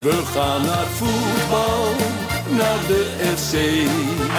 We 0.00 0.22
gaan 0.34 0.62
naar 0.66 0.86
voetbal, 0.86 1.84
naar 2.48 2.80
de 2.86 3.02
FC. 3.36 3.52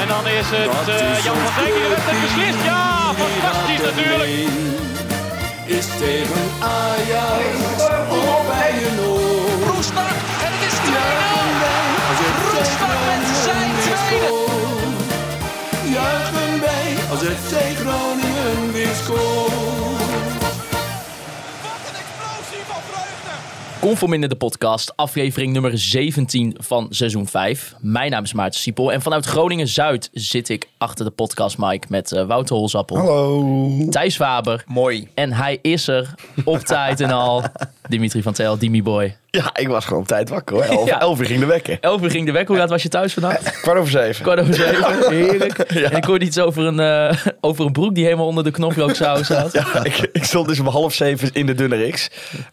En 0.01 0.07
dan 0.07 0.27
is 0.27 0.47
het 0.49 0.87
uh, 0.89 1.23
Jan 1.23 1.37
van 1.37 1.63
Dijk 1.63 1.73
die 1.73 1.87
wedstrijd 1.87 2.21
beslist. 2.21 2.63
Ja, 2.63 3.13
fantastisch 3.13 3.81
natuurlijk. 3.89 4.31
Is 5.65 5.85
tegen 5.85 6.45
Ajax 6.59 7.53
of 8.09 8.47
bij 8.47 8.73
een 8.87 8.99
oor. 8.99 9.73
Roestak 9.73 10.15
en 10.45 10.51
het 10.55 10.63
is 10.69 10.77
2-0. 10.87 10.93
Roestak 12.53 12.91
met 13.07 13.25
zijn 13.45 13.71
tweede. 13.85 14.31
Juichen 15.95 16.59
wij 16.59 16.87
als 17.11 17.19
FC 17.19 17.53
Groningen 17.79 18.71
weer 18.73 18.95
scoort. 19.03 19.90
Conforminder 23.81 24.29
de 24.29 24.35
podcast, 24.35 24.93
aflevering 24.95 25.53
nummer 25.53 25.77
17 25.77 26.55
van 26.59 26.87
seizoen 26.89 27.27
5. 27.27 27.75
Mijn 27.79 28.11
naam 28.11 28.23
is 28.23 28.33
Maarten 28.33 28.59
Siepel 28.59 28.91
en 28.91 29.01
vanuit 29.01 29.25
Groningen-Zuid 29.25 30.09
zit 30.13 30.49
ik 30.49 30.69
achter 30.77 31.05
de 31.05 31.11
podcast 31.11 31.57
mic 31.57 31.89
met 31.89 32.11
uh, 32.11 32.25
Wouter 32.25 32.55
Holzappel. 32.55 32.97
Hallo. 32.97 33.69
Thijs 33.89 34.15
Faber. 34.15 34.63
Mooi. 34.67 35.07
En 35.13 35.33
hij 35.33 35.59
is 35.61 35.87
er 35.87 36.13
op 36.43 36.59
tijd 36.59 36.99
en 36.99 37.11
al. 37.11 37.43
Dimitri 37.89 38.21
van 38.21 38.33
Tel, 38.33 38.57
Dimi 38.57 38.83
Boy. 38.83 39.17
Ja, 39.39 39.49
ik 39.55 39.67
was 39.67 39.85
gewoon 39.85 40.01
op 40.01 40.07
tijd 40.07 40.29
wakker 40.29 40.55
hoor. 40.55 40.63
Elf, 40.63 40.87
Ja. 40.87 40.99
elf 40.99 41.19
uur 41.19 41.25
ging 41.25 41.39
de 41.39 41.45
wekken. 41.45 41.77
Elf 41.81 42.01
uur 42.01 42.09
ging 42.11 42.25
de 42.25 42.31
wekker. 42.31 42.49
Hoe 42.49 42.57
laat 42.57 42.69
was 42.69 42.83
je 42.83 42.89
thuis 42.89 43.13
vannacht? 43.13 43.51
Kwart 43.61 43.77
over 43.77 43.91
zeven. 43.91 44.23
Kwart 44.23 44.39
over 44.39 44.53
zeven. 44.53 45.09
Heerlijk. 45.15 45.57
En 45.59 45.97
ik 45.97 46.03
hoorde 46.03 46.25
iets 46.25 46.39
over 46.39 46.63
een, 46.65 46.79
eh, 46.79 47.17
over 47.41 47.65
een 47.65 47.71
broek 47.71 47.95
die 47.95 48.03
helemaal 48.03 48.25
onder 48.25 48.43
de 48.43 48.51
knoflooksaus 48.51 49.27
zat. 49.27 49.53
Ja, 49.53 49.83
ik, 49.83 50.09
ik 50.13 50.23
stond 50.23 50.47
dus 50.47 50.59
om 50.59 50.67
half 50.67 50.93
zeven 50.93 51.29
in 51.33 51.45
de 51.45 51.53
dunne. 51.53 51.93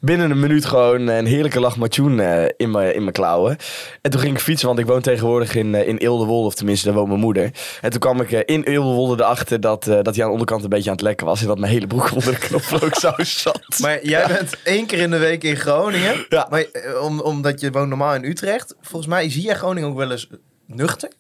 Binnen 0.01 0.31
een 0.31 0.41
minuut 0.41 0.65
gewoon 0.65 1.07
een 1.07 1.27
heerlijke 1.27 1.61
lach 1.61 1.77
matjoen 1.77 2.21
eh, 2.21 2.45
in 2.57 2.71
mijn 2.71 2.95
in 2.95 3.01
mijn 3.01 3.13
klauwen. 3.13 3.57
En 4.03 4.11
toen 4.11 4.21
ging 4.21 4.35
ik 4.35 4.41
fietsen, 4.41 4.67
want 4.67 4.79
ik 4.79 4.87
woon 4.87 5.01
tegenwoordig 5.01 5.55
in, 5.55 5.75
eh, 5.75 5.89
in 5.89 5.97
Eelde-Wolde. 5.97 6.47
Of 6.47 6.55
tenminste, 6.55 6.87
daar 6.87 6.95
woont 6.97 7.09
mijn 7.09 7.21
moeder. 7.21 7.51
En 7.81 7.91
toen 7.91 8.01
kwam 8.01 8.21
ik 8.21 8.31
in 8.31 8.63
Eelde-Wolde 8.63 9.23
erachter 9.23 9.61
dat, 9.61 9.87
eh, 9.87 9.99
dat 10.03 10.15
hij 10.15 10.15
aan 10.15 10.27
de 10.27 10.33
onderkant 10.33 10.63
een 10.63 10.69
beetje 10.69 10.91
aan 10.91 10.97
het 10.97 11.05
lekken 11.05 11.27
was. 11.27 11.41
En 11.41 11.47
dat 11.47 11.59
mijn 11.59 11.73
hele 11.73 11.87
broek 11.87 12.11
onder 12.13 12.31
de 12.33 12.39
knoflooksaus 12.39 13.41
zat. 13.43 13.61
Maar 13.79 14.05
jij 14.05 14.27
bent 14.27 14.57
één 14.65 14.87
keer 14.87 14.99
in 14.99 15.11
de 15.11 15.19
week 15.19 15.45
in 15.45 15.57
Groningen. 15.57 16.27
Ja. 16.29 16.47
Maar, 16.51 16.65
om, 17.01 17.21
omdat 17.21 17.61
je 17.61 17.71
woont 17.71 17.89
normaal 17.89 18.15
in 18.15 18.25
Utrecht. 18.25 18.75
Volgens 18.81 19.11
mij 19.11 19.31
zie 19.31 19.43
jij 19.43 19.55
Groningen 19.55 19.89
ook 19.89 19.97
wel 19.97 20.11
eens 20.11 20.29
nuchter. 20.67 21.11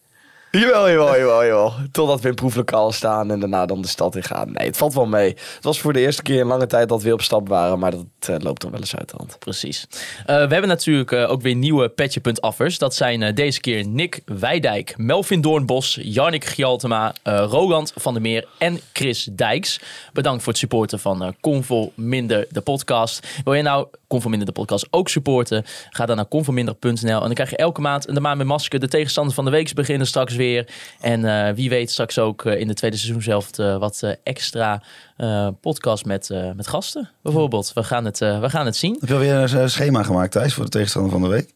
Jawel, 0.50 0.90
jawel, 0.90 1.18
jawel, 1.18 1.44
jawel. 1.44 1.72
Totdat 1.92 2.20
we 2.20 2.28
in 2.28 2.34
proeflokaal 2.34 2.92
staan 2.92 3.30
en 3.30 3.40
daarna 3.40 3.66
dan 3.66 3.82
de 3.82 3.88
stad 3.88 4.16
in 4.16 4.22
gaan. 4.22 4.52
Nee, 4.52 4.66
het 4.66 4.76
valt 4.76 4.94
wel 4.94 5.06
mee. 5.06 5.28
Het 5.28 5.64
was 5.64 5.80
voor 5.80 5.92
de 5.92 6.00
eerste 6.00 6.22
keer 6.22 6.38
in 6.38 6.46
lange 6.46 6.66
tijd 6.66 6.88
dat 6.88 7.02
we 7.02 7.12
op 7.12 7.22
stap 7.22 7.48
waren. 7.48 7.78
Maar 7.78 7.90
dat 7.90 8.04
eh, 8.20 8.34
loopt 8.38 8.60
toch 8.60 8.70
wel 8.70 8.80
eens 8.80 8.96
uit 8.96 9.08
de 9.08 9.14
hand. 9.16 9.38
Precies. 9.38 9.86
Eh, 10.20 10.26
we 10.26 10.32
hebben 10.32 10.68
natuurlijk 10.68 11.12
eh, 11.12 11.30
ook 11.30 11.42
weer 11.42 11.54
nieuwe 11.54 11.88
Petje.affers. 11.88 12.78
Dat 12.78 12.94
zijn 12.94 13.34
deze 13.34 13.60
keer 13.60 13.86
Nick 13.86 14.20
Wijdijk, 14.24 14.94
Melvin 14.96 15.40
Doornbos, 15.40 15.98
Jarnik 16.02 16.44
Gjaltema, 16.44 17.12
Roland 17.22 17.92
van 17.96 18.12
der 18.12 18.22
Meer 18.22 18.46
en 18.58 18.80
Chris 18.92 19.28
Dijks. 19.32 19.80
Bedankt 20.12 20.42
voor 20.42 20.52
het 20.52 20.60
supporten 20.60 20.98
van 20.98 21.34
Convo 21.40 21.92
Minder, 21.94 22.46
de 22.50 22.60
podcast. 22.60 23.26
Wil 23.44 23.54
je 23.54 23.62
nou 23.62 23.86
Convo 24.06 24.28
Minder, 24.28 24.46
de 24.46 24.52
podcast 24.52 24.86
ook 24.90 25.08
supporten? 25.08 25.64
Ga 25.90 26.06
dan 26.06 26.16
naar 26.16 26.28
convominder.nl 26.28 26.92
en 27.02 27.20
dan 27.20 27.34
krijg 27.34 27.50
je 27.50 27.56
elke 27.56 27.80
maand 27.80 28.08
een 28.08 28.14
de 28.14 28.20
maand 28.20 28.38
met 28.38 28.46
masker. 28.46 28.80
De 28.80 28.88
tegenstanders 28.88 29.34
van 29.34 29.44
de 29.44 29.50
week 29.50 29.74
beginnen 29.74 30.06
straks 30.06 30.36
weer. 30.38 30.66
En 31.00 31.24
eh, 31.24 31.54
wie 31.54 31.68
weet 31.68 31.90
straks 31.90 32.18
ook 32.18 32.44
eh, 32.44 32.60
in 32.60 32.68
de 32.68 32.74
tweede 32.74 32.96
seizoen 32.96 33.22
zelf 33.22 33.58
eh, 33.58 33.78
wat 33.78 34.16
extra 34.22 34.82
eh, 35.16 35.48
podcast 35.60 36.04
met, 36.04 36.30
eh, 36.30 36.50
met 36.56 36.66
gasten 36.68 37.10
bijvoorbeeld. 37.22 37.72
We 37.74 37.82
gaan 37.82 38.04
het, 38.04 38.20
eh, 38.20 38.40
we 38.40 38.50
gaan 38.50 38.66
het 38.66 38.76
zien. 38.76 38.96
Heb 39.00 39.08
je 39.08 39.14
alweer 39.14 39.54
een 39.54 39.70
schema 39.70 40.02
gemaakt, 40.02 40.32
Thijs, 40.32 40.54
voor 40.54 40.64
de 40.64 40.70
tegenstander 40.70 41.10
van 41.12 41.22
de 41.22 41.28
week? 41.28 41.50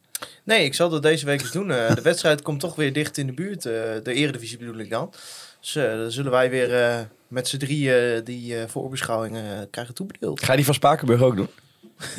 Nee, 0.44 0.64
ik 0.64 0.74
zal 0.74 0.88
dat 0.88 1.02
deze 1.02 1.26
week 1.26 1.40
eens 1.40 1.50
doen. 1.52 1.68
De 1.68 2.00
wedstrijd 2.02 2.42
komt 2.42 2.60
toch 2.60 2.74
weer 2.74 2.92
dicht 2.92 3.18
in 3.18 3.26
de 3.26 3.32
buurt. 3.32 3.66
eh, 3.66 3.72
de 4.02 4.12
eredivisie 4.14 4.58
bedoel 4.58 4.78
ik 4.78 4.90
dan. 4.90 5.12
Dus 5.60 5.72
dan 5.72 6.10
zullen 6.10 6.30
wij 6.30 6.50
weer 6.50 6.74
eh, 6.82 6.98
met 7.28 7.48
z'n 7.48 7.56
drieën 7.58 8.24
die 8.24 8.56
eh, 8.58 8.62
voorbeschouwingen 8.68 9.70
krijgen 9.70 9.94
toebedeeld. 9.94 10.42
Ga 10.44 10.50
je 10.50 10.56
die 10.56 10.64
van 10.64 10.74
Spakenburg 10.74 11.22
ook 11.22 11.36
doen? 11.36 11.48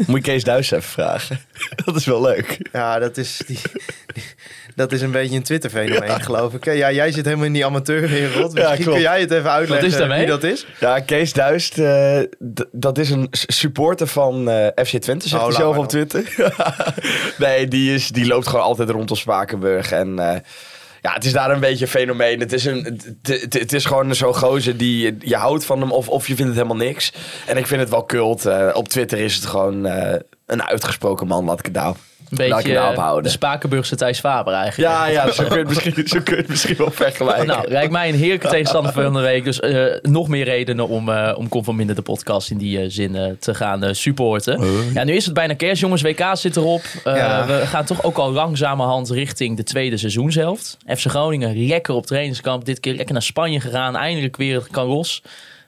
Moet 0.08 0.26
je 0.26 0.32
Kees 0.32 0.44
Duis 0.44 0.72
even 0.72 0.90
vragen. 0.90 1.40
dat 1.86 1.96
is 1.96 2.06
wel 2.06 2.22
leuk. 2.22 2.58
Ja, 2.72 3.00
dat 3.00 3.18
is, 3.18 3.42
die, 3.48 3.60
die- 4.14 4.24
dat 4.76 4.92
is 4.92 5.02
een 5.02 5.12
beetje 5.12 5.36
een 5.36 5.44
Twitter-fenomeen, 5.44 6.22
geloof 6.22 6.54
ik. 6.54 6.66
Ja, 6.66 6.92
jij 6.92 7.12
zit 7.12 7.26
helemaal 7.26 7.46
in 7.46 7.54
die 7.54 7.66
amateurwereld. 7.66 8.54
Misschien 8.54 8.76
klopt. 8.76 8.92
kun 8.92 9.02
jij 9.02 9.20
het 9.20 9.32
even 9.32 9.52
uitleggen 9.52 9.88
is 9.88 9.98
daarmee? 9.98 10.18
wie 10.18 10.28
dat 10.28 10.44
is? 10.44 10.66
Ja, 10.80 11.00
Kees 11.00 11.34
Duist, 11.34 11.78
eh, 11.78 12.20
dat 12.72 12.98
is 12.98 13.10
een 13.10 13.28
supporter 13.32 14.08
van 14.08 14.50
eh, 14.50 14.86
FC 14.86 14.98
Twente, 14.98 15.28
zegt 15.30 15.42
Oh, 15.42 15.48
hij 15.48 15.58
zelf 15.58 15.78
op 15.78 15.88
Twitter. 15.88 16.36
nee, 17.38 17.68
die, 17.68 17.94
is, 17.94 18.08
die 18.10 18.26
loopt 18.26 18.48
gewoon 18.48 18.66
altijd 18.66 18.90
rond 18.90 19.12
op 19.12 19.18
Spakenburg. 19.18 19.92
En 19.92 20.20
eh, 20.20 20.40
ja, 21.04 21.14
het 21.14 21.26
is 21.26 21.34
daar 21.34 21.52
een 21.52 21.60
beetje 21.60 21.86
een 21.86 21.92
fenomeen. 21.92 22.40
Het 22.40 22.54
is, 22.54 22.66
een, 22.66 23.00
het, 23.22 23.74
is 23.74 23.86
gewoon 23.86 24.16
zo'n 24.16 24.36
gozer 24.36 24.78
die 24.78 25.16
je 25.20 25.36
houdt 25.36 25.66
van 25.66 25.80
hem 25.80 25.92
of, 25.92 26.10
of 26.10 26.28
je 26.28 26.36
vindt 26.36 26.56
het 26.56 26.62
helemaal 26.62 26.86
niks. 26.88 27.14
En 27.48 27.58
ik 27.58 27.68
vind 27.68 27.82
het 27.82 27.90
wel 27.90 28.06
cult. 28.06 28.46
Eh, 28.46 28.70
op 28.74 28.88
Twitter 28.88 29.20
is 29.20 29.36
het 29.36 29.46
gewoon 29.46 29.86
eh, 29.86 30.20
een 30.46 30.64
uitgesproken 30.64 31.28
man, 31.28 31.46
laat 31.46 31.60
ik 31.60 31.66
het 31.66 31.74
nou. 31.76 31.96
Een 32.30 32.48
Laat 32.48 32.66
ik 32.66 32.76
eh, 32.76 32.88
ophouden. 32.90 33.24
de 33.24 33.30
Spakenburgse 33.30 33.96
Thijs 33.96 34.20
Faber 34.20 34.54
eigenlijk. 34.54 34.92
Ja, 34.92 35.06
ja 35.08 35.32
zo, 35.32 35.44
kun 35.44 35.52
je 35.54 35.60
het 35.60 35.68
misschien, 35.68 36.08
zo 36.08 36.20
kun 36.24 36.36
je 36.36 36.42
het 36.42 36.50
misschien 36.50 36.76
wel 36.78 36.92
vergelijken. 36.92 37.48
Nou, 37.48 37.70
lijkt 37.70 37.92
mij 37.92 38.10
een 38.10 38.16
heerlijke 38.16 38.48
tegenstander 38.48 38.94
van 38.94 39.14
de 39.14 39.20
week. 39.20 39.44
Dus 39.44 39.60
eh, 39.60 39.86
nog 40.02 40.28
meer 40.28 40.44
redenen 40.44 40.88
om, 40.88 41.10
eh 41.10 41.38
om 41.38 41.50
Kom 41.50 41.64
van 41.64 41.76
Minder 41.76 41.96
de 41.96 42.02
podcast 42.02 42.50
in 42.52 42.58
die 42.58 42.90
zin 42.90 43.38
te 43.40 43.54
gaan 43.56 43.84
eh, 43.84 43.94
supporten. 43.94 44.60
Ja, 44.94 45.04
nu 45.04 45.14
is 45.16 45.26
het 45.26 45.34
bijna 45.34 45.54
kerst, 45.54 45.82
jongens. 45.82 46.02
WK 46.02 46.24
zit 46.34 46.56
erop. 46.56 46.82
Eh, 47.04 47.16
Ja. 47.16 47.46
We 47.46 47.66
gaan 47.66 47.86
toch 47.86 48.04
ook 48.04 48.18
al 48.18 48.32
langzamerhand 48.32 49.10
richting 49.10 49.58
de 49.58 49.64
tweede 49.64 49.98
seizoenshelft. 49.98 50.78
FC 50.88 51.06
Groningen 51.08 51.68
lekker 51.68 51.94
op 51.94 52.06
trainingskamp. 52.06 52.66
Dit 52.66 52.80
keer 52.80 52.94
lekker 52.94 53.14
naar 53.14 53.24
Spanje 53.24 53.60
gegaan. 53.60 53.96
Eindelijk 53.96 54.38
weer 54.38 54.56
het 54.56 54.68
kan 54.72 54.86
los. 54.86 55.22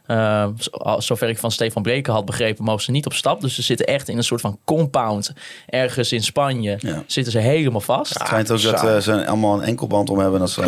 Eh, 0.08 0.48
zo- 0.58 1.00
zover 1.00 1.30
ik 1.30 1.38
van 1.38 1.52
Stefan 1.52 1.82
Breken 1.82 2.14
had 2.14 2.26
begrepen, 2.26 2.64
mogen 2.64 2.84
ze 2.84 2.92
niet 2.92 3.06
op 3.06 3.14
stap. 3.14 3.42
Dus 3.42 3.56
ze 3.56 3.62
zitten 3.62 3.86
echt 3.86 4.10
in 4.10 4.18
een 4.18 4.24
soort 4.24 4.42
van 4.42 4.60
compound 4.64 5.34
ergens 5.68 6.12
in 6.12 6.24
Spanje. 6.24 6.76
Ja. 6.80 7.04
Zitten 7.08 7.32
ze 7.34 7.40
helemaal 7.40 7.82
vast. 7.82 8.14
Het 8.14 8.28
schijnt 8.28 8.52
ook 8.52 8.62
dat 8.62 8.84
eh, 8.84 8.98
ze 8.98 9.26
allemaal 9.28 9.54
een 9.58 9.64
enkelband 9.68 10.10
om 10.10 10.18
hebben. 10.20 10.36
En 10.36 10.42
als 10.42 10.54
ze 10.54 10.62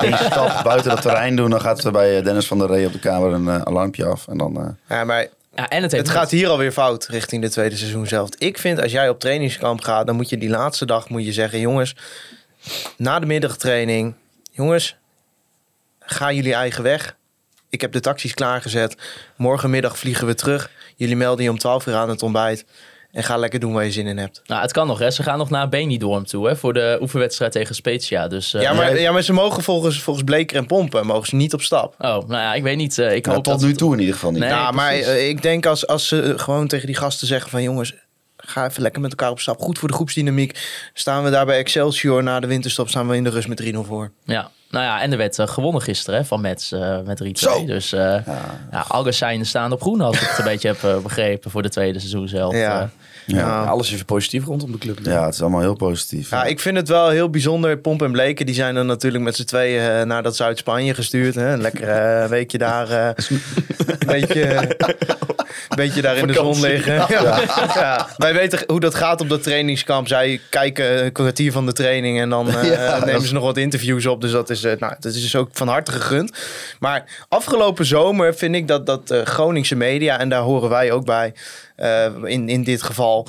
één 0.00 0.18
stap 0.30 0.64
buiten 0.64 0.90
het 0.90 1.02
terrein 1.02 1.36
doen, 1.36 1.50
dan 1.50 1.60
gaat 1.60 1.84
er 1.84 1.92
bij 1.92 2.18
eh, 2.18 2.24
Dennis 2.24 2.46
van 2.46 2.58
der 2.58 2.66
Ree 2.68 2.86
op 2.86 2.92
de 2.92 2.98
kamer 2.98 3.32
een 3.32 3.48
eh, 3.48 3.60
alarmpje 3.62 4.04
af. 4.04 4.28
En 4.28 4.38
dan, 4.38 4.56
eh, 4.60 4.96
Ja, 4.96 5.04
maar 5.04 5.26
Ja, 5.56 5.68
en 5.68 5.82
het, 5.82 5.92
Het 5.92 6.08
gaat 6.08 6.30
hier 6.30 6.48
alweer 6.48 6.72
fout 6.72 7.06
richting 7.06 7.42
de 7.42 7.50
tweede 7.50 7.76
seizoen 7.76 8.06
zelf. 8.06 8.28
Ik 8.38 8.58
vind 8.58 8.82
als 8.82 8.92
jij 8.92 9.08
op 9.08 9.20
trainingskamp 9.20 9.80
gaat, 9.80 10.06
dan 10.06 10.16
moet 10.16 10.28
je 10.28 10.38
die 10.38 10.48
laatste 10.48 10.86
dag 10.86 11.08
moet 11.08 11.24
je 11.24 11.32
zeggen: 11.32 11.60
jongens, 11.60 11.96
na 12.96 13.18
de 13.18 13.26
middagtraining, 13.26 14.14
jongens, 14.52 14.96
ga 16.00 16.32
jullie 16.32 16.54
eigen 16.54 16.82
weg. 16.82 17.16
Ik 17.70 17.80
heb 17.80 17.92
de 17.92 18.00
taxis 18.00 18.34
klaargezet. 18.34 18.96
Morgenmiddag 19.36 19.98
vliegen 19.98 20.26
we 20.26 20.34
terug. 20.34 20.70
Jullie 20.96 21.16
melden 21.16 21.44
je 21.44 21.50
om 21.50 21.58
12 21.58 21.86
uur 21.86 21.94
aan 21.94 22.08
het 22.08 22.22
ontbijt. 22.22 22.64
En 23.12 23.24
ga 23.24 23.36
lekker 23.36 23.60
doen 23.60 23.72
waar 23.72 23.84
je 23.84 23.90
zin 23.92 24.06
in 24.06 24.18
hebt. 24.18 24.42
Nou, 24.46 24.62
het 24.62 24.72
kan 24.72 24.86
nog, 24.86 24.98
hè. 24.98 25.10
Ze 25.10 25.22
gaan 25.22 25.38
nog 25.38 25.50
naar 25.50 25.68
Benidorm 25.68 26.26
toe, 26.26 26.46
hè, 26.48 26.56
voor 26.56 26.72
de 26.72 26.98
oefenwedstrijd 27.00 27.52
tegen 27.52 27.74
Spezia. 27.74 28.28
Dus, 28.28 28.54
eh, 28.54 28.62
ja, 28.62 28.72
maar, 28.72 29.00
ja, 29.00 29.12
maar 29.12 29.22
ze 29.22 29.32
mogen 29.32 29.62
volgens, 29.62 30.02
volgens 30.02 30.24
Bleker 30.24 30.56
en 30.56 30.66
Pompen 30.66 31.06
mogen 31.06 31.26
ze 31.28 31.34
niet 31.36 31.54
op 31.54 31.62
stap. 31.62 31.94
Oh, 31.98 32.06
nou 32.08 32.28
ja, 32.32 32.54
ik 32.54 32.62
weet 32.62 32.76
niet. 32.76 32.98
eh, 32.98 33.14
ik 33.14 33.24
nou, 33.24 33.34
hoop 33.36 33.44
tot 33.44 33.52
dat 33.52 33.62
nu 33.62 33.68
het- 33.68 33.78
toe 33.78 33.92
in 33.92 33.98
ieder 33.98 34.14
geval 34.14 34.30
niet. 34.30 34.40
Nee. 34.40 34.48
ja, 34.48 34.70
maar 34.70 34.92
eh, 34.92 35.28
ik 35.28 35.42
denk 35.42 35.66
als, 35.66 35.86
als 35.86 36.08
ze 36.08 36.32
gewoon 36.36 36.66
tegen 36.68 36.86
die 36.86 36.96
gasten 36.96 37.26
zeggen 37.26 37.50
van 37.50 37.62
jongens, 37.62 37.94
ga 38.36 38.66
even 38.66 38.82
lekker 38.82 39.00
met 39.00 39.10
elkaar 39.10 39.30
op 39.30 39.40
stap. 39.40 39.60
Goed 39.60 39.78
voor 39.78 39.88
de 39.88 39.94
groepsdynamiek. 39.94 40.58
Staan 40.94 41.24
we 41.24 41.30
daar 41.30 41.46
bij 41.46 41.58
Excelsior 41.58 42.22
na 42.22 42.40
de 42.40 42.46
winterstop, 42.46 42.88
staan 42.88 43.08
we 43.08 43.16
in 43.16 43.24
de 43.24 43.30
rust 43.30 43.48
met 43.48 43.56
3-0 43.56 43.84
voor. 43.84 44.10
Ja, 44.24 44.50
nou 44.78 44.90
ja, 44.90 45.00
en 45.02 45.12
er 45.12 45.18
werd 45.18 45.38
eh, 45.38 45.46
gewonnen 45.48 45.82
gisteren 45.82 46.20
hè, 46.20 46.24
van 46.26 46.40
Mets 46.40 46.72
eh, 46.72 46.98
met 47.04 47.22
3-2. 47.24 47.30
Zo. 47.32 47.64
Dus 47.64 47.92
eh 47.92 48.16
ja. 48.70 48.84
alle 48.88 49.12
seinen 49.12 49.46
staan 49.46 49.72
op 49.72 49.80
groen, 49.80 50.00
als 50.00 50.20
ik 50.20 50.28
het 50.28 50.38
een 50.38 50.44
beetje 50.52 50.68
heb 50.68 51.02
begrepen 51.02 51.50
voor 51.50 51.62
de 51.62 51.68
tweede 51.68 51.98
seizoen 51.98 52.28
zelf. 52.28 52.54
Ja. 52.54 52.80
Eh, 52.80 52.88
Ja. 53.36 53.64
Alles 53.64 53.92
is 53.92 54.02
positief 54.04 54.44
rondom 54.44 54.72
de 54.72 54.78
club. 54.78 54.98
ja, 55.02 55.24
het 55.24 55.34
is 55.34 55.40
allemaal 55.40 55.60
heel 55.60 55.74
positief. 55.76 56.30
Ja, 56.30 56.44
ik 56.44 56.60
vind 56.60 56.76
het 56.76 56.88
wel 56.88 57.08
heel 57.08 57.30
bijzonder. 57.30 57.78
Pomp 57.78 58.02
en 58.02 58.12
Bleken 58.12 58.46
die 58.46 58.54
zijn 58.54 58.74
dan 58.74 58.86
natuurlijk 58.86 59.24
met 59.24 59.36
z'n 59.36 59.44
tweeën 59.44 59.90
eh, 59.90 60.02
naar 60.04 60.22
dat 60.22 60.36
Zuid-Spanje 60.36 60.94
gestuurd. 60.94 61.34
Hè? 61.34 61.52
Een 61.52 61.60
lekker 61.60 62.28
weekje 62.28 62.58
daar. 62.58 62.90
eh, 62.90 63.08
een 63.86 64.06
beetje, 64.06 64.76
een 65.68 65.76
beetje 65.76 66.02
daar 66.02 66.16
in 66.16 66.26
de 66.26 66.32
zon 66.32 66.60
liggen. 66.60 66.96
Ja. 67.08 67.40
Ja. 67.74 68.08
Wij 68.16 68.34
weten 68.34 68.58
hoe 68.66 68.80
dat 68.80 68.94
gaat 68.94 69.20
op 69.20 69.28
dat 69.28 69.42
trainingskamp. 69.42 70.08
Zij 70.08 70.40
kijken 70.50 71.04
een 71.04 71.12
kwartier 71.12 71.52
van 71.52 71.66
de 71.66 71.72
training 71.72 72.20
en 72.20 72.28
dan 72.28 72.48
eh, 72.48 73.04
nemen 73.04 73.26
ze 73.26 73.32
nog 73.32 73.42
wat 73.42 73.56
interviews 73.56 74.06
op. 74.06 74.20
Dus 74.20 74.30
dat 74.30 74.50
is, 74.50 74.64
eh, 74.64 74.78
nou, 74.78 74.94
dat 75.00 75.14
is 75.14 75.22
dus 75.22 75.36
ook 75.36 75.48
van 75.52 75.68
harte 75.68 75.92
gegund. 75.92 76.32
Maar 76.78 77.26
afgelopen 77.28 77.86
zomer 77.86 78.34
vind 78.34 78.54
ik 78.54 78.68
dat, 78.68 78.86
dat 78.86 79.10
eh, 79.10 79.22
Groningse 79.22 79.76
media, 79.76 80.18
en 80.18 80.28
daar 80.28 80.42
horen 80.42 80.68
wij 80.68 80.92
ook 80.92 81.04
bij 81.04 81.34
in, 82.24 82.48
in 82.48 82.64
dit 82.64 82.82
geval 82.82 83.28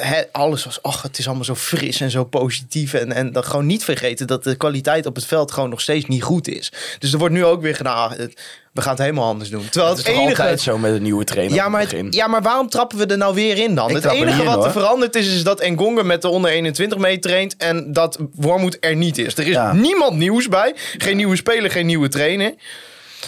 hè, 0.00 0.22
alles 0.32 0.64
was, 0.64 0.82
ach, 0.82 1.02
het 1.02 1.18
is 1.18 1.26
allemaal 1.26 1.44
zo 1.44 1.54
fris 1.54 2.00
en 2.00 2.10
zo 2.10 2.24
positief. 2.24 2.94
En, 2.94 3.12
en 3.12 3.32
dan 3.32 3.44
gewoon 3.44 3.66
niet 3.66 3.84
vergeten 3.84 4.26
dat 4.26 4.44
de 4.44 4.56
kwaliteit 4.56 5.06
op 5.06 5.14
het 5.14 5.24
veld 5.24 5.52
gewoon 5.52 5.70
nog 5.70 5.80
steeds 5.80 6.06
niet 6.06 6.22
goed 6.22 6.48
is. 6.48 6.72
Dus 6.98 7.12
er 7.12 7.18
wordt 7.18 7.34
nu 7.34 7.44
ook 7.44 7.62
weer 7.62 7.74
gedaan, 7.76 7.96
ah, 8.10 8.18
het- 8.18 8.40
we 8.72 8.80
gaan 8.80 8.90
het 8.90 9.00
helemaal 9.00 9.28
anders 9.28 9.50
doen. 9.50 9.68
Terwijl 9.68 9.88
Het 9.96 9.98
het, 10.06 10.14
is 10.14 10.20
enige... 10.20 10.40
altijd 10.42 10.60
zo 10.60 10.78
met 10.78 10.92
een 10.94 11.02
nieuwe 11.02 11.24
trainer 11.24 11.54
Ja 11.56 11.68
maar, 11.68 11.80
het 11.90 12.14
ja, 12.14 12.26
maar 12.26 12.42
waarom 12.42 12.68
trappen 12.68 12.98
we 12.98 13.06
er 13.06 13.16
nou 13.16 13.34
weer 13.34 13.58
in 13.58 13.74
dan? 13.74 13.88
Ik 13.88 13.94
het 13.94 14.04
enige 14.04 14.40
in, 14.40 14.46
wat 14.46 14.64
er 14.64 14.70
veranderd 14.72 15.16
is, 15.16 15.34
is 15.34 15.42
dat 15.42 15.60
Engonga 15.60 16.02
met 16.02 16.22
de 16.22 16.28
onder 16.28 16.50
21 16.50 16.98
mee 16.98 17.18
traint 17.18 17.56
en 17.56 17.92
dat 17.92 18.18
Wormoed 18.34 18.76
er 18.80 18.96
niet 18.96 19.18
is. 19.18 19.34
Er 19.36 19.46
is 19.46 19.52
Ja. 19.54 19.72
niemand 19.72 20.16
nieuws 20.16 20.48
bij. 20.48 20.74
Geen 20.98 21.16
nieuwe 21.16 21.36
speler, 21.36 21.70
geen 21.70 21.86
nieuwe 21.86 22.08
trainer. 22.08 22.54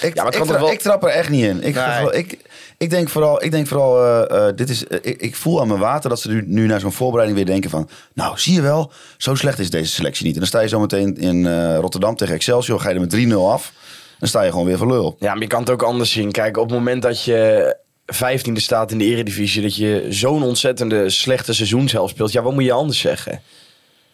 Ik, 0.00 0.14
Ja, 0.14 0.22
maar 0.22 0.24
het 0.24 0.34
ik, 0.34 0.38
kan 0.40 0.46
tra- 0.46 0.56
toch 0.56 0.60
wel- 0.64 0.72
ik 0.72 0.80
trap 0.80 1.02
er 1.04 1.08
echt 1.10 1.28
niet 1.28 1.44
in. 1.44 1.62
Ik, 1.62 1.74
Nee. 1.74 2.12
ik, 2.12 2.38
ik 2.82 2.90
denk 2.90 3.08
vooral, 3.08 3.44
ik, 3.44 3.50
denk 3.50 3.66
vooral 3.66 4.04
eh, 4.04 4.48
eh, 4.48 4.56
dit 4.56 4.70
is, 4.70 4.86
eh, 4.86 4.98
ik, 5.02 5.36
voel 5.36 5.60
aan 5.60 5.68
mijn 5.68 5.80
water 5.80 6.10
dat 6.10 6.20
ze 6.20 6.28
nu, 6.28 6.44
nu 6.46 6.66
naar 6.66 6.80
zo'n 6.80 6.92
voorbereiding 6.92 7.38
weer 7.38 7.48
denken 7.52 7.70
van... 7.70 7.88
Nou, 8.14 8.38
zie 8.38 8.54
je 8.54 8.62
wel, 8.62 8.92
zo 9.16 9.34
slecht 9.34 9.58
is 9.58 9.70
deze 9.70 9.92
selectie 9.92 10.24
niet. 10.24 10.34
En 10.34 10.40
dan 10.40 10.48
sta 10.48 10.60
je 10.60 10.68
zo 10.68 10.80
meteen 10.80 11.16
in 11.16 11.74
Rotterdam 11.74 12.16
tegen 12.16 12.34
Excelsior, 12.34 12.80
ga 12.80 12.88
je 12.88 12.94
er 12.94 13.00
met 13.00 13.16
3-0 13.16 13.34
af. 13.34 13.72
Dan 14.18 14.28
sta 14.28 14.42
je 14.42 14.50
gewoon 14.50 14.66
weer 14.66 14.78
voor 14.78 14.86
lul. 14.86 15.16
Ja, 15.18 15.32
maar 15.32 15.42
je 15.42 15.48
kan 15.48 15.60
het 15.60 15.70
ook 15.70 15.82
anders 15.82 16.12
zien. 16.12 16.30
Kijk, 16.30 16.56
op 16.56 16.68
het 16.68 16.78
moment 16.78 17.02
dat 17.02 17.24
je 17.24 17.76
vijftiende 18.06 18.60
staat 18.60 18.90
in 18.90 18.98
de 18.98 19.04
eredivisie... 19.04 19.62
dat 19.62 19.76
je 19.76 20.06
zo'n 20.08 20.42
ontzettende 20.42 21.10
slechte 21.10 21.54
seizoenshelft 21.54 22.14
speelt... 22.14 22.32
ja, 22.32 22.42
wat 22.42 22.52
moet 22.52 22.64
je 22.64 22.72
anders 22.72 23.00
zeggen? 23.00 23.42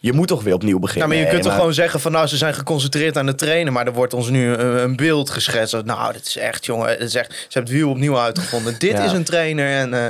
Je 0.00 0.12
moet 0.12 0.28
toch 0.28 0.42
weer 0.42 0.54
opnieuw 0.54 0.74
Ja, 0.74 0.78
beginnen? 0.80 1.08
maar 1.08 1.18
je 1.18 1.26
kunt 1.26 1.42
toch 1.42 1.54
gewoon 1.54 1.74
zeggen 1.74 2.00
van 2.00 2.12
nou, 2.12 2.26
ze 2.26 2.36
zijn 2.36 2.54
geconcentreerd 2.54 3.16
aan 3.16 3.26
het 3.26 3.38
trainen. 3.38 3.72
Maar 3.72 3.86
er 3.86 3.92
wordt 3.92 4.14
ons 4.14 4.28
nu 4.28 4.48
een, 4.52 4.82
een 4.82 4.96
beeld 4.96 5.30
geschetst. 5.30 5.82
Nou, 5.84 6.12
dat 6.12 6.26
is 6.26 6.36
echt, 6.36 6.64
jongen. 6.66 6.86
Dat 6.88 7.08
is 7.08 7.14
echt, 7.14 7.30
ze 7.32 7.36
hebben 7.58 7.72
het 7.72 7.80
wiel 7.82 7.90
opnieuw 7.90 8.18
uitgevonden. 8.18 8.74
Dit 8.78 8.90
Ja. 8.90 9.04
is 9.04 9.12
een 9.12 9.24
trainer. 9.24 9.70
En 9.76 9.94
eh, 9.94 10.06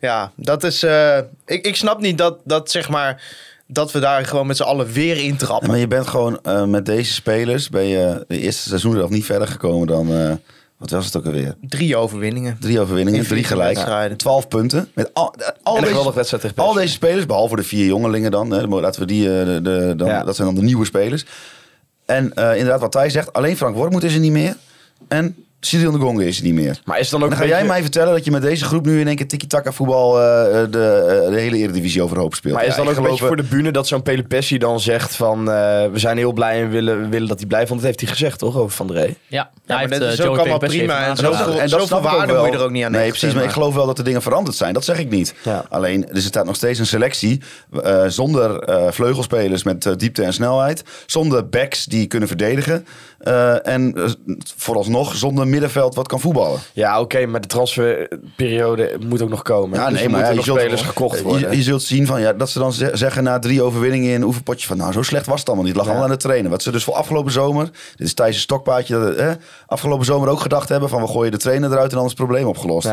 ja, 0.00 0.32
dat 0.36 0.64
is... 0.64 0.82
eh, 0.82 1.18
ik, 1.46 1.66
ik 1.66 1.76
snap 1.76 2.00
niet 2.00 2.18
dat, 2.18 2.38
dat 2.44 2.70
zeg 2.70 2.88
maar... 2.88 3.22
Dat 3.68 3.92
we 3.92 3.98
daar 3.98 4.24
gewoon 4.24 4.46
met 4.46 4.56
z'n 4.56 4.62
allen 4.62 4.92
weer 4.92 5.16
in 5.16 5.24
Ja, 5.30 5.36
trappen. 5.36 5.68
maar 5.68 5.78
je 5.78 5.88
bent 5.88 6.06
gewoon 6.06 6.38
eh, 6.42 6.64
met 6.64 6.86
deze 6.86 7.12
spelers... 7.12 7.68
ben 7.68 7.84
je 7.86 8.24
de 8.28 8.38
eerste 8.38 8.68
seizoen 8.68 8.94
zelf 8.94 9.10
niet 9.10 9.24
verder 9.24 9.48
gekomen 9.48 9.86
dan... 9.86 10.40
eh, 10.76 10.80
wat 10.80 10.90
was 10.90 11.04
het 11.04 11.16
ook 11.16 11.26
alweer? 11.26 11.54
Drie 11.60 11.96
overwinningen. 11.96 12.56
Drie 12.60 12.80
overwinningen, 12.80 13.20
In 13.20 13.26
drie 13.26 13.56
wedstrijden. 13.56 14.16
Twaalf 14.16 14.48
punten. 14.48 14.88
Met 14.94 15.10
al, 15.14 15.34
al, 15.62 15.76
En 15.76 15.82
een 15.88 15.94
deze, 15.94 16.12
wedstrijd 16.14 16.56
al 16.56 16.72
deze 16.72 16.92
spelers, 16.92 17.26
behalve 17.26 17.56
de 17.56 17.62
vier 17.62 17.86
jongelingen 17.86 18.30
dan. 18.30 18.50
Hè, 18.50 18.66
laten 18.66 19.00
we 19.00 19.06
die, 19.06 19.38
eh, 19.40 19.46
de, 19.46 19.60
de, 19.62 19.94
dan 19.96 20.08
Ja. 20.08 20.24
dat 20.24 20.36
zijn 20.36 20.46
dan 20.48 20.56
de 20.56 20.62
nieuwe 20.62 20.84
spelers. 20.84 21.24
En 22.04 22.32
eh, 22.34 22.50
inderdaad, 22.56 22.80
wat 22.80 22.94
hij 22.94 23.10
zegt, 23.10 23.32
alleen 23.32 23.56
Frank 23.56 23.76
Wormoed 23.76 24.02
is 24.04 24.14
er 24.14 24.20
niet 24.20 24.32
meer. 24.32 24.56
En 25.08 25.45
Cyril 25.66 25.92
de 25.92 25.98
Gonge 25.98 26.26
is 26.26 26.38
er 26.38 26.44
niet 26.44 26.54
meer. 26.54 26.80
Maar 26.84 26.96
is 26.98 27.10
het 27.10 27.10
dan 27.10 27.22
ook 27.22 27.28
dan 27.28 27.38
ga 27.38 27.46
jij 27.46 27.64
mij 27.64 27.80
vertellen 27.82 28.12
dat 28.12 28.24
je 28.24 28.30
met 28.30 28.42
deze 28.42 28.64
groep 28.64 28.86
nu 28.86 29.00
in 29.00 29.06
één 29.06 29.16
keer 29.16 29.28
tiki-taka 29.28 29.72
voetbal 29.72 30.20
eh, 30.20 30.22
de, 30.70 31.22
eh, 31.24 31.30
de 31.32 31.40
hele 31.40 31.56
Eredivisie 31.56 32.02
overhoop 32.02 32.34
speelt. 32.34 32.54
Maar 32.54 32.64
is 32.64 32.70
Ja, 32.70 32.76
dan 32.76 32.88
ook 32.88 32.96
een 32.96 33.02
beetje 33.02 33.26
voor 33.26 33.36
de 33.36 33.42
bühne 33.42 33.70
dat 33.70 33.86
zo'n 33.86 34.02
Pelopessi 34.02 34.58
dan 34.58 34.80
zegt 34.80 35.14
van... 35.16 35.38
eh, 35.38 35.54
we 35.92 35.98
zijn 35.98 36.16
heel 36.16 36.32
blij 36.32 36.62
en 36.62 36.70
willen, 36.70 37.10
willen 37.10 37.28
dat 37.28 37.38
hij 37.38 37.46
blijft. 37.46 37.68
Want 37.68 37.80
dat 37.80 37.88
heeft 37.90 38.00
hij 38.02 38.10
gezegd, 38.10 38.38
toch, 38.38 38.56
over 38.56 38.76
Van 38.76 38.86
der 38.86 38.96
Rey? 38.96 39.16
Ja, 39.26 39.50
Ja, 39.66 39.76
maar 39.76 39.88
dat 39.88 40.00
eh, 40.02 40.12
is 40.12 40.20
ook 40.20 40.38
allemaal 40.38 40.58
prima. 40.58 41.06
En 41.06 41.16
zoveel, 41.16 41.52
en 41.52 41.58
dat 41.58 41.70
zoveel 41.70 41.86
snap 41.86 42.00
ik 42.00 42.06
ook 42.06 42.12
waarde 42.16 42.32
wel. 42.32 42.42
moet 42.44 42.52
je 42.52 42.58
er 42.58 42.64
ook 42.64 42.70
niet 42.70 42.84
aan 42.84 42.92
Nee, 42.92 43.08
precies. 43.08 43.34
Maar 43.34 43.44
ik 43.44 43.50
geloof 43.50 43.74
wel 43.74 43.86
dat 43.86 43.96
de 43.96 44.02
dingen 44.02 44.22
veranderd 44.22 44.56
zijn. 44.56 44.74
Dat 44.74 44.84
zeg 44.84 44.98
ik 44.98 45.10
niet. 45.10 45.34
Ja. 45.42 45.64
Alleen, 45.68 46.08
er 46.08 46.20
staat 46.20 46.44
nog 46.44 46.56
steeds 46.56 46.78
een 46.78 46.86
selectie 46.86 47.40
eh, 47.82 48.04
zonder 48.06 48.58
eh, 48.58 48.86
vleugelspelers 48.90 49.62
met 49.62 49.86
eh, 49.86 49.92
diepte 49.96 50.22
en 50.22 50.32
snelheid. 50.32 50.84
Zonder 51.06 51.48
backs 51.48 51.84
die 51.84 52.06
kunnen 52.06 52.28
verdedigen. 52.28 52.86
eh, 53.18 53.66
en 53.66 53.94
eh, 53.94 54.04
vooralsnog 54.56 55.16
zonder 55.16 55.46
middenveld 55.60 55.94
wat 55.94 56.08
kan 56.08 56.20
voetballen. 56.20 56.60
Ja, 56.72 57.00
oké, 57.00 57.26
maar 57.26 57.40
de 57.40 57.46
transferperiode 57.46 58.96
moet 59.06 59.22
ook 59.22 59.28
nog 59.28 59.42
komen. 59.42 59.78
Ja, 59.78 59.84
Dus 59.88 59.94
nee, 59.94 60.04
er 60.04 60.10
maar 60.10 60.20
ja, 60.20 60.28
je 60.28 60.34
nog 60.34 60.44
zult, 60.44 60.58
spelers 60.60 60.82
gekocht 60.82 61.22
worden. 61.22 61.56
Je, 61.56 61.62
zult 61.62 61.82
zien 61.82 62.06
van, 62.06 62.20
ja, 62.20 62.32
dat 62.32 62.50
ze 62.50 62.58
dan 62.58 62.72
ze- 62.72 62.90
zeggen 62.92 63.22
na 63.24 63.38
drie 63.38 63.62
overwinningen 63.62 64.08
in 64.08 64.14
een 64.14 64.22
oefenpotje 64.26 64.66
van... 64.66 64.76
nou, 64.76 64.92
zo 64.92 65.02
slecht 65.02 65.26
was 65.26 65.38
het 65.38 65.46
allemaal 65.48 65.64
niet. 65.66 65.74
Het 65.76 65.82
lag 65.82 65.92
allemaal 65.94 66.10
aan 66.10 66.16
de 66.18 66.22
trainer. 66.22 66.50
Wat 66.50 66.62
ze 66.62 66.70
dus 66.72 66.84
voor 66.84 66.94
afgelopen 66.94 67.32
zomer... 67.32 67.64
Dit 67.96 68.06
is 68.06 68.14
Thijs' 68.14 68.40
stokpaardje. 68.40 68.98
Dat, 69.00 69.14
eh, 69.14 69.30
afgelopen 69.66 70.04
zomer 70.06 70.28
ook 70.28 70.40
gedacht 70.40 70.68
hebben 70.68 70.88
van... 70.88 71.00
we 71.02 71.08
gooien 71.08 71.32
de 71.32 71.38
trainer 71.38 71.70
eruit 71.72 71.90
en 71.90 71.96
dan 71.96 72.04
is 72.04 72.10
het 72.10 72.18
probleem 72.20 72.46
opgelost. 72.46 72.86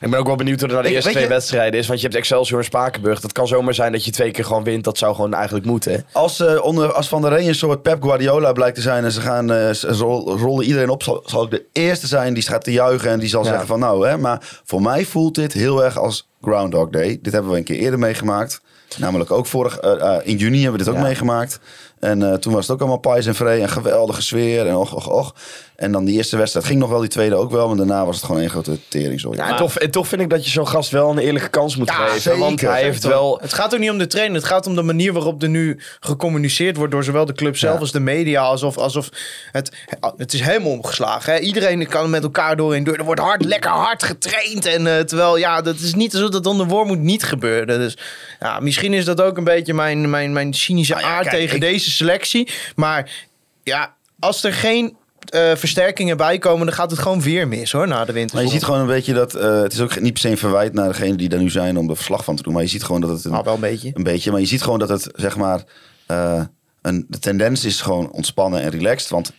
Ik 0.00 0.10
ben 0.10 0.18
ook 0.18 0.26
wel 0.26 0.36
benieuwd 0.36 0.60
hoe 0.60 0.68
de 0.68 0.88
eerste 0.88 1.10
twee 1.10 1.22
je- 1.22 1.28
wedstrijden 1.28 1.80
is. 1.80 1.86
Want 1.86 1.98
je 2.00 2.06
hebt 2.06 2.18
Excelsior 2.18 2.58
en 2.58 2.64
Spakenburg. 2.64 3.20
Dat 3.20 3.32
kan 3.32 3.46
zomaar 3.46 3.74
zijn 3.74 3.92
dat 3.92 4.04
je 4.04 4.10
twee 4.10 4.30
keer 4.30 4.44
gewoon 4.44 4.64
wint. 4.64 4.84
Dat 4.84 4.98
zou 4.98 5.14
gewoon 5.14 5.34
eigenlijk 5.34 5.66
moeten. 5.66 6.04
Als, 6.12 6.40
eh, 6.40 6.64
onder, 6.64 6.92
als 6.92 7.08
Van 7.08 7.22
der 7.22 7.30
Rey 7.30 7.48
een 7.48 7.54
soort 7.54 7.82
Pep 7.82 8.02
Guardiola 8.02 8.52
blijkt 8.52 8.76
te 8.76 8.82
zijn... 8.82 9.04
en 9.04 9.12
ze 9.12 9.20
gaan 9.20 9.52
eh, 9.52 9.70
ze 9.70 9.88
rol- 9.92 10.36
rollen 10.38 10.64
iedereen 10.64 10.88
op... 10.88 11.02
Zal, 11.02 11.22
zal 11.26 11.44
ik 11.44 11.50
de 11.50 11.64
eerste 11.72 11.93
zijn 12.02 12.34
die 12.34 12.42
gaat 12.42 12.64
te 12.64 12.72
juichen... 12.72 13.10
en 13.10 13.18
die 13.18 13.28
zal 13.28 13.42
Ja. 13.42 13.48
zeggen 13.48 13.66
van 13.66 13.78
nou... 13.78 14.08
Hè, 14.08 14.18
maar 14.18 14.60
voor 14.64 14.82
mij 14.82 15.04
voelt 15.04 15.34
dit 15.34 15.52
heel 15.52 15.84
erg 15.84 15.98
als 15.98 16.28
Groundhog 16.42 16.90
Day. 16.90 17.18
Dit 17.22 17.32
hebben 17.32 17.50
we 17.50 17.56
een 17.56 17.64
keer 17.64 17.78
eerder 17.78 17.98
meegemaakt. 17.98 18.60
Namelijk 18.98 19.30
ook 19.30 19.46
vorig... 19.46 19.78
eh, 19.78 20.16
in 20.22 20.36
juni 20.36 20.62
hebben 20.62 20.78
we 20.78 20.84
dit 20.84 20.88
ook 20.94 21.00
Ja. 21.00 21.06
meegemaakt. 21.06 21.58
En 22.00 22.22
eh, 22.22 22.34
toen 22.38 22.52
was 22.52 22.62
het 22.62 22.70
ook 22.72 22.78
allemaal 22.80 22.98
pais 22.98 23.26
en 23.26 23.34
vree... 23.34 23.60
en 23.60 23.68
geweldige 23.68 24.22
sfeer 24.22 24.66
en 24.66 24.74
och, 24.76 24.94
och, 24.94 25.08
och. 25.08 25.34
En 25.76 25.92
dan 25.92 26.04
die 26.04 26.16
eerste 26.16 26.36
wedstrijd 26.36 26.66
ging 26.66 26.78
nog 26.78 26.88
wel, 26.90 27.00
die 27.00 27.08
tweede 27.08 27.34
ook 27.34 27.50
wel... 27.50 27.66
maar 27.68 27.76
daarna 27.76 28.04
was 28.06 28.16
het 28.16 28.24
gewoon 28.24 28.40
één 28.40 28.50
grote 28.50 28.78
teringzooi. 28.88 29.36
Ja, 29.36 29.50
en, 29.50 29.56
toch, 29.56 29.78
en 29.78 29.90
toch 29.90 30.08
vind 30.08 30.20
ik 30.22 30.30
dat 30.30 30.44
je 30.44 30.50
zo'n 30.50 30.68
gast 30.68 30.90
wel 30.90 31.10
een 31.10 31.18
eerlijke 31.18 31.48
kans 31.48 31.76
moet 31.76 31.88
Ja, 31.88 31.94
geven. 31.94 32.20
zeker. 32.20 32.38
Want 32.38 32.60
hij 32.60 32.82
heeft 32.82 33.04
wel... 33.04 33.38
Het 33.42 33.52
gaat 33.52 33.74
ook 33.74 33.80
niet 33.80 33.90
om 33.90 33.98
de 33.98 34.06
trainer. 34.06 34.36
Het 34.36 34.44
gaat 34.44 34.66
om 34.66 34.74
de 34.74 34.82
manier 34.82 35.12
waarop 35.12 35.42
er 35.42 35.48
nu 35.48 35.80
gecommuniceerd 36.00 36.76
wordt 36.76 36.92
door 36.92 37.04
zowel 37.04 37.24
de 37.24 37.32
club 37.32 37.56
zelf 37.56 37.74
Ja. 37.74 37.80
als 37.80 37.92
de 37.92 38.00
media. 38.00 38.42
Alsof, 38.42 38.76
alsof 38.78 39.08
het, 39.52 39.70
het 40.16 40.32
is 40.32 40.40
helemaal 40.40 40.70
omgeslagen. 40.70 41.32
Hè? 41.32 41.38
Iedereen 41.38 41.86
kan 41.88 42.10
met 42.10 42.22
elkaar 42.22 42.56
door 42.56 42.74
en 42.74 42.84
door. 42.84 42.96
Er 42.96 43.04
wordt 43.04 43.20
hard, 43.20 43.44
lekker 43.44 43.70
hard 43.70 44.02
getraind. 44.02 44.66
En 44.66 44.86
eh, 44.96 45.00
terwijl, 45.04 45.36
ja, 45.36 45.60
dat 45.62 45.78
is 45.78 45.94
niet 45.94 46.12
zo 46.12 46.28
dat 46.28 46.46
onder 46.46 46.66
woord 46.66 46.86
moet 46.86 46.98
niet 47.00 47.22
gebeuren. 47.24 47.78
Dus 47.78 47.96
ja, 48.40 48.60
misschien 48.60 48.92
is 48.92 49.04
dat 49.04 49.20
ook 49.20 49.36
een 49.36 49.44
beetje 49.44 49.74
mijn, 49.74 50.10
mijn, 50.10 50.32
mijn 50.32 50.54
cynische 50.54 50.92
Nou 50.94 51.04
ja, 51.06 51.12
aard 51.12 51.28
kijk, 51.28 51.36
tegen 51.40 51.54
ik- 51.54 51.60
deze 51.60 51.90
selectie. 51.94 52.48
Maar 52.76 53.26
ja, 53.62 53.94
als 54.18 54.44
er 54.44 54.52
geen 54.52 54.96
eh, 55.24 55.54
versterkingen 55.54 56.16
bij 56.16 56.38
komen, 56.38 56.66
dan 56.66 56.74
gaat 56.74 56.90
het 56.90 57.00
gewoon 57.00 57.20
weer 57.22 57.48
mis 57.48 57.72
hoor, 57.72 57.88
na 57.88 58.04
de 58.04 58.12
winter. 58.12 58.36
Maar 58.36 58.44
je 58.44 58.50
ziet 58.50 58.64
gewoon 58.64 58.80
een 58.80 58.86
beetje 58.86 59.12
dat... 59.14 59.34
eh, 59.34 59.60
het 59.62 59.72
is 59.72 59.80
ook 59.80 60.00
niet 60.00 60.12
per 60.12 60.20
se 60.22 60.28
een 60.28 60.38
verwijt 60.38 60.72
naar 60.72 60.88
degene 60.88 61.16
die 61.16 61.28
daar 61.28 61.40
nu 61.40 61.50
zijn... 61.50 61.76
om 61.78 61.88
er 61.90 61.96
verslag 61.96 62.24
van 62.24 62.36
te 62.36 62.42
doen. 62.42 62.52
Maar 62.52 62.62
je 62.62 62.68
ziet 62.68 62.84
gewoon 62.84 63.00
dat 63.00 63.10
het... 63.10 63.24
Een, 63.24 63.32
Ah, 63.32 63.44
wel 63.44 63.54
een 63.54 63.60
beetje. 63.60 63.90
Een 63.94 64.02
beetje, 64.02 64.30
maar 64.30 64.40
je 64.40 64.46
ziet 64.46 64.62
gewoon 64.62 64.78
dat 64.78 64.88
het, 64.88 65.08
zeg 65.14 65.36
maar, 65.36 65.64
eh, 66.06 66.42
een, 66.82 67.06
de 67.08 67.18
tendens 67.18 67.64
is 67.64 67.80
gewoon 67.80 68.10
ontspannen 68.10 68.60
en 68.60 68.70
relaxed. 68.70 69.10
Want 69.10 69.32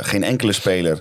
geen 0.00 0.22
enkele 0.24 0.52
speler 0.52 1.00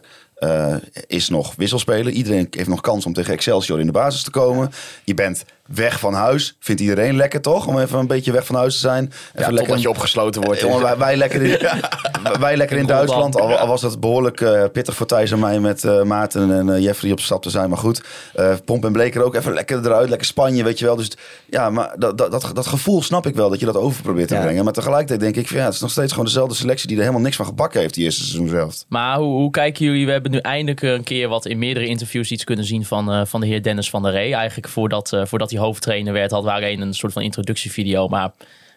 is 1.08 1.30
nog 1.30 1.54
wisselspeler. 1.58 2.12
Iedereen 2.12 2.48
heeft 2.50 2.70
nog 2.70 2.82
kans 2.82 3.06
om 3.06 3.14
tegen 3.14 3.34
Excelsior 3.34 3.80
in 3.80 3.86
de 3.86 3.92
basis 3.92 4.24
te 4.24 4.32
komen. 4.32 4.72
Je 5.04 5.14
bent 5.14 5.44
weg 5.74 6.00
van 6.00 6.14
huis. 6.14 6.56
Vindt 6.60 6.82
iedereen 6.82 7.16
lekker, 7.16 7.42
toch? 7.42 7.68
Om 7.68 7.80
even 7.80 8.00
een 8.00 8.08
beetje 8.08 8.32
weg 8.32 8.46
van 8.46 8.56
huis 8.56 8.74
te 8.74 8.80
zijn. 8.80 9.12
Even 9.36 9.54
Ja, 9.54 9.60
totdat 9.60 9.82
je 9.82 9.90
opgesloten 9.90 10.42
wordt. 10.42 10.60
Jongen, 10.62 10.82
wij, 10.82 10.98
wij 10.98 11.18
lekker 11.18 11.42
in, 11.42 11.58
wij 12.40 12.58
lekker 12.58 12.78
in 12.78 12.86
Duitsland. 12.86 13.36
Al, 13.40 13.58
al 13.58 13.68
was 13.68 13.82
het 13.82 14.00
behoorlijk 14.00 14.42
eh, 14.42 14.64
pittig 14.72 14.96
voor 14.96 15.06
Thijs 15.06 15.32
en 15.32 15.40
mij 15.40 15.60
met 15.60 15.84
eh, 15.84 16.02
Maarten 16.02 16.52
en 16.52 16.70
eh, 16.76 16.84
Jeffrey 16.84 17.12
op 17.12 17.20
stap 17.20 17.42
te 17.42 17.50
zijn. 17.50 17.70
Maar 17.70 17.78
goed, 17.78 18.04
eh, 18.34 18.54
Pomp 18.66 18.86
en 18.86 18.92
Bleker 18.92 19.24
ook 19.24 19.36
even 19.36 19.54
lekker 19.54 19.86
eruit. 19.86 20.10
Lekker 20.10 20.28
Spanje, 20.28 20.64
weet 20.64 20.80
je 20.80 20.86
wel. 20.86 20.96
Dus 20.96 21.12
ja, 21.50 21.70
maar 21.70 21.94
dat, 21.98 22.18
dat, 22.18 22.32
dat, 22.32 22.52
dat 22.54 22.68
gevoel 22.68 23.02
snap 23.02 23.26
ik 23.26 23.36
wel. 23.36 23.50
Dat 23.50 23.60
je 23.60 23.66
dat 23.66 23.76
over 23.78 24.02
probeert 24.02 24.28
te 24.28 24.34
Ja. 24.36 24.42
brengen. 24.42 24.64
Maar 24.64 24.74
tegelijkertijd 24.74 25.20
denk 25.20 25.36
ik, 25.36 25.48
van, 25.48 25.58
ja, 25.58 25.66
het 25.66 25.74
is 25.74 25.80
nog 25.82 25.92
steeds 25.92 26.12
gewoon 26.12 26.26
dezelfde 26.26 26.56
selectie 26.56 26.88
die 26.88 26.96
er 26.98 27.02
helemaal 27.04 27.24
niks 27.24 27.36
van 27.36 27.46
gebakken 27.46 27.80
heeft 27.80 27.94
die 27.94 28.04
eerste 28.04 28.24
seizoen 28.24 28.48
zelf. 28.48 28.84
Maar 28.88 29.18
hoe, 29.18 29.34
hoe 29.34 29.52
kijken 29.52 29.86
jullie? 29.86 30.06
We 30.06 30.12
hebben 30.12 30.32
nu 30.32 30.38
eindelijk 30.38 30.82
een 30.82 31.04
keer 31.04 31.28
wat 31.28 31.46
in 31.46 31.58
meerdere 31.60 31.86
interviews 31.86 32.32
iets 32.32 32.44
kunnen 32.44 32.66
zien 32.66 32.86
van, 32.86 33.12
eh, 33.12 33.22
van 33.26 33.40
de 33.42 33.48
heer 33.48 33.64
Dennis 33.64 33.90
van 33.90 34.02
der 34.04 34.12
Rey. 34.12 34.34
Eigenlijk 34.34 34.68
voordat, 34.68 35.14
eh, 35.14 35.22
voordat 35.26 35.50
hij 35.52 35.59
hoofdtrainer 35.60 36.14
werd, 36.14 36.32
had 36.32 36.44
waren 36.44 36.82
een 36.82 36.94
soort 36.94 37.14
van 37.14 37.22
introductievideo. 37.22 38.08
Maar 38.08 38.32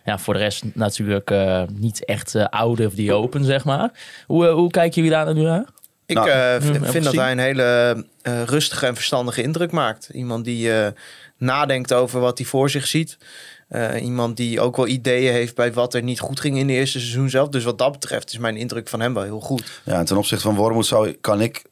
ja, 0.04 0.18
voor 0.18 0.34
de 0.34 0.40
rest 0.40 0.64
natuurlijk 0.74 1.30
eh, 1.30 1.62
niet 1.72 2.04
echt 2.04 2.34
eh, 2.34 2.44
oude 2.44 2.86
of 2.86 2.94
die 2.94 3.12
open, 3.12 3.44
zeg 3.44 3.64
maar. 3.64 3.90
Hoe, 4.26 4.46
eh, 4.46 4.54
hoe 4.54 4.70
kijken 4.70 5.02
jullie 5.02 5.10
daar 5.10 5.34
nu 5.34 5.42
naar? 5.42 5.66
Ik 6.06 6.16
Nou, 6.16 6.30
eh, 6.30 6.90
vind 6.90 7.04
dat 7.04 7.14
hij 7.14 7.32
een 7.32 7.38
hele 7.38 8.04
rustige 8.44 8.86
en 8.86 8.94
verstandige 8.94 9.42
indruk 9.42 9.70
maakt. 9.70 10.08
Iemand 10.12 10.44
die 10.44 10.72
eh, 10.72 10.92
nadenkt 11.36 11.92
over 11.92 12.20
wat 12.20 12.38
hij 12.38 12.46
voor 12.46 12.70
zich 12.70 12.86
ziet. 12.86 13.18
Eh, 13.68 14.02
iemand 14.02 14.36
die 14.36 14.60
ook 14.60 14.76
wel 14.76 14.86
ideeën 14.86 15.32
heeft 15.32 15.54
bij 15.54 15.72
wat 15.72 15.94
er 15.94 16.02
niet 16.02 16.20
goed 16.20 16.40
ging 16.40 16.58
in 16.58 16.66
de 16.66 16.72
eerste 16.72 16.98
seizoen 16.98 17.30
zelf. 17.30 17.48
Dus 17.48 17.64
wat 17.64 17.78
dat 17.78 17.92
betreft 17.92 18.32
is 18.32 18.38
mijn 18.38 18.56
indruk 18.56 18.88
van 18.88 19.00
hem 19.00 19.14
wel 19.14 19.22
heel 19.22 19.40
goed. 19.40 19.80
Ja, 19.84 19.98
en 19.98 20.04
ten 20.04 20.16
opzichte 20.16 20.44
van 20.44 20.54
Wormoed 20.54 20.86
zou, 20.86 21.12
kan 21.12 21.40
ik, 21.40 21.62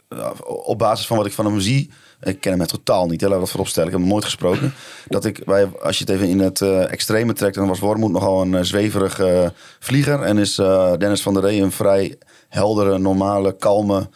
op 0.45 0.79
basis 0.79 1.07
van 1.07 1.17
wat 1.17 1.26
ik 1.26 1.33
van 1.33 1.45
hem 1.47 1.61
zie... 1.61 1.90
Ik 2.23 2.41
ken 2.41 2.59
hem 2.59 2.67
totaal 2.67 3.07
niet, 3.07 3.21
hè, 3.21 3.27
laten 3.27 3.43
we 3.43 3.50
vooropstellen. 3.50 3.89
Ik 3.89 3.95
heb 3.95 4.03
hem 4.03 4.12
nooit 4.12 4.25
gesproken. 4.25 4.75
Dat 5.09 5.25
ik, 5.25 5.45
bij, 5.45 5.69
als 5.83 5.99
je 5.99 6.05
het 6.05 6.12
even 6.12 6.29
in 6.29 6.39
het 6.39 6.61
eh, 6.61 6.93
extreme 6.93 7.33
trekt... 7.33 7.55
dan 7.55 7.69
was 7.69 7.79
Wormoed 7.79 8.12
nogal 8.12 8.43
een 8.43 8.53
uh, 8.53 8.61
zweverig 8.61 9.19
eh, 9.19 9.49
vlieger. 9.79 10.23
En 10.23 10.39
is 10.39 10.59
eh, 10.59 10.93
Dennis 10.97 11.23
van 11.23 11.35
der 11.35 11.43
Rey 11.43 11.61
een 11.62 11.73
vrij 11.73 12.17
heldere, 12.49 12.99
normale, 12.99 13.57
kalme 13.57 14.09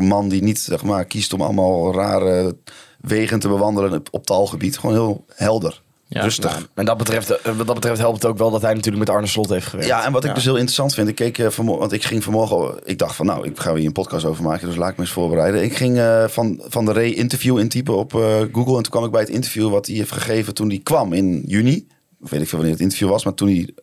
man... 0.00 0.28
die 0.28 0.42
niet 0.42 0.58
zeg 0.58 0.82
maar, 0.82 1.04
kiest 1.04 1.32
om 1.32 1.40
allemaal 1.40 1.94
rare 1.94 2.56
wegen 3.00 3.38
te 3.38 3.48
bewandelen 3.48 4.02
op 4.10 4.26
taalgebied. 4.26 4.78
Gewoon 4.78 4.94
heel 4.94 5.24
helder. 5.28 5.82
Ja. 6.12 6.22
Rustig. 6.22 6.58
Ja, 6.58 6.66
en 6.74 6.84
dat 6.84 6.96
betreft, 6.96 7.30
eh, 7.30 7.56
wat 7.56 7.66
dat 7.66 7.74
betreft 7.74 7.98
helpt 7.98 8.22
het 8.22 8.30
ook 8.30 8.38
wel 8.38 8.50
dat 8.50 8.62
hij 8.62 8.74
natuurlijk 8.74 9.04
met 9.04 9.14
Arne 9.14 9.26
Slot 9.26 9.48
heeft 9.48 9.66
gewerkt. 9.66 9.88
Ja, 9.90 10.04
en 10.04 10.12
wat 10.12 10.24
ik 10.24 10.34
dus 10.34 10.44
heel 10.44 10.54
interessant 10.54 10.94
vind, 10.94 11.08
ik 11.08 11.14
keek 11.14 11.38
eh, 11.38 11.48
vanmorgen, 11.48 11.80
want 11.80 11.92
ik 11.92 12.04
ging 12.04 12.24
vanmorgen, 12.24 12.80
ik 12.84 12.98
dacht 12.98 13.16
van 13.16 13.26
nou, 13.26 13.46
ik 13.46 13.60
ga 13.60 13.74
hier 13.74 13.86
een 13.86 13.92
podcast 13.92 14.24
over 14.24 14.42
maken, 14.42 14.66
dus 14.66 14.76
laat 14.76 14.90
ik 14.90 14.96
me 14.96 15.02
eens 15.02 15.12
voorbereiden. 15.12 15.62
Ik 15.62 15.76
ging 15.76 15.98
eh, 15.98 16.24
van, 16.28 16.62
van 16.64 16.84
de 16.84 16.92
Ray 16.92 17.10
interview 17.10 17.58
intypen 17.58 17.96
op 17.96 18.14
eh, 18.14 18.20
Google 18.52 18.76
en 18.76 18.82
toen 18.82 18.90
kwam 18.90 19.04
ik 19.04 19.10
bij 19.10 19.20
het 19.20 19.30
interview 19.30 19.70
wat 19.70 19.86
hij 19.86 19.96
heeft 19.96 20.12
gegeven 20.12 20.54
toen 20.54 20.68
hij 20.68 20.80
kwam 20.82 21.12
in 21.12 21.42
juni. 21.46 21.86
Weet 22.18 22.40
ik 22.40 22.48
veel 22.48 22.58
wanneer 22.58 22.76
het 22.76 22.82
interview 22.82 23.08
was, 23.08 23.24
maar 23.24 23.34
toen 23.34 23.48
hij 23.48 23.74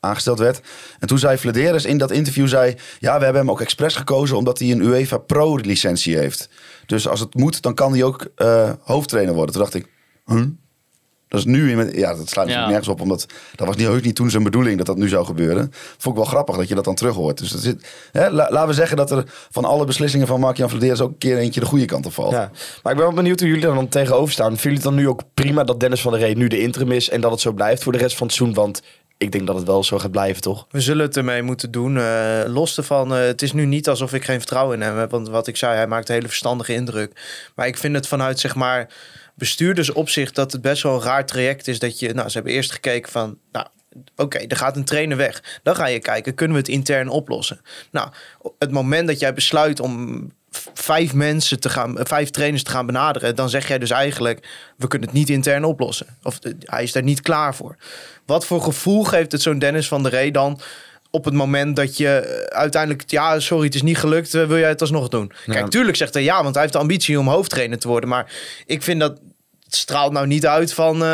aangesteld 0.00 0.38
werd. 0.38 0.60
En 0.98 1.08
toen 1.08 1.18
zei 1.18 1.38
Vladeris 1.38 1.84
in 1.84 1.98
dat 1.98 2.10
interview, 2.10 2.48
zei, 2.48 2.74
ja, 2.98 3.18
we 3.18 3.24
hebben 3.24 3.42
hem 3.42 3.50
ook 3.50 3.60
expres 3.60 3.94
gekozen 3.94 4.36
omdat 4.36 4.58
hij 4.58 4.70
een 4.70 4.80
UEFA 4.80 5.18
Pro 5.18 5.56
licentie 5.56 6.16
heeft. 6.16 6.48
Dus 6.86 7.08
als 7.08 7.20
het 7.20 7.34
moet, 7.34 7.62
dan 7.62 7.74
kan 7.74 7.92
hij 7.92 8.02
ook 8.02 8.26
eh, 8.34 8.70
hoofdtrainer 8.80 9.34
worden. 9.34 9.54
Toen 9.54 9.62
dacht 9.62 9.74
ik, 9.74 9.88
huh? 10.26 10.42
Dat 11.34 11.46
is 11.46 11.52
nu, 11.52 11.70
in, 11.70 11.98
ja, 11.98 12.08
dat 12.14 12.28
slaat 12.28 12.46
natuurlijk 12.46 12.50
Ja. 12.50 12.66
nergens 12.66 12.88
op, 12.88 13.00
omdat 13.00 13.26
dat 13.54 13.66
was 13.66 13.76
niet, 13.76 13.86
heus 13.86 14.02
niet 14.02 14.14
toen 14.14 14.30
zijn 14.30 14.42
bedoeling 14.42 14.76
dat 14.76 14.86
dat 14.86 14.96
nu 14.96 15.08
zou 15.08 15.24
gebeuren. 15.24 15.70
Vond 15.72 16.16
ik 16.16 16.22
wel 16.22 16.30
grappig 16.30 16.56
dat 16.56 16.68
je 16.68 16.74
dat 16.74 16.84
dan 16.84 16.94
terug 16.94 17.14
hoort. 17.14 17.38
Dus 17.38 17.50
dat 17.50 17.60
zit, 17.60 17.86
hè, 18.12 18.28
la- 18.30 18.48
laten 18.50 18.68
we 18.68 18.74
zeggen 18.74 18.96
dat 18.96 19.10
er 19.10 19.24
van 19.50 19.64
alle 19.64 19.84
beslissingen 19.84 20.26
van 20.26 20.40
Mark-Jan 20.40 20.70
Vladeris 20.70 21.00
ook 21.00 21.10
een 21.10 21.18
keer 21.18 21.38
eentje 21.38 21.60
de 21.60 21.66
goede 21.66 21.84
kant 21.84 22.06
op 22.06 22.12
valt. 22.12 22.32
Ja, 22.32 22.50
maar 22.82 22.92
ik 22.92 22.98
ben 22.98 23.06
wel 23.06 23.12
benieuwd 23.16 23.40
hoe 23.40 23.48
jullie 23.48 23.66
er 23.66 23.74
dan 23.74 23.88
tegenover 23.88 24.32
staan. 24.32 24.46
Vinden 24.56 24.62
jullie 24.62 24.76
het 24.78 24.86
dan 24.86 24.94
nu 24.94 25.08
ook 25.08 25.20
prima 25.34 25.64
dat 25.64 25.80
Dennis 25.80 26.00
van 26.00 26.12
der 26.12 26.20
Rey 26.20 26.34
nu 26.34 26.48
de 26.48 26.60
interim 26.60 26.92
is 26.92 27.10
en 27.10 27.20
dat 27.20 27.30
het 27.30 27.40
zo 27.40 27.52
blijft 27.52 27.82
voor 27.82 27.92
de 27.92 27.98
rest 27.98 28.16
van 28.16 28.26
het 28.26 28.36
seizoen? 28.36 28.56
Want 28.56 28.82
ik 29.18 29.32
denk 29.32 29.46
dat 29.46 29.56
het 29.56 29.66
wel 29.66 29.84
zo 29.84 29.98
gaat 29.98 30.10
blijven, 30.10 30.42
toch? 30.42 30.66
We 30.70 30.80
zullen 30.80 31.06
het 31.06 31.16
ermee 31.16 31.42
moeten 31.42 31.70
doen. 31.70 31.96
eh, 31.98 32.40
los 32.46 32.76
ervan, 32.76 33.14
eh, 33.14 33.20
het 33.24 33.42
is 33.42 33.52
nu 33.52 33.64
niet 33.66 33.88
alsof 33.88 34.12
ik 34.12 34.24
geen 34.24 34.38
vertrouwen 34.38 34.76
in 34.76 34.82
hem 34.82 34.98
heb. 34.98 35.10
Want 35.10 35.28
wat 35.28 35.46
ik 35.46 35.56
zei, 35.56 35.74
hij 35.76 35.86
maakt 35.86 36.08
een 36.08 36.14
hele 36.14 36.28
verstandige 36.28 36.74
indruk. 36.74 37.20
Maar 37.54 37.66
ik 37.66 37.78
vind 37.78 37.94
het 37.94 38.06
vanuit, 38.08 38.40
zeg 38.40 38.54
maar, 38.54 38.88
bestuurdersopzicht... 39.34 40.34
dat 40.34 40.52
het 40.52 40.62
best 40.62 40.82
wel 40.82 40.94
een 40.94 41.02
raar 41.02 41.26
traject 41.26 41.68
is 41.68 41.78
dat 41.78 41.98
je... 41.98 42.14
Nou, 42.14 42.28
ze 42.28 42.34
hebben 42.34 42.52
eerst 42.52 42.72
gekeken 42.72 43.12
van... 43.12 43.38
Nou, 43.52 43.66
Oké, 44.16 44.38
er 44.38 44.56
gaat 44.56 44.76
een 44.76 44.84
trainer 44.84 45.16
weg. 45.16 45.60
Dan 45.62 45.76
ga 45.76 45.86
je 45.86 45.98
kijken, 45.98 46.34
kunnen 46.34 46.56
we 46.56 46.62
het 46.62 46.72
intern 46.72 47.08
oplossen? 47.08 47.60
Nou, 47.90 48.08
op 48.38 48.54
het 48.58 48.70
moment 48.70 49.06
dat 49.06 49.20
jij 49.20 49.34
besluit 49.34 49.80
om 49.80 50.30
vijf 50.74 51.14
mensen 51.14 51.60
te 51.60 51.68
gaan, 51.68 51.98
eh, 51.98 52.04
vijf 52.04 52.30
trainers 52.30 52.62
te 52.62 52.70
gaan 52.70 52.86
benaderen, 52.86 53.36
dan 53.36 53.50
zeg 53.50 53.68
jij 53.68 53.78
dus 53.78 53.90
eigenlijk, 53.90 54.48
we 54.76 54.88
kunnen 54.88 55.08
het 55.08 55.16
niet 55.16 55.30
intern 55.30 55.64
oplossen. 55.64 56.06
Of 56.22 56.38
eh, 56.38 56.52
hij 56.58 56.82
is 56.82 56.92
daar 56.92 57.02
niet 57.02 57.20
klaar 57.20 57.54
voor. 57.54 57.76
Wat 58.26 58.46
voor 58.46 58.62
gevoel 58.62 59.04
geeft 59.04 59.32
het 59.32 59.42
zo'n 59.42 59.58
Dennis 59.58 59.88
van 59.88 60.02
der 60.02 60.12
Rey 60.12 60.30
dan 60.30 60.60
op 61.14 61.24
het 61.24 61.34
moment 61.34 61.76
dat 61.76 61.96
je 61.96 62.08
eh, 62.08 62.58
uiteindelijk, 62.58 63.10
ja, 63.10 63.40
sorry, 63.40 63.64
het 63.64 63.74
is 63.74 63.82
niet 63.82 63.98
gelukt, 63.98 64.34
eh, 64.34 64.46
wil 64.46 64.58
jij 64.58 64.68
het 64.68 64.80
alsnog 64.80 65.08
doen? 65.08 65.32
Kijk, 65.46 65.68
tuurlijk 65.68 65.96
zegt 65.96 66.14
hij 66.14 66.22
ja, 66.22 66.42
want 66.42 66.52
hij 66.54 66.62
heeft 66.62 66.74
de 66.74 66.80
ambitie 66.80 67.18
om 67.18 67.28
hoofdtrainer 67.28 67.78
te 67.78 67.88
worden, 67.88 68.08
maar 68.08 68.32
ik 68.66 68.82
vind 68.82 69.00
dat 69.00 69.20
straalt 69.74 70.12
nou 70.12 70.26
niet 70.26 70.46
uit 70.46 70.72
van 70.72 70.94
eh, 70.94 71.08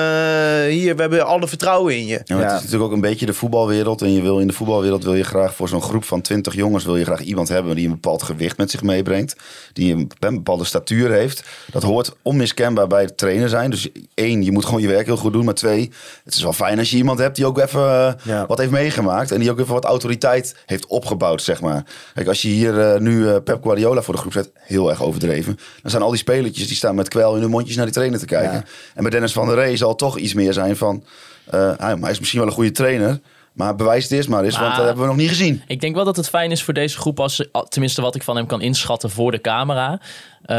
hier, 0.68 0.94
we 0.96 1.00
hebben 1.00 1.26
alle 1.26 1.48
vertrouwen 1.48 1.96
in 1.96 2.06
je. 2.06 2.20
Ja, 2.24 2.36
Het 2.36 2.46
is 2.46 2.52
natuurlijk 2.52 2.82
ook 2.82 2.92
een 2.92 3.00
beetje 3.00 3.26
de 3.26 3.34
voetbalwereld. 3.34 4.02
En 4.02 4.12
je 4.12 4.22
wil 4.22 4.38
in 4.38 4.46
de 4.46 4.52
voetbalwereld 4.52 5.04
wil 5.04 5.14
je 5.14 5.24
graag 5.24 5.54
voor 5.54 5.68
zo'n 5.68 5.82
groep 5.82 6.04
van 6.04 6.20
20 6.20 6.54
jongens 6.54 6.84
wil 6.84 6.96
je 6.96 7.04
graag 7.04 7.20
iemand 7.20 7.48
hebben 7.48 7.76
die 7.76 7.84
een 7.84 7.90
bepaald 7.92 8.22
gewicht 8.22 8.56
met 8.56 8.70
zich 8.70 8.82
meebrengt. 8.82 9.36
Die 9.72 9.92
een, 9.94 10.10
bepaalde 10.18 10.64
statuur 10.64 11.10
heeft. 11.10 11.42
Dat 11.72 11.82
hoort 11.82 12.12
onmiskenbaar 12.22 12.86
bij 12.86 13.02
het 13.02 13.16
trainer 13.16 13.48
zijn. 13.48 13.70
Dus 13.70 13.88
één, 14.14 14.42
je 14.42 14.52
moet 14.52 14.64
gewoon 14.64 14.80
je 14.80 14.88
werk 14.88 15.06
heel 15.06 15.16
goed 15.16 15.32
doen. 15.32 15.44
Maar 15.44 15.54
twee, 15.54 15.90
het 16.24 16.34
is 16.34 16.42
wel 16.42 16.52
fijn 16.52 16.78
als 16.78 16.90
je 16.90 16.96
iemand 16.96 17.18
hebt 17.18 17.36
die 17.36 17.46
ook 17.46 17.58
even 17.58 17.80
eh, 17.80 18.12
Ja. 18.22 18.46
wat 18.46 18.58
heeft 18.58 18.70
meegemaakt. 18.70 19.30
En 19.30 19.40
die 19.40 19.50
ook 19.50 19.58
even 19.58 19.74
wat 19.74 19.84
autoriteit 19.84 20.54
heeft 20.66 20.86
opgebouwd, 20.86 21.42
zeg 21.42 21.60
maar. 21.60 21.84
Kijk, 22.14 22.28
als 22.28 22.42
je 22.42 22.48
hier 22.48 22.80
eh, 22.80 23.00
nu 23.00 23.40
Pep 23.40 23.62
Guardiola 23.62 24.02
voor 24.02 24.14
de 24.14 24.20
groep 24.20 24.32
zet, 24.32 24.50
heel 24.54 24.90
erg 24.90 25.02
overdreven. 25.02 25.58
Dan 25.82 25.90
zijn 25.90 26.02
al 26.02 26.10
die 26.10 26.18
spelertjes 26.18 26.66
die 26.66 26.76
staan 26.76 26.94
met 26.94 27.08
kwel 27.08 27.34
in 27.34 27.40
hun 27.40 27.50
mondjes 27.50 27.76
naar 27.76 27.84
die 27.84 27.94
trainer 27.94 28.18
te 28.18 28.26
kijken. 28.26 28.49
En 28.50 29.02
bij 29.02 29.10
Dennis 29.10 29.32
van 29.32 29.46
der 29.46 29.54
Rey 29.54 29.76
zal 29.76 29.88
het 29.88 29.98
toch 29.98 30.18
iets 30.18 30.34
meer 30.34 30.52
zijn 30.52 30.76
van... 30.76 31.04
eh, 31.50 31.72
hij, 31.76 32.10
is 32.10 32.18
misschien 32.18 32.40
wel 32.40 32.48
een 32.48 32.54
goede 32.54 32.70
trainer, 32.70 33.20
maar 33.52 33.76
bewijs 33.76 34.02
het 34.02 34.12
eerst 34.12 34.28
maar 34.28 34.44
eens, 34.44 34.58
want 34.58 34.76
dat 34.76 34.84
hebben 34.84 35.02
we 35.02 35.08
nog 35.08 35.18
niet 35.18 35.28
gezien. 35.28 35.62
Ik 35.66 35.80
denk 35.80 35.94
wel 35.94 36.04
dat 36.04 36.16
het 36.16 36.28
fijn 36.28 36.50
is 36.50 36.62
voor 36.62 36.74
deze 36.74 36.98
groep, 36.98 37.20
als, 37.20 37.48
tenminste 37.68 38.02
wat 38.02 38.14
ik 38.14 38.22
van 38.22 38.36
hem 38.36 38.46
kan 38.46 38.60
inschatten 38.60 39.10
voor 39.10 39.30
de 39.30 39.40
camera. 39.40 40.00
Eh, 40.42 40.56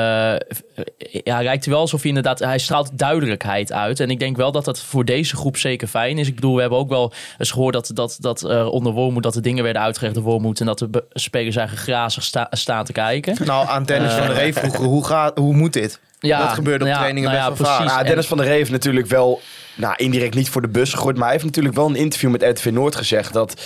ja, 1.23 1.35
hij 1.35 1.43
lijkt 1.43 1.65
wel 1.65 1.79
alsof 1.79 1.99
hij 1.99 2.09
inderdaad, 2.09 2.39
hij 2.39 2.57
straalt 2.57 2.97
duidelijkheid 2.97 3.71
uit. 3.71 3.99
En 3.99 4.09
ik 4.09 4.19
denk 4.19 4.37
wel 4.37 4.51
dat 4.51 4.65
dat 4.65 4.79
voor 4.79 5.05
deze 5.05 5.35
groep 5.35 5.57
zeker 5.57 5.87
fijn 5.87 6.17
is. 6.17 6.27
Ik 6.27 6.35
bedoel, 6.35 6.55
we 6.55 6.61
hebben 6.61 6.79
ook 6.79 6.89
wel 6.89 7.13
eens 7.37 7.51
gehoord 7.51 7.73
dat, 7.73 7.91
dat, 7.93 8.17
dat 8.19 8.41
er 8.41 8.67
onder 8.67 8.93
Wormoed 8.93 9.23
dat 9.23 9.33
de 9.33 9.41
dingen 9.41 9.63
werden 9.63 9.81
uitgelegd 9.81 10.15
door 10.15 10.23
Wormoed. 10.23 10.59
En 10.59 10.65
dat 10.65 10.79
de 10.79 11.03
spelers 11.09 11.55
eigenlijk 11.55 11.87
grazig 11.87 12.23
sta, 12.23 12.47
staan 12.51 12.85
te 12.85 12.91
kijken. 12.91 13.35
Nou, 13.45 13.67
aan 13.67 13.83
Dennis 13.83 14.13
van 14.13 14.27
der 14.27 14.35
Rey 14.35 14.53
vroeger, 14.53 14.85
hoe, 14.85 15.05
gaat, 15.05 15.37
hoe 15.37 15.53
moet 15.53 15.73
dit? 15.73 15.99
Ja, 16.27 16.39
dat 16.45 16.53
gebeurt 16.53 16.81
op 16.81 16.87
ja, 16.87 16.97
trainingen 16.97 17.29
nou 17.29 17.41
ja, 17.41 17.49
best 17.49 17.59
wel 17.59 17.67
vaak. 17.67 17.77
precies. 17.77 17.95
Nou, 17.95 18.07
Dennis 18.07 18.27
van 18.27 18.37
der 18.37 18.45
Rey 18.45 18.55
heeft 18.55 18.71
natuurlijk 18.71 19.07
wel, 19.07 19.41
nou, 19.75 19.93
indirect 19.97 20.35
niet 20.35 20.49
voor 20.49 20.61
de 20.61 20.67
bus 20.67 20.93
gegooid, 20.93 21.15
maar 21.15 21.23
hij 21.23 21.33
heeft 21.33 21.45
natuurlijk 21.45 21.75
wel 21.75 21.89
een 21.89 21.95
interview 21.95 22.31
met 22.31 22.43
RTV 22.43 22.69
Noord 22.71 22.95
gezegd 22.95 23.33
dat 23.33 23.61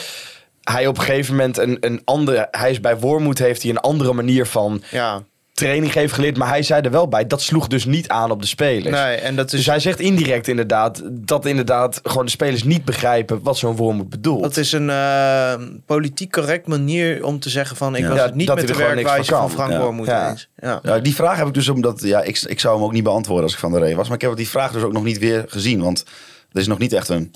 hij 0.61 0.87
op 0.87 0.97
een 0.97 1.03
gegeven 1.03 1.35
moment 1.35 1.57
een, 1.57 1.77
een 1.79 2.01
andere, 2.05 2.47
hij 2.51 2.71
is 2.71 2.79
bij 2.79 2.97
Wormoed 2.97 3.39
heeft 3.39 3.61
hij 3.61 3.71
een 3.71 3.79
andere 3.79 4.13
manier 4.13 4.45
van 4.45 4.83
Ja, 4.91 5.23
training 5.55 5.91
geven 5.91 6.15
geleerd, 6.15 6.37
maar 6.37 6.47
hij 6.47 6.63
zei 6.63 6.81
er 6.81 6.91
wel 6.91 7.07
bij, 7.07 7.27
dat 7.27 7.41
sloeg 7.41 7.67
dus 7.67 7.85
niet 7.85 8.07
aan 8.07 8.31
op 8.31 8.41
de 8.41 8.47
spelers. 8.47 8.95
nee, 8.95 9.15
en 9.15 9.35
dat 9.35 9.49
Dus 9.49 9.59
is, 9.59 9.65
hij 9.65 9.79
zegt 9.79 9.99
indirect 9.99 10.47
inderdaad 10.47 11.01
dat 11.11 11.45
inderdaad 11.45 11.99
gewoon 12.03 12.25
de 12.25 12.31
spelers 12.31 12.63
niet 12.63 12.85
begrijpen 12.85 13.39
wat 13.43 13.57
zo'n 13.57 13.75
Wormoed 13.75 14.09
bedoelt. 14.09 14.41
dat 14.41 14.57
is 14.57 14.71
een 14.71 14.89
eh, 14.89 15.53
politiek 15.85 16.31
correct 16.31 16.67
manier 16.67 17.25
om 17.25 17.39
te 17.39 17.49
zeggen 17.49 17.77
van... 17.77 17.95
ik 17.95 18.01
Ja. 18.01 18.09
was 18.09 18.21
het 18.21 18.35
niet 18.35 18.53
met 18.53 18.67
de 18.67 18.73
er 18.73 18.77
werkwijze 18.77 19.31
van 19.31 19.51
van. 19.51 19.69
Frank 19.69 20.05
Ja. 20.05 20.13
Ja. 20.15 20.29
eens. 20.29 20.47
Ja. 20.83 20.99
Die 20.99 21.15
vraag 21.15 21.37
heb 21.37 21.47
ik 21.47 21.53
dus 21.53 21.69
omdat, 21.69 22.01
ja, 22.01 22.21
ik, 22.21 22.41
ik 22.41 22.59
zou 22.59 22.75
hem 22.75 22.85
ook 22.85 22.91
niet 22.93 23.03
beantwoorden 23.03 23.43
als 23.43 23.53
ik 23.53 23.59
van 23.59 23.71
der 23.71 23.81
Rey 23.81 23.95
was. 23.95 24.07
Maar 24.07 24.15
ik 24.15 24.21
heb 24.21 24.35
die 24.35 24.49
vraag 24.49 24.71
dus 24.71 24.83
ook 24.83 24.93
nog 24.93 25.03
niet 25.03 25.19
weer 25.19 25.45
gezien. 25.47 25.81
Want 25.81 26.05
er 26.51 26.61
is 26.61 26.67
nog 26.67 26.77
niet 26.77 26.93
echt 26.93 27.09
een 27.09 27.33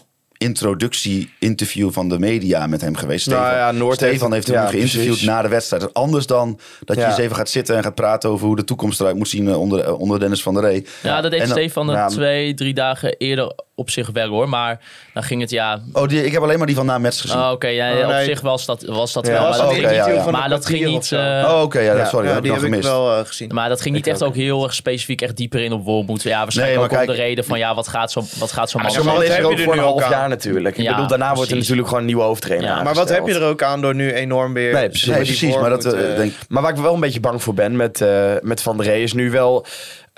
introductie-interview 0.89 1.91
van 1.91 2.09
de 2.09 2.19
media 2.19 2.67
met 2.67 2.81
hem 2.81 2.95
geweest. 2.95 3.27
Nou 3.27 3.39
Stefan, 3.41 3.57
ja, 3.59 3.71
Noord 3.71 3.95
Stefan 3.95 4.33
heeft, 4.33 4.47
heeft- 4.47 4.47
hem 4.47 4.55
ja, 4.65 4.71
geïnterviewd 4.71 5.05
precies. 5.07 5.25
na 5.27 5.41
de 5.41 5.47
wedstrijd. 5.47 5.81
Dat 5.81 5.91
is 5.91 6.01
Anders 6.01 6.25
dan 6.27 6.59
dat 6.85 6.95
je 6.95 7.01
Ja. 7.01 7.09
eens 7.09 7.17
even 7.17 7.35
gaat 7.35 7.49
zitten 7.49 7.75
en 7.77 7.83
gaat 7.83 7.95
praten 7.95 8.29
over 8.29 8.45
hoe 8.47 8.55
de 8.55 8.63
toekomst 8.63 8.99
eruit 8.99 9.15
moet 9.15 9.27
zien 9.29 9.47
eh, 9.47 9.59
onder, 9.59 9.79
eh, 9.79 9.99
onder 9.99 10.19
Dennis 10.19 10.41
van 10.41 10.53
der 10.53 10.63
Rey. 10.63 10.85
Ja, 11.03 11.21
dat 11.21 11.31
deed 11.31 11.39
dan- 11.39 11.49
Stefan 11.49 11.89
er 11.89 12.07
twee, 12.09 12.53
drie 12.53 12.73
dagen 12.73 13.15
eerder 13.17 13.53
op 13.75 13.89
zich 13.89 14.09
wel 14.13 14.27
hoor. 14.27 14.49
Maar 14.49 14.79
dan 15.13 15.23
ging 15.23 15.41
het 15.41 15.49
ja... 15.49 15.81
Oh, 15.93 16.07
die, 16.07 16.25
ik 16.25 16.31
heb 16.31 16.41
alleen 16.41 16.57
maar 16.57 16.67
die 16.67 16.75
van 16.75 16.85
na 16.85 16.97
Metz 16.97 17.21
gezien. 17.21 17.37
Oh, 17.37 17.51
Oké, 17.51 17.67
ja, 17.67 17.93
Oh, 17.93 17.99
op 18.05 18.11
nee. 18.11 18.25
zich 18.25 18.41
was 18.41 18.65
dat, 18.65 18.83
was 18.83 19.13
dat 19.13 19.25
Ja, 19.27 19.31
wel. 19.33 19.41
was 19.41 19.57
Maar 19.57 19.65
dat 19.65 19.75
ging, 19.75 19.91
ja, 19.91 20.05
niet- 20.07 20.15
ja. 20.15 20.31
maar 20.31 20.49
dat 20.49 20.65
ging 20.65 20.85
niet... 20.85 21.11
eh, 21.11 21.19
oh, 21.53 21.61
oké, 21.61 21.79
ja, 21.79 21.95
ja. 21.95 22.05
sorry, 22.05 22.27
Ja, 22.27 22.33
dat 22.33 22.43
die 22.43 22.51
heb 22.51 22.61
ik 22.61 22.67
gemist. 22.67 22.87
wel 22.87 23.25
gezien. 23.25 23.49
Maar 23.53 23.69
dat 23.69 23.81
ging 23.81 23.95
niet 23.95 24.07
echt 24.07 24.23
ook 24.23 24.35
heel 24.35 24.63
erg 24.63 24.73
specifiek 24.73 25.21
echt 25.21 25.37
dieper 25.37 25.59
in 25.59 25.71
op 25.73 25.85
Wormoed. 25.85 26.23
Ja, 26.23 26.39
waarschijnlijk 26.39 26.93
ook 26.93 26.99
om 26.99 27.05
de 27.05 27.11
reden 27.13 27.45
van 27.45 27.57
ja, 27.59 27.75
wat 27.75 27.87
gaat 27.87 28.11
zo'n 28.11 28.25
wat 28.39 28.51
gaat 28.51 28.69
zo'n 28.69 28.81
man 28.81 28.91
Zo'n 28.91 29.05
maar 29.05 29.13
man 29.13 29.23
is 29.23 29.29
er 29.29 29.35
heb 29.35 29.43
ook 29.45 29.51
je 29.51 29.57
er 29.57 29.63
voor 29.63 29.73
een 29.73 29.79
half 29.79 30.09
jaar 30.09 30.28
natuurlijk. 30.29 30.77
Ik 30.77 30.83
Ja, 30.83 30.91
bedoel, 30.91 31.07
daarna 31.07 31.25
wordt 31.25 31.41
er 31.41 31.47
precies. 31.47 31.59
natuurlijk 31.59 31.87
gewoon 31.87 32.01
een 32.03 32.07
nieuwe 32.09 32.23
hoofdtrainer 32.23 32.69
Ja. 32.69 32.83
Maar 32.83 32.93
wat 32.93 33.09
heb 33.09 33.27
je 33.27 33.33
er 33.33 33.43
ook 33.43 33.63
aan 33.63 33.81
door 33.81 33.95
nu 33.95 34.11
enorm 34.13 34.53
weer... 34.53 34.73
Nee, 34.73 34.89
precies. 34.89 35.07
Nee, 35.07 35.17
precies, 35.17 35.55
maar 35.55 35.69
dat 35.69 35.85
eh, 35.85 36.11
eh, 36.11 36.17
denk 36.17 36.33
Maar 36.49 36.61
waar 36.61 36.71
ik 36.71 36.77
wel 36.77 36.93
een 36.93 36.99
beetje 36.99 37.19
bang 37.19 37.43
voor 37.43 37.53
ben 37.53 37.75
met, 37.75 38.01
eh, 38.01 38.33
met 38.41 38.61
Van 38.61 38.77
der 38.77 38.85
Rey 38.85 39.01
is 39.01 39.13
nu 39.13 39.31
wel... 39.31 39.65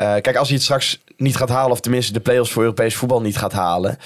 eh, 0.01 0.21
kijk, 0.21 0.35
als 0.35 0.47
hij 0.47 0.55
het 0.55 0.63
straks 0.65 0.99
niet 1.17 1.35
gaat 1.35 1.49
halen, 1.49 1.71
of 1.71 1.79
tenminste 1.79 2.13
de 2.13 2.19
play-offs 2.19 2.51
voor 2.51 2.61
Europees 2.63 2.95
voetbal 2.95 3.21
niet 3.21 3.37
gaat 3.37 3.51
halen... 3.51 3.97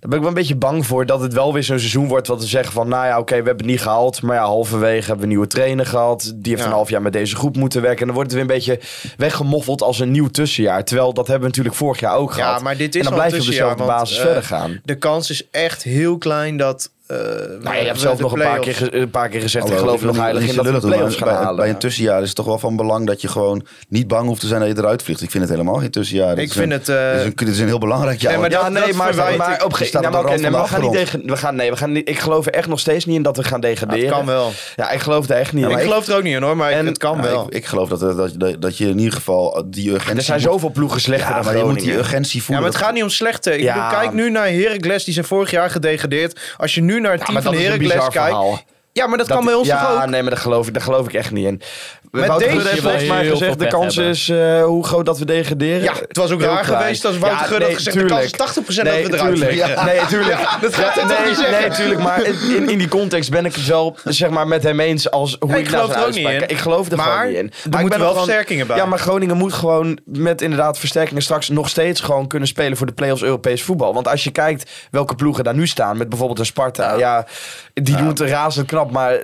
dan 0.00 0.10
ben 0.10 0.12
ik 0.12 0.18
wel 0.18 0.28
een 0.28 0.34
beetje 0.34 0.56
bang 0.56 0.86
voor 0.86 1.06
dat 1.06 1.20
het 1.20 1.32
wel 1.32 1.52
weer 1.52 1.62
zo'n 1.62 1.78
seizoen 1.78 2.08
wordt... 2.08 2.26
wat 2.26 2.40
we 2.40 2.46
zeggen 2.46 2.72
van, 2.72 2.88
nou 2.88 3.06
ja, 3.06 3.18
oké, 3.18 3.30
we 3.30 3.34
hebben 3.34 3.56
het 3.56 3.66
niet 3.66 3.80
gehaald... 3.82 4.22
maar 4.22 4.36
ja, 4.36 4.42
halverwege 4.44 4.98
hebben 5.00 5.16
we 5.16 5.22
een 5.22 5.28
nieuwe 5.28 5.46
trainer 5.46 5.86
gehad. 5.86 6.20
Die 6.34 6.50
heeft 6.52 6.60
Ja. 6.62 6.68
een 6.68 6.74
half 6.74 6.90
jaar 6.90 7.02
met 7.02 7.12
deze 7.12 7.36
groep 7.36 7.56
moeten 7.56 7.82
werken. 7.82 8.00
En 8.00 8.06
dan 8.06 8.14
wordt 8.14 8.30
het 8.32 8.40
weer 8.40 8.50
een 8.50 8.56
beetje 8.56 8.80
weggemoffeld 9.16 9.82
als 9.82 9.98
een 9.98 10.10
nieuw 10.10 10.28
tussenjaar. 10.28 10.84
Terwijl, 10.84 11.12
dat 11.12 11.26
hebben 11.26 11.42
we 11.42 11.48
natuurlijk 11.48 11.76
vorig 11.76 12.00
jaar 12.00 12.16
ook 12.16 12.34
Ja, 12.36 12.44
gehad. 12.44 12.62
maar 12.62 12.76
dit 12.76 12.94
is 12.94 13.00
en 13.00 13.02
dan 13.02 13.12
al 13.12 13.18
blijf 13.18 13.32
je 13.34 13.40
op 13.40 13.46
dezelfde 13.46 13.84
basis 13.84 14.16
eh, 14.18 14.24
verder 14.24 14.42
gaan. 14.42 14.80
De 14.84 14.94
kans 14.98 15.30
is 15.30 15.50
echt 15.50 15.82
heel 15.82 16.18
klein 16.18 16.56
dat... 16.56 16.90
eh, 17.10 17.16
Nou, 17.62 17.76
je 17.76 17.84
hebt 17.86 18.00
zelf 18.00 18.18
nog 18.20 18.32
een 18.32 18.40
paar, 18.42 18.58
keer, 18.60 18.94
een 18.94 19.10
paar 19.10 19.28
keer 19.28 19.40
gezegd... 19.40 19.70
ik 19.70 19.76
geloof 19.78 20.02
nog 20.02 20.16
heilig 20.16 20.40
niet 20.42 20.50
in 20.50 20.56
dat 20.56 20.66
we 20.66 20.72
de 20.72 20.86
play-offs 20.86 21.16
gaan 21.16 21.28
bij, 21.28 21.36
halen. 21.36 21.56
Bij 21.56 21.68
een 21.68 21.78
tussenjaar 21.78 22.20
is 22.20 22.26
het 22.26 22.36
toch 22.36 22.46
wel 22.46 22.58
van 22.58 22.76
belang 22.76 23.06
dat 23.06 23.20
je 23.20 23.28
gewoon 23.28 23.66
niet 23.88 24.08
bang 24.08 24.26
hoeft 24.26 24.40
te 24.40 24.46
zijn 24.46 24.60
dat 24.60 24.68
je 24.68 24.76
eruit 24.78 25.02
vliegt. 25.02 25.22
Ik 25.22 25.30
vind 25.30 25.42
het 25.42 25.52
helemaal 25.52 25.74
geen 25.74 25.90
tussenjaar. 25.90 26.28
Het 26.28 26.38
Ik 26.38 26.44
is 26.44 26.52
vind 26.52 26.64
een- 26.64 26.78
het... 26.78 26.88
eh, 26.88 26.96
Het 26.96 27.16
is, 27.18 27.24
een, 27.24 27.32
het 27.36 27.48
is 27.48 27.58
een 27.58 27.66
heel 27.66 27.78
belangrijk 27.78 28.20
jaar. 28.20 28.32
Nee, 28.32 28.40
maar 28.40 28.50
Ja, 28.50 28.62
dat- 28.62 28.72
nee, 28.72 28.82
dat 28.86 28.94
maar, 28.94 29.06
verwijt 29.14 29.36
maar 29.36 29.46
op 29.64 29.72
een 29.80 29.96
op 29.96 30.02
maar 30.02 30.12
van 30.12 30.60
we 30.62 30.66
gaan 30.68 30.80
niet 30.80 31.10
we 31.30 31.36
gaan, 31.36 31.54
nee, 31.56 31.70
we 31.70 31.76
gaan 31.76 31.92
niet, 31.92 32.08
ik 32.08 32.18
geloof 32.18 32.46
er 32.46 32.52
echt 32.52 32.68
nog 32.68 32.80
steeds 32.80 33.04
niet 33.04 33.16
in 33.16 33.22
dat 33.22 33.36
we 33.36 33.44
gaan 33.44 33.60
degraderen. 33.60 34.04
het 34.04 34.14
kan 34.14 34.26
wel. 34.26 34.50
Ja, 34.76 34.90
ik 34.90 35.00
geloof 35.00 35.28
er 35.28 35.36
echt 35.36 35.52
niet 35.52 35.64
in. 35.64 35.70
ik 35.70 35.78
geloof 35.78 36.06
er 36.06 36.16
ook 36.16 36.22
niet 36.22 36.34
in 36.34 36.42
hoor, 36.42 36.56
maar 36.56 36.70
En- 36.70 36.86
het 36.86 36.98
kan 36.98 37.16
Ja, 37.16 37.22
wel. 37.22 37.46
ik, 37.46 37.54
ik 37.54 37.66
geloof 37.66 37.88
dat, 37.88 38.00
dat, 38.00 38.32
dat, 38.40 38.60
dat 38.62 38.76
je 38.78 38.88
in 38.88 38.98
ieder 38.98 39.12
geval 39.14 39.62
die 39.66 39.90
urgentie... 39.90 40.16
er 40.16 40.22
zijn 40.22 40.40
zoveel 40.40 40.70
ploegen 40.70 41.00
slechter 41.00 41.28
Ja, 41.28 41.34
dan 41.34 41.44
maar 41.44 41.56
je 41.56 41.64
moet 41.64 41.80
die 41.80 41.96
urgentie 41.96 42.38
Ja, 42.38 42.44
voelen. 42.44 42.64
maar 42.64 42.72
het 42.72 42.82
gaat 42.82 42.92
niet 42.94 43.02
om 43.02 43.08
slechte. 43.08 43.52
Ik 43.56 43.60
Ja. 43.62 43.88
kijk 43.88 44.12
nu 44.12 44.30
naar 44.30 44.48
Heracles, 44.48 45.04
die 45.04 45.14
zijn 45.14 45.26
vorig 45.26 45.50
jaar 45.50 45.70
gedegradeerd. 45.70 46.40
Als 46.56 46.74
je 46.74 46.82
nu 46.82 46.99
naar 47.00 47.12
het 47.12 47.20
Ja, 47.20 47.26
team 47.26 47.42
van 47.42 47.54
Heracles 47.54 48.08
kijkt... 48.08 48.64
Ja, 48.92 49.06
maar 49.06 49.18
dat, 49.18 49.26
Dat- 49.26 49.36
kan 49.36 49.46
bij 49.46 49.54
ons 49.54 49.66
ja, 49.66 49.80
toch 49.80 50.02
ook? 50.02 50.08
nee, 50.08 50.22
maar 50.22 50.30
daar 50.30 50.40
geloof 50.40 50.66
ik, 50.66 50.72
daar 50.74 50.82
geloof 50.82 51.06
ik 51.06 51.12
echt 51.14 51.30
niet 51.30 51.46
in. 51.46 51.62
Met 52.10 52.26
Wouter 52.26 52.48
deze 52.48 52.60
Gudde 52.60 52.70
heeft 52.70 52.82
wel 52.82 52.90
volgens 52.90 53.10
mij 53.10 53.28
gezegd, 53.28 53.58
de 53.58 53.66
kans 53.66 53.94
hebben. 53.96 54.14
is 54.14 54.28
eh, 54.28 54.64
hoe 54.64 54.84
groot 54.84 55.06
dat 55.06 55.18
we 55.18 55.24
degraderen. 55.24 55.82
Ja, 55.82 55.92
het 56.08 56.16
was 56.16 56.30
ook 56.30 56.40
Heel 56.40 56.48
raar 56.48 56.64
klein. 56.64 56.80
geweest 56.80 57.04
als 57.04 57.18
Wouter 57.18 57.40
Ja, 57.40 57.46
Gudde 57.46 57.64
had 57.64 57.66
nee, 57.66 57.76
gezegd... 57.76 57.96
de 57.96 58.04
kans 58.04 58.24
is 58.24 58.30
tuurlijk. 58.30 58.82
80% 58.82 58.82
Nee, 58.82 59.02
dat 59.02 59.10
we 59.10 59.16
eruit 59.16 59.34
tuurlijk. 59.36 59.84
Nee, 59.84 60.06
tuurlijk. 60.06 60.48
dat 60.60 60.74
gaat 60.74 60.94
hij 60.94 61.02
toch 61.06 61.18
nee, 61.18 61.28
niet 61.28 61.36
zeggen? 61.36 61.60
Nee, 61.60 61.70
tuurlijk. 61.70 62.00
Maar 62.00 62.24
in, 62.24 62.68
in 62.68 62.78
die 62.78 62.88
context 62.88 63.30
ben 63.30 63.44
ik 63.44 63.54
het 63.54 63.66
wel 63.66 63.96
zeg 64.04 64.30
maar, 64.30 64.46
met 64.48 64.62
hem 64.62 64.80
eens 64.80 65.10
als 65.10 65.36
hoe 65.40 65.50
ik, 65.50 65.58
ik 65.58 65.68
geloof 65.68 65.94
er 65.94 66.06
ook 66.06 66.14
niet 66.14 66.28
in. 66.28 66.48
Ik 66.48 66.58
geloof 66.58 66.90
er 66.90 66.96
Maar 66.96 67.06
gewoon 67.06 67.26
niet 67.26 67.36
in. 67.36 67.46
er 67.46 67.54
ik 67.64 67.80
moeten 67.80 67.88
ben 67.88 67.98
wel 67.98 68.14
versterkingen 68.14 68.66
bij. 68.66 68.76
Ja, 68.76 68.86
maar 68.86 68.98
Groningen 68.98 69.36
moet 69.36 69.52
gewoon 69.52 69.98
met 70.04 70.42
inderdaad 70.42 70.78
versterkingen 70.78 71.22
straks 71.22 71.48
nog 71.48 71.68
steeds 71.68 72.00
gewoon 72.00 72.26
kunnen 72.26 72.48
spelen 72.48 72.76
voor 72.76 72.86
de 72.86 72.92
play-offs 72.92 73.22
Europees 73.22 73.62
voetbal. 73.62 73.94
Want 73.94 74.08
als 74.08 74.24
je 74.24 74.30
kijkt 74.30 74.70
welke 74.90 75.14
ploegen 75.14 75.44
daar 75.44 75.54
nu 75.54 75.66
staan, 75.66 75.96
met 75.96 76.08
bijvoorbeeld 76.08 76.38
een 76.38 76.46
Sparta, 76.46 76.94
ja, 76.94 77.26
die 77.74 77.96
doen 77.96 78.08
het 78.08 78.20
razend 78.20 78.66
knap, 78.66 78.90
maar 78.90 79.18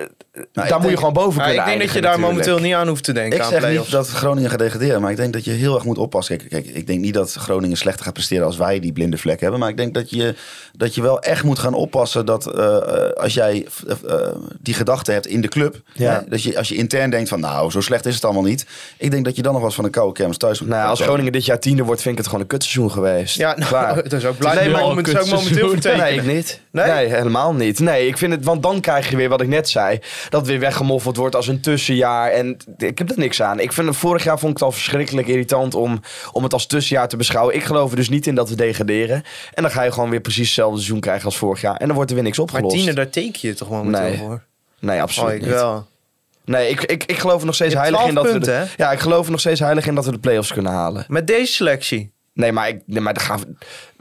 daar 0.51 0.79
moet 0.79 0.89
je 0.89 0.97
gewoon 0.97 1.13
boven 1.13 1.43
kunnen 1.43 1.59
ik 1.59 1.65
denk 1.65 1.81
dat 1.81 1.91
je 1.91 2.01
daar 2.01 2.19
momenteel 2.19 2.59
niet 2.59 2.73
aan 2.77 2.87
hoeft 2.87 3.03
te 3.03 3.11
denken. 3.11 3.37
Ik 3.37 3.43
aan 3.43 3.49
zeg 3.49 3.59
play-offs. 3.59 3.83
niet 3.83 3.91
dat 3.91 4.07
Groningen 4.07 4.49
gaat 4.49 4.59
degraderen, 4.59 5.01
maar 5.01 5.11
ik 5.11 5.17
denk 5.17 5.33
dat 5.33 5.45
je 5.45 5.51
heel 5.51 5.75
erg 5.75 5.83
moet 5.83 5.97
oppassen. 5.97 6.37
Kijk, 6.37 6.49
kijk, 6.49 6.65
ik 6.65 6.87
denk 6.87 6.99
niet 6.99 7.13
dat 7.13 7.33
Groningen 7.33 7.77
slechter 7.77 8.05
gaat 8.05 8.13
presteren 8.13 8.45
als 8.45 8.57
wij 8.57 8.79
die 8.79 8.93
blinde 8.93 9.17
vlek 9.17 9.39
hebben. 9.39 9.59
Maar 9.59 9.69
ik 9.69 9.77
denk 9.77 9.93
dat 9.93 10.09
je, 10.09 10.35
dat 10.73 10.95
je 10.95 11.01
wel 11.01 11.21
echt 11.21 11.43
moet 11.43 11.59
gaan 11.59 11.73
oppassen 11.73 12.25
dat 12.25 12.45
eh, 12.53 12.75
eh, 12.75 13.11
als 13.11 13.33
jij 13.33 13.67
eh, 14.07 14.17
die 14.59 14.73
gedachte 14.73 15.11
hebt 15.11 15.27
in 15.27 15.41
de 15.41 15.47
club. 15.47 15.81
Ja. 15.93 16.13
hè, 16.13 16.29
dat 16.29 16.43
je, 16.43 16.57
als 16.57 16.67
je 16.67 16.75
intern 16.75 17.09
denkt 17.09 17.29
van 17.29 17.39
nou, 17.39 17.71
zo 17.71 17.81
slecht 17.81 18.05
is 18.05 18.15
het 18.15 18.23
allemaal 18.25 18.43
niet. 18.43 18.65
Ik 18.97 19.11
denk 19.11 19.25
dat 19.25 19.35
je 19.35 19.41
dan 19.41 19.51
nog 19.51 19.61
wel 19.61 19.69
eens 19.69 19.75
van 19.77 19.85
een 19.85 19.91
koude 19.91 20.13
kermis 20.13 20.37
thuis 20.37 20.59
moet 20.59 20.69
Nou, 20.69 20.89
als. 20.89 21.01
Groningen 21.01 21.31
dit 21.31 21.45
jaar 21.45 21.59
tiende 21.59 21.83
wordt, 21.83 22.01
vind 22.01 22.11
ik 22.13 22.19
het 22.19 22.27
gewoon 22.27 22.41
een 22.41 22.49
kutseizoen 22.49 22.91
geweest. 22.91 23.37
Ja, 23.37 23.55
nou, 23.55 23.69
Klaar. 23.69 23.95
dat 24.03 24.13
is 24.13 24.25
ook 24.25 24.37
blijven 24.37 24.63
Nee, 24.63 24.71
maar- 24.71 24.81
moment, 24.81 25.07
zou 25.07 25.25
ik 25.25 25.31
momenteel 25.31 25.69
vertekenen. 25.69 26.05
Nee, 26.05 26.15
ik 26.15 26.25
niet. 26.25 26.61
Nee? 26.71 26.91
Nee? 26.91 27.07
helemaal 27.07 27.53
niet. 27.53 27.79
Nee, 27.79 28.07
ik 28.07 28.17
vind 28.17 28.33
het, 28.33 28.43
want 28.45 28.63
dan 28.63 28.81
krijg 28.81 29.09
je 29.09 29.15
weer 29.15 29.29
wat 29.29 29.41
ik 29.41 29.47
net 29.47 29.69
zei. 29.69 29.99
Dat 30.29 30.39
het 30.41 30.49
weer 30.49 30.59
weggemoffeld 30.59 31.17
wordt 31.17 31.35
als 31.35 31.47
een 31.47 31.59
tussenjaar. 31.59 32.31
En 32.31 32.57
ik 32.77 32.97
heb 32.97 33.09
er 33.09 33.17
niks 33.19 33.41
aan. 33.41 33.59
Ik 33.59 33.73
vind 33.73 33.95
vorig 33.97 34.23
jaar 34.23 34.39
vond 34.39 34.51
ik 34.51 34.57
het 34.57 34.65
al 34.67 34.71
verschrikkelijk 34.73 35.27
irritant 35.27 35.75
om, 35.75 36.01
om 36.31 36.43
het 36.43 36.53
als 36.53 36.65
tussenjaar 36.65 37.07
te 37.07 37.17
beschouwen. 37.17 37.55
Ik 37.55 37.63
geloof 37.63 37.89
er 37.89 37.95
dus 37.95 38.09
niet 38.09 38.27
in 38.27 38.35
dat 38.35 38.49
we 38.49 38.55
degraderen. 38.55 39.23
En 39.53 39.61
dan 39.63 39.71
ga 39.71 39.81
je 39.83 39.91
gewoon 39.91 40.09
weer 40.09 40.21
precies 40.21 40.45
hetzelfde 40.45 40.75
seizoen 40.77 40.99
krijgen 40.99 41.25
als 41.25 41.37
vorig 41.37 41.61
jaar. 41.61 41.75
En 41.75 41.85
dan 41.85 41.95
wordt 41.95 42.09
er 42.09 42.15
weer 42.15 42.25
niks 42.25 42.37
Maar 42.37 42.45
opgelost. 42.47 42.75
tienen, 42.75 42.95
daar 42.95 43.09
teken 43.09 43.47
je 43.49 43.53
toch 43.55 43.69
momenteel 43.69 44.01
Nee. 44.01 44.17
voor? 44.17 44.43
Nee, 44.79 44.95
Oh, 44.95 45.01
absoluut 45.01 45.33
ik 45.35 45.41
niet. 45.41 45.49
wel. 45.49 45.87
Nee, 46.45 46.69
ik, 46.69 46.83
ik, 46.83 47.03
ik 47.03 47.17
geloof 47.17 47.39
er 47.39 47.45
nog 47.45 47.55
steeds 47.55 47.73
heilig 47.73 48.05
in 48.07 48.13
dat 48.13 48.23
12 48.23 48.39
we... 48.39 48.45
de- 48.45 48.65
ja, 48.77 48.91
ik 48.91 48.99
geloof 48.99 49.25
er 49.25 49.31
nog 49.31 49.39
steeds 49.39 49.59
heilig 49.59 49.85
in 49.87 49.95
dat 49.95 50.05
we 50.05 50.11
de 50.11 50.19
play-offs 50.19 50.53
kunnen 50.53 50.71
halen. 50.71 51.05
Met 51.07 51.27
deze 51.27 51.53
selectie. 51.53 52.11
Nee, 52.37 52.51
maar, 52.51 52.67
ik, 52.67 52.81
nee, 52.85 53.01
maar 53.01 53.13
daar 53.13 53.23
gaan, 53.23 53.39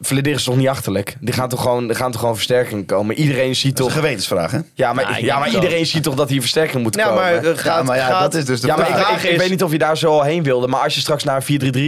Vladir 0.00 0.34
is 0.34 0.44
toch 0.44 0.56
niet 0.56 0.68
achterlijk? 0.68 1.16
Die 1.20 1.34
gaan 1.34 1.48
toch 1.48 1.60
gewoon, 1.60 1.88
er 1.88 1.96
gaan 1.96 2.10
toch 2.10 2.20
gewoon 2.20 2.34
versterkingen 2.34 2.84
komen? 2.86 3.16
Iedereen 3.18 3.56
ziet 3.56 3.76
Dat 3.76 3.86
is 3.86 3.92
toch... 3.92 3.94
een 3.96 4.02
gewetensvraag, 4.02 4.50
hè? 4.50 4.58
Ja, 4.74 4.92
maar, 4.92 5.10
Ja, 5.10 5.16
ik 5.16 5.24
ja, 5.24 5.38
maar 5.38 5.50
iedereen 5.50 5.86
ziet 5.86 6.02
toch 6.02 6.14
dat 6.14 6.28
hier 6.28 6.40
versterking 6.40 6.82
moet 6.82 6.94
Ja, 6.94 7.04
komen? 7.06 7.22
maar, 7.22 7.34
eh, 7.44 7.56
gaat, 7.58 7.84
maar 7.84 7.96
ja, 7.96 8.06
gaat- 8.06 8.20
dat 8.20 8.34
is 8.34 8.44
dus 8.44 8.60
de 8.60 8.66
ja, 8.66 8.76
maar 8.76 8.88
ik, 8.88 8.94
vraag. 8.94 9.10
ik, 9.16 9.22
ik 9.22 9.30
is- 9.30 9.36
weet 9.38 9.50
niet 9.50 9.62
of 9.62 9.72
je 9.72 9.78
daar 9.78 9.96
zo 9.96 10.10
al 10.10 10.22
heen 10.22 10.42
wilde. 10.42 10.66
Maar 10.66 10.80
als 10.80 10.94
je 10.94 11.00
straks 11.00 11.24
naar 11.24 11.36
een 11.36 11.42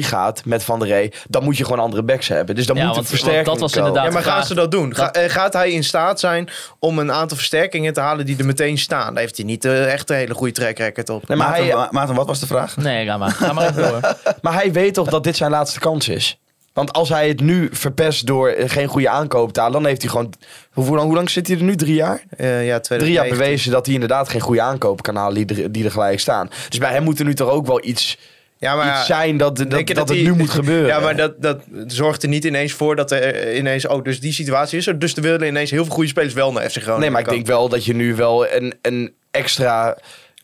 4-3-3 0.04 0.06
gaat 0.08 0.42
met 0.44 0.64
Van 0.64 0.78
der 0.78 0.88
Rey... 0.88 1.12
dan 1.28 1.44
moet 1.44 1.56
je 1.56 1.64
gewoon 1.64 1.78
andere 1.78 2.02
backs 2.02 2.28
hebben. 2.28 2.54
Dus 2.54 2.66
dan 2.66 2.76
Ja, 2.76 2.82
moet 2.86 2.94
want- 2.94 3.06
want 3.08 3.18
versterking 3.20 3.46
dat 3.46 3.60
was 3.60 3.72
komen. 3.72 3.88
inderdaad- 3.88 4.12
Ja, 4.12 4.18
maar 4.20 4.32
gaan 4.32 4.46
ze 4.46 4.54
dat 4.54 4.70
doen? 4.70 4.94
Ga- 4.94 5.12
eh, 5.12 5.30
gaat 5.30 5.52
hij 5.52 5.70
in 5.72 5.84
staat 5.84 6.20
zijn 6.20 6.48
om 6.78 6.98
een 6.98 7.12
aantal 7.12 7.36
versterkingen 7.36 7.92
te 7.92 8.00
halen 8.00 8.26
die 8.26 8.36
er 8.38 8.44
meteen 8.46 8.78
staan? 8.78 9.12
Daar 9.14 9.22
heeft 9.22 9.36
hij 9.36 9.46
niet 9.46 9.64
eh, 9.64 9.92
echt 9.92 10.10
een 10.10 10.16
hele 10.16 10.34
goede 10.34 10.52
track 10.52 10.78
record 10.78 11.08
op. 11.08 11.28
Nee, 11.28 11.38
maar, 11.38 11.48
Maarten, 11.48 11.64
hij, 11.66 11.74
Ma- 11.74 11.88
Maarten, 11.90 12.14
wat 12.14 12.26
was 12.26 12.40
de 12.40 12.46
vraag? 12.46 12.76
Nee, 12.76 13.06
ga 13.06 13.16
maar. 13.18 13.30
Ga 13.30 13.52
maar 13.52 13.68
even 13.70 13.82
door. 13.88 14.00
maar 14.42 14.52
hij 14.54 14.72
weet 14.72 14.94
toch 14.94 15.08
dat 15.08 15.24
dit 15.24 15.36
zijn 15.36 15.50
laatste 15.50 15.78
kans 15.80 16.08
is? 16.08 16.37
Want 16.78 16.92
als 16.92 17.08
hij 17.08 17.28
het 17.28 17.40
nu 17.40 17.68
verpest 17.72 18.26
door 18.26 18.54
geen 18.58 18.86
goede 18.86 19.08
aankoop 19.08 19.52
te 19.52 19.60
halen... 19.60 19.74
dan 19.74 19.86
heeft 19.86 20.02
hij 20.02 20.10
gewoon... 20.10 20.32
Hoe, 20.72 20.84
lang- 20.96 21.00
hoe 21.00 21.14
lang 21.14 21.30
zit 21.30 21.46
hij 21.46 21.56
er 21.56 21.62
nu? 21.62 21.76
Drie 21.76 21.94
jaar? 21.94 22.22
Eh, 22.36 22.66
ja, 22.66 22.80
drie 22.80 23.12
jaar 23.12 23.24
2019. 23.24 23.38
bewezen 23.38 23.70
dat 23.72 23.84
hij 23.84 23.94
inderdaad 23.94 24.28
geen 24.28 24.40
goede 24.40 24.62
aankopen 24.62 25.02
kan 25.02 25.16
halen 25.16 25.46
die 25.46 25.62
er, 25.62 25.72
die 25.72 25.84
er 25.84 25.90
gelijk 25.90 26.20
staan. 26.20 26.50
Dus 26.68 26.78
bij 26.78 26.92
hem 26.92 27.02
moet 27.02 27.18
er 27.18 27.24
nu 27.24 27.34
toch 27.34 27.50
ook 27.50 27.66
wel 27.66 27.84
iets, 27.84 28.18
Ja, 28.58 28.74
maar 28.74 28.98
iets 28.98 29.06
zijn 29.06 29.36
dat, 29.36 29.56
dat, 29.56 29.70
dat, 29.70 30.08
het 30.08 30.22
nu 30.22 30.34
moet 30.34 30.50
gebeuren. 30.50 30.88
Ja, 30.94 31.00
maar 31.00 31.16
dat, 31.16 31.42
dat 31.42 31.60
zorgt 31.86 32.22
er 32.22 32.28
niet 32.28 32.44
ineens 32.44 32.72
voor 32.72 32.96
dat 32.96 33.10
er 33.10 33.34
eh, 33.34 33.56
ineens... 33.56 33.86
Oh, 33.86 34.04
dus 34.04 34.20
die 34.20 34.32
situatie 34.32 34.78
is 34.78 34.86
er. 34.86 34.98
Dus 34.98 35.16
er 35.16 35.22
willen 35.22 35.46
ineens 35.46 35.70
heel 35.70 35.84
veel 35.84 35.94
goede 35.94 36.08
spelers 36.08 36.34
wel 36.34 36.52
naar 36.52 36.70
FC 36.70 36.76
Groningen 36.76 37.00
nee, 37.00 37.10
maar 37.10 37.20
ik 37.20 37.28
denk 37.28 37.46
wel 37.46 37.68
dat 37.68 37.84
je 37.84 37.94
nu 37.94 38.14
wel 38.14 38.48
een, 38.48 38.74
een 38.82 39.14
extra... 39.30 39.96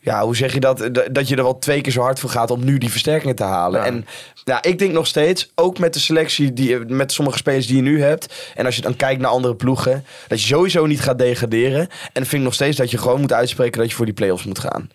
Ja, 0.05 0.23
hoe 0.23 0.35
zeg 0.35 0.53
je 0.53 0.59
dat? 0.59 0.89
Dat 1.11 1.27
je 1.27 1.35
er 1.35 1.43
wel 1.43 1.59
twee 1.59 1.81
keer 1.81 1.91
zo 1.91 2.01
hard 2.01 2.19
voor 2.19 2.29
gaat 2.29 2.51
om 2.51 2.63
nu 2.65 2.77
die 2.77 2.91
versterkingen 2.91 3.35
te 3.35 3.43
halen. 3.43 3.79
Ja. 3.79 3.85
En 3.85 4.05
ja, 4.43 4.63
ik 4.63 4.79
denk 4.79 4.91
nog 4.91 5.07
steeds, 5.07 5.51
ook 5.55 5.79
met 5.79 5.93
de 5.93 5.99
selectie, 5.99 6.53
die, 6.53 6.79
met 6.79 7.11
sommige 7.11 7.37
spelers 7.37 7.67
die 7.67 7.75
je 7.75 7.81
nu 7.81 8.01
hebt. 8.01 8.51
En 8.55 8.65
als 8.65 8.75
je 8.75 8.81
dan 8.81 8.95
kijkt 8.95 9.21
naar 9.21 9.31
andere 9.31 9.55
ploegen, 9.55 10.05
dat 10.27 10.41
je 10.41 10.47
sowieso 10.47 10.85
niet 10.85 11.01
gaat 11.01 11.19
degraderen. 11.19 11.79
En 11.79 11.89
dan 12.13 12.23
vind 12.25 12.33
ik 12.33 12.41
nog 12.41 12.53
steeds 12.53 12.77
dat 12.77 12.91
je 12.91 12.97
gewoon 12.97 13.19
moet 13.21 13.33
uitspreken 13.33 13.79
dat 13.79 13.89
je 13.89 13.95
voor 13.95 14.05
die 14.05 14.13
play-offs 14.13 14.45
moet 14.45 14.59
gaan. 14.59 14.89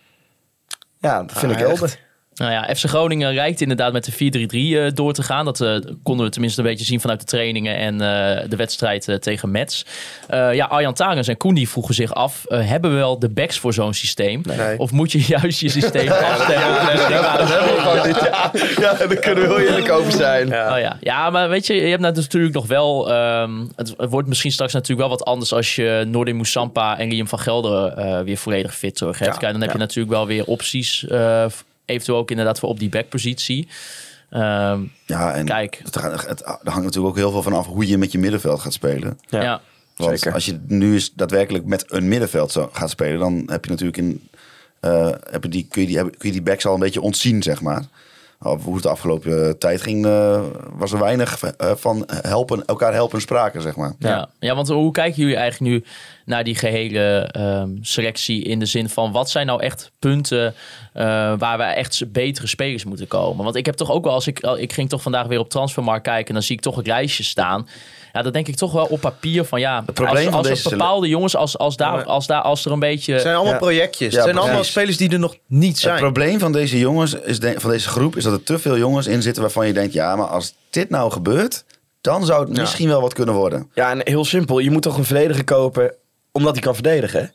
Ja, 0.98 1.22
dat 1.22 1.38
vind 1.38 1.52
Ah, 1.52 1.60
ik 1.60 1.68
echt? 1.68 1.98
Nou 2.40 2.52
ja, 2.52 2.74
FC 2.74 2.84
Groningen 2.84 3.32
reikt 3.32 3.60
inderdaad 3.60 3.92
met 3.92 4.04
de 4.04 4.12
4-3-3 4.12 4.86
eh, 4.86 4.94
door 4.94 5.12
te 5.12 5.22
gaan. 5.22 5.44
Dat 5.44 5.60
eh, 5.60 5.76
konden 6.02 6.26
we 6.26 6.32
tenminste 6.32 6.60
een 6.60 6.66
beetje 6.66 6.84
zien 6.84 7.00
vanuit 7.00 7.20
de 7.20 7.26
trainingen 7.26 7.76
en 7.76 7.92
eh, 7.92 8.48
de 8.48 8.56
wedstrijd 8.56 9.08
eh, 9.08 9.16
tegen 9.16 9.50
Mets. 9.50 9.86
Eh, 10.28 10.54
ja, 10.54 10.66
Arjan 10.66 10.94
Tarens 10.94 11.28
en 11.28 11.36
Koen 11.36 11.54
die 11.54 11.68
vroegen 11.68 11.94
zich 11.94 12.14
af, 12.14 12.44
hebben 12.48 12.90
we 12.90 12.96
wel 12.96 13.18
de 13.18 13.28
backs 13.28 13.58
voor 13.58 13.72
zo'n 13.72 13.94
systeem? 13.94 14.42
Nee. 14.44 14.78
Of 14.78 14.90
moet 14.90 15.12
je 15.12 15.24
juist 15.26 15.60
je 15.60 15.68
systeem 15.68 16.08
afstemmen 16.32 16.98
spelers? 16.98 18.18
Ja, 18.78 18.94
daar 18.94 19.16
kunnen 19.16 19.48
we 19.48 19.54
heel 19.54 19.60
eerlijk 19.60 19.90
over 19.92 20.12
zijn. 20.12 20.46
Oh 20.46 20.78
ja. 20.78 20.96
ja, 21.00 21.30
maar 21.30 21.48
weet 21.48 21.66
je, 21.66 21.74
je 21.74 21.88
hebt 21.88 22.00
natuurlijk 22.00 22.54
nog 22.54 22.66
wel... 22.66 23.10
ehm, 23.12 23.50
het, 23.76 23.94
het 23.96 24.10
wordt 24.10 24.28
misschien 24.28 24.52
straks 24.52 24.72
natuurlijk 24.72 25.08
wel 25.08 25.18
wat 25.18 25.26
anders 25.26 25.52
als 25.52 25.74
je 25.74 26.04
Noordin 26.06 26.36
Moussampa 26.36 26.98
en 26.98 27.08
Liam 27.08 27.28
van 27.28 27.38
Gelder 27.38 27.92
eh, 27.92 28.20
weer 28.20 28.36
volledig 28.36 28.74
fit 28.74 28.96
terug 28.96 29.18
hebt. 29.18 29.32
Ja, 29.32 29.38
Kijk, 29.38 29.52
dan 29.52 29.60
heb 29.60 29.70
je 29.70 29.78
ja. 29.78 29.84
natuurlijk 29.84 30.14
wel 30.14 30.26
weer 30.26 30.44
opties, 30.44 31.06
eh, 31.06 31.44
eventueel 31.90 32.18
ook 32.18 32.30
inderdaad 32.30 32.58
voor 32.58 32.68
op 32.68 32.78
die 32.78 32.88
backpositie. 32.88 33.68
Ehm 34.30 34.80
Ja, 35.06 35.32
en 35.34 35.44
Kijk. 35.44 35.80
Het, 35.84 35.96
er 35.96 36.58
hangt 36.64 36.84
natuurlijk 36.84 37.06
ook 37.06 37.16
heel 37.16 37.30
veel 37.30 37.42
van 37.42 37.52
af 37.52 37.66
hoe 37.66 37.86
je 37.86 37.98
met 37.98 38.12
je 38.12 38.18
middenveld 38.18 38.60
gaat 38.60 38.72
spelen. 38.72 39.18
ja. 39.28 39.42
Ja. 39.42 39.60
Want 39.96 40.18
Zeker. 40.18 40.34
als 40.34 40.44
je 40.46 40.60
nu 40.66 40.92
eens 40.92 41.12
daadwerkelijk 41.14 41.64
met 41.64 41.84
een 41.92 42.08
middenveld 42.08 42.52
zo 42.52 42.68
gaat 42.72 42.90
spelen, 42.90 43.18
dan 43.18 43.42
heb 43.46 43.64
je 43.64 43.70
natuurlijk 43.70 43.98
in, 43.98 44.28
eh, 44.80 45.10
heb 45.30 45.42
je 45.42 45.48
die, 45.48 45.66
kun, 45.70 45.80
je 45.82 45.86
die, 45.88 45.96
heb- 45.96 46.18
kun 46.18 46.28
je 46.28 46.32
die 46.34 46.42
backs 46.42 46.66
al 46.66 46.74
een 46.74 46.80
beetje 46.80 47.00
ontzien, 47.00 47.42
zeg 47.42 47.60
maar. 47.60 47.84
Of 48.42 48.64
Hoe 48.64 48.74
het 48.74 48.82
de 48.82 48.88
afgelopen 48.88 49.46
eh, 49.46 49.50
tijd 49.50 49.82
ging, 49.82 50.06
eh, 50.06 50.42
was 50.72 50.92
er 50.92 50.98
weinig 50.98 51.42
eh, 51.42 51.70
van 51.74 52.08
helpen, 52.08 52.64
elkaar 52.64 52.92
helpen 52.92 53.20
sprake, 53.20 53.60
zeg 53.60 53.76
maar. 53.76 53.94
Ja. 53.98 54.28
Ja. 54.38 54.54
want 54.54 54.68
hoe 54.68 54.92
kijken 54.92 55.22
jullie 55.22 55.36
eigenlijk 55.36 55.72
nu 55.72 55.84
naar 56.24 56.44
die 56.44 56.54
gehele 56.54 57.28
ehm, 57.30 57.68
selectie 57.80 58.44
in 58.44 58.58
de 58.58 58.66
zin 58.66 58.88
van 58.88 59.12
wat 59.12 59.30
zijn 59.30 59.46
nou 59.46 59.62
echt 59.62 59.90
punten 59.98 60.54
waar 61.38 61.58
we 61.58 61.64
echt 61.64 62.12
betere 62.12 62.46
spelers 62.46 62.84
moeten 62.84 63.06
komen? 63.06 63.44
Want 63.44 63.56
ik 63.56 63.66
heb 63.66 63.74
toch 63.74 63.90
ook 63.90 64.04
wel, 64.04 64.12
als 64.12 64.26
ik, 64.26 64.40
ik 64.40 64.72
ging 64.72 64.88
toch 64.88 65.02
vandaag 65.02 65.26
weer 65.26 65.38
op 65.38 65.50
Transfermarkt 65.50 66.02
kijken 66.02 66.28
en 66.28 66.34
dan 66.34 66.42
zie 66.42 66.56
ik 66.56 66.62
toch 66.62 66.76
het 66.76 66.86
lijstje 66.86 67.22
staan. 67.22 67.68
Ja, 68.12 68.22
dan 68.22 68.32
denk 68.32 68.48
ik 68.48 68.56
toch 68.56 68.72
wel 68.72 68.84
op 68.86 69.00
papier 69.00 69.44
van 69.44 69.60
ja, 69.60 69.84
probleem 69.94 70.14
als, 70.16 70.24
van 70.24 70.34
als 70.34 70.46
deze 70.48 70.64
er 70.64 70.70
bepaalde 70.76 71.08
jongens, 71.08 71.36
als, 71.36 71.58
als, 71.58 71.76
daar, 71.76 72.04
als, 72.04 72.26
daar, 72.26 72.42
als 72.42 72.64
er 72.64 72.72
een 72.72 72.78
beetje... 72.78 73.12
Het 73.12 73.22
zijn 73.22 73.34
allemaal 73.34 73.52
Ja. 73.52 73.58
projectjes. 73.58 74.10
Ja, 74.12 74.16
het 74.16 74.24
zijn 74.24 74.38
allemaal 74.38 74.64
spelers 74.64 74.96
die 74.96 75.10
er 75.10 75.18
nog 75.18 75.36
niet 75.46 75.70
Het 75.70 75.78
zijn. 75.78 75.98
probleem 75.98 76.38
van 76.38 76.52
deze 76.52 76.78
jongens, 76.78 77.14
is 77.14 77.40
de- 77.40 77.54
van 77.60 77.70
deze 77.70 77.88
groep, 77.88 78.16
is 78.16 78.24
dat 78.24 78.32
er 78.32 78.42
te 78.42 78.58
veel 78.58 78.76
jongens 78.78 79.06
in 79.06 79.22
zitten 79.22 79.42
waarvan 79.42 79.66
je 79.66 79.72
denkt, 79.72 79.92
ja, 79.92 80.16
maar 80.16 80.26
als 80.26 80.54
dit 80.70 80.90
nou 80.90 81.10
gebeurt, 81.12 81.64
dan 82.00 82.24
zou 82.24 82.48
het 82.48 82.58
misschien 82.58 82.88
wel 82.88 83.00
wat 83.00 83.12
kunnen 83.14 83.34
worden. 83.34 83.70
Ja, 83.74 83.90
en 83.90 84.00
heel 84.04 84.24
simpel. 84.24 84.58
Je 84.58 84.70
moet 84.70 84.82
toch 84.82 84.96
een 84.96 85.04
verdediger 85.04 85.44
kopen 85.44 85.94
omdat 86.32 86.52
hij 86.52 86.62
kan 86.62 86.74
verdedigen? 86.74 87.32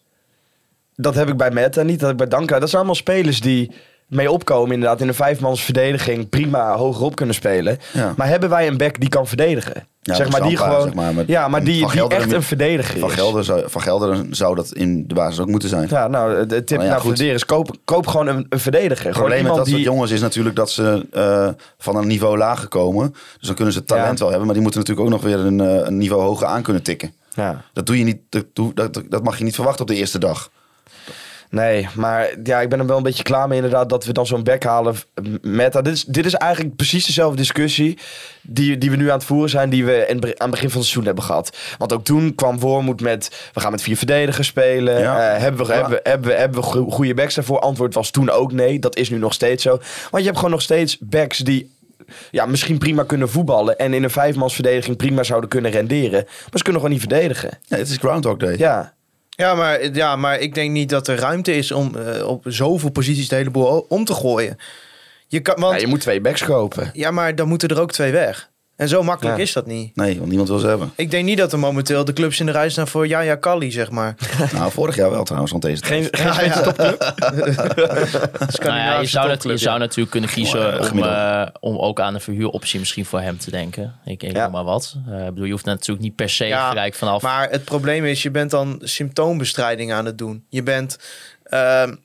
Dat 0.96 1.16
heb 1.16 1.28
ik 1.30 1.38
bij 1.38 1.52
Meta 1.52 1.82
niet, 1.82 2.00
dat 2.00 2.10
heb 2.10 2.22
ik 2.22 2.30
bij 2.30 2.38
Danka. 2.40 2.60
Dat 2.60 2.68
zijn 2.70 2.78
allemaal 2.82 2.96
spelers 3.02 3.42
die 3.42 3.72
mee 4.08 4.32
opkomen 4.32 4.72
inderdaad. 4.74 5.02
In 5.02 5.08
een 5.08 5.13
vijfmans 5.13 5.63
verdediging 5.63 6.30
prima 6.30 6.76
hogerop 6.76 7.15
kunnen 7.15 7.36
spelen. 7.36 7.78
Ja. 7.94 8.13
Maar 8.18 8.28
hebben 8.28 8.50
wij 8.50 8.68
een 8.68 8.78
back 8.78 9.00
die 9.00 9.10
kan 9.10 9.28
verdedigen? 9.28 9.88
Ja, 10.02 10.13
zeg 10.15 10.32
maar 10.32 10.41
die 10.41 10.58
gewoon... 10.58 10.82
zeg 10.82 10.94
maar, 10.94 11.13
met- 11.13 11.28
ja, 11.28 11.48
maar 11.48 11.63
die, 11.63 11.88
die 11.91 12.08
echt 12.08 12.26
en- 12.30 12.36
een 12.36 12.44
verdediger 12.44 13.00
Van 13.00 13.10
is. 13.10 13.15
Gelder, 13.15 13.44
zou, 13.44 13.63
van 13.70 13.82
Gelder 13.82 14.26
zou 14.30 14.56
dat 14.56 14.72
in 14.74 15.08
de 15.08 15.13
basis 15.13 15.39
ook 15.39 15.48
moeten 15.48 15.70
zijn. 15.70 15.88
Ja, 15.89 16.08
nou, 16.08 16.46
de 16.46 16.63
tip 16.63 16.82
ja, 16.82 16.86
naar 16.88 16.94
goed. 17.00 17.08
Verdedigen 17.08 17.36
is 17.36 17.46
koop, 17.46 17.76
koop 17.86 18.08
gewoon 18.08 18.28
een, 18.28 18.46
een 18.50 18.60
verdediger. 18.60 19.06
Het 19.06 19.15
probleem 19.18 19.44
met 19.44 19.56
dat 19.56 19.65
die... 19.65 19.74
soort 19.74 19.86
jongens 19.86 20.12
is 20.12 20.22
natuurlijk 20.22 20.56
dat 20.56 20.70
ze 20.72 21.08
eh, 21.12 21.48
van 21.78 21.96
een 21.96 22.08
niveau 22.08 22.38
lager 22.38 22.68
komen. 22.68 23.12
Dus 23.38 23.48
dan 23.48 23.56
kunnen 23.56 23.74
ze 23.74 23.84
talent 23.84 24.08
Ja. 24.12 24.18
wel 24.18 24.28
hebben, 24.28 24.46
maar 24.46 24.54
die 24.56 24.63
moeten 24.63 24.80
natuurlijk 24.82 25.08
ook 25.08 25.13
nog 25.13 25.24
weer 25.24 25.39
een, 25.39 25.60
eh, 25.62 25.88
een 25.88 25.98
niveau 25.98 26.22
hoger 26.22 26.48
aan 26.48 26.62
kunnen 26.63 26.84
tikken. 26.84 27.13
Ja. 27.34 27.62
Dat 27.74 27.86
doe 27.86 27.98
je 27.98 28.04
niet, 28.04 28.18
dat, 28.30 28.46
dat, 28.74 29.04
dat 29.10 29.24
mag 29.24 29.38
je 29.38 29.44
niet 29.44 29.56
verwachten 29.56 29.82
op 29.82 29.88
de 29.88 29.96
eerste 29.96 30.20
dag. 30.20 30.50
Nee, 31.50 31.88
maar 31.96 32.30
ja, 32.44 32.62
ik 32.62 32.70
ben 32.70 32.80
er 32.80 32.86
wel 32.86 32.98
een 32.98 33.04
beetje 33.04 33.24
klaar 33.24 33.48
mee 33.48 33.58
inderdaad 33.58 33.90
dat 33.90 34.06
we 34.06 34.14
dan 34.14 34.26
zo'n 34.26 34.44
back 34.44 34.64
halen 34.64 34.96
met 35.42 35.74
dat. 35.74 35.84
Dit 35.86 35.94
is, 35.94 36.04
dit 36.04 36.26
is 36.26 36.34
eigenlijk 36.34 36.76
precies 36.76 37.06
dezelfde 37.06 37.38
discussie 37.38 37.98
die, 38.42 38.78
die 38.78 38.90
we 38.92 38.96
nu 38.96 39.10
aan 39.10 39.18
het 39.18 39.26
voeren 39.28 39.50
zijn, 39.50 39.70
die 39.70 39.86
we 39.86 40.06
in, 40.08 40.16
aan 40.24 40.30
het 40.38 40.50
begin 40.50 40.70
van 40.70 40.78
het 40.80 40.88
seizoen 40.88 41.06
hebben 41.06 41.24
gehad. 41.24 41.58
Want 41.78 41.94
ook 41.94 42.04
toen 42.04 42.36
kwam 42.36 42.60
Wormoed 42.60 43.02
met, 43.02 43.50
we 43.54 43.60
gaan 43.60 43.72
met 43.72 43.82
vier 43.82 43.98
verdedigers 43.98 44.48
spelen. 44.48 45.00
Ja. 45.00 45.34
Eh, 45.34 45.42
hebben 45.42 45.66
we, 45.66 45.74
Ja. 45.74 45.80
hebben, 45.80 46.00
hebben, 46.04 46.30
we, 46.30 46.36
hebben 46.36 46.60
we 46.62 46.66
go- 46.68 46.90
goede 46.90 47.14
backs 47.14 47.36
daarvoor? 47.36 47.60
Antwoord 47.60 47.94
was 47.94 48.10
toen 48.12 48.30
ook 48.30 48.52
nee. 48.52 48.80
Dat 48.80 48.96
is 48.98 49.10
nu 49.10 49.18
nog 49.18 49.34
steeds 49.34 49.64
zo. 49.64 49.70
Want 49.70 50.18
je 50.18 50.24
hebt 50.24 50.36
gewoon 50.38 50.52
nog 50.52 50.62
steeds 50.62 50.98
backs 51.00 51.38
die 51.38 51.74
ja, 52.32 52.46
misschien 52.46 52.78
prima 52.78 53.04
kunnen 53.04 53.30
voetballen 53.30 53.78
en 53.78 53.94
in 53.94 54.04
een 54.04 54.10
vijfmans 54.10 54.54
verdediging 54.54 54.98
prima 54.98 55.24
zouden 55.24 55.50
kunnen 55.50 55.72
renderen. 55.72 56.24
Maar 56.24 56.50
ze 56.54 56.64
kunnen 56.64 56.82
gewoon 56.82 56.98
niet 56.98 57.08
verdedigen. 57.08 57.50
Ja, 57.66 57.78
het 57.78 57.90
is 57.90 57.98
Groundhog 57.98 58.38
Day. 58.38 58.58
Ja. 58.58 58.94
Ja 59.36 59.56
maar, 59.56 59.93
ja, 59.93 60.15
maar 60.15 60.39
ik 60.39 60.54
denk 60.54 60.71
niet 60.71 60.89
dat 60.89 61.08
er 61.08 61.17
ruimte 61.19 61.56
is 61.56 61.71
om 61.71 61.95
eh, 61.95 62.28
op 62.28 62.43
zoveel 62.48 62.89
posities 62.91 63.28
de 63.30 63.36
hele 63.36 63.50
boel 63.50 63.69
o- 63.71 63.86
om 63.88 64.06
te 64.06 64.13
gooien. 64.13 64.58
Je 65.28 65.39
kan, 65.39 65.60
want, 65.60 65.74
Ja, 65.76 65.80
je 65.82 65.88
moet 65.88 66.02
twee 66.02 66.21
backs 66.21 66.43
kopen. 66.43 66.89
ja, 66.93 67.12
maar 67.12 67.36
dan 67.36 67.48
moeten 67.48 67.69
er 67.69 67.82
ook 67.82 67.91
twee 67.91 68.12
weg. 68.12 68.50
En 68.76 68.88
zo 68.88 69.04
makkelijk 69.04 69.38
Ja. 69.38 69.44
is 69.44 69.54
dat 69.54 69.66
niet. 69.66 69.96
Nee, 69.96 70.16
want 70.18 70.28
niemand 70.28 70.50
wil 70.50 70.58
ze 70.60 70.68
hebben. 70.68 70.92
Ik 70.96 71.12
denk 71.12 71.26
niet 71.26 71.38
dat 71.38 71.54
er 71.54 71.60
momenteel 71.60 72.06
de 72.06 72.14
clubs 72.14 72.40
in 72.40 72.46
de 72.46 72.52
rij 72.52 72.70
staan 72.70 72.88
voor 72.88 73.08
Jaja 73.08 73.36
Kali, 73.36 73.72
zeg 73.72 73.92
maar. 73.92 74.16
nou, 74.54 74.72
vorig 74.72 74.96
jaar 74.96 75.10
wel 75.12 75.24
trouwens, 75.24 75.52
want 75.52 75.64
deze 75.64 75.84
Geen, 75.84 76.08
geen 76.12 76.26
Ja, 76.26 76.42
ja. 76.42 76.64
Nou 78.64 78.78
ja, 78.78 79.00
je, 79.00 79.06
zou 79.08 79.28
dat, 79.28 79.36
je 79.36 79.38
topclub, 79.38 79.58
zou 79.58 79.74
ja. 79.74 79.78
natuurlijk 79.78 80.12
kunnen 80.12 80.30
kiezen 80.30 80.92
om, 80.92 81.04
eh, 81.04 81.46
om 81.60 81.78
ook 81.78 82.00
aan 82.00 82.14
een 82.14 82.22
verhuuroptie 82.22 82.80
misschien 82.80 83.06
voor 83.06 83.22
hem 83.22 83.38
te 83.38 83.52
denken. 83.52 83.96
Ik, 84.06 84.24
ik 84.24 84.32
Ja. 84.36 84.44
noem 84.44 84.52
maar 84.52 84.64
wat. 84.64 84.96
Eh, 85.10 85.20
ik 85.20 85.26
bedoel, 85.30 85.46
je 85.46 85.52
hoeft 85.52 85.66
natuurlijk 85.66 86.06
niet 86.06 86.16
per 86.16 86.30
se 86.30 86.46
Ja, 86.46 86.70
gelijk 86.70 86.94
vanaf. 86.96 87.22
Maar 87.22 87.50
het 87.50 87.64
probleem 87.64 88.06
is, 88.06 88.24
je 88.24 88.32
bent 88.32 88.52
dan 88.52 88.80
symptoombestrijding 88.84 89.94
aan 89.94 90.06
het 90.06 90.18
doen. 90.18 90.44
Je 90.50 90.64
bent 90.64 91.00
ehm, 91.44 91.96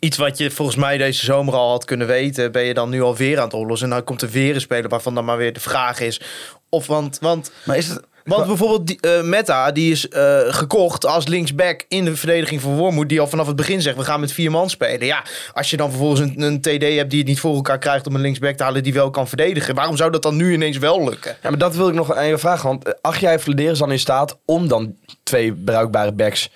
iets 0.00 0.16
wat 0.16 0.38
je 0.38 0.50
volgens 0.50 0.76
mij 0.76 0.98
deze 0.98 1.24
zomer 1.24 1.54
al 1.54 1.70
had 1.70 1.84
kunnen 1.84 2.06
weten, 2.06 2.52
ben 2.52 2.64
je 2.64 2.74
dan 2.74 2.90
nu 2.90 3.02
alweer 3.02 3.38
aan 3.38 3.44
het 3.44 3.54
oplossen. 3.54 3.88
En 3.88 3.94
dan 3.94 4.04
komt 4.04 4.22
er 4.22 4.30
weer 4.30 4.54
een 4.54 4.60
speler 4.60 4.90
waarvan 4.90 5.14
dan 5.14 5.24
maar 5.24 5.36
weer 5.36 5.52
de 5.52 5.60
vraag 5.60 6.00
is. 6.00 6.20
Of 6.68 6.86
want, 6.86 7.18
want, 7.20 7.52
Maar 7.64 7.76
is 7.76 7.88
het... 7.88 8.00
want 8.24 8.46
bijvoorbeeld 8.46 8.86
die, 8.86 9.00
eh, 9.00 9.22
Meta, 9.22 9.72
die 9.72 9.90
is 9.90 10.08
eh, 10.08 10.38
gekocht 10.40 11.06
als 11.06 11.26
linksback 11.26 11.84
in 11.88 12.04
de 12.04 12.16
verdediging 12.16 12.60
van 12.60 12.76
Wormoed, 12.76 13.08
die 13.08 13.20
al 13.20 13.26
vanaf 13.26 13.46
het 13.46 13.56
begin 13.56 13.82
zegt, 13.82 13.96
we 13.96 14.04
gaan 14.04 14.20
met 14.20 14.32
vier 14.32 14.50
man 14.50 14.70
spelen. 14.70 15.06
Ja, 15.06 15.24
als 15.52 15.70
je 15.70 15.76
dan 15.76 15.90
vervolgens 15.90 16.20
een, 16.20 16.42
een 16.42 16.60
TD 16.60 16.82
hebt 16.82 17.10
die 17.10 17.18
het 17.18 17.28
niet 17.28 17.40
voor 17.40 17.54
elkaar 17.54 17.78
krijgt 17.78 18.06
om 18.06 18.14
een 18.14 18.20
linksback 18.20 18.56
te 18.56 18.62
halen 18.62 18.82
die 18.82 18.92
wel 18.92 19.10
kan 19.10 19.28
verdedigen, 19.28 19.74
waarom 19.74 19.96
zou 19.96 20.10
dat 20.10 20.22
dan 20.22 20.36
nu 20.36 20.52
ineens 20.52 20.78
wel 20.78 21.04
lukken? 21.04 21.36
Ja, 21.42 21.48
maar 21.48 21.58
dat 21.58 21.76
wil 21.76 21.88
ik 21.88 21.94
nog 21.94 22.14
aan 22.14 22.26
je 22.26 22.38
vragen. 22.38 22.68
Want 22.68 22.84
eh, 22.84 22.92
acht 23.00 23.20
jij 23.20 23.38
Vladeris 23.38 23.78
dan 23.78 23.92
in 23.92 23.98
staat 23.98 24.38
om 24.44 24.68
dan 24.68 24.96
twee 25.22 25.52
bruikbare 25.52 26.12
backs 26.12 26.50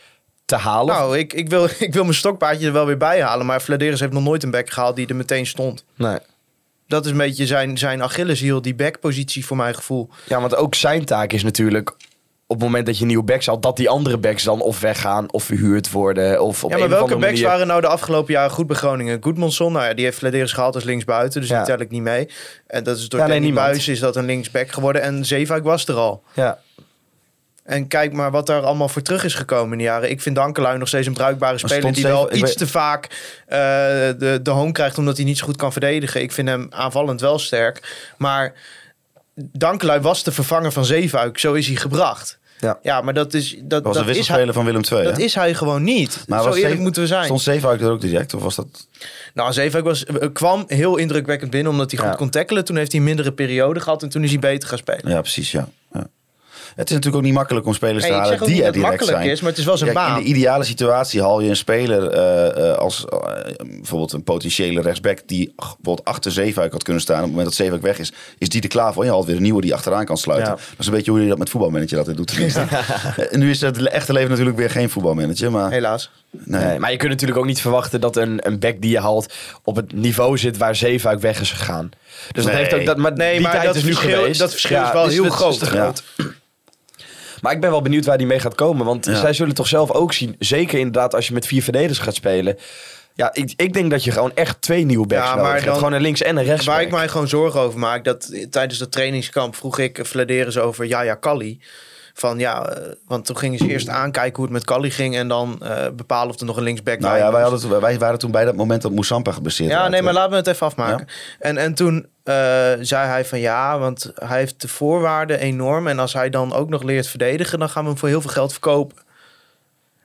te 0.57 0.61
halen? 0.62 0.95
Nou, 0.95 1.19
ik, 1.19 1.33
ik, 1.33 1.49
wil, 1.49 1.64
ik 1.79 1.93
wil 1.93 2.03
mijn 2.03 2.14
stokpaardje 2.14 2.67
er 2.67 2.73
wel 2.73 2.87
weer 2.87 2.97
bij 2.97 3.23
halen. 3.23 3.47
Maar 3.47 3.62
Vladeris 3.62 4.01
heeft 4.01 4.12
nog 4.12 4.23
nooit 4.23 4.43
een 4.43 4.51
back 4.51 4.71
gehaald 4.71 4.97
die 4.97 5.07
er 5.07 5.17
meteen 5.17 5.47
stond. 5.47 5.85
Nee. 5.97 6.19
Dat 6.87 7.05
is 7.05 7.11
een 7.11 7.17
beetje 7.17 7.47
zijn, 7.47 7.79
zijn 7.79 8.03
Achilleshiel, 8.03 8.62
die 8.62 8.75
backpositie 8.75 9.47
voor 9.47 9.57
mijn 9.57 9.75
gevoel. 9.75 10.09
Ja, 10.27 10.40
want 10.40 10.57
ook 10.57 10.75
zijn 10.75 11.05
taak 11.05 11.33
is 11.33 11.43
natuurlijk 11.43 11.90
op 12.47 12.57
het 12.57 12.64
moment 12.69 12.87
dat 12.87 12.99
je 12.99 13.05
nieuwe 13.05 13.25
backs 13.25 13.47
haalt, 13.47 13.62
dat 13.62 13.77
die 13.77 13.88
andere 13.88 14.19
backs 14.19 14.43
dan 14.43 14.61
of 14.61 14.81
weggaan 14.81 15.33
of 15.33 15.45
verhuurd 15.45 15.90
worden. 15.90 16.43
Of 16.43 16.64
op 16.64 16.71
ja, 16.71 16.79
maar 16.79 16.88
welke 16.88 17.09
backs 17.17 17.25
manier- 17.25 17.47
waren 17.47 17.67
nou 17.67 17.81
de 17.81 17.87
afgelopen 17.87 18.33
jaren 18.33 18.51
goed 18.51 18.67
bij 18.67 18.77
Groningen? 18.77 19.19
Goedmanson, 19.23 19.73
nou 19.73 19.85
ja, 19.85 19.95
die 19.95 20.05
heeft 20.05 20.19
Vladeris 20.19 20.53
gehaald 20.53 20.75
als 20.75 20.85
linksbuiten. 20.85 21.40
Dus 21.40 21.51
Ja. 21.51 21.57
die 21.57 21.67
tel 21.67 21.81
ik 21.81 21.90
niet 21.90 22.03
mee. 22.03 22.29
En 22.67 22.85
dat 22.85 22.97
is 22.97 23.09
door 23.09 23.21
Ja, 23.21 23.27
nee. 23.27 23.53
Buis 23.53 23.88
is 23.88 24.01
dat 24.01 24.17
een 24.17 24.25
linksback 24.25 24.71
geworden. 24.71 25.03
En 25.03 25.25
Zeefuik 25.25 25.64
was 25.64 25.87
er 25.87 25.95
al. 25.95 26.23
Ja. 26.35 26.59
En 27.64 27.88
kijk 27.88 28.12
maar 28.12 28.31
wat 28.31 28.46
daar 28.46 28.62
allemaal 28.62 28.88
voor 28.88 29.03
terug 29.03 29.24
is 29.24 29.35
gekomen 29.35 29.72
in 29.72 29.79
de 29.79 29.85
jaren. 29.85 30.11
Ik 30.11 30.20
vind 30.20 30.37
Dankelui 30.37 30.79
nog 30.79 30.88
steeds 30.88 31.07
een 31.07 31.12
bruikbare 31.12 31.59
speler... 31.59 31.92
die 31.92 32.03
wel 32.03 32.33
iets 32.33 32.40
weet- 32.40 32.59
te 32.59 32.66
vaak 32.66 33.05
eh, 33.46 33.59
de, 34.18 34.40
de 34.42 34.50
hoon 34.50 34.72
krijgt... 34.72 34.98
omdat 34.98 35.16
hij 35.16 35.27
niet 35.27 35.38
zo 35.38 35.44
goed 35.44 35.57
kan 35.57 35.72
verdedigen. 35.72 36.22
Ik 36.22 36.33
vind 36.33 36.48
hem 36.48 36.66
aanvallend 36.70 37.20
wel 37.20 37.38
sterk. 37.38 38.05
Maar 38.16 38.53
Dankelui 39.35 40.00
was 40.00 40.22
de 40.22 40.33
vervanger 40.33 40.72
van 40.72 40.85
Zeefuik. 40.85 41.38
Zo 41.38 41.53
is 41.53 41.66
hij 41.66 41.77
gebracht. 41.77 42.38
Ja. 42.59 42.79
Ja, 42.83 43.00
maar 43.00 43.14
dat 43.14 43.35
is, 43.35 43.50
dat, 43.59 43.68
Dat 43.68 43.83
was 43.83 43.96
een 43.96 44.05
wisselspeler 44.05 44.55
van 44.55 44.64
Willem 44.64 44.83
II, 44.92 45.05
dat 45.05 45.16
hè? 45.16 45.22
is 45.22 45.35
hij 45.35 45.55
gewoon 45.55 45.83
niet. 45.83 46.24
Maar 46.29 46.42
Zo 46.42 46.48
eerlijk 46.48 46.66
Zeef- 46.68 46.79
moeten 46.79 47.03
we 47.03 47.09
zijn. 47.09 47.24
Stond 47.24 47.40
Zeefuik 47.42 47.81
er 47.81 47.90
ook 47.90 48.00
direct? 48.00 48.35
Of 48.35 48.42
was 48.42 48.55
dat... 48.55 48.88
Nou, 49.35 49.53
Zeefuik 49.53 49.85
was, 49.85 50.05
eh, 50.05 50.29
kwam 50.33 50.64
heel 50.66 50.96
indrukwekkend 50.96 51.50
binnen... 51.50 51.72
omdat 51.72 51.90
hij 51.90 52.07
goed 52.07 52.16
kon 52.16 52.31
tackelen. 52.31 52.64
Toen 52.64 52.77
heeft 52.77 52.90
hij 52.90 53.00
een 53.00 53.07
mindere 53.07 53.33
periode 53.33 53.81
gehad... 53.81 54.03
en 54.03 54.09
toen 54.09 54.22
is 54.24 54.31
hij 54.31 54.38
beter 54.38 54.68
gaan 54.68 54.79
spelen. 54.79 55.11
Ja, 55.11 55.20
precies, 55.20 55.50
ja. 55.53 55.68
Ja. 56.76 56.80
Het 56.80 56.88
is 56.90 56.94
natuurlijk 56.94 57.16
ook 57.16 57.22
niet 57.22 57.32
makkelijk 57.38 57.66
om 57.66 57.74
spelers 57.74 58.02
Nee, 58.02 58.12
te 58.12 58.16
halen 58.18 58.38
die 58.46 58.56
er 58.58 58.64
dat 58.64 58.72
direct 58.74 58.88
makkelijk 58.90 59.16
zijn. 59.18 59.30
is... 59.30 59.40
maar 59.40 59.50
het 59.50 59.58
is 59.58 59.64
wel 59.64 59.76
zijn 59.76 59.92
Kijk, 59.92 60.06
baan. 60.06 60.16
in 60.18 60.22
de 60.24 60.28
ideale 60.30 60.64
situatie 60.64 61.20
haal 61.22 61.40
je 61.40 61.48
een 61.48 61.56
speler 61.56 62.08
eh, 62.10 62.70
eh, 62.70 62.78
als 62.78 63.04
eh, 63.08 63.18
bijvoorbeeld 63.66 64.12
een 64.12 64.22
potentiële 64.24 64.80
rechtsback 64.82 65.18
die 65.26 65.52
bijvoorbeeld 65.56 66.04
achter 66.04 66.32
Zeefuik 66.32 66.72
had 66.72 66.82
kunnen 66.82 67.02
staan. 67.02 67.16
Op 67.16 67.22
het 67.22 67.30
moment 67.30 67.48
dat 67.48 67.56
Zeefuik 67.56 67.82
weg 67.82 67.98
is, 67.98 68.12
is 68.38 68.48
die 68.48 68.62
er 68.62 68.68
klaar 68.68 68.92
voor. 68.92 69.04
Je 69.04 69.10
haalt 69.10 69.26
weer 69.26 69.37
een 69.37 69.42
nieuwe 69.42 69.60
die 69.60 69.74
achteraan 69.74 70.04
kan 70.04 70.16
sluiten. 70.16 70.50
Ja. 70.50 70.56
Dat 70.56 70.78
is 70.78 70.87
een 70.87 70.92
beetje 70.92 71.10
hoe 71.10 71.22
je 71.22 71.28
dat 71.28 71.38
met 71.38 71.50
voetbalmanager 71.50 71.98
altijd 71.98 72.16
doet. 72.16 72.26
tenminste. 72.26 72.62
Eh, 73.16 73.38
nu 73.38 73.50
is 73.50 73.60
het 73.60 73.87
echte 73.88 74.12
leven 74.12 74.30
natuurlijk 74.30 74.56
weer 74.56 74.70
geen 74.70 74.90
voetbalmanager, 74.90 75.50
maar 75.50 75.70
Helaas. 75.70 76.10
nee. 76.30 76.64
Nee, 76.64 76.78
maar 76.78 76.90
je 76.90 76.96
kunt 76.96 77.10
natuurlijk 77.10 77.38
ook 77.38 77.46
niet 77.46 77.60
verwachten 77.60 78.00
dat 78.00 78.16
een, 78.16 78.46
een 78.46 78.58
back 78.58 78.80
die 78.80 78.90
je 78.90 78.98
haalt 79.00 79.32
op 79.62 79.76
het 79.76 79.92
niveau 79.92 80.38
zit 80.38 80.56
waar 80.56 80.76
Zeefuik 80.76 81.20
weg 81.20 81.40
is 81.40 81.50
gegaan. 81.52 81.90
Dus 82.32 82.44
dat 82.44 82.52
Nee. 82.52 82.62
heeft 82.62 82.74
ook 82.74 82.84
dat, 82.87 82.96
maar 82.96 83.12
Nee, 83.12 83.32
die 83.32 83.40
maar 83.40 83.52
tijd 83.52 83.64
dat 83.64 83.74
is 83.74 83.82
nu 83.84 83.92
verschil- 83.92 84.16
geweest. 84.18 84.38
dat 84.40 84.50
verschil 84.50 84.82
is 84.82 84.92
wel 84.92 85.04
dus 85.04 85.12
heel 85.12 85.22
dat 85.22 85.32
groot. 85.32 85.52
is 85.52 85.58
te 85.58 85.64
Ja. 85.64 85.70
groot. 85.70 86.02
Maar 87.44 87.52
ik 87.52 87.61
ben 87.61 87.70
wel 87.70 87.83
benieuwd 87.83 88.04
waar 88.04 88.18
die 88.18 88.26
mee 88.26 88.38
gaat 88.38 88.54
komen. 88.54 88.87
Want 88.87 89.07
Ja. 89.07 89.14
zij 89.20 89.33
zullen 89.33 89.54
toch 89.54 89.66
zelf 89.66 89.90
ook 89.90 90.12
zien. 90.12 90.37
Zeker 90.38 90.78
inderdaad 90.78 91.14
als 91.14 91.26
je 91.26 91.33
met 91.35 91.46
vier 91.46 91.62
verdedigers 91.62 91.98
gaat 91.98 92.14
spelen. 92.14 92.59
Ja, 93.14 93.30
ik, 93.35 93.52
ik 93.57 93.72
denk 93.72 93.90
dat 93.90 94.04
je 94.04 94.11
gewoon 94.11 94.30
echt 94.35 94.61
twee 94.62 94.85
nieuwe 94.85 95.07
backs 95.07 95.22
Ja, 95.28 95.35
nodig 95.35 95.50
maar 95.52 95.62
hebt. 95.62 95.76
Gewoon 95.76 95.92
een 95.92 96.00
links- 96.00 96.22
en 96.22 96.37
een 96.37 96.44
rechts. 96.44 96.66
Waar 96.66 96.83
ik 96.83 96.90
mij 96.90 97.09
gewoon 97.09 97.28
zorgen 97.28 97.61
over 97.61 97.78
maak, 97.78 98.04
dat 98.04 98.48
tijdens 98.50 98.78
dat 98.78 98.92
trainingskamp 98.92 99.57
vroeg 99.57 99.78
ik 99.78 99.98
Vladeris 100.02 100.59
over 100.59 100.85
Jaja 100.85 101.14
Kali. 101.14 101.61
Van 102.16 102.38
ja, 102.38 102.68
eh, 102.68 102.92
want 103.07 103.24
toen 103.24 103.37
gingen 103.37 103.59
ze 103.59 103.68
eerst 103.68 103.88
aankijken 103.88 104.35
hoe 104.35 104.44
het 104.44 104.53
met 104.53 104.64
Kali 104.64 104.90
ging 104.90 105.16
en 105.16 105.29
dan 105.29 105.62
eh, 105.62 105.90
bepalen 105.96 106.35
of 106.35 106.40
er 106.40 106.46
nog 106.46 106.57
een 106.57 106.62
linksback 106.62 106.98
Nou 106.98 107.12
bij 107.12 107.22
ja, 107.22 107.33
wij, 107.33 107.42
hadden, 107.42 107.81
wij 107.81 107.98
waren 107.98 108.18
toen 108.18 108.31
bij 108.31 108.44
dat 108.44 108.55
moment 108.55 108.83
dat 108.83 108.92
Moussampa 108.92 109.33
geblesseerd 109.33 109.70
Ja, 109.70 109.88
nee, 109.88 110.03
maar 110.03 110.12
laten 110.12 110.31
we 110.31 110.37
het 110.37 110.46
even 110.46 110.66
afmaken. 110.66 111.07
En, 111.38 111.57
en 111.57 111.74
toen 111.74 112.07
eh, 112.22 112.35
zei 112.81 113.07
hij 113.07 113.24
van 113.24 113.38
ja, 113.38 113.79
want 113.79 114.12
hij 114.14 114.38
heeft 114.38 114.61
de 114.61 114.68
voorwaarden 114.68 115.38
enorm. 115.38 115.87
En 115.87 115.98
als 115.98 116.12
hij 116.12 116.31
dan 116.31 116.53
ook 116.53 116.68
nog 116.68 116.83
leert 116.83 117.07
verdedigen, 117.07 117.59
dan 117.59 117.68
gaan 117.68 117.83
we 117.83 117.88
hem 117.88 117.98
voor 117.98 118.09
heel 118.09 118.20
veel 118.20 118.31
geld 118.31 118.53
verkopen. 118.53 118.96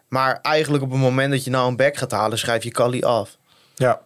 Maar 0.08 0.39
eigenlijk 0.41 0.84
op 0.84 0.91
het 0.91 1.00
moment 1.00 1.32
dat 1.32 1.43
je 1.43 1.50
nou 1.50 1.67
een 1.67 1.76
back 1.76 1.98
gaat 1.98 2.12
halen, 2.12 2.38
schrijf 2.38 2.63
je 2.63 2.72
Kali 2.72 3.04
af. 3.04 3.38
Ja. 3.76 4.02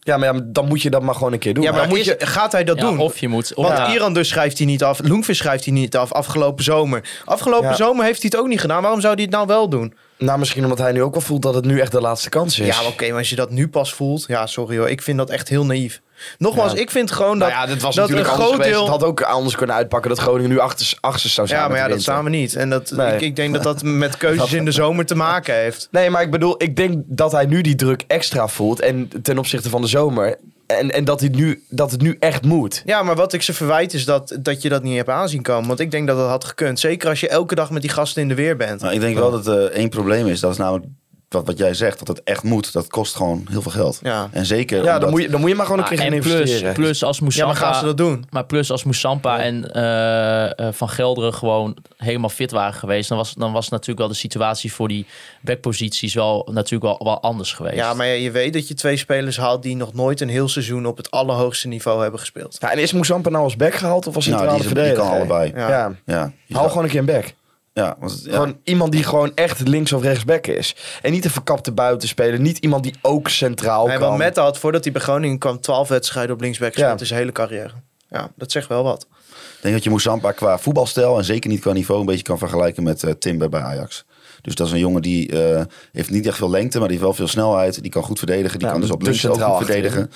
Ja, 0.00 0.16
maar 0.16 0.34
ja, 0.34 0.40
dan 0.44 0.68
moet 0.68 0.82
je 0.82 0.90
dat 0.90 1.02
maar 1.02 1.14
gewoon 1.14 1.32
een 1.32 1.38
keer 1.38 1.54
doen. 1.54 1.64
Ja, 1.64 1.70
maar 1.70 1.80
Maar 1.80 1.88
moet 1.88 2.04
je, 2.04 2.16
gaat 2.18 2.52
hij 2.52 2.64
dat 2.64 2.76
Ja, 2.80 2.82
doen? 2.86 2.98
Of 2.98 3.18
je 3.18 3.28
moet... 3.28 3.54
Of, 3.54 3.66
Want 3.66 3.78
ja, 3.78 3.92
Iran 3.92 4.14
dus 4.14 4.28
schrijft 4.28 4.58
hij 4.58 4.66
niet 4.66 4.82
af. 4.82 5.00
Loengvis 5.02 5.38
schrijft 5.38 5.64
hij 5.64 5.74
niet 5.74 5.96
af 5.96 6.12
afgelopen 6.12 6.64
zomer. 6.64 7.08
Afgelopen 7.24 7.68
Ja. 7.68 7.74
zomer 7.74 8.04
heeft 8.04 8.20
hij 8.22 8.30
het 8.32 8.40
ook 8.40 8.48
niet 8.48 8.60
gedaan. 8.60 8.82
Waarom 8.82 9.00
zou 9.00 9.14
hij 9.14 9.22
het 9.22 9.32
nou 9.32 9.46
wel 9.46 9.68
doen? 9.68 9.94
Nou, 10.20 10.38
misschien 10.38 10.62
omdat 10.62 10.78
hij 10.78 10.92
nu 10.92 11.02
ook 11.02 11.12
wel 11.12 11.22
voelt 11.22 11.42
dat 11.42 11.54
het 11.54 11.64
nu 11.64 11.80
echt 11.80 11.92
de 11.92 12.00
laatste 12.00 12.28
kans 12.28 12.58
is. 12.58 12.66
Ja, 12.66 12.76
maar 12.82 12.86
oké, 12.90 13.08
maar 13.08 13.18
als 13.18 13.30
je 13.30 13.36
dat 13.36 13.50
nu 13.50 13.68
pas 13.68 13.94
voelt. 13.94 14.24
Ja, 14.28 14.46
sorry 14.46 14.78
hoor. 14.78 14.88
Ik 14.90 15.02
vind 15.02 15.18
dat 15.18 15.30
echt 15.30 15.48
heel 15.48 15.64
naïef. 15.66 16.00
Nogmaals, 16.38 16.72
Ja. 16.72 16.78
ik 16.78 16.90
vind 16.90 17.10
gewoon 17.12 17.38
dat, 17.38 17.48
nou 17.48 17.60
ja, 17.60 17.66
dit 17.66 17.82
was 17.82 17.94
dat 17.94 18.08
natuurlijk 18.08 18.28
een 18.28 18.40
anders 18.42 18.50
groot 18.56 18.66
geweest. 18.66 18.78
deel... 18.86 18.92
Het 18.92 19.00
had 19.00 19.08
ook 19.10 19.22
anders 19.22 19.54
kunnen 19.56 19.76
uitpakken 19.76 20.10
dat 20.10 20.18
Groningen 20.18 20.50
nu 20.50 20.58
achter, 20.58 20.92
achter 21.00 21.30
zou 21.30 21.46
staan. 21.46 21.58
Ja, 21.60 21.68
maar 21.68 21.76
ja, 21.76 21.86
de 21.86 21.90
dat 21.92 22.02
staan 22.02 22.24
we 22.24 22.30
niet. 22.30 22.54
En 22.56 22.70
dat, 22.70 22.90
Nee. 22.90 23.14
ik, 23.14 23.20
ik 23.20 23.36
denk 23.36 23.54
dat 23.54 23.62
dat 23.62 23.82
met 23.82 24.16
keuzes 24.26 24.52
in 24.52 24.64
de 24.64 24.72
zomer 24.72 25.06
te 25.06 25.14
maken 25.14 25.54
heeft. 25.54 25.88
Nee, 25.90 26.10
maar 26.10 26.22
ik 26.22 26.30
bedoel, 26.30 26.62
ik 26.62 26.76
denk 26.76 27.02
dat 27.06 27.32
hij 27.32 27.46
nu 27.46 27.60
die 27.60 27.74
druk 27.74 28.04
extra 28.06 28.48
voelt. 28.48 28.80
En 28.80 29.10
ten 29.22 29.38
opzichte 29.38 29.68
van 29.70 29.80
de 29.80 29.88
zomer. 29.88 30.36
En, 30.78 30.90
en 30.90 31.04
dat, 31.04 31.20
hij 31.20 31.28
nu, 31.28 31.64
dat 31.68 31.90
het 31.90 32.00
nu 32.00 32.16
echt 32.18 32.44
moet. 32.44 32.82
Ja, 32.84 33.02
maar 33.02 33.16
wat 33.16 33.32
ik 33.32 33.42
ze 33.42 33.52
verwijt 33.52 33.94
is 33.94 34.04
dat, 34.04 34.38
dat 34.40 34.62
je 34.62 34.68
dat 34.68 34.82
niet 34.82 34.96
hebt 34.96 35.08
aanzien 35.08 35.42
komen. 35.42 35.68
Want 35.68 35.80
ik 35.80 35.90
denk 35.90 36.06
dat 36.06 36.16
dat 36.16 36.28
had 36.28 36.44
gekund. 36.44 36.80
Zeker 36.80 37.08
als 37.08 37.20
je 37.20 37.28
elke 37.28 37.54
dag 37.54 37.70
met 37.70 37.82
die 37.82 37.90
gasten 37.90 38.22
in 38.22 38.28
de 38.28 38.34
weer 38.34 38.56
bent. 38.56 38.80
Nou, 38.80 38.94
ik 38.94 39.00
denk 39.00 39.16
wel 39.16 39.30
dat 39.30 39.46
er 39.46 39.70
één 39.70 39.88
probleem 39.88 40.26
is. 40.26 40.40
Dat 40.40 40.50
is 40.50 40.56
namelijk 40.56 40.86
wat, 41.34 41.46
wat 41.46 41.58
jij 41.58 41.74
zegt. 41.74 41.98
Dat 41.98 42.08
het 42.08 42.22
echt 42.24 42.42
moet. 42.42 42.72
Dat 42.72 42.86
kost 42.86 43.14
gewoon 43.14 43.46
heel 43.50 43.62
veel 43.62 43.70
geld. 43.70 43.98
Ja. 44.02 44.28
En 44.32 44.46
zeker 44.46 44.76
Ja, 44.76 44.82
omdat- 44.84 45.00
dan 45.00 45.10
moet, 45.10 45.22
je, 45.22 45.28
dan 45.28 45.40
moet 45.40 45.50
je 45.50 45.56
maar 45.56 45.64
gewoon 45.66 45.80
een 45.80 45.86
Ah, 45.86 45.90
keer 45.90 46.02
gaan 46.02 46.12
en 46.12 46.20
plus, 46.20 46.32
investeren. 46.32 46.72
plus 46.74 47.04
als 47.04 47.18
Ja, 47.18 47.24
maar 47.24 47.32
Moussampa... 47.46 47.54
gaan 47.72 47.80
ze 47.80 47.84
dat 47.84 47.96
doen? 47.96 48.24
Maar 48.30 48.44
plus 48.46 48.70
als 48.70 48.84
Moussampa 48.84 49.38
en 49.40 49.72
eh, 49.72 50.58
eh, 50.58 50.72
Van 50.72 50.88
Gelderen 50.88 51.34
gewoon 51.34 51.76
helemaal 51.96 52.28
fit 52.28 52.50
waren 52.50 52.74
geweest... 52.74 53.08
Dan 53.08 53.18
was, 53.18 53.34
dan 53.34 53.52
was 53.52 53.68
natuurlijk 53.68 53.98
wel 53.98 54.08
de 54.08 54.14
situatie 54.14 54.72
voor 54.72 54.88
die 54.88 55.06
backposities 55.40 56.14
wel, 56.14 56.48
natuurlijk 56.52 56.82
wel, 56.84 57.00
wel 57.04 57.22
anders 57.22 57.52
geweest. 57.52 57.74
Ja, 57.76 57.94
maar 57.94 58.06
je 58.06 58.30
weet 58.30 58.52
dat 58.52 58.68
je 58.68 58.74
twee 58.74 58.96
spelers 58.96 59.36
haalt 59.36 59.62
die 59.62 59.76
nog 59.76 59.92
nooit 59.94 60.20
een 60.20 60.28
heel 60.28 60.48
seizoen 60.48 60.86
op 60.86 60.96
het 60.96 61.10
allerhoogste 61.10 61.68
niveau 61.68 62.02
hebben 62.02 62.20
gespeeld. 62.20 62.56
Ja, 62.60 62.70
en 62.72 62.78
is 62.78 62.92
Moussampa 62.92 63.30
nou 63.30 63.44
als 63.44 63.56
back 63.56 63.74
gehaald 63.74 64.06
of 64.06 64.14
als 64.14 64.26
Nou, 64.26 64.38
centrale 64.38 64.62
die, 64.62 64.68
is- 64.68 64.74
die 64.74 64.82
verdediger? 64.84 65.10
kan 65.10 65.18
allebei. 65.20 65.52
Ja. 65.54 65.68
Ja. 65.68 65.92
Ja. 66.06 66.32
je 66.46 66.54
Hou 66.54 66.68
zou- 66.68 66.68
gewoon 66.68 66.84
een 66.84 66.90
keer 66.90 67.00
een 67.00 67.06
back. 67.06 67.34
Ja, 67.80 67.96
want, 68.00 68.20
ja. 68.24 68.32
Gewoon 68.32 68.58
iemand 68.64 68.92
die 68.92 69.04
gewoon 69.04 69.32
echt 69.34 69.68
links 69.68 69.92
of 69.92 70.02
rechts 70.02 70.24
back 70.24 70.46
is. 70.46 70.76
En 71.02 71.12
niet 71.12 71.24
een 71.24 71.30
verkapte 71.30 71.72
buitenspeler. 71.72 72.40
Niet 72.40 72.58
iemand 72.58 72.82
die 72.82 72.94
ook 73.02 73.28
centraal 73.28 73.86
Hij 73.88 73.96
kan. 73.98 74.06
want 74.06 74.18
Mette 74.18 74.40
had 74.40 74.58
voordat 74.58 74.84
hij 74.84 74.92
bij 74.92 75.02
Groningen 75.02 75.38
kwam 75.38 75.60
12 75.60 75.88
wedstrijden 75.88 76.34
op 76.34 76.40
linksback 76.40 76.72
gespeeld 76.72 76.92
Ja. 76.94 77.00
in 77.00 77.06
zijn 77.06 77.18
hele 77.20 77.32
carrière. 77.32 77.72
Ja, 78.08 78.30
dat 78.36 78.50
zegt 78.52 78.68
wel 78.68 78.82
wat. 78.82 79.06
Ik 79.30 79.66
denk 79.66 79.74
dat 79.74 79.84
je 79.84 79.90
Moussampa 79.90 80.32
qua 80.32 80.58
voetbalstijl 80.58 81.18
en 81.18 81.24
zeker 81.24 81.50
niet 81.50 81.60
qua 81.60 81.72
niveau 81.72 82.00
een 82.00 82.06
beetje 82.06 82.22
kan 82.22 82.38
vergelijken 82.38 82.82
met 82.82 83.02
eh, 83.02 83.10
Timber 83.12 83.48
bij 83.48 83.60
Ajax. 83.60 84.04
Dus 84.42 84.54
dat 84.54 84.66
is 84.66 84.72
een 84.72 84.78
jongen 84.78 85.02
die 85.02 85.42
eh, 85.42 85.62
heeft 85.92 86.10
niet 86.10 86.26
echt 86.26 86.36
veel 86.36 86.50
lengte, 86.50 86.78
maar 86.78 86.88
die 86.88 86.96
heeft 86.96 87.08
wel 87.08 87.16
veel 87.18 87.28
snelheid. 87.28 87.82
Die 87.82 87.90
kan 87.90 88.02
goed 88.02 88.18
verdedigen. 88.18 88.58
Die 88.58 88.66
Ja, 88.66 88.72
kan 88.72 88.80
dus 88.82 88.90
op 88.90 89.02
links 89.02 89.26
ook 89.26 89.32
centraal 89.34 89.56
goed 89.56 89.66
verdedigen. 89.66 90.10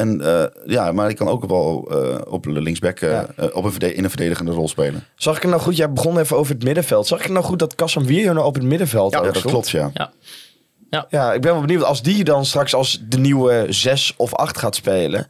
En 0.00 0.20
eh, 0.20 0.44
ja, 0.66 0.92
maar 0.92 1.08
die 1.08 1.16
kan 1.16 1.28
ook 1.28 1.44
wel 1.46 1.88
eh, 1.90 2.32
op 2.32 2.46
linksback 2.46 3.00
eh, 3.00 3.10
Ja. 3.10 3.26
op 3.52 3.64
een 3.64 3.94
in 3.96 4.04
een 4.04 4.10
verdedigende 4.10 4.52
rol 4.52 4.68
spelen. 4.68 5.04
Zag 5.14 5.36
ik 5.36 5.42
het 5.42 5.50
nou 5.50 5.62
goed? 5.62 5.76
Jij 5.76 5.92
begon 5.92 6.18
even 6.18 6.36
over 6.36 6.54
het 6.54 6.64
middenveld. 6.64 7.06
Zag 7.06 7.18
ik 7.18 7.24
het 7.24 7.32
nou 7.32 7.44
goed 7.44 7.58
dat 7.58 7.74
Kassam 7.74 8.06
Wierjo 8.06 8.32
nou 8.32 8.46
op 8.46 8.54
het 8.54 8.62
middenveld 8.62 9.12
Ja, 9.12 9.18
ook 9.18 9.24
dat 9.24 9.36
stond? 9.36 9.52
klopt, 9.52 9.70
ja. 9.70 10.12
Ja, 11.08 11.32
ik 11.32 11.40
ben 11.40 11.52
wel 11.52 11.60
benieuwd 11.60 11.82
als 11.84 12.02
die 12.02 12.24
dan 12.24 12.44
straks 12.44 12.74
als 12.74 13.02
de 13.08 13.18
nieuwe 13.18 13.66
6 13.68 14.14
of 14.16 14.34
8 14.34 14.58
gaat 14.58 14.74
spelen. 14.74 15.26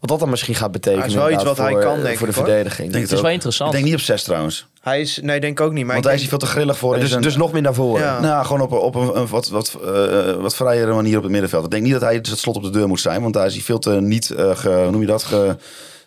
Wat 0.00 0.10
dat 0.10 0.18
dan 0.18 0.30
misschien 0.30 0.54
gaat 0.54 0.72
betekenen. 0.72 1.04
Ja, 1.04 1.10
is 1.10 1.14
wel 1.14 1.30
iets 1.30 1.38
inderdaad 1.38 1.56
wat 1.56 1.66
hij 1.66 1.74
voor, 1.82 1.92
kan, 1.94 2.02
denk 2.02 2.16
Voor 2.18 2.26
de 2.26 2.32
ik, 2.32 2.38
hoor. 2.38 2.46
verdediging. 2.46 2.86
Ik 2.86 2.92
denk 2.92 3.02
het 3.04 3.12
is 3.12 3.18
ook. 3.18 3.24
wel 3.24 3.32
interessant. 3.34 3.70
Ik 3.70 3.76
denk 3.76 3.90
niet 3.90 3.98
op 4.00 4.06
zes 4.06 4.22
trouwens. 4.22 4.66
Hij 4.80 5.00
is, 5.00 5.18
nee, 5.22 5.40
denk 5.40 5.58
ik 5.60 5.64
ook 5.66 5.72
niet. 5.72 5.84
Maar 5.84 5.92
Want 5.92 6.04
hij 6.04 6.14
is 6.14 6.20
hier 6.20 6.28
veel 6.28 6.38
te 6.38 6.46
grillig 6.46 6.78
voor. 6.78 6.94
in 6.94 7.00
Dus, 7.00 7.10
zijn- 7.10 7.22
dus 7.22 7.36
nog 7.36 7.52
meer 7.52 7.62
naar 7.62 7.74
voren. 7.74 8.02
Ja. 8.02 8.20
Nou, 8.20 8.44
gewoon 8.46 8.60
op, 8.60 8.72
op 8.72 8.94
een, 8.94 9.16
een 9.20 9.26
wat, 9.26 9.48
wat, 9.48 9.78
eh, 9.84 10.34
wat 10.34 10.54
vrijere 10.56 10.92
manier 10.94 11.16
op 11.16 11.22
het 11.22 11.32
middenveld. 11.32 11.64
Ik 11.64 11.70
denk 11.70 11.82
niet 11.82 11.92
dat 11.92 12.00
hij 12.02 12.14
het 12.14 12.26
slot 12.26 12.56
op 12.56 12.62
de 12.62 12.70
deur 12.70 12.88
moet 12.88 13.00
zijn. 13.00 13.22
Want 13.22 13.34
daar 13.34 13.46
is 13.46 13.52
hij 13.54 13.62
veel 13.62 13.78
te 13.78 13.90
niet, 13.90 14.30
eh, 14.30 14.56
ge, 14.56 14.68
hoe 14.68 14.90
noem 14.90 15.00
je 15.00 15.06
dat, 15.06 15.22
ge, 15.22 15.56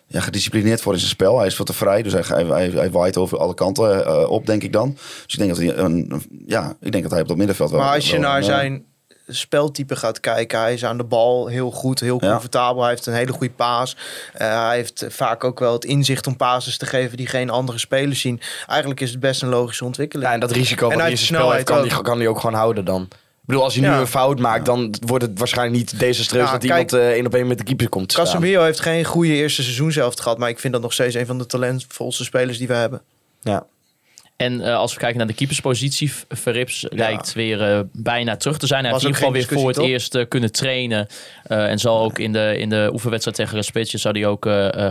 ja, 0.06 0.20
gedisciplineerd 0.20 0.80
voor 0.80 0.92
in 0.92 0.98
zijn 0.98 1.10
spel. 1.10 1.38
Hij 1.38 1.46
is 1.46 1.54
veel 1.54 1.64
te 1.64 1.72
vrij, 1.72 2.02
dus 2.02 2.12
hij, 2.12 2.22
hij, 2.26 2.44
hij, 2.44 2.68
hij 2.70 2.90
waait 2.90 3.16
over 3.16 3.38
alle 3.38 3.54
kanten 3.54 4.06
eh, 4.06 4.30
op, 4.30 4.46
denk 4.46 4.62
ik 4.62 4.72
dan. 4.72 4.92
Dus 5.24 5.32
ik 5.34 5.38
denk 5.38 5.50
dat 5.50 5.58
hij, 5.58 5.76
een, 5.76 6.06
een- 6.12 6.42
ja, 6.46 6.76
ik 6.80 6.92
denk 6.92 7.02
dat 7.02 7.12
hij 7.12 7.20
op 7.22 7.28
dat 7.28 7.36
middenveld 7.36 7.70
wel... 7.70 7.80
Maar 7.80 7.94
als 7.94 8.04
je 8.10 8.12
wel 8.12 8.20
naar 8.30 8.44
zijn 8.44 8.84
speltype 9.28 9.96
gaat 9.96 10.20
kijken, 10.20 10.58
hij 10.60 10.72
is 10.72 10.84
aan 10.84 10.96
de 10.96 11.04
bal 11.04 11.46
heel 11.46 11.70
goed, 11.70 12.00
heel 12.00 12.18
Ja. 12.20 12.30
comfortabel. 12.30 12.82
Hij 12.82 12.90
heeft 12.90 13.06
een 13.06 13.14
hele 13.14 13.32
goede 13.32 13.52
paas. 13.52 13.96
Eh, 14.32 14.66
hij 14.66 14.76
heeft 14.76 15.06
vaak 15.08 15.44
ook 15.44 15.58
wel 15.58 15.72
het 15.72 15.84
inzicht 15.84 16.26
om 16.26 16.36
passes 16.36 16.76
te 16.76 16.86
geven 16.86 17.16
die 17.16 17.26
geen 17.26 17.50
andere 17.50 17.78
spelers 17.78 18.20
zien. 18.20 18.40
Eigenlijk 18.66 19.00
is 19.00 19.10
het 19.10 19.20
best 19.20 19.42
een 19.42 19.48
logische 19.48 19.84
ontwikkeling. 19.84 20.28
Ja, 20.28 20.34
en 20.34 20.40
dat 20.40 20.50
risico 20.50 20.74
En 20.74 20.82
wat 20.82 20.90
hij 20.90 21.00
hij 21.00 21.10
in 21.10 21.16
heeft 21.16 21.28
zijn 21.28 21.40
spel 21.40 21.52
heeft, 21.52 21.64
kan 21.64 21.88
hij, 21.88 22.02
kan 22.02 22.18
hij 22.18 22.28
ook 22.28 22.40
gewoon 22.40 22.56
houden 22.56 22.84
dan. 22.84 23.02
Ik 23.02 23.50
bedoel, 23.50 23.64
als 23.64 23.74
hij 23.74 23.88
nu 23.88 23.94
een 23.94 24.06
fout 24.06 24.38
maakt, 24.38 24.64
dan 24.64 24.94
wordt 25.06 25.24
het 25.24 25.38
waarschijnlijk 25.38 25.78
niet 25.78 25.98
desastreus 26.00 26.44
Ja, 26.44 26.50
dat 26.52 26.60
kijk, 26.66 26.90
iemand 26.90 26.92
eh, 26.92 27.10
één 27.10 27.26
op 27.26 27.34
één 27.34 27.46
met 27.46 27.58
de 27.58 27.64
keeper 27.64 27.88
komt 27.88 28.08
te. 28.08 28.14
Casemiro 28.16 28.62
heeft 28.62 28.80
geen 28.80 29.04
goede 29.04 29.32
eerste 29.32 29.62
seizoen 29.62 29.92
zelf 29.92 30.14
gehad, 30.14 30.38
maar 30.38 30.48
ik 30.48 30.58
vind 30.58 30.72
dat 30.72 30.82
nog 30.82 30.92
steeds 30.92 31.14
een 31.14 31.26
van 31.26 31.38
de 31.38 31.46
talentvolste 31.46 32.24
spelers 32.24 32.58
die 32.58 32.66
we 32.66 32.74
hebben. 32.74 33.02
Ja. 33.40 33.66
En 34.36 34.60
eh, 34.60 34.76
als 34.76 34.92
we 34.92 34.98
kijken 34.98 35.18
naar 35.18 35.26
de 35.26 35.34
keeperspositie, 35.34 36.12
Verrips 36.28 36.86
lijkt 36.88 37.32
weer 37.32 37.62
eh, 37.62 37.80
bijna 37.92 38.36
terug 38.36 38.58
te 38.58 38.66
zijn. 38.66 38.82
Hij 38.82 38.92
Was 38.92 39.02
heeft 39.02 39.20
in 39.20 39.26
ieder 39.26 39.42
geval 39.42 39.54
weer 39.54 39.60
voor 39.60 39.68
het 39.68 39.90
discussie, 39.90 39.92
eerst 39.92 40.14
eh, 40.14 40.28
kunnen 40.28 40.52
trainen. 40.52 41.06
en 41.42 41.78
zal 41.78 42.02
ook 42.02 42.18
in 42.18 42.32
de, 42.32 42.56
in 42.58 42.68
de 42.68 42.88
oefenwedstrijd 42.92 43.36
tegen 43.36 43.56
de 43.56 43.62
Spitsje 43.62 43.98
zou 43.98 44.18
hij 44.18 44.28
ook 44.28 44.44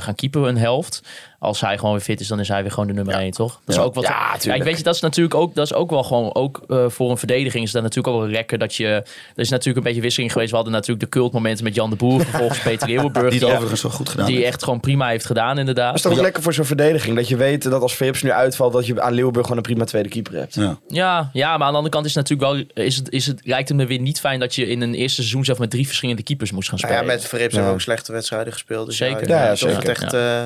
gaan 0.04 0.16
keepen 0.16 0.44
een 0.44 0.58
helft. 0.58 1.02
Als 1.44 1.62
hij 1.62 1.78
gewoon 1.78 1.92
weer 1.94 2.02
fit 2.02 2.20
is, 2.20 2.28
dan 2.28 2.40
is 2.40 2.48
hij 2.48 2.62
weer 2.62 2.72
gewoon 2.72 2.88
de 2.88 2.94
nummer 2.94 3.16
1, 3.16 3.32
toch? 3.32 3.60
Dat 3.66 3.76
is 3.76 3.82
ook 3.82 3.94
wat. 3.94 4.04
Ja, 4.04 4.10
Ja, 4.34 4.38
tuurlijk. 4.38 4.64
weet 4.64 4.78
je, 4.78 4.84
dat 4.84 4.96
is 4.96 5.02
natuurlijk 5.02 5.36
ook, 5.36 5.56
dat 5.56 5.66
is 5.66 5.74
ook 5.74 5.90
wel 5.90 6.04
gewoon, 6.04 6.36
ook 6.36 6.62
eh, 6.68 6.86
voor 6.90 7.12
een 7.12 7.18
verdediging 7.18 7.64
is 7.64 7.72
dat 7.72 7.82
natuurlijk 7.82 8.16
ook 8.16 8.22
wel 8.22 8.30
lekker 8.32 8.58
dat 8.58 8.76
je. 8.76 8.86
Er 8.88 9.04
is 9.36 9.50
natuurlijk 9.50 9.78
een 9.78 9.84
beetje 9.84 10.02
wisseling 10.02 10.32
geweest. 10.32 10.50
We 10.50 10.56
hadden 10.56 10.74
natuurlijk 10.74 11.00
de 11.00 11.10
cultmomenten 11.20 11.64
met 11.64 11.76
Jan 11.76 11.90
de 11.90 11.96
Boer, 11.96 12.22
vervolgens 12.22 12.60
Peter 12.70 12.88
Leeuwenburg. 12.88 13.30
Die 13.32 13.40
het 13.40 13.50
overigens 13.50 13.82
wel 13.82 13.92
goed 13.92 14.10
gedaan 14.10 14.26
die 14.26 14.36
heeft. 14.36 14.48
echt 14.48 14.64
gewoon 14.64 14.80
prima 14.80 15.08
heeft 15.08 15.26
gedaan, 15.26 15.58
inderdaad. 15.58 15.96
Dat 15.96 16.06
is 16.06 16.12
toch 16.12 16.22
lekker 16.22 16.44
voor 16.44 16.54
zo'n 16.54 16.66
verdediging. 16.66 17.16
Dat 17.16 17.28
je 17.28 17.36
weet 17.36 17.64
dat 17.64 17.82
als 17.82 17.94
Philips 17.94 18.22
nu 18.22 18.32
uitvalt, 18.32 18.74
dat 18.74 18.86
je 18.86 19.02
aan 19.02 19.14
Leeuwenburg 19.14 19.46
gewoon 19.46 19.58
een 19.58 19.70
prima 19.70 19.86
tweede 19.86 20.10
keeper 20.10 20.34
hebt. 20.34 20.56
Ja. 20.56 20.78
Ja, 20.88 21.30
ja, 21.34 21.48
maar 21.58 21.66
aan 21.68 21.72
de 21.72 21.78
andere 21.78 21.90
kant 21.94 22.06
is 22.06 22.16
het 22.16 22.30
natuurlijk 22.30 22.68
wel, 22.76 22.84
is 22.86 22.96
het, 22.96 23.10
is 23.12 23.26
het, 23.26 23.42
lijkt 23.44 23.68
het 23.70 23.78
me 23.78 23.86
weer 23.86 24.00
niet 24.00 24.20
fijn 24.20 24.40
dat 24.40 24.56
je 24.56 24.68
in 24.68 24.82
een 24.82 24.94
eerste 24.94 25.16
seizoen 25.22 25.46
zelf 25.46 25.60
met 25.60 25.70
drie 25.70 25.86
verschillende 25.86 26.24
keepers 26.24 26.52
moest 26.52 26.70
gaan 26.70 26.80
Nou 26.82 26.94
spelen. 26.94 27.10
ja, 27.12 27.16
met 27.20 27.28
Verrips 27.30 27.50
Ja. 27.50 27.56
hebben 27.56 27.70
we 27.70 27.80
ook 27.80 27.86
slechte 27.86 28.12
wedstrijden 28.12 28.54
gespeeld. 28.54 28.86
Dus 28.86 28.98
Zeker. 28.98 29.28
Ja, 29.28 29.36
Ja, 29.38 29.44
ja, 29.44 29.50
alsof 29.50 29.70
zeker. 29.72 29.90
het 29.90 30.02
echt 30.02 30.14
eh, 30.14 30.42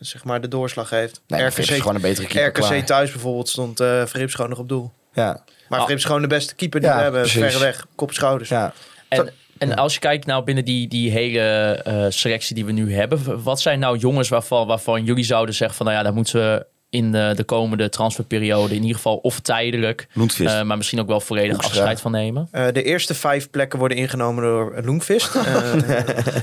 zeg 0.00 0.24
maar 0.24 0.40
de 0.40 0.48
doorslag 0.48 0.90
heeft. 0.90 1.20
Nee, 1.26 1.42
RKC 1.44 1.58
is 1.58 1.68
gewoon 1.70 1.94
een 1.94 2.00
betere 2.00 2.26
keeper. 2.26 2.48
RKC 2.62 2.68
klaar. 2.68 2.84
thuis 2.84 3.10
bijvoorbeeld 3.10 3.48
stond 3.48 3.80
eh 3.80 4.06
Verrips 4.06 4.34
gewoon 4.34 4.50
nog 4.50 4.58
op 4.58 4.68
doel. 4.68 4.90
Ja. 5.12 5.24
Maar 5.68 5.78
Ah. 5.78 5.84
Verrips 5.84 6.00
is 6.02 6.06
gewoon 6.06 6.22
de 6.22 6.28
beste 6.28 6.54
keeper 6.54 6.80
die 6.80 6.88
Ja, 6.88 6.96
we 6.96 7.02
hebben. 7.02 7.20
precies. 7.20 7.40
Verreweg, 7.40 7.86
kop 7.94 8.12
schouders. 8.12 8.48
ja. 8.48 8.72
En, 9.08 9.32
en 9.58 9.76
als 9.76 9.94
je 9.94 10.00
kijkt 10.00 10.26
nou 10.26 10.44
binnen 10.44 10.64
die, 10.64 10.88
die 10.88 11.10
hele 11.10 11.40
eh, 11.84 12.06
selectie 12.08 12.54
die 12.54 12.64
we 12.64 12.72
nu 12.72 12.94
hebben, 12.94 13.42
wat 13.42 13.60
zijn 13.60 13.78
nou 13.78 13.98
jongens 13.98 14.28
waarvan, 14.28 14.66
waarvan 14.66 15.04
jullie 15.04 15.24
zouden 15.24 15.54
zeggen 15.54 15.76
van 15.76 15.86
nou 15.86 15.98
ja, 15.98 16.04
daar 16.04 16.14
moeten 16.14 16.34
we 16.40 16.66
in 16.90 17.12
de, 17.12 17.32
de 17.36 17.44
komende 17.44 17.88
transferperiode 17.88 18.74
in 18.74 18.80
ieder 18.80 18.96
geval 18.96 19.16
of 19.16 19.40
tijdelijk, 19.40 20.06
eh, 20.38 20.62
maar 20.62 20.76
misschien 20.76 21.00
ook 21.00 21.06
wel 21.06 21.20
volledig 21.20 21.50
Hoekstra. 21.52 21.76
afscheid 21.76 22.00
van 22.00 22.10
nemen. 22.10 22.48
Eh, 22.50 22.66
de 22.72 22.82
eerste 22.82 23.14
vijf 23.14 23.50
plekken 23.50 23.78
worden 23.78 23.96
ingenomen 23.98 24.42
door 24.42 24.80
Loenvist. 24.84 25.34
Eh, 25.34 25.72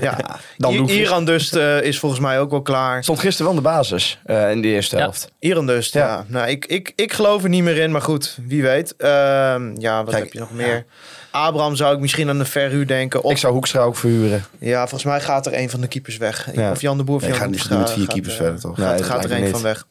ja. 0.00 0.38
Dan 0.56 0.72
I- 0.72 0.76
Loenvist. 0.76 0.98
Iran 1.00 1.24
dus 1.24 1.50
eh, 1.52 1.82
is 1.82 1.98
volgens 1.98 2.20
mij 2.20 2.40
ook 2.40 2.50
wel 2.50 2.62
klaar. 2.62 3.02
Stond 3.02 3.18
gisteren 3.18 3.46
wel 3.52 3.56
in 3.56 3.62
de 3.62 3.68
basis 3.70 4.18
eh, 4.24 4.50
in 4.50 4.62
de 4.62 4.68
eerste 4.68 4.96
Ja. 4.96 5.02
helft. 5.02 5.32
Iran 5.38 5.66
dus, 5.66 5.88
ja. 5.92 6.06
Ja. 6.06 6.24
Nou, 6.28 6.48
ik, 6.48 6.66
ik, 6.66 6.92
ik 6.96 7.12
geloof 7.12 7.42
er 7.42 7.48
niet 7.48 7.62
meer 7.62 7.76
in, 7.76 7.90
maar 7.90 8.02
goed, 8.02 8.38
wie 8.46 8.62
weet. 8.62 8.96
Ehm, 8.96 9.80
ja, 9.80 10.04
wat 10.04 10.10
Kijk, 10.10 10.24
heb 10.24 10.32
je 10.32 10.38
nog 10.38 10.52
meer? 10.52 10.84
Abraham 11.30 11.76
zou 11.76 11.94
ik 11.94 12.00
misschien 12.00 12.28
aan 12.28 12.38
de 12.38 12.44
verhuur 12.44 12.86
denken. 12.86 13.22
Of, 13.22 13.30
Ik 13.30 13.38
zou 13.38 13.52
Hoekstra 13.52 13.80
ook 13.80 13.96
verhuren. 13.96 14.44
Ja, 14.58 14.78
volgens 14.80 15.04
mij 15.04 15.20
gaat 15.20 15.46
er 15.46 15.58
een 15.58 15.70
van 15.70 15.80
de 15.80 15.86
keepers 15.88 16.16
weg. 16.16 16.48
Ja. 16.54 16.70
Of 16.70 16.80
Jan 16.80 16.96
de 16.96 17.04
Boer 17.04 17.16
of 17.16 17.20
Nee, 17.22 17.30
Jan 17.30 17.38
gaat 17.40 17.48
de 17.52 17.54
niet 17.58 17.68
Boer 17.68 17.78
met 17.78 17.90
vier 17.90 18.04
gaat, 18.04 18.12
keepers 18.12 18.34
verder, 18.34 18.60
toch? 18.60 18.76
Nee, 18.76 18.86
Gaat, 18.86 18.98
dat 18.98 19.06
gaat 19.06 19.24
er 19.24 19.32
een 19.32 19.48
van 19.50 19.62
weg. 19.62 19.86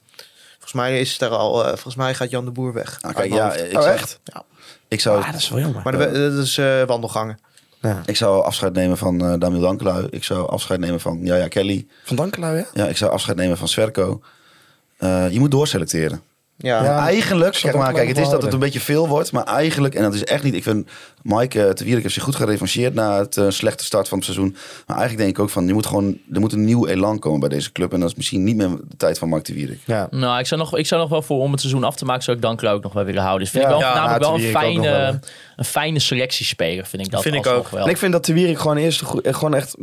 Volgens 0.67 0.89
mij 0.89 0.99
is 1.01 1.11
het 1.11 1.21
er 1.21 1.29
al. 1.29 1.61
eh, 1.63 1.67
volgens 1.69 1.95
mij 1.95 2.13
gaat 2.15 2.29
Jan 2.29 2.45
de 2.45 2.51
Boer 2.51 2.73
weg. 2.73 2.97
Kijk, 3.01 3.17
mijn 3.17 3.33
ja, 3.33 3.53
ik 3.53 3.75
Oh, 3.77 3.81
zou, 3.81 3.93
echt? 3.93 4.19
Ik 4.87 4.99
zou, 5.01 5.21
Ah, 5.21 5.31
dat 5.31 5.41
is 5.41 5.49
wel 5.49 5.59
jammer. 5.59 5.81
Maar 5.83 5.97
de- 5.97 6.31
dat 6.35 6.43
is 6.45 6.57
eh, 6.57 6.83
wandelgangen. 6.83 7.39
Ja. 7.81 8.01
ik 8.05 8.15
zou 8.15 8.43
afscheid 8.43 8.73
nemen 8.73 8.97
van 8.97 9.21
eh 9.25 9.33
Damiel 9.39 9.59
Dankelui. 9.61 10.07
Ik 10.09 10.23
zou 10.23 10.49
afscheid 10.49 10.79
nemen 10.79 10.99
van 10.99 11.19
Jaya 11.23 11.47
Kelly. 11.47 11.87
Van 12.03 12.15
Dankelui, 12.15 12.55
ja? 12.57 12.65
Ja, 12.73 12.87
ik 12.87 12.97
zou 12.97 13.11
afscheid 13.11 13.37
nemen 13.37 13.57
van 13.57 13.67
Sverko. 13.67 14.21
Eh, 14.97 15.29
je 15.31 15.39
moet 15.39 15.51
doorselecteren. 15.51 16.21
Ja. 16.57 16.83
Ja. 16.83 16.97
eigenlijk, 17.05 17.55
zeg 17.55 17.73
maar, 17.73 17.93
kijk, 17.93 18.07
het 18.07 18.17
is 18.17 18.29
dat 18.29 18.41
het 18.41 18.53
een 18.53 18.59
beetje 18.59 18.79
veel 18.79 19.07
wordt. 19.07 19.31
Maar 19.31 19.43
eigenlijk, 19.43 19.95
en 19.95 20.03
dat 20.03 20.13
is 20.13 20.23
echt 20.23 20.43
niet... 20.43 20.53
Ik 20.53 20.63
vind 20.63 20.89
Mike 21.27 21.59
uh, 21.59 21.71
Wierik 21.85 22.01
heeft 22.01 22.13
zich 22.13 22.23
goed 22.23 22.35
gerevancheerd 22.35 22.93
na 22.93 23.17
het 23.19 23.37
eh, 23.37 23.45
slechte 23.49 23.83
start 23.83 24.07
van 24.07 24.17
het 24.17 24.25
seizoen. 24.27 24.55
Maar 24.85 24.97
eigenlijk 24.97 25.17
denk 25.17 25.37
ik 25.37 25.43
ook 25.43 25.49
van, 25.49 25.67
je 25.67 25.73
moet 25.73 25.85
gewoon, 25.85 26.17
er 26.33 26.39
moet 26.39 26.53
een 26.53 26.65
nieuw 26.65 26.87
elan 26.87 27.19
komen 27.19 27.39
bij 27.39 27.49
deze 27.49 27.71
club. 27.71 27.93
En 27.93 27.99
dat 27.99 28.09
is 28.09 28.15
misschien 28.15 28.43
niet 28.43 28.55
meer 28.55 28.67
de 28.69 28.97
tijd 28.97 29.17
van 29.17 29.29
Mike 29.29 29.43
de 29.43 29.53
Wierik. 29.53 29.79
Ja. 29.85 30.07
Nou, 30.11 30.39
ik 30.39 30.45
zou, 30.45 30.61
nog, 30.61 30.77
ik 30.77 30.85
zou 30.87 31.01
nog 31.01 31.09
wel 31.09 31.21
voor 31.21 31.39
om 31.41 31.51
het 31.51 31.59
seizoen 31.61 31.83
af 31.83 31.95
te 31.95 32.05
maken, 32.05 32.23
zou 32.23 32.37
ik 32.37 32.43
Dankelo 32.43 32.71
ook 32.73 32.83
nog 32.83 32.93
wel 32.93 33.03
willen 33.03 33.21
houden. 33.21 33.41
Dus 33.41 33.49
vind 33.51 33.63
Ja. 33.63 33.69
ik 33.69 33.75
wel, 33.79 33.87
Ja, 33.87 33.93
namelijk 33.95 34.23
wel 34.23 34.33
een 34.33 34.39
Te 34.41 34.47
fijne, 34.47 34.89
wel. 34.89 35.19
een 35.55 35.65
fijne 35.65 35.99
selectiespeler, 35.99 36.85
vind 36.85 37.05
ik 37.05 37.11
dat 37.11 37.21
Vind 37.21 37.35
ik 37.35 37.47
ook. 37.47 37.69
wel. 37.69 37.83
En 37.83 37.89
ik 37.89 37.97
vind 37.97 38.11
dat 38.11 38.25
de 38.25 38.33
Wierik 38.33 38.59
gewoon, 38.59 38.77
eerst, 38.77 39.01
eh, 39.01 39.33
gewoon 39.33 39.53
echt 39.55 39.75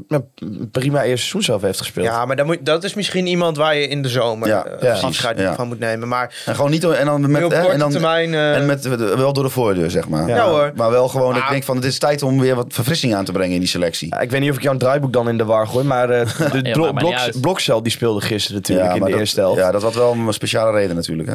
prima 0.71 1.03
eerste 1.03 1.17
seizoen 1.27 1.43
zelf 1.43 1.63
heeft 1.63 1.79
gespeeld. 1.79 2.07
Ja, 2.07 2.25
maar 2.25 2.37
dan 2.37 2.47
moet, 2.47 2.59
dat 2.63 2.85
is 2.85 2.95
misschien 2.95 3.27
iemand 3.27 3.57
waar 3.57 3.77
je 3.77 3.89
in 3.89 4.03
de 4.03 4.09
zomer 4.09 4.49
Ja, 4.49 4.65
eh, 4.65 4.83
ja. 4.83 5.01
afscheid 5.07 5.39
Ja. 5.39 5.55
van 5.55 5.69
moet 5.69 5.79
nemen. 5.79 6.09
Maar 6.09 6.43
En 6.47 6.55
gewoon 6.55 6.71
niet... 6.71 6.85
En 6.85 7.07
dan 7.07 7.31
met, 7.31 7.53
hè, 7.53 7.69
en 7.69 7.79
dan, 7.79 7.91
termijn... 7.91 8.35
eh, 8.35 8.57
En 8.57 8.67
met, 8.67 8.85
wel 9.17 9.33
door 9.33 9.45
de 9.45 9.51
voordeur, 9.51 9.91
zeg 9.91 10.09
maar. 10.09 10.29
Ja. 10.29 10.37
Ja, 10.37 10.49
hoor. 10.49 10.73
Maar 10.75 10.91
wel 10.91 11.09
gewoon, 11.09 11.34
dat 11.35 11.43
ik 11.43 11.51
denk 11.51 11.65
van, 11.65 11.77
het 11.77 11.85
is 11.85 11.99
tijd 11.99 12.23
om 12.23 12.41
weer 12.41 12.55
wat 12.55 12.67
verfrissing 12.69 13.15
aan 13.15 13.25
te 13.25 13.33
brengen 13.33 13.55
in 13.55 13.61
die 13.61 13.69
selectie. 13.69 14.15
Ik 14.21 14.31
weet 14.31 14.41
niet 14.41 14.51
of 14.51 14.57
ik 14.57 14.63
jouw 14.63 14.77
draaiboek 14.77 15.13
dan 15.13 15.29
in 15.29 15.39
de 15.39 15.45
war 15.45 15.67
gooi, 15.67 15.85
maar 15.85 16.11
eh, 16.11 16.27
de 16.53 16.61
Ja, 16.63 16.73
Blo- 16.73 16.83
maakt 16.83 16.95
mij 16.95 17.03
niet 17.03 17.11
Bloks- 17.13 17.23
uit. 17.23 17.41
Blokcel 17.41 17.83
die 17.83 17.93
speelde 17.93 18.21
gisteren 18.21 18.57
natuurlijk 18.57 18.95
in 18.95 19.05
de 19.05 19.11
dat, 19.11 19.19
eerste 19.19 19.41
helft. 19.41 19.59
Ja, 19.61 19.71
dat 19.71 19.83
had 19.83 19.95
wel 19.95 20.13
een 20.13 20.33
speciale 20.33 20.73
reden 20.73 20.97
natuurlijk, 20.97 21.29
hè. 21.29 21.35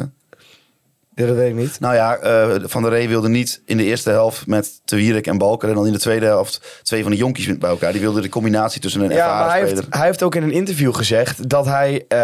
Ja, 1.14 1.26
dat 1.26 1.36
weet 1.36 1.48
ik 1.48 1.54
niet. 1.54 1.80
Nou 1.80 1.94
ja, 1.94 2.16
eh, 2.16 2.54
Van 2.62 2.82
der 2.82 2.90
Rey 2.90 3.08
wilde 3.08 3.28
niet 3.28 3.62
in 3.64 3.76
de 3.76 3.84
eerste 3.84 4.10
helft 4.10 4.46
met 4.46 4.80
Te 4.84 4.96
Wierik 4.96 5.26
en 5.26 5.38
Balker. 5.38 5.68
En 5.68 5.74
dan 5.74 5.86
in 5.86 5.92
de 5.92 5.98
tweede 5.98 6.26
helft 6.26 6.80
twee 6.82 7.02
van 7.02 7.10
de 7.10 7.16
jonkies 7.16 7.58
bij 7.58 7.70
elkaar. 7.70 7.92
Die 7.92 8.00
wilde 8.00 8.20
de 8.20 8.28
combinatie 8.28 8.80
tussen 8.80 9.00
een 9.00 9.10
Ja, 9.10 9.16
ervaren 9.16 9.38
maar 9.38 9.50
hij 9.50 9.60
speler... 9.60 9.82
heeft, 9.82 9.94
hij 9.94 10.06
heeft 10.06 10.22
ook 10.22 10.34
in 10.34 10.42
een 10.42 10.52
interview 10.52 10.94
gezegd 10.94 11.48
dat 11.48 11.66
hij 11.66 12.04
eh, 12.08 12.18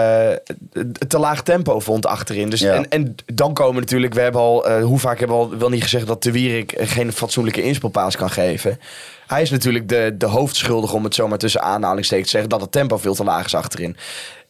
te 1.09 1.19
laag 1.19 1.43
tempo 1.43 1.81
vond 1.81 2.07
achterin. 2.07 2.51
Dus, 2.51 2.61
Ja. 2.61 2.73
en, 2.73 2.89
en 2.89 3.15
dan 3.35 3.55
komen 3.55 3.81
natuurlijk, 3.81 4.15
we 4.15 4.21
hebben 4.21 4.41
al, 4.41 4.67
eh, 4.69 4.85
hoe 4.85 4.99
vaak 4.99 5.19
hebben 5.19 5.37
we 5.37 5.43
al 5.43 5.59
wel 5.59 5.69
niet 5.69 5.83
gezegd 5.83 6.07
dat 6.07 6.23
de 6.23 6.33
Wierik 6.33 6.75
geen 6.79 7.13
fatsoenlijke 7.13 7.63
inspeelpaas 7.63 8.17
kan 8.17 8.31
geven. 8.31 8.79
Hij 9.27 9.43
is 9.43 9.51
natuurlijk 9.51 9.89
de, 9.89 10.15
de 10.19 10.27
hoofdschuldig, 10.27 10.93
om 10.93 11.05
het 11.05 11.15
zomaar 11.15 11.39
tussen 11.39 11.63
aanhalingstekens 11.63 12.27
te 12.27 12.33
zeggen, 12.33 12.51
dat 12.51 12.61
het 12.61 12.73
tempo 12.73 12.97
veel 12.97 13.15
te 13.15 13.25
laag 13.25 13.45
is 13.45 13.55
achterin. 13.55 13.97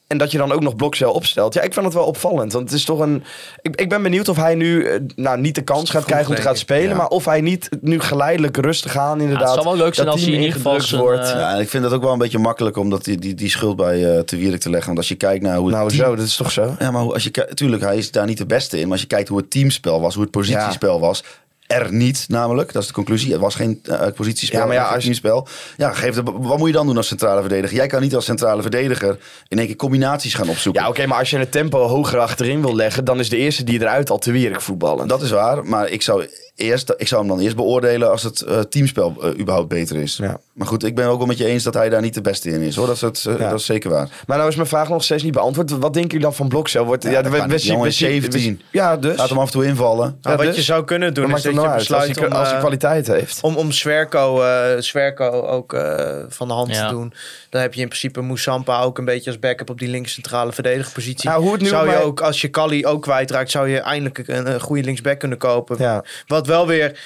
En 0.07 0.19
dat 0.19 0.31
je 0.31 0.39
dan 0.39 0.53
ook 0.53 0.61
nog 0.63 0.77
Blokcel 0.77 1.13
opstelt. 1.13 1.55
Ja, 1.55 1.61
ik 1.63 1.73
vind 1.73 1.85
het 1.85 1.95
wel 1.95 2.05
opvallend. 2.05 2.53
Want 2.53 2.65
het 2.71 2.79
is 2.79 2.85
toch 2.85 2.99
een. 2.99 3.25
Ik, 3.63 3.77
ik 3.81 3.89
ben 3.89 4.03
benieuwd 4.03 4.29
of 4.29 4.37
hij 4.37 4.55
nu 4.55 4.85
eh, 4.85 5.01
nou, 5.17 5.41
niet 5.41 5.55
de 5.55 5.63
kans 5.63 5.91
gaat 5.91 6.05
krijgen 6.05 6.29
om 6.31 6.35
te 6.37 6.43
gaan 6.43 6.57
spelen. 6.57 6.89
Ja. 6.89 6.95
Maar 6.97 7.09
of 7.09 7.25
hij 7.25 7.41
niet 7.41 7.69
nu 7.81 8.01
geleidelijk 8.01 8.57
rustig 8.57 8.97
aan, 8.97 9.17
Ja, 9.19 9.23
inderdaad. 9.23 9.55
het 9.55 9.63
zal 9.63 9.73
wel 9.73 9.83
leuk 9.85 9.95
zijn 9.95 10.07
dat 10.07 10.15
als 10.15 10.25
hij 10.25 10.33
in 10.35 10.39
ieder 10.41 10.55
geval 10.57 10.75
ingedrukt 10.75 11.03
zijn, 11.05 11.17
wordt. 11.17 11.33
eh, 11.33 11.41
Ja, 11.41 11.55
en 11.55 11.61
ik 11.61 11.69
vind 11.69 11.83
dat 11.83 11.93
ook 11.93 12.03
wel 12.03 12.13
een 12.13 12.19
beetje 12.19 12.39
makkelijk 12.39 12.77
om 12.77 12.91
dat 12.91 13.05
die, 13.05 13.19
die, 13.19 13.35
die 13.35 13.49
schuld 13.51 13.77
bij 13.77 14.15
eh 14.17 14.21
Te 14.21 14.37
Wierik 14.37 14.61
te 14.61 14.69
leggen. 14.71 14.87
Want 14.87 14.99
als 14.99 15.09
je 15.09 15.15
kijkt 15.15 15.43
naar 15.43 15.57
hoe 15.57 15.67
het 15.67 15.77
nou, 15.77 15.89
team... 15.89 16.05
zo, 16.05 16.15
dat 16.17 16.25
is 16.27 16.37
toch 16.37 16.51
zo? 16.53 16.77
Ja, 16.79 16.91
maar 16.91 17.03
hoe- 17.03 17.13
als 17.15 17.23
je 17.25 17.31
kijkt, 17.31 17.57
tuurlijk, 17.57 17.83
hij 17.83 17.97
is 17.97 18.11
daar 18.11 18.27
niet 18.27 18.39
de 18.39 18.47
beste 18.47 18.77
in. 18.77 18.83
Maar 18.83 18.93
als 18.93 19.01
je 19.01 19.07
kijkt 19.07 19.29
hoe 19.29 19.39
het 19.39 19.51
teamspel 19.51 20.01
was, 20.01 20.15
hoe 20.15 20.23
het 20.23 20.33
positiespel 20.33 21.01
was. 21.01 21.23
Er 21.67 21.93
niet, 21.93 22.25
namelijk. 22.29 22.73
Dat 22.73 22.83
is 22.83 22.89
de 22.89 22.95
conclusie. 22.95 23.33
Er 23.33 23.39
was 23.39 23.55
geen 23.55 23.81
eh, 23.83 24.07
positiespel, 24.15 24.59
Ja, 24.59 24.65
maar 24.67 24.75
ja, 24.75 24.85
geen 24.85 24.95
als 24.95 25.05
je- 25.05 25.11
teamspel. 25.11 25.49
Ja, 25.77 25.93
geef 25.93 26.15
de, 26.15 26.23
wat 26.23 26.59
moet 26.59 26.67
je 26.67 26.73
dan 26.75 26.87
doen 26.87 26.97
als 26.97 27.07
centrale 27.07 27.41
verdediger? 27.41 27.77
Jij 27.77 27.87
kan 27.87 28.03
niet 28.03 28.15
als 28.15 28.25
centrale 28.25 28.63
verdediger 28.63 29.19
in 29.49 29.59
één 29.59 29.67
keer 29.67 29.77
combinaties 29.77 30.35
gaan 30.35 30.49
opzoeken. 30.49 30.83
Ja, 30.83 30.89
oké, 30.89 31.07
maar 31.07 31.19
als 31.19 31.31
je 31.31 31.39
het 31.39 31.53
tempo 31.53 31.87
hoger 31.87 32.19
achterin 32.19 32.61
wil 32.61 32.75
leggen, 32.77 33.05
dan 33.05 33.19
is 33.19 33.29
de 33.29 33.37
eerste 33.37 33.65
die 33.65 33.81
eruit 33.81 34.11
al 34.11 34.19
te 34.19 34.33
wierig 34.33 34.63
voetballen. 34.63 35.09
Dat 35.09 35.23
is 35.23 35.31
waar, 35.31 35.65
maar 35.65 35.89
ik 35.89 36.03
zou, 36.03 36.27
eerst, 36.57 36.95
ik 36.97 37.09
zou 37.09 37.21
hem 37.21 37.31
dan 37.31 37.41
eerst 37.41 37.57
beoordelen 37.57 38.11
als 38.11 38.23
het 38.23 38.41
eh, 38.41 38.61
teamspel 38.61 39.15
eh, 39.23 39.39
überhaupt 39.41 39.69
beter 39.69 39.97
is. 39.97 40.17
Ja. 40.17 40.41
Maar 40.53 40.67
goed, 40.67 40.85
ik 40.85 40.95
ben 40.95 41.07
ook 41.07 41.19
wel 41.19 41.27
met 41.27 41.39
je 41.39 41.45
eens 41.47 41.63
dat 41.63 41.75
hij 41.75 41.89
daar 41.89 42.01
niet 42.01 42.15
de 42.15 42.21
beste 42.21 42.51
in 42.51 42.61
is. 42.61 42.77
Hoor. 42.77 42.87
Dat, 42.87 42.95
is 42.95 43.01
het, 43.01 43.25
eh, 43.27 43.39
Ja. 43.39 43.51
dat 43.51 43.59
is 43.59 43.67
zeker 43.67 43.91
waar. 43.91 44.09
Maar 44.27 44.37
nou 44.37 44.49
is 44.51 44.57
mijn 44.57 44.69
vraag 44.69 44.89
nog 44.89 45.05
steeds 45.05 45.23
niet 45.23 45.33
beantwoord. 45.33 45.71
Wat 45.71 45.81
denken 45.81 46.03
jullie 46.11 46.25
dan 46.27 46.35
van 46.35 46.49
Blokcel? 46.49 46.85
Wordt, 46.85 47.03
Ja, 47.03 47.11
dat 47.23 47.33
we- 47.33 47.39
kan 47.39 47.47
we 47.47 47.53
niet. 47.53 47.63
zien- 47.63 47.71
Jongen, 47.73 47.87
we 47.87 47.93
zien- 47.93 48.09
17. 48.23 48.57
we- 48.71 48.79
Ja, 48.79 48.97
dus. 48.97 49.17
Laat 49.17 49.29
hem 49.29 49.39
af 49.39 49.47
en 49.47 49.53
toe 49.53 49.65
invallen. 49.67 50.19
Ja, 50.21 50.37
wat 50.37 50.47
dus? 50.47 50.57
je 50.57 50.63
zou 50.63 50.85
kunnen 50.85 51.15
doen 51.15 51.29
Wat 51.29 51.37
is 51.37 51.43
dat 51.43 51.53
je 51.53 51.59
nou? 51.59 51.69
Als 51.73 51.79
besluit 51.79 52.19
hij, 52.19 52.27
om, 52.27 52.33
als 52.33 52.51
hij 52.51 52.59
kwaliteit 52.59 53.07
heeft. 53.07 53.39
om, 53.43 53.57
om 53.57 53.73
Zwerko, 53.73 54.43
eh, 54.43 54.81
Zwerko 54.81 55.25
ook 55.47 55.73
eh, 55.73 56.15
van 56.29 56.49
de 56.49 56.55
hand 56.55 56.75
Ja. 56.75 56.89
te 56.89 56.95
doen. 56.95 57.13
Dan 57.51 57.61
heb 57.61 57.75
je 57.75 57.81
in 57.81 57.89
principe 57.89 58.21
Moussampa 58.21 58.81
ook 58.83 58.99
een 58.99 59.05
beetje 59.05 59.31
als 59.31 59.39
backup 59.39 59.71
op 59.71 59.79
die 59.79 59.89
links 59.89 60.13
centrale 60.13 60.53
verdedigerpositie. 60.53 61.29
Nou, 61.29 61.43
hoe 61.43 61.53
het 61.53 61.61
nu 61.61 61.69
zou 61.69 61.91
je 61.91 61.97
ook, 62.03 62.21
als 62.21 62.41
je 62.41 62.49
Kali 62.49 62.87
ook 62.87 63.03
kwijtraakt, 63.03 63.51
zou 63.51 63.69
je 63.69 63.79
eindelijk 63.81 64.19
een, 64.29 64.53
een 64.53 64.61
goede 64.61 64.83
linksback 64.83 65.19
kunnen 65.19 65.39
kopen. 65.39 65.77
Ja. 65.79 66.05
Wat 66.47 66.57
wel 66.57 66.67
weer, 66.67 66.99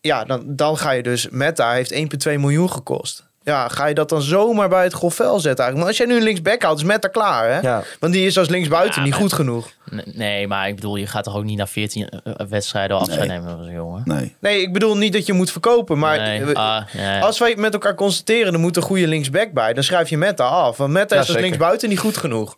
ja, 0.00 0.24
dan, 0.24 0.42
dan 0.46 0.78
ga 0.78 0.90
je 0.90 1.02
dus, 1.02 1.28
Meta 1.30 1.72
heeft 1.72 1.94
1,2 1.94 1.98
miljoen 2.38 2.70
gekost. 2.70 3.28
Ja, 3.42 3.68
ga 3.68 3.86
je 3.86 3.94
dat 3.94 4.08
dan 4.08 4.22
zomaar 4.22 4.68
bij 4.68 4.82
het 4.82 4.92
grofvel 4.92 5.40
zetten 5.40 5.64
eigenlijk? 5.64 5.76
Maar 5.78 5.86
als 5.86 5.96
jij 5.96 6.06
nu 6.06 6.16
een 6.16 6.22
linksback 6.22 6.62
houdt, 6.62 6.80
is 6.80 6.86
Meta 6.86 7.08
klaar, 7.08 7.50
hè? 7.50 7.60
Ja. 7.60 7.82
Want 8.00 8.12
die 8.12 8.26
is 8.26 8.38
als 8.38 8.48
linksbuiten 8.48 8.94
Ja, 8.94 9.02
niet 9.02 9.10
maar- 9.10 9.20
goed 9.20 9.32
genoeg. 9.32 9.70
Nee, 10.04 10.46
maar 10.46 10.68
ik 10.68 10.74
bedoel, 10.74 10.96
je 10.96 11.06
gaat 11.06 11.24
toch 11.24 11.36
ook 11.36 11.44
niet 11.44 11.58
na 11.58 11.66
14 11.66 12.08
eh, 12.08 12.32
wedstrijden 12.48 12.96
al 12.96 13.02
afscheid 13.02 13.28
Nee. 13.28 13.38
nemen 13.38 13.50
van 13.56 13.64
zo'n 13.64 13.72
jongen? 13.74 14.02
Nee. 14.04 14.36
Nee, 14.40 14.60
ik 14.62 14.72
bedoel 14.72 14.96
niet 14.96 15.12
dat 15.12 15.26
je 15.26 15.32
moet 15.32 15.50
verkopen, 15.50 15.98
maar... 15.98 16.18
Nee, 16.18 16.56
ah, 16.56 16.82
nee. 16.92 17.20
Als 17.22 17.38
wij 17.38 17.56
met 17.56 17.72
elkaar 17.72 17.94
constateren, 17.94 18.52
er 18.52 18.58
moet 18.60 18.76
een 18.76 18.82
goede 18.82 19.06
linksback 19.08 19.52
bij. 19.52 19.72
Dan 19.72 19.82
schrijf 19.84 20.08
je 20.08 20.18
Meta 20.18 20.44
af. 20.44 20.76
Want 20.76 20.92
Meta 20.92 21.06
Ja, 21.14 21.14
is 21.14 21.18
als 21.18 21.26
zeker. 21.26 21.42
linksbuiten 21.42 21.88
niet 21.88 21.98
goed 21.98 22.16
genoeg. 22.16 22.56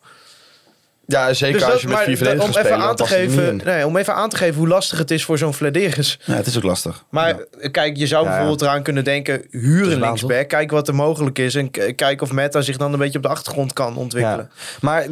Ja, 1.07 1.33
zeker 1.33 1.59
Dus 1.61 1.71
als 1.71 1.81
je 1.81 1.89
met 1.89 1.99
vier 1.99 2.17
verdedigers 2.17 2.57
om, 2.57 2.63
even 2.63 2.77
aan 2.79 2.97
te 2.97 3.07
geven, 3.07 3.61
nee, 3.65 3.87
om 3.87 3.97
even 3.97 4.15
aan 4.15 4.29
te 4.29 4.37
geven 4.37 4.55
hoe 4.55 4.69
lastig 4.69 4.99
het 4.99 5.11
is 5.11 5.25
voor 5.25 5.39
zo'n 5.39 5.55
Flederis. 5.55 6.19
Ja, 6.25 6.35
het 6.35 6.47
is 6.47 6.57
ook 6.57 6.63
lastig. 6.63 7.05
Maar 7.11 7.37
Ja. 7.61 7.69
kijk, 7.69 7.97
je 7.97 8.07
zou 8.07 8.23
Ja, 8.25 8.29
ja. 8.31 8.37
bijvoorbeeld 8.37 8.69
eraan 8.71 8.83
kunnen 8.83 9.05
denken... 9.05 9.43
huur 9.51 9.93
een 9.93 10.01
linksback, 10.01 10.49
kijk 10.49 10.71
wat 10.71 10.89
er 10.89 10.95
mogelijk 10.95 11.39
is... 11.39 11.55
en 11.55 11.71
kijk 11.95 12.23
of 12.23 12.33
Meta 12.33 12.61
zich 12.61 12.77
dan 12.77 12.93
een 12.93 12.99
beetje 12.99 13.19
op 13.19 13.25
de 13.25 13.31
achtergrond 13.31 13.73
kan 13.73 13.97
ontwikkelen. 13.97 14.51
Maar 14.81 15.07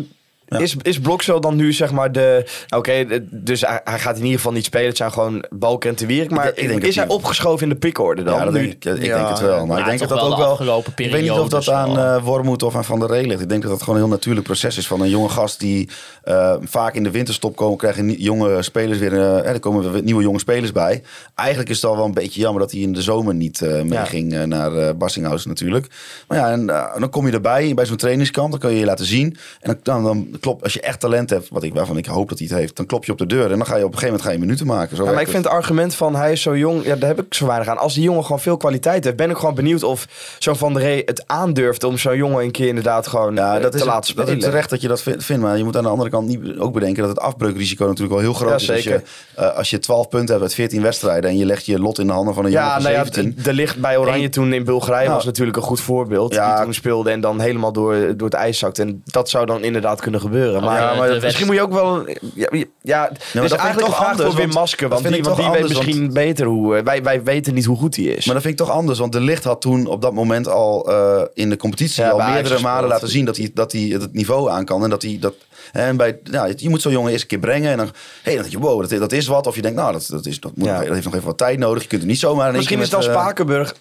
is, 0.58 0.76
is 0.82 1.00
Blokcel 1.00 1.40
dan 1.40 1.56
nu 1.56 1.72
zeg 1.72 1.92
maar 1.92 2.12
de... 2.12 2.44
Oké, 2.76 3.06
dus 3.30 3.60
hij, 3.60 3.80
hij 3.84 3.98
gaat 3.98 4.16
in 4.16 4.22
ieder 4.22 4.36
geval 4.36 4.52
niet 4.52 4.64
spelen. 4.64 4.86
Het 4.86 4.96
zijn 4.96 5.12
gewoon 5.12 5.44
Balken 5.50 5.90
en 5.90 5.96
Te 5.96 6.06
Wierik. 6.06 6.30
Maar 6.30 6.48
Ik 6.48 6.54
denk- 6.54 6.66
ik 6.66 6.72
denk 6.74 6.82
is 6.82 6.96
hij 6.96 7.08
opgeschoven 7.08 7.62
in 7.62 7.68
de 7.68 7.78
pickorde 7.78 8.22
dan? 8.22 8.34
Ja, 8.34 8.44
dat 8.44 8.52
Nu- 8.52 8.60
denk 8.60 8.72
ik, 8.72 8.84
ik 8.84 9.02
Ja, 9.04 9.16
denk 9.16 9.28
het 9.28 9.40
wel. 9.40 9.66
Maar 9.66 9.76
ja, 9.78 9.82
ik 9.82 9.88
denk 9.88 9.98
dat 10.00 10.08
dat 10.08 10.20
wel 10.20 10.30
ook 10.32 10.38
wel... 10.38 10.50
afgelopen 10.50 10.92
Ik 10.96 11.10
weet 11.10 11.22
niet 11.22 11.30
of 11.30 11.48
dat 11.48 11.64
periodes 11.64 11.70
aan 11.70 11.98
eh 11.98 12.24
Wormoed 12.24 12.62
of 12.62 12.76
aan 12.76 12.84
Van 12.84 12.98
der 12.98 13.08
Rey 13.08 13.24
ligt. 13.26 13.40
Ik 13.40 13.48
denk 13.48 13.62
dat 13.62 13.70
dat 13.70 13.80
gewoon 13.82 13.94
een 13.94 14.02
heel 14.04 14.10
natuurlijk 14.12 14.46
proces 14.46 14.76
is 14.76 14.86
van 14.86 15.00
een 15.00 15.08
jonge 15.10 15.28
gast 15.28 15.60
die 15.60 15.88
eh, 16.22 16.54
vaak 16.62 16.94
in 16.94 17.02
de 17.02 17.10
winterstop 17.10 17.56
komen. 17.56 17.78
Krijgen 17.78 18.12
jonge 18.12 18.62
spelers 18.62 18.98
weer, 18.98 19.12
eh, 19.12 19.46
er 19.50 19.60
komen 19.60 19.92
weer 19.92 20.02
nieuwe 20.02 20.22
jonge 20.22 20.38
spelers 20.38 20.72
bij. 20.72 21.02
Eigenlijk 21.34 21.68
is 21.68 21.76
het 21.76 21.84
al 21.90 21.96
wel 21.96 22.04
een 22.04 22.14
beetje 22.14 22.40
jammer 22.40 22.60
dat 22.62 22.70
hij 22.72 22.80
in 22.80 22.92
de 22.92 23.02
zomer 23.02 23.34
niet 23.34 23.62
eh 23.62 23.82
meeging 23.82 24.46
naar 24.46 24.96
Bassinghuis 24.96 25.46
natuurlijk. 25.46 25.86
Maar 26.28 26.38
ja, 26.38 26.50
en, 26.50 26.66
dan 27.00 27.10
kom 27.10 27.26
je 27.26 27.32
erbij 27.32 27.74
bij 27.74 27.86
zo'n 27.86 27.96
trainingskamp. 27.96 28.50
Dan 28.50 28.60
kun 28.60 28.70
je 28.70 28.78
je 28.78 28.84
laten 28.84 29.04
zien. 29.06 29.36
En 29.60 29.78
dan, 29.82 30.02
dan, 30.02 30.02
dan 30.04 30.38
klopt, 30.40 30.62
als 30.62 30.72
je 30.72 30.80
echt 30.80 31.00
talent 31.00 31.30
hebt, 31.30 31.48
wat 31.48 31.62
ik, 31.62 31.74
waarvan 31.74 31.96
ik 31.96 32.06
hoop 32.06 32.28
dat 32.28 32.38
hij 32.38 32.46
het 32.50 32.56
heeft, 32.58 32.76
dan 32.76 32.86
klop 32.86 33.04
je 33.04 33.12
op 33.12 33.18
de 33.18 33.26
deur. 33.26 33.50
En 33.50 33.58
dan 33.58 33.66
ga 33.66 33.76
je 33.76 33.84
op 33.84 33.92
een 33.92 33.98
gegeven 33.98 34.06
moment 34.06 34.22
ga 34.22 34.30
je 34.30 34.38
minuten 34.38 34.66
maken. 34.66 34.96
Zo 34.96 35.04
Ja, 35.04 35.10
maar 35.12 35.20
ik 35.20 35.28
vind 35.28 35.44
het 35.44 35.52
argument 35.52 35.94
van 35.94 36.14
hij 36.16 36.32
is 36.32 36.42
zo 36.42 36.56
jong, 36.56 36.84
ja, 36.84 36.96
daar 36.96 37.08
heb 37.08 37.20
ik 37.20 37.34
zo 37.34 37.46
weinig 37.46 37.68
aan. 37.68 37.78
Als 37.78 37.94
die 37.94 38.02
jongen 38.02 38.22
gewoon 38.22 38.40
veel 38.40 38.56
kwaliteit 38.56 39.04
heeft, 39.04 39.16
ben 39.16 39.30
ik 39.30 39.36
gewoon 39.36 39.54
benieuwd 39.54 39.82
of 39.82 40.06
zo'n 40.38 40.56
Van 40.56 40.72
der 40.72 40.82
Rey 40.82 41.02
het 41.06 41.22
aandurft 41.26 41.84
om 41.84 41.98
zo'n 41.98 42.16
jongen 42.16 42.44
een 42.44 42.50
keer 42.50 42.68
inderdaad 42.68 43.06
gewoon 43.06 43.34
Ja, 43.34 43.56
eh, 43.56 43.62
dat 43.62 43.72
te 43.72 43.78
is, 43.78 43.84
laten 43.84 44.14
dat 44.16 44.24
spelen. 44.24 44.36
is 44.40 44.44
terecht 44.44 44.70
dat 44.70 44.80
je 44.80 44.88
dat 44.88 45.02
vindt, 45.02 45.38
maar 45.38 45.56
je 45.58 45.64
moet 45.64 45.76
aan 45.76 45.82
de 45.82 45.88
andere 45.88 46.10
kant 46.10 46.26
niet 46.28 46.58
ook 46.58 46.72
bedenken 46.72 47.00
dat 47.02 47.10
het 47.10 47.20
afbreukrisico 47.20 47.84
natuurlijk 47.84 48.12
wel 48.12 48.20
heel 48.22 48.32
groot 48.32 48.48
Ja, 48.48 48.54
is. 48.56 48.70
Als 48.70 48.82
je, 48.84 49.02
eh, 49.34 49.56
als 49.56 49.70
je 49.70 49.78
12 49.78 50.08
punten 50.08 50.28
hebt 50.30 50.42
uit 50.42 50.54
14 50.54 50.82
wedstrijden 50.82 51.30
en 51.30 51.36
je 51.38 51.44
legt 51.46 51.66
je 51.66 51.78
lot 51.78 51.98
in 51.98 52.06
de 52.06 52.12
handen 52.12 52.34
van 52.34 52.44
een 52.44 52.50
jongen 52.50 52.70
van 52.70 52.82
nou 52.82 52.94
ja, 52.94 53.04
17. 53.04 53.36
de 53.42 53.52
licht 53.52 53.80
bij 53.80 53.96
Oranje 53.98 54.28
toen 54.28 54.52
in 54.52 54.64
Bulgarije 54.64 55.02
Nou, 55.04 55.14
was 55.14 55.24
natuurlijk 55.24 55.56
een 55.56 55.62
goed 55.62 55.80
voorbeeld. 55.80 56.34
ja. 56.34 56.54
die 56.54 56.64
toen 56.64 56.74
speelde 56.74 57.10
en 57.10 57.20
dan 57.20 57.40
helemaal 57.40 57.72
door, 57.72 58.16
door 58.16 58.28
het 58.28 58.36
ijs 58.38 58.58
zakte. 58.58 58.82
En 58.82 59.02
dat 59.04 59.28
zou 59.30 59.46
dan 59.46 59.62
inderdaad 59.62 60.00
kunnen 60.00 60.20
gebeuren. 60.20 60.28
Maar, 60.30 60.80
Ja, 60.80 60.94
maar 60.94 61.08
de 61.08 61.18
misschien 61.22 61.46
moet 61.46 61.54
je 61.54 61.62
ook 61.62 61.72
wel... 61.72 62.06
Ja, 62.34 62.48
ja, 62.82 63.10
dus 63.32 63.52
eigenlijk 63.52 63.78
toch 63.78 63.96
vraag 63.96 64.10
anders, 64.10 64.28
voor 64.28 64.38
Wim 64.38 64.50
dat 64.50 64.80
Want 64.88 65.08
die, 65.08 65.22
want 65.22 65.36
die 65.36 65.50
weet 65.50 65.68
misschien 65.68 66.12
beter 66.12 66.46
hoe... 66.46 66.76
eh, 66.76 66.84
Wij, 66.84 67.02
wij 67.02 67.22
weten 67.22 67.54
niet 67.54 67.64
hoe 67.64 67.76
goed 67.76 67.96
hij 67.96 68.04
is. 68.04 68.24
Maar 68.24 68.34
dat 68.34 68.42
vind 68.44 68.60
ik 68.60 68.66
toch 68.66 68.76
anders, 68.76 68.98
want 68.98 69.12
de 69.12 69.20
licht 69.20 69.44
had 69.44 69.60
toen 69.60 69.86
op 69.86 70.02
dat 70.02 70.12
moment 70.12 70.48
al 70.48 70.90
eh, 70.90 71.22
in 71.34 71.50
de 71.50 71.56
competitie 71.56 72.04
al 72.04 72.18
meerdere 72.32 72.60
malen 72.60 72.88
laten 72.88 73.08
zien 73.08 73.24
dat 73.24 73.36
hij, 73.36 73.50
dat 73.54 73.72
hij 73.72 73.80
het 73.80 74.12
niveau 74.12 74.50
aan 74.50 74.64
kan. 74.64 74.84
En 74.84 74.90
dat 74.90 75.02
hij 75.02 75.16
dat. 75.20 75.34
En 75.72 75.96
bij, 75.96 76.18
ja, 76.24 76.48
je 76.56 76.68
moet 76.68 76.82
zo'n 76.82 76.92
jongen 76.92 77.10
eerst 77.10 77.22
een 77.22 77.28
keer 77.28 77.38
brengen. 77.38 77.70
En 77.70 77.76
dan, 77.76 77.90
hey, 78.22 78.32
dan 78.34 78.42
denk 78.42 78.54
je, 78.54 78.60
wow, 78.60 78.80
dat, 78.88 78.98
dat 79.00 79.12
is 79.12 79.26
wat. 79.26 79.46
Of 79.46 79.54
je 79.54 79.62
denkt, 79.62 79.76
nou, 79.76 79.92
dat, 79.92 80.06
dat, 80.10 80.26
is, 80.26 80.40
dat, 80.40 80.52
moet, 80.56 80.66
Ja. 80.66 80.78
dat 80.78 80.88
heeft 80.92 81.04
nog 81.04 81.14
even 81.14 81.26
wat 81.26 81.38
tijd 81.38 81.58
nodig. 81.58 81.82
Je 81.82 81.88
kunt 81.88 82.02
er 82.02 82.08
niet 82.08 82.18
zomaar 82.18 82.52
Misschien 82.52 82.80
is 82.80 82.90
dan 82.90 83.00
eh, 83.02 83.10
Spakenburg 83.10 83.74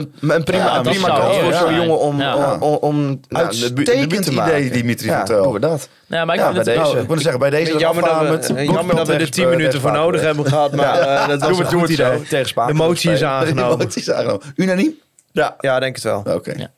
een, 0.00 0.30
een 0.30 0.44
prima, 0.44 0.64
Ja, 0.64 0.76
een 0.76 0.82
prima 0.82 1.08
kans 1.08 1.36
voor 1.36 1.52
zo'n 1.52 1.74
jongen 1.74 1.98
om, 1.98 2.20
Ja. 2.20 2.54
om, 2.54 2.62
om, 2.62 2.74
om 2.80 2.96
nou, 3.04 3.18
de 3.20 3.28
de 3.28 3.36
Uitstekend 3.36 4.10
te 4.10 4.30
idee, 4.30 4.34
maken. 4.34 4.72
Dimitri 4.72 5.08
ja, 5.08 5.16
van 5.16 5.24
Tel. 5.24 5.42
doen 5.42 5.52
we 5.52 5.60
dat. 5.60 5.88
Ja, 6.06 6.24
maar 6.24 6.34
ik 6.34 6.40
Ja, 6.40 6.52
vind 6.52 6.64
bij 6.64 6.74
het, 6.74 6.82
deze. 6.82 6.92
Nou, 6.92 7.02
ik 7.02 7.08
moet 7.08 7.20
zeggen, 7.22 7.40
bij 7.40 7.50
deze 7.50 7.78
Jammer 7.78 8.04
dat, 8.04 8.20
we, 8.20 8.24
met 8.28 8.50
eh, 8.56 8.64
jammer 8.64 8.96
dat 8.96 9.06
we 9.06 9.12
er 9.14 9.30
10 9.30 9.48
minuten 9.48 9.80
voor 9.80 9.92
nodig 9.92 10.20
hebben 10.20 10.46
gehad, 10.46 10.72
maar 10.72 10.98
eh, 10.98 11.28
dat 11.28 11.40
was 11.40 11.58
een 11.58 11.66
goed 11.66 11.88
idee. 11.88 12.22
tegen 12.22 12.38
De 12.42 12.44
Spakenburg 12.46 12.88
motie 12.88 13.12
is 13.12 13.22
aangenomen. 13.22 13.88
Aangenomen. 14.06 14.40
Unaniem? 14.56 14.94
Ja. 15.32 15.56
Ja, 15.60 15.80
denk 15.80 15.94
het 15.94 16.04
wel. 16.04 16.22
Oké. 16.34 16.70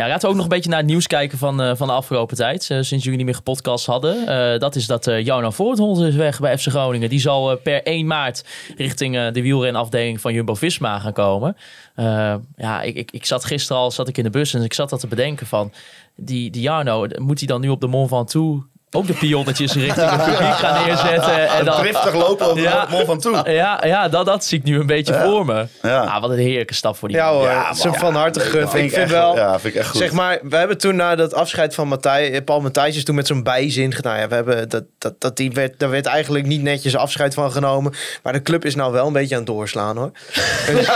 Ja. 0.00 0.08
Laten 0.08 0.22
we 0.22 0.28
ook 0.28 0.34
nog 0.34 0.44
een 0.44 0.50
beetje 0.50 0.70
naar 0.70 0.78
het 0.78 0.88
nieuws 0.88 1.06
kijken 1.06 1.38
van, 1.38 1.62
eh, 1.62 1.76
van 1.76 1.86
de 1.86 1.92
afgelopen 1.92 2.36
tijd. 2.36 2.70
eh, 2.70 2.78
sinds 2.80 3.04
jullie 3.04 3.16
niet 3.16 3.26
meer 3.26 3.34
gepodcast 3.34 3.86
hadden. 3.86 4.26
Eh, 4.26 4.58
dat 4.58 4.76
is 4.76 4.86
dat 4.86 5.06
uh, 5.06 5.24
Jarno 5.24 5.50
Voortholz 5.50 6.00
is 6.00 6.14
weg 6.14 6.40
bij 6.40 6.58
FC 6.58 6.66
Groningen. 6.66 7.08
Die 7.08 7.20
zal 7.20 7.56
per 7.56 7.82
1 7.82 8.06
maart 8.06 8.44
richting 8.76 9.30
de 9.30 9.42
wielrenafdeling 9.42 10.20
van 10.20 10.32
Jumbo-Visma 10.32 10.98
gaan 10.98 11.12
komen. 11.12 11.56
Ja, 12.56 12.82
ik, 12.82 12.94
ik, 12.94 13.10
ik 13.10 13.24
zat 13.24 13.44
gisteren 13.44 13.82
al 13.82 13.90
zat 13.90 14.08
ik 14.08 14.18
in 14.18 14.24
de 14.24 14.30
bus 14.30 14.54
en 14.54 14.62
ik 14.62 14.72
zat 14.72 14.90
dat 14.90 15.00
te 15.00 15.06
bedenken 15.06 15.46
van... 15.46 15.72
Die, 16.16 16.50
die 16.50 16.62
Jarno, 16.62 17.06
moet 17.16 17.38
hij 17.38 17.48
dan 17.48 17.60
nu 17.60 17.68
op 17.68 17.80
de 17.80 17.86
Mont 17.86 18.08
Ventoux 18.08 18.64
ook 18.92 19.06
de 19.06 19.12
pionnetjes 19.12 19.72
richting 19.74 20.10
het 20.10 20.24
publiek 20.24 20.54
gaan 20.54 20.84
neerzetten? 20.86 21.48
En 21.48 21.64
dan, 21.64 21.80
Driftig 21.80 22.14
lopen 22.14 22.46
over 22.46 22.62
Ja. 22.62 22.84
de 22.86 22.90
mol 22.90 23.04
van 23.04 23.18
toe. 23.20 23.50
ja, 23.50 23.80
ja 23.86 24.08
dat, 24.08 24.26
dat 24.26 24.44
zie 24.44 24.58
ik 24.58 24.64
nu 24.64 24.78
een 24.80 24.86
beetje 24.86 25.14
voor 25.24 25.44
me. 25.46 25.66
Ja. 25.82 26.00
Ah, 26.02 26.20
wat 26.20 26.30
een 26.30 26.38
heerlijke 26.38 26.74
stap 26.74 26.96
voor 26.96 27.08
die 27.08 27.16
Ja 27.16 27.24
man. 27.26 27.34
hoor, 27.34 27.44
Ja, 27.48 27.70
is 27.70 27.84
van 27.90 28.14
harte 28.14 28.40
vind 28.40 28.54
Ik 28.54 28.62
ik 28.62 28.70
vind 28.80 28.92
echt- 28.94 29.10
wel... 29.10 29.36
Ja, 29.36 29.58
vind 29.60 29.74
ik 29.74 29.80
echt 29.80 29.88
goed. 29.90 30.00
Zeg 30.00 30.12
maar, 30.12 30.38
we 30.42 30.56
hebben 30.56 30.78
toen 30.78 30.96
na 30.96 31.14
dat 31.16 31.34
afscheid 31.34 31.74
van 31.74 31.88
Matthij, 31.88 32.32
eh, 32.32 32.44
Paul 32.44 32.60
Matthijsjes 32.60 33.04
toen 33.04 33.14
met 33.14 33.26
zo'n 33.26 33.42
bijzin 33.42 33.92
gedaan. 33.94 34.18
Ja, 34.18 34.28
we 34.28 34.34
hebben 34.34 34.68
dat, 34.68 34.84
dat, 34.98 35.14
dat 35.20 35.36
die 35.36 35.52
werd, 35.52 35.78
daar 35.78 35.90
werd 35.90 36.06
eigenlijk 36.06 36.46
niet 36.46 36.62
netjes 36.62 36.96
afscheid 36.96 37.34
van 37.34 37.52
genomen. 37.52 37.92
Maar 38.22 38.32
de 38.32 38.42
club 38.42 38.64
is 38.64 38.74
nou 38.74 38.92
wel 38.92 39.06
een 39.06 39.12
beetje 39.12 39.34
aan 39.34 39.40
het 39.42 39.50
doorslaan 39.50 39.96
hoor. 39.96 40.10
een, 40.68 40.76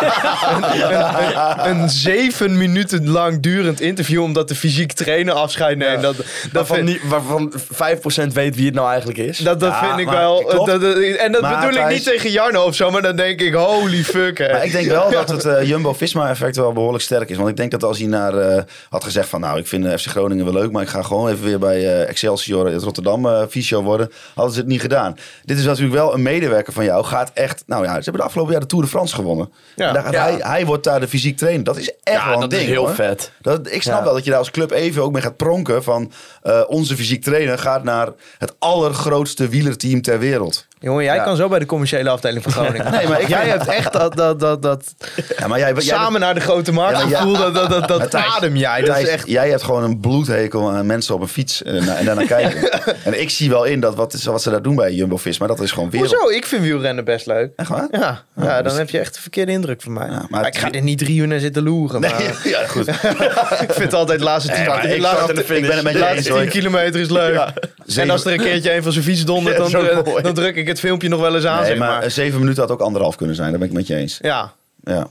een, 0.55 1.69
een- 1.69 1.81
een 1.81 1.89
zeven 1.91 2.59
minuten 2.59 3.09
lang 3.11 3.43
durend 3.43 3.81
interview 3.81 4.23
omdat 4.23 4.49
de 4.49 4.55
fysiek 4.55 4.93
trainer 4.93 5.35
afscheid 5.35 5.77
neemt. 5.79 6.03
Dat, 6.03 6.17
dat, 6.17 6.27
Waarvan, 6.53 6.77
vind, 6.77 6.89
niet, 6.89 7.01
waarvan 7.09 7.53
5% 7.89 8.33
weet 8.33 8.57
wie 8.57 8.67
het 8.67 8.75
nou 8.75 8.89
eigenlijk 8.89 9.19
is. 9.19 9.39
dat, 9.39 9.61
dat 9.61 9.71
Ja, 9.73 9.87
vind 9.87 9.99
ik 9.99 10.07
maar- 10.07 10.17
wel. 10.17 10.45
klopt. 10.45 10.67
dat- 10.71 10.81
dat- 10.81 10.97
en 10.97 11.33
dat 11.33 11.41
Maar 11.43 11.67
bedoel 11.67 11.83
ik 11.83 11.89
niet 11.89 12.05
tegen 12.05 12.31
Jarno 12.31 12.65
of 12.65 12.75
zo, 12.75 12.91
maar 12.91 13.03
dan 13.03 13.17
denk 13.17 13.41
ik 13.41 13.55
holy 13.55 14.03
fuck. 14.05 14.39
hè. 14.39 14.53
Maar 14.53 14.65
ik 14.65 14.73
denk 14.73 14.87
wel 14.89 15.11
dat 15.21 15.29
het 15.31 15.45
eh, 15.45 15.69
Jumbo-Visma-effect 15.69 16.57
wel 16.57 16.73
behoorlijk 16.73 17.03
sterk 17.05 17.31
is. 17.31 17.37
Want 17.37 17.49
ik 17.49 17.57
denk 17.57 17.71
dat 17.71 17.83
als 17.83 17.99
hij 17.99 18.07
naar, 18.07 18.39
eh, 18.39 18.63
had 18.89 19.05
gezegd 19.05 19.29
van... 19.29 19.41
nou, 19.41 19.59
ik 19.59 19.67
vind 19.67 19.85
eh, 19.87 19.97
FC 19.97 20.07
Groningen 20.07 20.45
wel 20.45 20.55
leuk... 20.55 20.71
maar 20.73 20.83
ik 20.83 20.89
ga 20.89 21.03
gewoon 21.03 21.29
even 21.31 21.45
weer 21.45 21.59
bij 21.59 21.77
eh, 21.77 22.09
Excelsior 22.09 22.71
in 22.71 22.79
Rotterdam 22.79 23.27
eh 23.27 23.43
fysio 23.49 23.83
worden... 23.83 24.11
hadden 24.35 24.55
ze 24.55 24.61
het 24.61 24.69
niet 24.69 24.81
gedaan. 24.81 25.17
Dit 25.45 25.59
is 25.59 25.65
natuurlijk 25.65 25.95
wel 25.95 26.15
een 26.15 26.23
medewerker 26.23 26.73
van 26.73 26.85
jou. 26.85 27.05
Gaat 27.05 27.31
echt... 27.35 27.63
Nou 27.67 27.83
ja, 27.85 27.89
ze 27.91 27.95
hebben 28.03 28.21
de 28.21 28.23
afgelopen 28.23 28.53
jaar 28.53 28.61
de 28.61 28.67
Tour 28.67 28.85
de 28.85 28.91
France 28.91 29.15
gewonnen. 29.15 29.53
Ja. 29.77 29.89
En 29.89 29.95
daar 29.95 30.03
gaat 30.03 30.13
Ja. 30.13 30.23
hij, 30.23 30.37
hij 30.39 30.67
wordt 30.67 30.85
daar 30.85 31.01
de 31.01 31.09
fysiek 31.09 31.37
trainer. 31.37 31.65
Dat 31.65 31.77
is 31.77 31.91
echt 32.03 32.17
Ja, 32.17 32.25
wel 32.25 32.35
een 32.35 32.41
dat 32.41 32.51
ding, 32.51 32.63
is 32.63 32.69
heel 32.69 32.85
hoor. 32.87 32.95
vet. 32.95 33.33
Dat, 33.41 33.71
ik 33.71 33.83
snap 33.83 33.99
Ja. 33.99 34.05
wel 34.05 34.15
dat 34.15 34.25
je 34.25 34.31
daar 34.31 34.39
als 34.39 34.51
club 34.51 34.71
even 34.71 35.03
ook 35.03 35.13
mee 35.13 35.23
gaat 35.23 35.37
pronken... 35.37 35.83
van 35.83 36.13
eh, 36.43 36.61
onze 36.67 36.97
fysiek 36.97 37.23
trainer 37.23 37.59
gaat 37.59 37.74
naar 37.83 38.13
het 38.39 38.55
allergrootste 38.59 39.49
wielerteam 39.49 40.03
ter 40.03 40.19
wereld. 40.19 40.67
Jongen, 40.85 41.05
jij 41.05 41.15
Ja. 41.15 41.23
kan 41.23 41.37
zo 41.37 41.49
bij 41.49 41.59
de 41.59 41.67
commerciële 41.67 42.11
afdeling 42.11 42.43
van 42.43 42.53
Groningen. 42.53 42.91
Nee, 42.93 43.09
maar 43.09 43.21
ik 43.21 43.29
jij 43.29 43.49
hebt 43.49 43.67
echt 43.67 43.93
dat, 43.93 44.17
dat, 44.17 44.41
dat, 44.41 44.63
dat 44.63 44.95
Ja, 45.39 45.47
maar 45.47 45.59
jij, 45.59 45.73
jij 45.73 45.83
samen 45.83 46.21
naar 46.21 46.35
de 46.35 46.41
grote 46.41 46.73
markt 46.73 46.99
Ja, 46.99 47.07
gevoel, 47.07 47.37
dat, 47.37 47.55
dat, 47.55 47.71
dat, 47.71 47.89
dat 47.89 48.11
Thijs, 48.11 48.25
adem 48.37 48.57
jij. 48.57 48.81
Dat 48.83 48.99
is 48.99 49.09
echt... 49.09 49.29
Jij 49.29 49.51
hebt 49.51 49.63
gewoon 49.63 49.83
een 49.83 50.01
bloedhekel 50.01 50.71
aan 50.71 50.87
mensen 50.87 51.15
op 51.15 51.21
een 51.21 51.29
fiets 51.29 51.63
en, 51.63 51.97
en 51.97 52.05
daarnaar 52.05 52.27
kijken. 52.27 52.83
en 53.05 53.21
ik 53.21 53.31
zie 53.31 53.51
wel 53.51 53.65
in 53.65 53.81
dat 53.81 53.95
wat, 53.95 54.13
is, 54.13 54.25
wat 54.25 54.43
ze 54.43 54.51
daar 54.51 54.63
doen 54.63 54.75
bij 54.75 54.93
Jumbo-Visma, 54.93 55.47
dat 55.47 55.61
is 55.61 55.73
gewoon 55.73 55.91
wereld. 55.91 56.13
Hoezo? 56.13 56.29
Ik 56.29 56.47
vind 56.47 56.63
wielrennen 56.63 57.05
best 57.05 57.27
leuk. 57.27 57.53
Echt 57.57 57.69
waar? 57.69 57.89
Ja, 57.91 58.23
ja, 58.37 58.55
dan 58.55 58.63
dus- 58.63 58.77
heb 58.77 58.91
je 58.91 58.99
echt 58.99 59.17
een 59.17 59.23
verkeerde 59.23 59.53
indruk 59.53 59.83
van 59.83 59.93
mij. 59.93 60.09
Ja, 60.09 60.27
maar 60.29 60.47
ik 60.47 60.57
ga 60.57 60.71
er 60.71 60.83
niet 60.83 60.99
drie 60.99 61.19
uur 61.19 61.27
naar 61.27 61.41
zitten 61.41 61.63
loeren. 61.63 62.01
Maar 62.01 62.15
Nee, 62.19 62.53
ja, 62.55 62.67
goed. 62.67 62.89
ik 63.61 63.73
vind 63.73 63.95
altijd 63.95 64.19
de 64.19 64.25
laatste 64.25 64.53
tien, 64.53 64.65
de 64.65 64.71
ik 64.71 65.47
de 65.47 65.57
ik 65.57 65.67
ben 65.67 65.75
het 65.75 65.83
met 65.83 65.93
je 65.93 65.99
De 65.99 66.05
laatste 66.05 66.31
laatste 66.31 66.33
tien 66.33 66.49
kilometer 66.49 67.01
is 67.01 67.11
leuk. 67.11 67.53
En 67.97 68.11
als 68.11 68.25
er 68.25 68.33
een 68.33 68.39
keertje 68.39 68.75
een 68.75 68.83
van 68.83 68.93
zijn 68.93 69.05
fiets 69.05 69.25
dondert, 69.25 69.57
dan, 69.57 69.87
eh, 69.87 70.23
dan 70.23 70.35
druk 70.35 70.57
ik 70.57 70.67
het 70.67 70.74
filmpje 70.79 71.09
nog 71.09 71.21
wel 71.21 71.35
eens 71.35 71.45
aan. 71.47 71.57
Nee, 71.59 71.67
zeg 71.67 71.79
maar, 71.79 71.89
maar. 71.89 72.03
eh, 72.03 72.11
zeven 72.11 72.39
minuten 72.41 72.63
had 72.63 72.71
ook 72.73 72.81
anderhalf 72.81 73.17
kunnen 73.17 73.37
zijn, 73.37 73.51
daar 73.51 73.59
ben 73.59 73.69
ik 73.69 73.75
met 73.75 73.87
je 73.87 73.95
eens. 73.97 74.19
Ja. 74.23 74.53
Ja. 74.85 75.07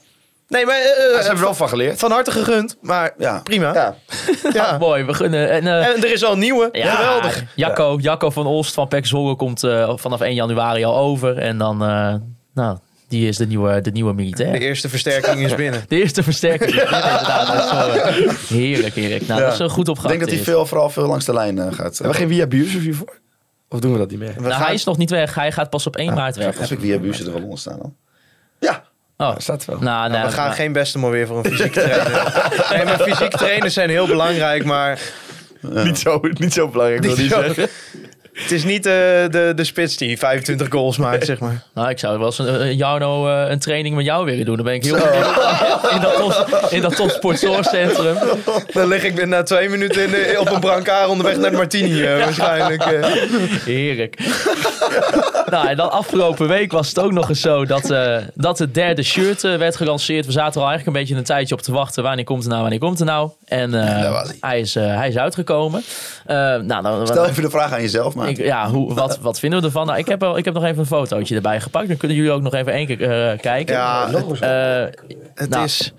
Nee, 0.48 0.66
maar 0.66 0.76
eh, 0.80 0.84
Daar 0.98 1.08
eh, 1.10 1.16
hebben 1.20 1.36
we 1.36 1.42
wel 1.46 1.54
van 1.54 1.70
geleerd. 1.70 2.00
van 2.00 2.12
harte 2.12 2.32
gegund. 2.32 2.78
Maar 2.82 3.14
Ja. 3.18 3.40
prima. 3.44 3.74
Ja. 3.74 3.96
Ja. 4.54 4.78
Mooi, 4.78 5.04
we 5.04 5.14
gunnen. 5.14 5.50
En, 5.50 5.68
eh, 5.68 5.88
En 5.88 5.96
er 6.04 6.12
is 6.12 6.24
al 6.24 6.34
een 6.34 6.40
nieuwe. 6.40 6.70
Ja, 6.72 6.96
Geweldig. 6.96 7.44
Jacco, 7.56 7.98
Jacco 8.02 8.30
van 8.30 8.46
Olst 8.46 8.74
van 8.74 8.88
Pek 8.88 9.06
Zwolle 9.06 9.36
komt 9.36 9.64
eh, 9.64 9.92
vanaf 9.96 10.22
1 10.22 10.34
januari 10.34 10.84
al 10.84 10.98
over. 10.98 11.38
En 11.38 11.58
dan, 11.58 11.84
eh, 11.84 12.14
nou, 12.54 12.78
die 13.08 13.28
is 13.28 13.38
de 13.38 13.46
nieuwe, 13.48 13.82
de 13.82 13.92
nieuwe 13.92 14.14
militair. 14.14 14.52
De 14.52 14.60
eerste 14.60 14.90
versterking 14.90 15.40
is 15.40 15.56
binnen. 15.56 15.84
De 15.88 15.96
eerste 15.96 16.24
versterking. 16.24 16.70
is 16.70 16.76
binnen, 16.76 16.94
inderdaad. 17.04 17.48
Dat 17.48 17.66
is 17.66 17.72
wel, 17.72 17.94
eh, 17.94 18.34
heerlijk, 18.48 18.96
heerlijk. 18.96 19.28
Nou, 19.28 19.42
Ja. 19.42 19.50
dat 19.50 19.60
is 19.60 19.72
goed 19.74 19.84
Ik 19.88 19.90
opgave. 19.90 20.08
denk 20.08 20.20
dat 20.20 20.30
hij 20.30 20.40
veel, 20.40 20.66
vooral 20.66 20.90
veel 20.90 21.08
langs 21.08 21.26
de 21.26 21.34
lijn 21.34 21.60
eh, 21.60 21.66
gaat. 21.74 21.98
Hebben 21.98 22.08
we 22.08 22.14
geen 22.14 22.28
Via 22.30 22.48
Buurs 22.48 22.72
hiervoor? 22.74 23.22
Of 23.74 23.80
doen 23.80 23.92
we 23.92 23.98
dat 23.98 24.10
niet 24.10 24.20
meer? 24.20 24.34
Nou, 24.38 24.52
gaan- 24.52 24.62
hij 24.62 24.74
is 24.74 24.84
nog 24.84 24.98
niet 24.98 25.10
weg. 25.10 25.36
Hij 25.36 25.52
gaat 25.52 25.70
pas 25.70 25.88
op 25.88 25.96
1 25.96 26.14
maart 26.14 26.36
weg. 26.36 26.60
Heb 26.60 26.70
ik 26.70 26.80
via 26.80 26.98
Buurse 26.98 27.26
er 27.26 27.34
wel 27.34 27.42
onder 27.44 27.60
staan 27.60 27.78
dan? 27.78 27.96
Ja. 28.60 28.84
Oh, 29.18 29.34
Staat 29.38 29.66
wel. 29.66 29.80
nou, 29.80 30.10
nou, 30.12 30.26
we 30.26 30.32
gaan 30.32 30.46
nou, 30.46 30.56
geen 30.56 30.72
beste 30.74 31.00
maar 31.00 31.12
weer 31.12 31.28
voor 31.28 31.38
een 31.38 31.52
fysiek 31.52 31.72
trainer. 31.84 32.34
nee, 32.70 32.86
maar 32.86 33.00
fysiek 33.00 33.30
trainers 33.32 33.74
zijn 33.74 33.90
heel 33.90 34.08
belangrijk, 34.08 34.66
maar 34.66 35.00
niet, 35.62 36.00
zo, 36.00 36.20
niet 36.34 36.54
zo 36.54 36.68
belangrijk, 36.70 37.02
wil 37.06 37.16
Niet 37.16 37.20
ik 37.26 37.32
zo- 37.32 37.42
zeggen. 37.42 37.68
Het 38.34 38.52
is 38.52 38.64
niet 38.64 38.86
eh, 38.86 38.92
de, 38.94 39.52
de 39.56 39.64
spits 39.64 39.98
die 39.98 40.18
25 40.18 40.68
goals 40.70 40.98
maakt, 40.98 41.26
zeg 41.26 41.40
maar. 41.40 41.64
Nou, 41.74 41.90
ik 41.90 42.00
zou 42.00 42.18
wel 42.18 42.26
eens 42.28 42.40
een, 42.40 42.62
een 42.62 42.76
Jarno 42.76 43.28
eh, 43.28 43.50
een 43.52 43.60
training 43.60 43.96
met 43.96 44.06
jou 44.06 44.26
willen 44.26 44.46
doen. 44.46 44.56
Dan 44.56 44.66
ben 44.66 44.74
ik 44.74 44.84
heel 44.84 44.96
in 44.96 46.02
dat, 46.02 46.16
top, 46.16 46.68
in 46.70 46.82
dat 46.82 46.96
topsportzorgcentrum. 46.96 48.16
Dan 48.74 48.88
lig 48.88 49.04
ik 49.04 49.16
weer 49.16 49.28
na 49.28 49.44
twee 49.44 49.70
minuten 49.70 50.04
in 50.04 50.10
de- 50.12 50.36
op 50.40 50.52
een 50.52 50.60
brancard 50.60 51.08
onderweg 51.10 51.38
naar 51.38 51.52
de 51.52 51.58
Martini 51.58 52.04
eh, 52.04 52.18
waarschijnlijk. 52.24 52.84
eh. 52.84 53.04
Heerlijk. 53.66 54.18
nou, 55.50 55.68
en 55.68 55.76
dan 55.78 55.92
afgelopen 55.92 56.48
week 56.48 56.72
was 56.72 56.88
het 56.88 57.00
ook 57.00 57.12
nog 57.12 57.30
eens 57.30 57.42
zo 57.42 57.66
dat, 57.66 57.90
eh, 57.92 58.18
dat 58.36 58.60
het 58.60 58.74
derde 58.74 59.04
shirt 59.04 59.44
eh, 59.44 59.56
werd 59.56 59.76
gelanceerd. 59.76 60.26
We 60.26 60.32
zaten 60.32 60.54
er 60.54 60.62
al 60.62 60.68
eigenlijk 60.68 60.98
een 60.98 61.04
beetje 61.04 61.20
een 61.20 61.26
tijdje 61.28 61.56
op 61.56 61.62
te 61.62 61.72
wachten. 61.72 62.04
Wanneer 62.04 62.26
komt 62.26 62.40
het 62.42 62.50
nou, 62.50 62.62
wanneer 62.62 62.80
komt 62.80 63.00
het 63.00 63.08
nou? 63.08 63.30
En 63.54 63.74
eh, 63.74 64.14
hij. 64.24 64.36
hij, 64.40 64.60
is, 64.60 64.76
eh, 64.76 64.96
hij 64.96 65.08
is 65.08 65.18
uitgekomen. 65.18 65.82
Eh, 66.26 66.36
nou, 66.36 66.82
dan, 66.84 67.08
Stel 67.08 67.26
even 67.26 67.44
de 67.44 67.50
vraag 67.50 67.72
aan 67.72 67.82
jezelf, 67.82 68.16
maar. 68.16 68.30
ik, 68.30 68.38
ja, 68.38 68.70
hoe, 68.70 68.94
wat, 68.94 69.20
wat 69.22 69.40
vinden 69.40 69.60
we 69.60 69.66
ervan? 69.66 69.86
Nou, 69.86 69.98
ik, 70.00 70.08
heb, 70.08 70.20
wel- 70.20 70.38
ik 70.38 70.46
heb 70.46 70.54
nog 70.54 70.64
even 70.64 70.80
een 70.80 70.86
fotootje 70.86 71.36
erbij 71.36 71.62
gepakt. 71.62 71.88
Dan 71.88 71.98
kunnen 71.98 72.18
jullie 72.18 72.32
ook 72.32 72.42
nog 72.42 72.54
even 72.54 72.74
één 72.74 72.86
keer 72.88 73.02
eh, 73.32 73.40
kijken. 73.40 73.76
Ja, 73.76 74.08
Eh, 74.40 74.86
Het 75.36 75.50
Nou. 75.50 75.64
is... 75.64 75.94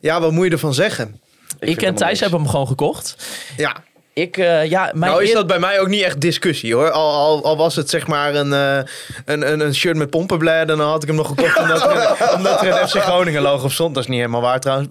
Ja, 0.00 0.20
wat 0.20 0.32
moet 0.32 0.44
je 0.46 0.50
ervan 0.50 0.74
zeggen? 0.74 1.20
ik 1.58 1.82
en 1.82 1.94
Thijs 1.94 2.20
hebben 2.20 2.40
hem 2.40 2.48
gewoon 2.48 2.66
gekocht. 2.66 3.16
Ja, 3.56 3.76
Ik, 4.12 4.36
eh, 4.36 4.64
ja, 4.64 4.90
mijn 4.94 5.12
nou 5.12 5.22
is 5.24 5.32
dat 5.32 5.46
bij 5.46 5.58
mij 5.58 5.80
ook 5.80 5.88
niet 5.88 6.02
echt 6.02 6.20
discussie 6.20 6.74
hoor. 6.74 6.90
Al, 6.90 7.12
al, 7.12 7.44
al 7.44 7.56
was 7.56 7.76
het 7.76 7.90
zeg 7.90 8.06
maar 8.06 8.34
een, 8.34 8.52
eh, 8.52 8.76
een, 9.24 9.52
een, 9.52 9.60
een 9.60 9.74
shirt 9.74 9.96
met 9.96 10.10
pompenbladen, 10.10 10.78
dan 10.78 10.88
had 10.88 11.02
ik 11.02 11.08
hem 11.08 11.16
nog 11.16 11.26
gekocht 11.28 11.58
omdat 11.58 11.82
er, 11.82 12.16
omdat 12.36 12.62
er 12.62 12.80
een 12.80 12.88
FC 12.88 12.96
Groningen 12.96 13.42
logo 13.42 13.64
op 13.64 13.72
stond. 13.72 13.94
Dat 13.94 14.02
is 14.02 14.08
niet 14.08 14.18
helemaal 14.18 14.40
waar 14.40 14.60
trouwens. 14.60 14.88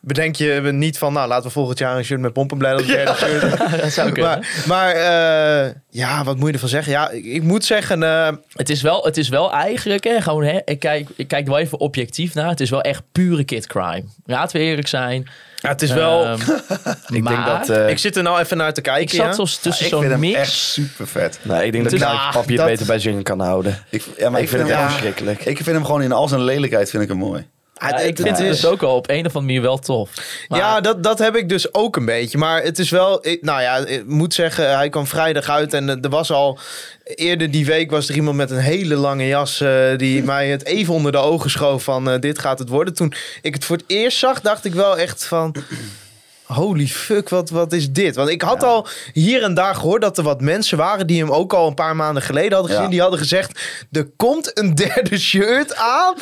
Bedenk 0.00 0.36
je 0.36 0.60
niet 0.72 0.98
van, 0.98 1.12
nou 1.12 1.28
laten 1.28 1.46
we 1.46 1.50
volgend 1.50 1.78
jaar 1.78 1.96
een 1.96 2.04
shirt 2.04 2.20
met 2.20 2.32
pompenbladen 2.32 2.78
als 2.78 2.86
derde 2.86 3.14
shirt. 3.14 3.58
dat 3.82 3.92
zou 3.92 4.12
kunnen. 4.12 4.38
Maar, 4.38 4.64
maar 4.66 4.94
eh, 4.94 5.70
ja, 5.90 6.24
wat 6.24 6.36
moet 6.36 6.46
je 6.46 6.52
ervan 6.52 6.68
zeggen? 6.68 6.92
Ja, 6.92 7.10
ik, 7.10 7.24
ik 7.24 7.42
moet 7.42 7.64
zeggen, 7.64 8.02
eh, 8.02 8.28
Het 8.52 8.68
is 8.70 8.82
wel, 8.82 9.04
het 9.04 9.16
is 9.16 9.28
wel 9.28 9.52
eigenlijk, 9.52 10.04
hè, 10.04 10.20
gewoon, 10.20 10.44
hè, 10.44 10.58
ik, 10.64 10.78
kijk, 10.78 11.08
ik 11.16 11.28
kijk 11.28 11.44
er 11.46 11.50
wel 11.52 11.60
even 11.60 11.80
objectief 11.80 12.34
naar. 12.34 12.48
Het 12.48 12.60
is 12.60 12.70
wel 12.70 12.80
echt 12.82 13.02
pure 13.12 13.44
kid 13.44 13.66
crime. 13.66 14.04
Laten 14.26 14.56
we 14.60 14.62
eerlijk 14.66 14.88
zijn. 14.88 15.28
ja, 15.56 15.68
het 15.68 15.82
is 15.82 15.90
wel... 15.90 16.24
Ehm, 16.24 16.40
Ik 17.14 17.22
maar 17.22 17.32
denk 17.34 17.66
dat... 17.66 17.76
eh, 17.78 17.88
ik 17.88 17.98
zit 17.98 18.16
er 18.16 18.22
nou 18.22 18.40
even 18.40 18.56
naar 18.56 18.72
te 18.72 18.80
kijken. 18.80 19.02
ik 19.02 19.10
zat 19.10 19.26
ja. 19.26 19.32
zoals 19.32 19.56
tussen 19.56 19.84
ik 19.86 19.90
vind 19.90 20.02
zo'n 20.02 20.10
hem 20.10 20.20
mix. 20.20 20.38
echt 20.38 20.50
super 20.52 21.06
vet. 21.06 21.38
nee, 21.42 21.64
ik 21.66 21.72
denk 21.72 21.82
dat 21.84 21.92
Dus- 21.92 22.00
Kruif 22.02 22.18
Ja, 22.18 22.30
Papi 22.30 22.48
het 22.48 22.56
dat- 22.56 22.66
beter 22.66 22.86
bij 22.86 22.98
zingen 22.98 23.22
kan 23.22 23.40
houden. 23.40 23.78
Ik, 23.90 24.04
ja, 24.18 24.30
maar 24.30 24.40
Ik 24.40 24.48
vind 24.48 24.60
het 24.62 24.70
hem 24.70 24.78
echt 24.80 24.86
ja, 24.88 24.92
verschrikkelijk. 24.92 25.44
Ik 25.44 25.56
vind 25.56 25.76
hem 25.76 25.84
gewoon 25.84 26.02
in 26.02 26.12
al 26.12 26.28
zijn 26.28 26.42
lelijkheid 26.44 26.90
vind 26.90 27.02
ik 27.02 27.08
hem 27.08 27.18
mooi. 27.18 27.46
Ja, 27.80 27.86
het- 27.96 28.06
ik 28.06 28.16
vind 28.16 28.28
het 28.28 28.38
is- 28.38 28.60
dus 28.60 28.66
ook 28.70 28.80
wel 28.80 28.94
op 28.94 29.08
een 29.10 29.18
of 29.18 29.24
andere 29.24 29.40
manier 29.44 29.62
wel 29.62 29.78
tof. 29.78 30.10
Maar, 30.48 30.58
Ja, 30.58 30.80
dat, 30.80 31.02
dat 31.02 31.18
heb 31.18 31.36
ik 31.36 31.48
dus 31.48 31.74
ook 31.74 31.96
een 31.96 32.04
beetje. 32.04 32.38
Maar 32.38 32.62
het 32.62 32.78
is 32.78 32.90
wel... 32.90 33.26
ik- 33.26 33.42
nou 33.42 33.60
ja, 33.62 33.76
ik 33.76 34.06
moet 34.06 34.34
zeggen, 34.34 34.76
hij 34.76 34.88
kwam 34.88 35.06
vrijdag 35.06 35.48
uit. 35.48 35.74
En 35.74 35.88
er 36.02 36.08
was 36.10 36.30
al... 36.32 36.58
Eerder 37.04 37.50
die 37.50 37.66
week 37.66 37.90
was 37.90 38.08
er 38.08 38.14
iemand 38.14 38.36
met 38.36 38.50
een 38.50 38.58
hele 38.58 38.94
lange 38.94 39.26
jas... 39.26 39.60
eh, 39.60 39.96
die 39.96 40.22
mij 40.32 40.48
het 40.48 40.64
even 40.64 40.94
onder 40.94 41.12
de 41.12 41.18
ogen 41.18 41.50
schoof 41.50 41.82
van... 41.82 42.10
eh, 42.10 42.20
dit 42.20 42.38
gaat 42.38 42.58
het 42.58 42.68
worden. 42.68 42.94
Toen 42.94 43.12
ik 43.42 43.54
het 43.54 43.64
voor 43.64 43.76
het 43.76 43.84
eerst 43.86 44.18
zag, 44.18 44.40
dacht 44.40 44.64
ik 44.64 44.74
wel 44.74 44.98
echt 44.98 45.24
van... 45.26 45.54
Holy 46.50 46.86
fuck, 46.86 47.28
wat, 47.28 47.50
wat 47.50 47.72
is 47.72 47.90
dit? 47.90 48.14
Want 48.14 48.28
ik 48.28 48.42
had 48.42 48.62
al 48.62 48.86
hier 49.12 49.42
en 49.42 49.54
daar 49.54 49.74
gehoord 49.74 50.02
dat 50.02 50.18
er 50.18 50.24
wat 50.24 50.40
mensen 50.40 50.78
waren 50.78 51.06
die 51.06 51.20
hem 51.20 51.30
ook 51.32 51.52
al 51.52 51.66
een 51.66 51.74
paar 51.74 51.96
maanden 51.96 52.22
geleden 52.22 52.52
hadden 52.52 52.66
gezien. 52.70 52.84
Ja. 52.84 52.90
Die 52.90 53.00
hadden 53.00 53.18
gezegd: 53.18 53.60
er 53.92 54.10
komt 54.16 54.58
een 54.58 54.74
derde 54.74 55.18
shirt 55.18 55.76
aan. 55.76 56.14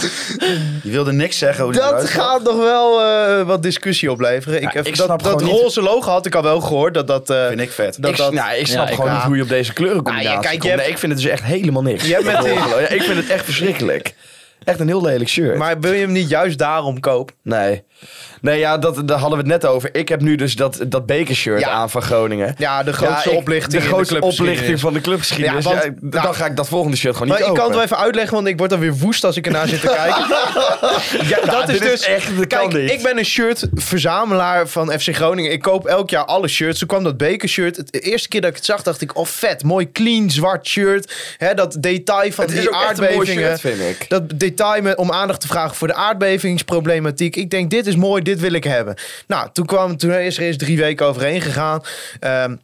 Je 0.83 0.91
wilde 0.91 1.13
niks 1.13 1.39
zeggen 1.39 1.65
hoe 1.65 1.73
Dat 1.73 2.09
gaat 2.11 2.43
nog 2.43 2.57
wel 2.57 3.03
eh, 3.03 3.43
wat 3.47 3.63
discussie 3.63 4.11
opleveren. 4.11 4.63
ik 4.63 4.73
ik 4.75 4.85
dat 4.85 4.95
snap 4.97 5.23
dat 5.23 5.33
gewoon 5.33 5.53
niet- 5.53 5.61
roze 5.63 5.83
logo 5.83 6.11
had 6.11 6.27
ik 6.27 6.35
al 6.35 6.43
wel 6.43 6.61
gehoord. 6.61 6.95
Dat 6.95 7.07
dat, 7.07 7.31
eh, 7.31 7.47
Vind 7.49 7.61
ik 7.61 7.71
vet. 7.71 7.97
dat, 8.03 8.11
ik, 8.11 8.17
dat, 8.17 8.33
nou, 8.33 8.55
ik 8.55 8.67
snap 8.67 8.89
ik- 8.89 8.95
gewoon 8.95 9.13
niet 9.13 9.23
hoe 9.23 9.37
je 9.37 9.43
op 9.43 9.49
deze 9.49 9.73
kleurencombinatie 9.73 10.29
Nou, 10.29 10.41
kijk, 10.43 10.59
komt. 10.59 10.71
hebt- 10.73 10.83
Nee, 10.83 10.91
ik 10.91 10.99
vind 10.99 11.13
het 11.13 11.21
dus 11.23 11.31
echt 11.31 11.43
helemaal 11.43 11.83
niks. 11.83 12.07
Je 12.07 12.13
hebt 12.13 12.25
met 12.25 12.41
die- 12.43 12.53
Ja, 12.55 12.77
ik 12.79 13.03
vind 13.03 13.17
het 13.17 13.29
echt 13.29 13.45
verschrikkelijk. 13.45 14.15
Echt 14.65 14.81
een 14.81 14.87
heel 14.89 15.03
lelijk 15.03 15.31
shirt. 15.31 15.57
maar 15.59 15.81
wil 15.81 15.93
je 15.93 16.01
hem 16.01 16.13
niet 16.13 16.29
juist 16.29 16.59
daarom 16.59 17.01
kopen? 17.01 17.35
Nee. 17.43 17.83
Nee, 18.41 18.59
ja, 18.59 18.79
dat, 18.79 19.09
daar 19.09 19.19
hadden 19.19 19.39
we 19.45 19.51
het 19.53 19.63
net 19.63 19.71
over. 19.71 19.89
Ik 19.95 20.09
heb 20.09 20.21
nu 20.21 20.35
dus 20.37 20.57
dat, 20.57 20.79
dat 20.89 21.07
bekershirt 21.07 21.61
Ja. 21.61 21.69
aan 21.71 21.91
van 21.91 22.03
Groningen. 22.03 22.55
Ja, 22.59 22.83
de 22.83 22.93
grootste 22.93 23.29
Ja, 23.29 23.35
ik- 23.35 23.41
oplichting. 23.41 23.83
De 23.83 23.89
grootste 23.89 24.21
oplichting 24.21 24.81
van 24.81 24.93
de 24.93 25.01
clubgeschiedenis. 25.01 25.65
Ja, 25.65 25.71
Ja, 25.73 25.77
want- 25.81 26.13
dan 26.13 26.23
nou- 26.23 26.35
ga 26.35 26.47
ik 26.47 26.57
dat 26.57 26.69
volgende 26.69 26.97
shirt 26.97 27.13
gewoon 27.13 27.29
Maar 27.29 27.39
niet 27.39 27.49
ik 27.49 27.55
kan 27.55 27.65
het 27.65 27.75
wel 27.75 27.85
even 27.85 27.99
uitleggen, 27.99 28.35
want 28.35 28.47
ik 28.47 28.59
word 28.59 28.71
dan 28.71 28.79
weer 28.79 28.95
woest 28.97 29.25
als 29.25 29.37
ik 29.37 29.47
ernaar 29.47 29.69
zit 29.69 29.81
te 29.81 29.87
kijken. 29.87 30.27
ja, 31.47 31.51
dat 31.61 31.69
is 31.69 31.79
dus 31.81 32.01
echt- 32.03 32.37
dat 32.37 32.47
kan 32.47 32.69
Kijk, 32.69 32.73
niet. 32.83 32.91
ik 32.91 33.03
ben 33.03 33.19
een 33.19 33.25
shirt-verzamelaar 33.25 34.69
van 34.69 35.01
FC 35.01 35.15
Groningen. 35.15 35.53
Ik 35.53 35.63
koop 35.63 35.87
elk 35.87 36.11
jaar 36.11 36.25
alle 36.25 36.49
shirts. 36.49 36.79
Toen 36.79 36.89
kwam 36.89 37.05
dat 37.05 37.17
bekershirt. 37.17 37.93
De 37.93 38.01
eerste 38.01 38.29
keer 38.29 38.41
dat 38.41 38.51
ik 38.51 38.57
het 38.57 38.65
zag, 38.65 38.83
dacht 38.83 39.01
ik: 39.01 39.17
oh 39.19 39.27
vet, 39.27 39.63
mooi 39.65 39.93
clean 39.93 40.31
zwart 40.31 40.67
shirt. 40.67 41.13
Hè, 41.39 41.55
dat 41.55 41.77
detail 41.81 42.33
van 42.33 42.45
Het 42.45 42.55
is 42.55 42.61
die 42.61 42.69
ook 42.69 42.83
echt 42.83 42.91
een 42.99 43.05
mooi 43.05 43.17
aardbevingen. 43.17 43.49
shirt, 43.59 43.61
vind 43.61 43.81
ik. 44.01 44.09
Dat 44.09 44.23
detail 44.35 44.83
met, 44.83 44.97
om 44.97 45.13
aandacht 45.13 45.41
te 45.41 45.47
vragen 45.47 45.77
voor 45.77 45.89
de 45.89 45.95
aardbevingsproblematiek. 45.95 47.37
Ik 47.37 47.51
denk, 47.51 47.71
dit 47.71 47.87
is 47.87 47.97
mooi, 47.97 48.23
dit 48.29 48.41
wil 48.41 48.53
ik 48.53 48.65
hebben. 48.65 48.95
Nou, 49.27 49.49
toen, 49.53 49.67
kwam, 49.67 49.97
toen 49.97 50.13
is 50.13 50.37
er 50.37 50.43
eens 50.43 50.57
drie 50.57 50.79
weken 50.79 51.07
overheen 51.07 51.41
gegaan. 51.41 51.83
Ehm, 52.21 52.57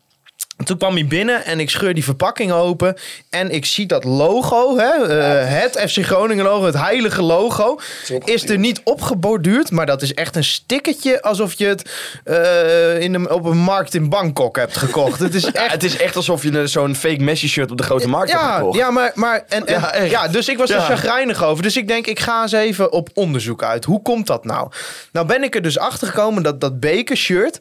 toen 0.64 0.76
kwam 0.76 0.94
hij 0.94 1.06
binnen 1.06 1.44
en 1.44 1.60
ik 1.60 1.70
scheur 1.70 1.94
die 1.94 2.04
verpakking 2.04 2.52
open. 2.52 2.96
En 3.30 3.50
ik 3.50 3.64
zie 3.64 3.86
dat 3.86 4.04
logo, 4.04 4.76
hè, 4.76 5.18
eh, 5.18 5.60
het 5.60 5.90
FC 5.90 6.04
Groningen 6.04 6.44
logo, 6.44 6.64
het 6.66 6.78
heilige 6.78 7.22
logo. 7.22 7.80
Is 8.24 8.48
er 8.48 8.58
niet 8.58 8.80
opgeborduurd, 8.84 9.70
maar 9.70 9.86
dat 9.86 10.02
is 10.02 10.14
echt 10.14 10.36
een 10.36 10.44
stickertje 10.44 11.22
alsof 11.22 11.54
je 11.54 11.66
het 11.66 11.90
eh, 12.24 13.00
in 13.00 13.30
op 13.30 13.44
een 13.44 13.58
markt 13.58 13.94
in 13.94 14.08
Bangkok 14.08 14.56
hebt 14.56 14.76
gekocht. 14.76 15.18
Het 15.18 15.34
is 15.34 15.42
Ja, 15.54 15.62
echt 15.62 15.72
het 15.72 15.84
is 15.84 15.96
echt 15.96 16.16
alsof 16.16 16.42
je 16.42 16.66
zo'n 16.66 16.94
fake 16.94 17.22
Messi 17.22 17.48
shirt 17.48 17.70
op 17.70 17.76
de 17.76 17.82
grote 17.82 18.08
markt 18.08 18.32
hebt 18.32 18.44
gekocht. 18.44 18.78
ja, 18.78 18.90
maar, 18.90 19.12
maar 19.14 19.44
en, 19.48 19.66
en, 19.66 20.08
Ja, 20.08 20.28
dus 20.28 20.48
ik 20.48 20.58
was 20.58 20.70
er 20.70 20.80
chagrijnig 20.80 21.44
over. 21.44 21.62
Dus 21.62 21.76
ik 21.76 21.88
denk, 21.88 22.06
ik 22.06 22.20
ga 22.20 22.42
eens 22.42 22.52
even 22.52 22.92
op 22.92 23.08
onderzoek 23.14 23.62
uit. 23.62 23.84
Hoe 23.84 24.02
komt 24.02 24.26
dat 24.26 24.44
nou? 24.44 24.70
Nou 25.12 25.26
ben 25.26 25.42
ik 25.42 25.54
er 25.54 25.62
dus 25.62 25.78
achter 25.78 26.06
gekomen 26.08 26.42
dat 26.42 26.60
dat 26.60 26.80
bekershirt, 26.80 27.58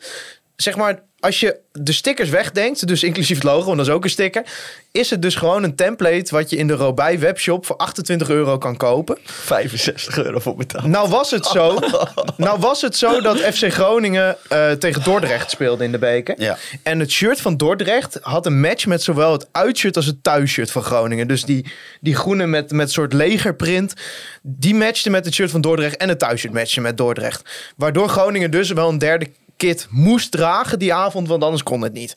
zeg 0.55 0.75
maar, 0.75 0.99
als 1.23 1.39
je 1.39 1.59
de 1.71 1.91
stickers 1.91 2.29
wegdenkt, 2.29 2.87
dus 2.87 3.03
inclusief 3.03 3.35
het 3.35 3.45
logo, 3.45 3.65
want 3.65 3.77
dat 3.77 3.87
is 3.87 3.93
ook 3.93 4.03
een 4.03 4.09
sticker, 4.09 4.43
is 4.91 5.09
het 5.09 5.21
dus 5.21 5.35
gewoon 5.35 5.63
een 5.63 5.75
template 5.75 6.35
wat 6.35 6.49
je 6.49 6.55
in 6.55 6.67
de 6.67 6.73
Robij 6.73 7.19
webshop 7.19 7.65
voor 7.65 7.77
28 7.77 8.29
euro 8.29 8.57
kan 8.57 8.77
kopen. 8.77 9.17
65 9.23 10.17
euro 10.17 10.39
voor 10.39 10.55
betaald. 10.55 10.85
Nou 10.85 11.09
was 11.09 11.31
het 11.31 11.45
zo, 11.45 11.79
nou 12.37 12.59
was 12.59 12.81
het 12.81 12.95
zo 12.95 13.21
dat 13.21 13.39
FC 13.39 13.73
Groningen 13.73 14.37
eh, 14.49 14.71
tegen 14.71 15.03
Dordrecht 15.03 15.49
speelde 15.49 15.83
in 15.83 15.91
de 15.91 15.97
beker. 15.97 16.35
Ja. 16.37 16.57
En 16.83 16.99
het 16.99 17.11
shirt 17.11 17.41
van 17.41 17.57
Dordrecht 17.57 18.17
had 18.21 18.45
een 18.45 18.59
match 18.59 18.85
met 18.85 19.03
zowel 19.03 19.31
het 19.31 19.47
uitshirt 19.51 19.95
als 19.95 20.05
het 20.05 20.23
thuisshirt 20.23 20.71
van 20.71 20.83
Groningen. 20.83 21.27
Dus 21.27 21.43
die, 21.43 21.65
die 22.01 22.15
groene 22.15 22.45
met, 22.45 22.71
met 22.71 22.91
soort 22.91 23.13
legerprint, 23.13 23.93
die 24.41 24.75
matchte 24.75 25.09
met 25.09 25.25
het 25.25 25.33
shirt 25.33 25.51
van 25.51 25.61
Dordrecht 25.61 25.97
en 25.97 26.09
het 26.09 26.19
thuisshirt 26.19 26.53
matchte 26.53 26.81
met 26.81 26.97
Dordrecht. 26.97 27.71
Waardoor 27.75 28.09
Groningen 28.09 28.51
dus 28.51 28.71
wel 28.71 28.89
een 28.89 28.97
derde 28.97 29.27
kit 29.67 29.87
moest 29.89 30.31
dragen 30.31 30.79
die 30.79 30.93
avond, 30.93 31.27
want 31.27 31.43
anders 31.43 31.63
kon 31.63 31.81
het 31.81 31.93
niet. 31.93 32.13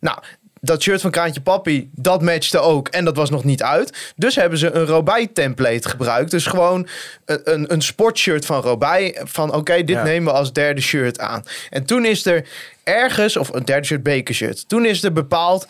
Nou, 0.00 0.18
dat 0.60 0.82
shirt 0.82 1.00
van 1.00 1.10
Kraantje 1.10 1.40
Papi, 1.40 1.90
dat 1.94 2.22
matchte 2.22 2.58
ook. 2.58 2.88
En 2.88 3.04
dat 3.04 3.16
was 3.16 3.30
nog 3.30 3.44
niet 3.44 3.62
uit. 3.62 4.12
Dus 4.16 4.34
hebben 4.36 4.58
ze 4.58 4.70
een 4.70 4.86
Robij 4.86 5.26
template 5.26 5.88
gebruikt. 5.88 6.30
Dus 6.30 6.46
gewoon 6.46 6.88
een, 7.24 7.40
een, 7.44 7.72
een 7.72 7.82
sportshirt 7.82 8.46
van 8.46 8.60
Robij. 8.62 9.20
Van 9.24 9.54
oké, 9.54 9.76
dit 9.76 9.88
Ja. 9.96 10.02
nemen 10.02 10.32
we 10.32 10.38
als 10.38 10.52
derde 10.52 10.80
shirt 10.80 11.18
aan. 11.18 11.44
En 11.70 11.84
toen 11.84 12.04
is 12.04 12.26
er 12.26 12.46
ergens, 12.84 13.36
of 13.36 13.48
een 13.48 13.64
derde 13.64 13.86
shirt 13.86 14.02
bekershirt. 14.02 14.68
Toen 14.68 14.84
is 14.86 15.02
er 15.02 15.12
bepaald... 15.12 15.66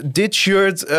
Dit 0.00 0.34
shirt 0.34 0.84
eh, 0.84 0.96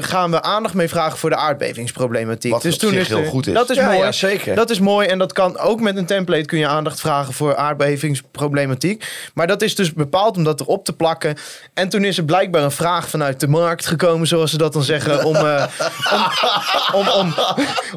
gaan 0.00 0.30
we 0.30 0.42
aandacht 0.42 0.74
mee 0.74 0.88
vragen 0.88 1.18
voor 1.18 1.30
de 1.30 1.36
aardbevingsproblematiek. 1.36 2.52
Wat 2.52 2.62
dus 2.62 2.78
toen 2.78 2.94
is 2.94 3.08
heel 3.08 3.24
goed 3.24 3.46
is. 3.46 3.54
Dat 3.54 3.70
is 3.70 3.76
Ja, 3.76 3.86
mooi. 3.86 3.98
ja, 3.98 4.12
zeker. 4.12 4.54
Dat 4.54 4.70
is 4.70 4.78
mooi 4.78 5.08
en 5.08 5.18
dat 5.18 5.32
kan 5.32 5.58
ook 5.58 5.80
met 5.80 5.96
een 5.96 6.06
template 6.06 6.44
kun 6.44 6.58
je 6.58 6.66
aandacht 6.66 7.00
vragen 7.00 7.32
voor 7.32 7.56
aardbevingsproblematiek. 7.56 9.04
Maar 9.34 9.46
dat 9.46 9.62
is 9.62 9.74
dus 9.74 9.92
bepaald 9.92 10.36
om 10.36 10.44
dat 10.44 10.60
erop 10.60 10.84
te 10.84 10.92
plakken. 10.92 11.36
En 11.74 11.88
toen 11.88 12.04
is 12.04 12.18
er 12.18 12.24
blijkbaar 12.24 12.62
een 12.62 12.70
vraag 12.70 13.08
vanuit 13.08 13.40
de 13.40 13.48
markt 13.48 13.86
gekomen, 13.86 14.26
zoals 14.26 14.50
ze 14.50 14.58
dat 14.58 14.72
dan 14.72 14.82
zeggen, 14.82 15.24
om, 15.24 15.36
eh, 15.36 15.64
om, 16.92 17.08
om, 17.08 17.08
om, 17.08 17.34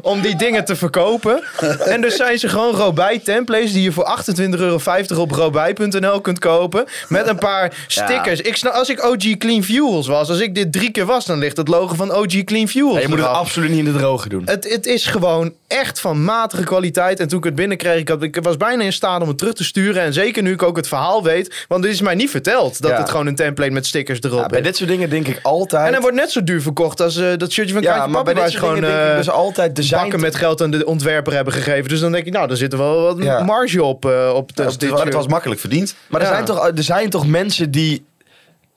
om 0.02 0.20
die 0.20 0.36
dingen 0.36 0.64
te 0.64 0.76
verkopen. 0.76 1.42
En 1.78 2.00
dus 2.00 2.16
zijn 2.16 2.38
ze 2.38 2.48
gewoon 2.48 2.74
Robij 2.74 3.18
templates 3.18 3.72
die 3.72 3.82
je 3.82 3.92
voor 3.92 4.18
28,50 4.34 4.44
euro 4.50 4.80
op 5.16 5.30
robij.nl 5.30 6.20
kunt 6.20 6.38
kopen. 6.38 6.84
Met 7.08 7.26
een 7.26 7.38
paar 7.38 7.72
stickers. 7.86 8.40
Ik 8.40 8.56
snap, 8.56 8.72
als 8.72 8.88
ik 8.88 9.04
OG 9.04 9.36
Clean 9.38 9.62
Fuels 9.62 10.06
was, 10.06 10.34
als 10.36 10.44
ik 10.46 10.54
dit 10.54 10.72
drie 10.72 10.90
keer 10.90 11.04
was, 11.06 11.24
dan 11.26 11.38
ligt 11.38 11.56
het 11.56 11.68
logo 11.68 11.94
van 11.94 12.12
OG 12.14 12.44
Clean 12.44 12.68
Fuels. 12.68 12.94
Ja, 12.94 13.00
je 13.00 13.08
moet 13.08 13.18
het 13.18 13.26
absoluut 13.26 13.70
niet 13.70 13.78
in 13.78 13.84
de 13.84 13.98
droge 13.98 14.28
doen. 14.28 14.42
Het, 14.44 14.70
het 14.72 14.86
is 14.86 15.06
gewoon 15.06 15.52
echt 15.66 16.00
van 16.00 16.24
matige 16.24 16.62
kwaliteit. 16.64 17.20
En 17.20 17.28
toen 17.28 17.38
ik 17.38 17.44
het 17.44 17.54
binnenkreeg, 17.54 17.98
ik, 18.00 18.08
had, 18.08 18.22
ik 18.22 18.38
was 18.42 18.56
bijna 18.56 18.82
in 18.82 18.92
staat 18.92 19.22
om 19.22 19.28
het 19.28 19.38
terug 19.38 19.52
te 19.54 19.64
sturen. 19.64 20.02
En 20.02 20.12
zeker 20.12 20.42
nu 20.42 20.52
ik 20.52 20.62
ook 20.62 20.76
het 20.76 20.88
verhaal 20.88 21.22
weet. 21.22 21.64
Want 21.68 21.82
dit 21.82 21.92
is 21.92 22.00
mij 22.00 22.14
niet 22.14 22.30
verteld 22.30 22.80
dat 22.82 22.90
Ja. 22.90 22.98
het 22.98 23.10
gewoon 23.10 23.26
een 23.26 23.34
template 23.34 23.70
met 23.72 23.86
stickers 23.86 24.20
erop 24.20 24.38
Ja, 24.40 24.46
bij 24.46 24.58
is. 24.58 24.64
dit 24.64 24.76
soort 24.76 24.88
dingen 24.90 25.10
denk 25.10 25.28
ik 25.28 25.38
altijd... 25.42 25.86
En 25.86 25.92
hij 25.92 26.00
wordt 26.00 26.16
net 26.16 26.30
zo 26.30 26.44
duur 26.44 26.62
verkocht 26.62 27.00
als 27.00 27.16
eh, 27.16 27.26
dat 27.36 27.52
shirtje 27.52 27.74
van 27.74 27.82
ja, 27.82 27.94
Kaatje 27.96 28.10
maar 28.10 28.24
bij 28.24 28.34
dit 28.34 28.42
soort 28.42 28.52
ze 28.54 28.60
dingen 28.60 28.76
gewoon 28.76 28.90
denk 28.94 29.04
ik 29.04 29.10
eh, 29.10 29.16
dus 29.16 29.30
altijd... 29.30 29.78
Zijn 29.84 30.00
bakken 30.00 30.20
met 30.20 30.34
geld 30.34 30.62
aan 30.62 30.70
de 30.70 30.86
ontwerper 30.86 31.32
hebben 31.32 31.52
gegeven. 31.52 31.88
Dus 31.88 32.00
dan 32.00 32.12
denk 32.12 32.26
ik, 32.26 32.32
nou, 32.32 32.48
daar 32.48 32.56
zit 32.56 32.72
er 32.72 32.78
wel 32.78 33.00
wat 33.02 33.44
marge 33.46 33.82
op. 33.82 34.04
eh, 34.04 34.32
op 34.34 34.46
het, 34.48 34.56
dit 34.56 34.64
was, 34.64 34.74
het 34.74 34.82
shirt. 35.00 35.14
was 35.14 35.26
makkelijk 35.26 35.60
verdiend. 35.60 35.94
Maar 36.08 36.20
er, 36.20 36.26
zijn 36.26 36.44
toch, 36.44 36.66
er 36.66 36.82
zijn 36.82 37.10
toch 37.10 37.26
mensen 37.26 37.70
die 37.70 38.04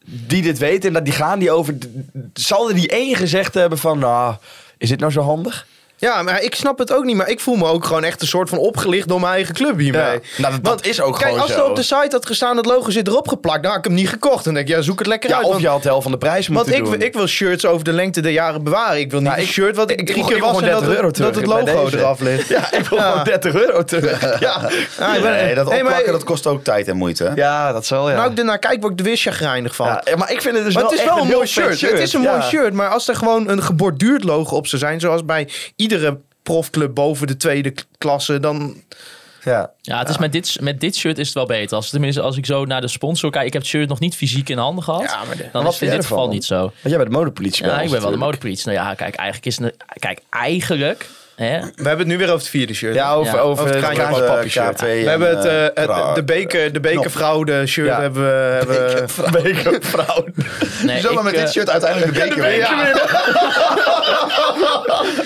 die 0.09 0.41
dit 0.41 0.57
weten 0.57 0.87
en 0.87 0.93
dat 0.93 1.05
die 1.05 1.13
gaan 1.13 1.39
die 1.39 1.51
over... 1.51 1.77
Zal 2.33 2.69
er 2.69 2.75
die 2.75 2.89
één 2.89 3.15
gezegd 3.15 3.53
hebben 3.53 3.77
van, 3.77 3.99
nou, 3.99 4.35
is 4.77 4.89
dit 4.89 4.99
nou 4.99 5.11
zo 5.11 5.21
handig? 5.21 5.67
Ja, 5.99 6.21
maar 6.23 6.41
ik 6.41 6.55
snap 6.55 6.77
het 6.79 6.93
ook 6.93 7.03
niet. 7.03 7.15
Maar 7.15 7.29
ik 7.29 7.39
voel 7.39 7.55
me 7.55 7.65
ook 7.65 7.85
gewoon 7.85 8.03
echt 8.03 8.21
een 8.21 8.27
soort 8.27 8.49
van 8.49 8.57
opgelicht 8.57 9.07
door 9.07 9.19
mijn 9.19 9.33
eigen 9.33 9.53
club 9.55 9.77
hiermee. 9.79 10.01
Ja. 10.01 10.19
Nou, 10.37 10.53
dat- 10.53 10.63
dat 10.63 10.85
is 10.85 11.01
ook 11.01 11.13
kijk, 11.13 11.25
gewoon 11.25 11.39
als 11.41 11.49
er 11.51 11.57
zo. 11.57 11.65
op 11.65 11.75
de 11.75 11.81
site 11.83 12.07
had 12.09 12.25
gestaan, 12.25 12.57
het 12.57 12.65
logo 12.65 12.89
zit 12.89 13.07
erop 13.07 13.27
geplakt, 13.27 13.61
dan 13.63 13.71
had 13.71 13.79
ik 13.79 13.85
hem 13.85 13.93
niet 13.95 14.09
gekocht. 14.09 14.43
Dan 14.43 14.53
denk 14.53 14.67
ik, 14.67 14.75
ja, 14.75 14.81
zoek 14.81 14.99
het 14.99 15.07
lekker 15.07 15.29
Ja, 15.29 15.35
uit. 15.35 15.45
of 15.45 15.49
want- 15.51 15.61
je 15.63 15.67
had 15.67 15.81
de 15.81 15.87
helft 15.87 16.03
van 16.03 16.11
de 16.11 16.17
prijs 16.17 16.47
Want 16.47 16.59
moeten 16.59 16.85
ik, 16.85 16.91
doen. 16.91 17.01
ik 17.01 17.13
wil 17.13 17.27
shirts 17.27 17.65
over 17.65 17.83
de 17.85 17.91
lengte 17.93 18.21
der 18.21 18.31
jaren 18.31 18.63
bewaren. 18.63 18.99
Ik 18.99 19.11
wil 19.11 19.19
niet 19.19 19.27
Nou, 19.29 19.39
een 19.41 19.47
ik- 19.47 19.51
shirt 19.53 19.75
wat 19.75 19.91
ik, 19.91 19.99
ik- 19.99 20.05
drie 20.05 20.19
ik 20.19 20.25
keer 20.25 20.39
was 20.39 20.47
en 20.49 20.53
dat, 20.53 20.63
30 20.79 20.87
euro 20.95 21.07
het- 21.07 21.17
dat 21.17 21.35
het 21.35 21.43
terug 21.43 21.65
logo 21.73 21.97
eraf 21.97 22.19
ligt. 22.19 22.47
Ja, 22.47 22.71
ik 22.73 22.85
wil 22.85 22.97
Ja. 22.97 23.09
gewoon 23.09 23.23
30 23.23 23.53
euro 23.55 23.83
terug. 23.83 24.21
Ja, 24.39 24.69
ik 24.69 24.87
Nee, 24.99 25.55
dat 25.55 25.65
Nee, 25.65 25.65
maar- 25.65 25.79
opplakken 25.81 26.11
dat 26.11 26.23
kost 26.23 26.47
ook 26.47 26.63
tijd 26.63 26.87
en 26.87 26.97
moeite. 26.97 27.31
Ja 27.35 27.71
dat 27.71 27.85
zal 27.85 28.09
ja. 28.09 28.15
Nou, 28.15 28.31
ik 28.31 28.37
ernaar 28.37 28.59
kijk, 28.59 28.81
word 28.81 28.93
ik 28.93 28.99
er 28.99 29.05
weer 29.05 29.17
chagrijnig 29.17 29.75
van. 29.75 29.87
ja. 29.87 30.15
Maar 30.15 30.31
ik 30.31 30.41
vind 30.41 30.55
het 30.55 30.63
dus 30.65 30.73
maar 30.73 30.83
wel 30.83 30.91
het 30.91 30.99
is 30.99 31.05
wel 31.05 31.17
een 31.17 31.25
heel 31.25 31.35
mooi 31.35 31.47
shirt. 31.47 31.81
Het 31.81 31.99
is 31.99 32.13
een 32.13 32.21
mooi 32.21 32.41
shirt. 32.41 32.73
Maar 32.73 32.89
als 32.89 33.07
er 33.07 33.15
gewoon 33.15 33.49
een 33.49 33.63
geborduurd 33.63 34.23
logo 34.23 34.55
op 34.55 34.67
zou 34.67 34.81
zijn, 34.81 34.99
zoals 34.99 35.25
bij 35.25 35.47
iedere 35.91 36.19
profclub 36.43 36.93
boven 36.95 37.27
de 37.27 37.37
tweede 37.37 37.73
klasse, 37.97 38.39
dan... 38.39 38.83
Ja. 39.43 39.71
Ja, 39.81 39.99
het 39.99 40.09
is 40.09 40.17
met, 40.17 40.31
dit, 40.31 40.57
met 40.61 40.79
dit 40.79 40.95
shirt 40.95 41.17
is 41.17 41.25
het 41.25 41.35
wel 41.35 41.45
beter. 41.45 41.75
Als, 41.75 41.89
tenminste, 41.89 42.21
als 42.21 42.37
ik 42.37 42.45
zo 42.45 42.65
naar 42.65 42.81
de 42.81 42.87
sponsor 42.87 43.31
kijk. 43.31 43.45
Ik 43.45 43.53
heb 43.53 43.61
het 43.61 43.71
shirt 43.71 43.89
nog 43.89 43.99
niet 43.99 44.15
fysiek 44.15 44.49
in 44.49 44.57
handen 44.57 44.83
gehad. 44.83 45.01
Ja, 45.03 45.23
maar 45.23 45.37
de- 45.37 45.49
dan 45.51 45.67
is 45.67 45.73
het 45.73 45.81
in 45.81 45.89
dit 45.89 46.05
geval 46.05 46.29
niet 46.29 46.45
zo. 46.45 46.59
Want 46.59 46.73
jij 46.81 46.97
bent 46.97 47.09
de 47.09 47.17
modepolitie 47.17 47.65
Ja, 47.65 47.81
ik 47.81 47.89
ben 47.91 48.01
wel 48.01 48.11
de 48.11 48.17
modepreach. 48.17 48.63
Nou 48.65 48.77
ja, 48.77 48.93
kijk, 48.93 49.15
eigenlijk 49.15 49.45
is 49.45 49.59
het... 49.59 49.75
Kijk, 49.99 50.19
eigenlijk... 50.29 51.09
Hè, 51.39 51.59
We 51.59 51.65
hebben 51.75 51.97
het 51.97 52.07
nu 52.07 52.17
weer 52.17 52.27
over 52.27 52.39
het 52.39 52.47
vierde 52.49 52.73
shirt. 52.73 52.95
Ja, 52.95 53.13
over, 53.13 53.33
Ja, 53.35 53.39
over, 53.39 53.63
over 53.63 53.75
het 53.75 53.93
kraantje 53.93 54.49
shirt. 54.49 54.75
KP 54.75 54.79
We 54.81 54.87
en, 54.87 55.07
hebben 55.09 55.29
het, 55.29 55.45
eh, 55.45 55.65
eh, 55.65 55.71
het- 55.73 55.85
Kra- 55.85 56.13
de, 56.13 56.23
beker, 56.23 56.73
de 56.73 56.79
bekervrouw, 56.79 57.43
de 57.43 57.67
shirt 57.67 57.87
Ja. 57.87 58.01
hebben 58.01 58.21
we... 58.21 58.27
Hebben 58.57 59.05
we 59.15 59.31
Bekervrouw. 59.41 60.25
nee, 60.83 60.99
Zo 60.99 61.13
maar 61.13 61.17
ik, 61.17 61.23
met 61.23 61.33
eh, 61.33 61.41
dit 61.41 61.51
shirt 61.51 61.69
uiteindelijk 61.69 62.13
de 62.13 62.19
beker 62.19 62.41
weer. 62.41 62.69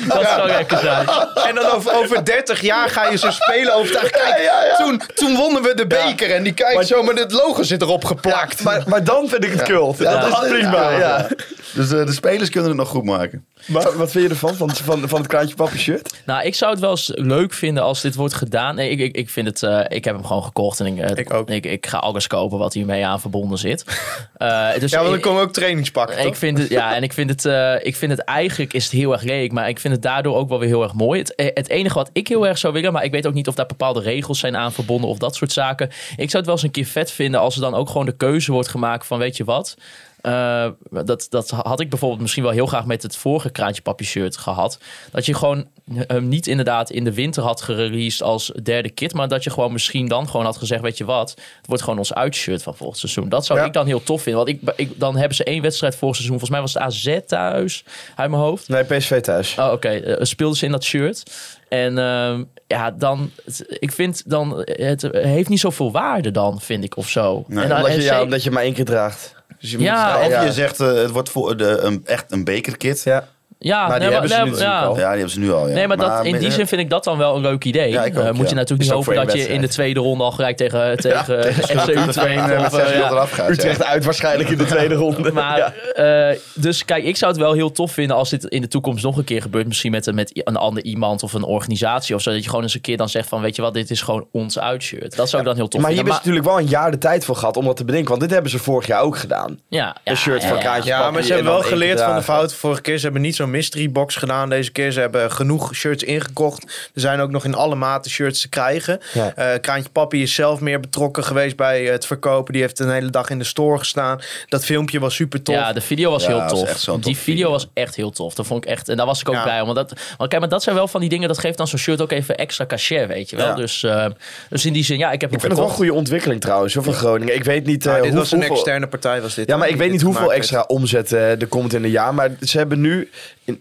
Dat 0.07 0.27
zou 0.35 0.47
lekker 0.47 0.77
zijn. 0.77 1.07
en 1.47 1.55
dan 1.55 1.71
over, 1.71 1.93
over 1.95 2.25
30 2.25 2.61
jaar 2.61 2.89
ga 2.89 3.09
je 3.09 3.17
ze 3.17 3.31
spelen 3.31 3.73
over 3.75 3.99
het 4.01 4.09
Kijk, 4.11 4.75
Toen, 4.77 5.01
toen 5.15 5.35
wonnen 5.35 5.61
we 5.63 5.73
de 5.75 5.87
beker 5.87 6.31
en 6.33 6.43
die 6.43 6.53
kijkt 6.53 6.87
zo, 6.87 7.03
maar 7.03 7.15
het 7.15 7.31
logo 7.31 7.63
zit 7.63 7.81
erop 7.81 8.05
geplakt. 8.05 8.63
Maar, 8.63 8.83
maar 8.87 9.03
dan 9.03 9.27
vind 9.29 9.43
ik 9.43 9.51
het 9.51 9.61
cult. 9.63 9.97
Ja, 9.97 10.17
dat 10.29 10.43
is 10.43 10.49
prima. 10.49 10.89
Ja. 10.89 11.27
Dus 11.73 11.91
eh, 11.91 12.05
de 12.05 12.11
spelers 12.13 12.49
kunnen 12.49 12.69
het 12.69 12.79
nog 12.79 12.87
goed 12.89 13.03
maken. 13.03 13.45
Maar 13.65 13.97
wat 13.97 14.11
vind 14.11 14.23
je 14.23 14.29
ervan, 14.29 14.55
van, 14.55 14.69
van, 14.75 15.09
van 15.09 15.19
het 15.19 15.27
kraantje 15.27 15.55
papi 15.55 15.77
shirt? 15.77 16.13
Nou, 16.25 16.45
ik 16.45 16.55
zou 16.55 16.71
het 16.71 16.79
wel 16.79 16.89
eens 16.89 17.11
leuk 17.15 17.53
vinden 17.53 17.83
als 17.83 18.01
dit 18.01 18.15
wordt 18.15 18.33
gedaan. 18.33 18.75
Nee, 18.75 18.89
ik, 18.89 18.99
ik, 18.99 19.15
ik 19.15 19.29
vind 19.29 19.47
het... 19.47 19.63
eh, 19.63 19.79
ik 19.97 20.05
heb 20.05 20.15
hem 20.15 20.25
gewoon 20.25 20.43
gekocht 20.43 20.79
en 20.79 20.85
ik, 20.85 20.97
eh, 20.97 21.17
Ik 21.17 21.33
ook. 21.33 21.49
Ik, 21.49 21.65
ik 21.65 21.87
ga 21.87 21.97
alles 21.97 22.27
kopen 22.27 22.57
wat 22.57 22.73
hiermee 22.73 23.05
aan 23.05 23.19
verbonden 23.21 23.57
zit. 23.57 23.83
Eh, 24.37 24.73
dus 24.79 24.91
ja, 24.91 24.97
want 24.97 25.09
dan 25.09 25.17
ik- 25.17 25.21
komen 25.23 25.41
ook 25.41 25.53
trainingspakken, 25.53 26.25
Ik 26.25 26.35
vind 26.35 26.57
het, 26.57 26.69
ja, 26.69 26.95
en 26.95 27.03
ik 27.03 27.13
vind 27.13 27.29
het, 27.29 27.45
eh, 27.45 27.75
ik 27.81 27.95
vind 27.95 28.11
het 28.11 28.19
eigenlijk 28.21 28.73
is 28.73 28.83
het 28.83 28.91
heel 28.93 29.11
erg 29.11 29.21
leuk, 29.21 29.51
maar 29.51 29.69
ik 29.69 29.79
vind 29.79 29.93
het 29.93 30.01
daardoor 30.03 30.35
ook 30.35 30.49
wel 30.49 30.59
weer 30.59 30.67
heel 30.67 30.83
erg 30.83 30.93
mooi. 30.93 31.19
Het, 31.19 31.33
het 31.53 31.69
enige 31.69 31.93
wat 31.93 32.09
ik 32.13 32.27
heel 32.27 32.47
erg 32.47 32.57
zou 32.57 32.73
willen, 32.73 32.93
maar 32.93 33.03
ik 33.03 33.11
weet 33.11 33.27
ook 33.27 33.33
niet 33.33 33.47
of 33.47 33.55
daar 33.55 33.65
bepaalde 33.65 33.99
regels 34.01 34.39
zijn 34.39 34.55
aan 34.57 34.71
verbonden 34.73 35.09
of 35.09 35.17
dat 35.17 35.35
soort 35.35 35.51
zaken. 35.51 35.87
Ik 36.15 36.29
zou 36.29 36.35
het 36.37 36.45
wel 36.45 36.53
eens 36.55 36.63
een 36.63 36.71
keer 36.71 36.85
vet 36.85 37.11
vinden 37.11 37.39
als 37.39 37.55
er 37.55 37.61
dan 37.61 37.73
ook 37.75 37.87
gewoon 37.89 38.05
de 38.05 38.17
keuze 38.17 38.51
wordt 38.51 38.67
gemaakt 38.69 39.05
van, 39.05 39.17
weet 39.19 39.37
je 39.37 39.43
wat? 39.43 39.75
Eh, 40.23 40.67
dat, 41.05 41.27
dat 41.29 41.49
had 41.49 41.79
ik 41.79 41.89
bijvoorbeeld 41.89 42.21
misschien 42.21 42.43
wel 42.43 42.51
heel 42.51 42.65
graag 42.65 42.85
met 42.85 43.03
het 43.03 43.15
vorige 43.15 43.49
kraantje 43.49 43.81
papi 43.81 44.05
shirt 44.05 44.37
gehad. 44.37 44.77
Dat 45.11 45.25
je 45.25 45.33
gewoon 45.33 45.67
hem 46.07 46.27
niet 46.27 46.47
inderdaad 46.47 46.89
in 46.89 47.03
de 47.03 47.13
winter 47.13 47.43
had 47.43 47.61
gereleased 47.61 48.21
als 48.21 48.51
derde 48.63 48.89
kit. 48.89 49.13
Maar 49.13 49.27
dat 49.27 49.43
je 49.43 49.49
gewoon 49.49 49.71
misschien 49.71 50.07
dan 50.07 50.29
gewoon 50.29 50.45
had 50.45 50.57
gezegd, 50.57 50.81
weet 50.81 50.97
je 50.97 51.05
wat? 51.05 51.29
Het 51.29 51.67
wordt 51.67 51.83
gewoon 51.83 51.99
ons 51.99 52.13
uitshirt 52.13 52.63
van 52.63 52.75
volgend 52.75 52.99
seizoen. 52.99 53.29
Dat 53.29 53.45
zou 53.45 53.59
Ja. 53.59 53.65
ik 53.65 53.73
dan 53.73 53.85
heel 53.85 54.03
tof 54.03 54.21
vinden. 54.21 54.45
Want 54.45 54.57
ik, 54.57 54.73
ik, 54.75 54.99
dan 54.99 55.15
hebben 55.17 55.35
ze 55.35 55.43
één 55.43 55.61
wedstrijd 55.61 55.95
vorig 55.95 56.15
seizoen. 56.15 56.39
Volgens 56.39 56.59
mij 56.59 56.61
was 56.61 56.73
het 56.73 56.83
AZ 56.83 57.19
thuis, 57.27 57.83
uit 58.15 58.29
mijn 58.29 58.41
hoofd. 58.41 58.67
Nee, 58.67 58.83
PSV 58.83 59.21
thuis. 59.21 59.55
Oh, 59.59 59.71
oké. 59.71 59.89
Eh, 59.89 60.23
speelden 60.25 60.57
ze 60.57 60.65
in 60.65 60.71
dat 60.71 60.83
shirt. 60.83 61.23
En 61.69 61.97
ehm, 61.97 62.43
ja, 62.67 62.91
dan... 62.91 63.31
ik 63.67 63.91
vind 63.91 64.29
dan... 64.29 64.61
Het 64.65 65.01
heeft 65.11 65.49
niet 65.49 65.59
zoveel 65.59 65.91
waarde 65.91 66.31
dan, 66.31 66.61
vind 66.61 66.83
ik, 66.83 66.97
of 66.97 67.09
zo. 67.09 67.43
Nee, 67.47 67.63
en 67.63 67.69
dan, 67.69 67.77
Omdat 67.77 67.93
je, 67.95 68.01
ja, 68.01 68.21
omdat 68.21 68.43
je 68.43 68.51
maar 68.51 68.63
één 68.63 68.73
keer 68.73 68.85
draagt. 68.85 69.35
Dus 69.63 69.71
je 69.71 69.79
Ja, 69.79 70.17
moet, 70.23 70.33
Of 70.35 70.43
je 70.43 70.51
zegt, 70.51 70.79
eh, 70.79 70.93
het 70.93 71.11
wordt 71.11 71.29
voor 71.29 71.57
de, 71.57 71.77
een, 71.79 72.01
echt 72.05 72.31
een 72.31 72.43
bekerkit. 72.43 73.03
Ja, 73.03 73.27
Ja. 73.63 73.81
ja, 73.81 73.87
Maar 73.87 73.99
die 73.99 74.07
nee, 74.07 74.11
hebben 74.11 74.29
ze 74.29 74.41
nee, 74.43 74.51
nu 74.51 74.57
ja. 74.57 74.81
al. 74.81 74.93
die 74.93 75.03
hebben 75.03 75.29
ze 75.29 75.39
nu 75.39 75.51
al. 75.51 75.67
Ja. 75.67 75.73
Nee, 75.73 75.87
maar, 75.87 75.97
dat, 75.97 76.25
in 76.25 76.37
die 76.37 76.51
zin 76.51 76.67
vind 76.67 76.81
ik 76.81 76.89
dat 76.89 77.03
dan 77.03 77.17
wel 77.17 77.35
een 77.35 77.41
leuk 77.41 77.63
idee. 77.63 77.91
Ja, 77.91 78.03
ik 78.03 78.17
ook, 78.17 78.23
Eh, 78.23 78.31
moet 78.31 78.37
je 78.37 78.43
ja. 78.47 78.53
natuurlijk 78.53 78.89
Is 78.89 78.95
niet 78.95 79.05
hopen 79.05 79.25
dat 79.25 79.33
je 79.35 79.47
in 79.47 79.61
de 79.61 79.67
tweede 79.67 79.99
ronde 79.99 80.23
al 80.23 80.31
gelijk 80.31 80.57
tegen, 80.57 80.97
tegen 81.05 81.53
FC 81.53 81.69
Utrecht... 81.69 82.47
Met 82.47 82.65
of, 82.65 82.77
eh, 82.77 82.97
ja. 82.97 83.25
gaat. 83.25 83.49
Utrecht 83.49 83.77
ja. 83.77 83.85
uit 83.85 84.05
waarschijnlijk 84.05 84.49
in 84.49 84.57
de 84.57 84.65
tweede 84.65 84.95
ronde. 84.95 85.31
Maar, 85.31 85.57
Ja. 85.95 86.29
eh, 86.31 86.37
dus 86.53 86.85
kijk, 86.85 87.03
ik 87.03 87.17
zou 87.17 87.31
het 87.31 87.41
wel 87.41 87.53
heel 87.53 87.71
tof 87.71 87.91
vinden 87.91 88.15
als 88.15 88.29
dit 88.29 88.43
in 88.45 88.61
de 88.61 88.67
toekomst 88.67 89.03
nog 89.03 89.17
een 89.17 89.23
keer 89.23 89.41
gebeurt. 89.41 89.67
Misschien 89.67 89.91
met, 89.91 90.05
een- 90.07 90.15
met 90.15 90.41
een 90.43 90.55
ander 90.57 90.83
iemand 90.83 91.23
of 91.23 91.33
een 91.33 91.43
organisatie 91.43 92.15
of 92.15 92.21
zo. 92.21 92.31
Dat 92.31 92.43
je 92.43 92.49
gewoon 92.49 92.63
eens 92.63 92.73
een 92.75 92.81
keer 92.81 92.97
dan 92.97 93.09
zegt 93.09 93.27
van, 93.29 93.41
weet 93.41 93.55
je 93.55 93.61
wat, 93.61 93.73
dit 93.73 93.89
is 93.89 94.01
gewoon 94.01 94.27
ons 94.31 94.59
uitshirt. 94.59 95.15
Dat 95.15 95.29
zou 95.29 95.41
ik 95.41 95.47
dan 95.47 95.57
heel 95.57 95.67
tof 95.67 95.81
Maar 95.81 95.89
hier 95.91 95.99
vinden. 95.99 96.13
hebben 96.13 96.33
ze 96.33 96.39
natuurlijk 96.39 96.45
wel 96.45 96.59
een 96.79 96.81
jaar 96.83 96.91
de 96.91 96.97
tijd 96.97 97.25
voor 97.25 97.35
gehad 97.35 97.57
om 97.57 97.65
dat 97.65 97.77
te 97.77 97.85
bedenken. 97.85 98.09
Want 98.09 98.21
dit 98.21 98.31
hebben 98.31 98.51
ze 98.51 98.59
vorig 98.59 98.87
jaar 98.87 99.01
ook 99.01 99.17
gedaan. 99.17 99.59
ja, 99.69 99.95
Een 100.03 100.17
shirt 100.17 100.41
ja, 100.41 100.47
van 100.47 100.57
ja, 100.57 100.63
Kraantje 100.63 100.89
Ja, 100.89 101.11
maar 101.11 101.21
ze 101.23 101.29
en 101.29 101.35
hebben 101.35 101.53
wel 101.53 101.61
geleerd 101.61 102.01
van 102.01 102.15
de 102.15 102.21
fout. 102.21 102.53
Vorige 102.53 102.81
keer 102.81 102.97
ze 102.97 103.03
hebben 103.03 103.21
niet 103.21 103.35
zo'n 103.35 103.49
mystery 103.53 103.91
box 103.91 104.15
gedaan. 104.15 104.49
Deze 104.49 104.71
keer 104.71 104.91
ze 104.91 104.99
hebben 104.99 105.31
genoeg 105.31 105.75
shirts 105.75 106.03
ingekocht. 106.03 106.63
Er 106.93 107.01
zijn 107.01 107.19
ook 107.19 107.31
nog 107.31 107.45
in 107.45 107.53
alle 107.55 107.75
maten 107.75 108.11
shirts 108.11 108.41
te 108.41 108.49
krijgen. 108.49 108.99
Ja. 109.13 109.33
Eh, 109.35 109.59
Kraantje 109.61 109.89
Papi 109.91 110.21
is 110.21 110.33
zelf 110.33 110.59
meer 110.59 110.79
betrokken 110.79 111.23
geweest 111.23 111.55
bij 111.55 111.83
het 111.83 112.05
verkopen. 112.05 112.53
Die 112.53 112.61
heeft 112.61 112.79
een 112.79 112.91
hele 112.91 113.09
dag 113.09 113.29
in 113.29 113.37
de 113.37 113.43
store 113.43 113.77
gestaan. 113.77 114.21
Dat 114.49 114.65
filmpje 114.65 114.99
was 114.99 115.15
super 115.15 115.41
tof. 115.43 115.55
Ja, 115.55 115.73
de 115.73 115.81
video 115.81 116.11
was 116.11 116.21
Ja, 116.23 116.27
heel 116.27 116.37
was 116.39 116.83
tof. 116.83 116.99
die 116.99 117.15
video 117.17 117.21
video. 117.35 117.49
was 117.51 117.67
echt 117.73 117.95
heel 117.95 118.11
tof. 118.11 118.33
Dat 118.33 118.45
vond 118.47 118.63
ik 118.63 118.69
echt. 118.69 118.89
En 118.89 118.97
daar 118.97 119.05
was 119.05 119.19
ik 119.21 119.29
ook 119.29 119.35
Ja. 119.35 119.43
blij 119.43 119.59
om. 119.59 119.65
Want, 119.73 119.77
dat, 119.89 119.99
want 120.17 120.29
kijk, 120.29 120.41
maar 120.41 120.49
dat 120.49 120.63
zijn 120.63 120.75
wel 120.75 120.87
van 120.87 121.01
die 121.01 121.09
dingen. 121.09 121.27
Dat 121.27 121.37
geeft 121.39 121.57
dan 121.57 121.67
zo'n 121.67 121.79
shirt 121.79 122.01
ook 122.01 122.11
even 122.11 122.37
extra 122.37 122.65
cachet, 122.65 123.07
weet 123.07 123.29
je 123.29 123.35
wel. 123.35 123.45
Ja. 123.47 123.55
Dus, 123.55 123.83
eh, 123.83 124.05
dus 124.49 124.65
in 124.65 124.73
die 124.73 124.83
zin, 124.83 124.97
ja, 124.97 125.11
ik 125.11 125.21
heb 125.21 125.23
Ik 125.23 125.29
hem 125.31 125.39
vind 125.39 125.51
het 125.51 125.61
wel 125.61 125.69
een 125.69 125.75
goede 125.75 125.93
ontwikkeling 125.93 126.41
trouwens, 126.41 126.73
hoor, 126.73 126.83
van 126.83 126.93
Groningen. 126.93 127.35
Ik 127.35 127.43
weet 127.43 127.65
niet, 127.65 127.83
Ja, 127.83 127.95
eh, 127.95 128.01
dit 128.01 128.09
hoe- 128.11 128.19
was 128.19 128.31
een 128.31 128.37
hoeveel... 128.37 128.55
externe 128.55 128.87
partij 128.87 129.21
was 129.21 129.33
dit. 129.35 129.47
Ja, 129.47 129.57
maar 129.57 129.69
ik 129.69 129.75
weet 129.75 129.91
niet 129.91 130.01
hoeveel 130.01 130.33
extra 130.33 130.61
omzet 130.67 131.11
eh, 131.13 131.41
er 131.41 131.47
komt 131.47 131.73
in 131.73 131.83
een 131.83 131.89
jaar. 131.89 132.13
Maar 132.13 132.31
ze 132.41 132.57
hebben 132.57 132.81
nu, 132.81 133.09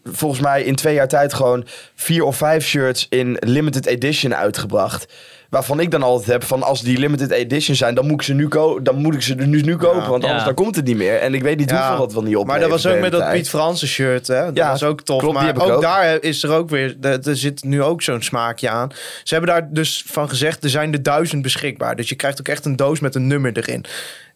volgens 0.05 0.41
mij 0.41 0.63
in 0.63 0.75
twee 0.75 0.95
jaar 0.95 1.09
tijd, 1.09 1.35
gewoon 1.35 1.67
vier 1.95 2.25
of 2.25 2.37
vijf 2.37 2.67
shirts 2.67 3.07
in 3.11 3.37
limited 3.41 3.87
edition 3.87 4.35
uitgebracht. 4.35 5.13
Waarvan 5.53 5.81
ik 5.81 5.91
dan 5.91 6.03
altijd 6.03 6.31
heb 6.31 6.45
van 6.45 6.63
als 6.63 6.81
die 6.83 6.99
limited 6.99 7.31
edition 7.31 7.77
zijn, 7.77 7.95
dan 7.95 8.07
moet 8.07 8.15
ik 8.15 8.23
ze 8.23 8.35
nu, 8.35 8.49
ko 8.49 8.83
dan 8.83 8.97
moet 8.97 9.15
ik 9.15 9.23
ze 9.23 9.35
nu, 9.35 9.61
nu 9.63 9.77
kopen. 9.77 9.97
Want 10.11 10.23
anders 10.25 10.39
Ja. 10.41 10.45
dan 10.45 10.55
komt 10.55 10.77
het 10.77 10.85
niet 10.85 10.97
meer. 10.97 11.19
En 11.19 11.35
ik 11.35 11.43
weet 11.43 11.59
niet 11.59 11.71
Ja, 11.71 11.77
hoeveel 11.89 11.99
dat 12.05 12.13
wel 12.13 12.23
niet 12.23 12.37
op. 12.37 12.47
Maar 12.47 12.61
dat 12.61 12.71
was 12.71 12.87
ook 12.87 12.99
met 13.01 13.13
dat 13.13 13.31
Piet 13.33 13.49
Fransen 13.49 13.89
shirt. 13.89 14.27
Hè? 14.27 14.45
Dat 14.45 14.57
Ja, 14.57 14.71
was 14.71 14.83
ook 14.83 15.01
tof. 15.01 15.21
klopt, 15.21 15.35
maar 15.35 15.55
ook, 15.63 15.71
ook. 15.71 15.83
daar 15.83 16.23
is 16.23 16.43
er 16.43 16.51
ook 16.51 16.69
weer. 16.71 16.97
Er 17.01 17.29
er 17.29 17.37
zit 17.37 17.65
nu 17.65 17.83
ook 17.83 18.03
zo'n 18.03 18.23
smaakje 18.23 18.69
aan. 18.69 18.91
Ze 19.23 19.35
hebben 19.35 19.55
daar 19.55 19.69
dus 19.73 20.05
van 20.07 20.29
gezegd: 20.29 20.65
er 20.65 20.71
zijn 20.71 20.93
er 20.93 21.03
duizend 21.03 21.43
beschikbaar. 21.43 21.97
Dus 21.97 22.09
je 22.09 22.15
krijgt 22.15 22.41
ook 22.41 22.49
echt 22.49 22.65
een 22.65 22.77
doos 22.77 23.01
met 23.01 23.15
een 23.15 23.27
nummer 23.27 23.57
erin. 23.57 23.85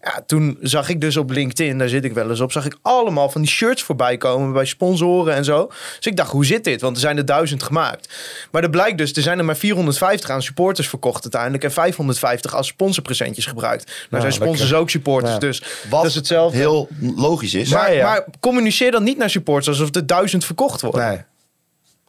Ja, 0.02 0.22
toen 0.26 0.58
zag 0.60 0.88
ik 0.88 1.00
dus 1.00 1.16
op 1.16 1.30
LinkedIn, 1.30 1.78
daar 1.78 1.88
zit 1.88 2.04
ik 2.04 2.12
wel 2.12 2.30
eens 2.30 2.40
op, 2.40 2.52
zag 2.52 2.66
ik 2.66 2.76
allemaal 2.82 3.28
van 3.30 3.40
die 3.40 3.50
shirts 3.50 3.82
voorbij 3.82 4.16
komen 4.16 4.52
bij 4.52 4.64
sponsoren 4.64 5.34
en 5.34 5.44
zo. 5.44 5.66
Dus 5.96 6.06
ik 6.06 6.16
dacht, 6.16 6.30
hoe 6.30 6.44
zit 6.46 6.64
dit? 6.64 6.80
Want 6.80 6.94
er 6.96 7.00
zijn 7.02 7.16
er 7.16 7.24
duizend 7.24 7.62
gemaakt. 7.62 8.14
Maar 8.50 8.62
er 8.62 8.70
blijkt 8.70 8.98
dus, 8.98 9.12
er 9.12 9.22
zijn 9.22 9.38
er 9.38 9.44
maar 9.44 9.56
450 9.56 10.30
aan 10.30 10.42
supporters 10.42 10.88
verkocht 10.88 11.05
uiteindelijk 11.14 11.64
en 11.64 11.72
550 11.72 12.54
als 12.54 12.66
sponsorpresentjes 12.66 13.46
gebruikt. 13.46 14.06
Nou 14.10 14.20
zijn 14.22 14.34
sponsors 14.34 14.60
lekker. 14.60 14.78
ook 14.78 14.90
supporters, 14.90 15.32
Ja. 15.32 15.38
dus 15.38 15.62
Wat 15.90 16.00
dat 16.00 16.10
is 16.10 16.14
hetzelfde. 16.14 16.58
heel 16.58 16.88
logisch 17.00 17.54
is. 17.54 17.68
Maar, 17.70 17.90
Ja, 17.92 17.96
ja. 17.98 18.04
maar 18.10 18.24
communiceer 18.40 18.90
dan 18.90 19.02
niet 19.02 19.18
naar 19.18 19.30
supporters 19.30 19.68
alsof 19.68 19.94
er 19.94 20.06
duizend 20.06 20.44
verkocht 20.44 20.80
worden. 20.80 21.08
Nee. 21.08 21.16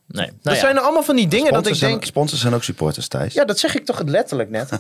Nee. 0.07 0.25
Nou 0.25 0.37
dat 0.41 0.53
ja. 0.53 0.59
zijn 0.59 0.75
er 0.75 0.81
allemaal 0.81 1.03
van 1.03 1.15
die 1.15 1.27
dingen 1.27 1.53
dat 1.53 1.67
ik 1.67 1.75
zijn- 1.75 1.91
denk... 1.91 2.05
Sponsors 2.05 2.41
zijn 2.41 2.53
ook 2.53 2.63
supporters, 2.63 3.07
Thijs. 3.07 3.33
Ja, 3.33 3.45
dat 3.45 3.59
zeg 3.59 3.75
ik 3.75 3.85
toch 3.85 4.01
letterlijk 4.05 4.49
net. 4.49 4.69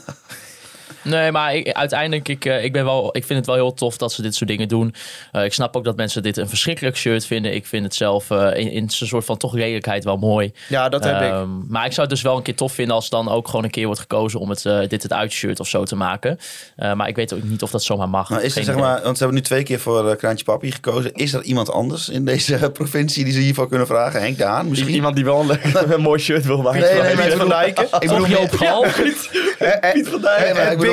Nee, 1.07 1.31
maar 1.31 1.55
ik, 1.55 1.71
uiteindelijk, 1.71 2.27
ik, 2.27 2.45
eh, 2.45 2.63
ik, 2.63 2.71
ben 2.71 2.85
wel, 2.85 3.09
ik 3.11 3.25
vind 3.25 3.37
het 3.39 3.47
wel 3.47 3.55
heel 3.55 3.73
tof 3.73 3.97
dat 3.97 4.13
ze 4.13 4.21
dit 4.21 4.35
soort 4.35 4.49
dingen 4.49 4.67
doen. 4.67 4.93
Eh, 5.31 5.43
ik 5.43 5.53
snap 5.53 5.75
ook 5.75 5.83
dat 5.83 5.95
mensen 5.95 6.23
dit 6.23 6.37
een 6.37 6.49
verschrikkelijk 6.49 6.97
shirt 6.97 7.25
vinden. 7.25 7.53
Ik 7.53 7.65
vind 7.65 7.83
het 7.83 7.95
zelf 7.95 8.29
eh, 8.31 8.37
in, 8.59 8.71
in 8.71 8.89
zijn 8.89 9.09
soort 9.09 9.25
van 9.25 9.37
toch 9.37 9.55
redelijkheid 9.55 10.03
wel 10.03 10.17
mooi. 10.17 10.51
Ja, 10.67 10.89
dat 10.89 11.03
heb 11.03 11.15
ik. 11.15 11.21
Ehm, 11.21 11.49
Maar 11.67 11.85
ik 11.85 11.91
zou 11.91 12.01
het 12.01 12.09
dus 12.09 12.21
wel 12.21 12.37
een 12.37 12.43
keer 12.43 12.55
tof 12.55 12.73
vinden 12.73 12.95
als 12.95 13.09
dan 13.09 13.29
ook 13.29 13.47
gewoon 13.47 13.63
een 13.63 13.69
keer 13.69 13.85
wordt 13.85 13.99
gekozen 14.01 14.39
om 14.39 14.49
het, 14.49 14.63
dit 14.89 15.03
het 15.03 15.13
uitshirt 15.13 15.59
of 15.59 15.67
zo 15.67 15.83
te 15.83 15.95
maken. 15.95 16.39
Eh, 16.75 16.93
maar 16.93 17.07
ik 17.07 17.15
weet 17.15 17.33
ook 17.33 17.43
niet 17.43 17.61
of 17.61 17.71
dat 17.71 17.83
zomaar 17.83 18.09
mag. 18.09 18.29
Nou, 18.29 18.41
is 18.41 18.55
er, 18.55 18.63
zeg 18.63 18.75
maar, 18.75 19.01
want 19.03 19.17
ze 19.17 19.23
hebben 19.23 19.41
nu 19.41 19.47
twee 19.47 19.63
keer 19.63 19.79
voor 19.79 20.15
Kraantje 20.15 20.45
Papi 20.45 20.71
gekozen. 20.71 21.13
Is 21.13 21.33
er 21.33 21.43
iemand 21.43 21.71
anders 21.71 22.09
in 22.09 22.25
deze 22.25 22.69
provincie 22.73 23.23
die 23.23 23.33
ze 23.33 23.39
hiervoor 23.39 23.67
kunnen 23.67 23.87
vragen? 23.87 24.21
Henk 24.21 24.37
de 24.37 24.43
Haan 24.43 24.69
misschien? 24.69 24.93
Iemand 24.93 25.15
die 25.15 25.25
wel 25.25 25.45
een, 25.49 25.91
een 25.91 26.01
mooi 26.09 26.19
shirt 26.19 26.45
wil 26.45 26.61
maken. 26.61 26.79
Nee, 26.81 27.01
nee, 27.01 27.01
Piet 27.15 27.17
maar- 27.17 27.31
van 27.31 27.49
Dijken. 27.49 27.83
Ik 27.83 27.99
bedoel, 27.99 28.21
Of 28.21 28.29
Joop 28.29 28.51
Gal? 28.51 28.85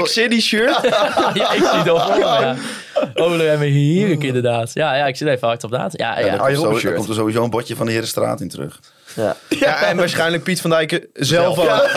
Dijk. 0.05 0.29
City 0.31 0.41
shirt. 0.41 0.81
ja, 1.41 1.53
ik 1.53 1.63
zie 1.73 1.83
voor 1.85 2.15
me, 2.15 2.19
ja. 2.19 2.57
Ole 3.15 3.49
en 3.49 3.61
heerlijk 3.61 4.23
inderdaad. 4.25 4.71
Ja, 4.75 4.95
ja, 4.97 5.07
ik 5.07 5.17
zit 5.17 5.29
even 5.29 5.49
hard 5.49 5.65
op 5.65 5.71
na. 5.71 5.89
Ja, 5.93 6.19
Ja, 6.19 6.27
ja. 6.27 6.37
daar, 6.37 6.39
komt 6.39 6.49
zo, 6.51 6.55
Robben 6.55 6.71
daar 6.73 6.81
shirt. 6.81 6.95
komt 6.97 7.09
er 7.09 7.15
sowieso 7.15 7.45
een 7.45 7.51
bordje 7.51 7.77
van 7.77 7.87
de 7.87 7.93
Herenstraat 7.93 8.41
in 8.41 8.49
terug. 8.49 8.81
Ja. 9.15 9.37
Ja, 9.59 9.83
en 9.83 9.97
waarschijnlijk 9.97 10.43
Piet 10.43 10.61
van 10.61 10.71
Dijken 10.71 11.07
zelf 11.13 11.59
ook. 11.59 11.65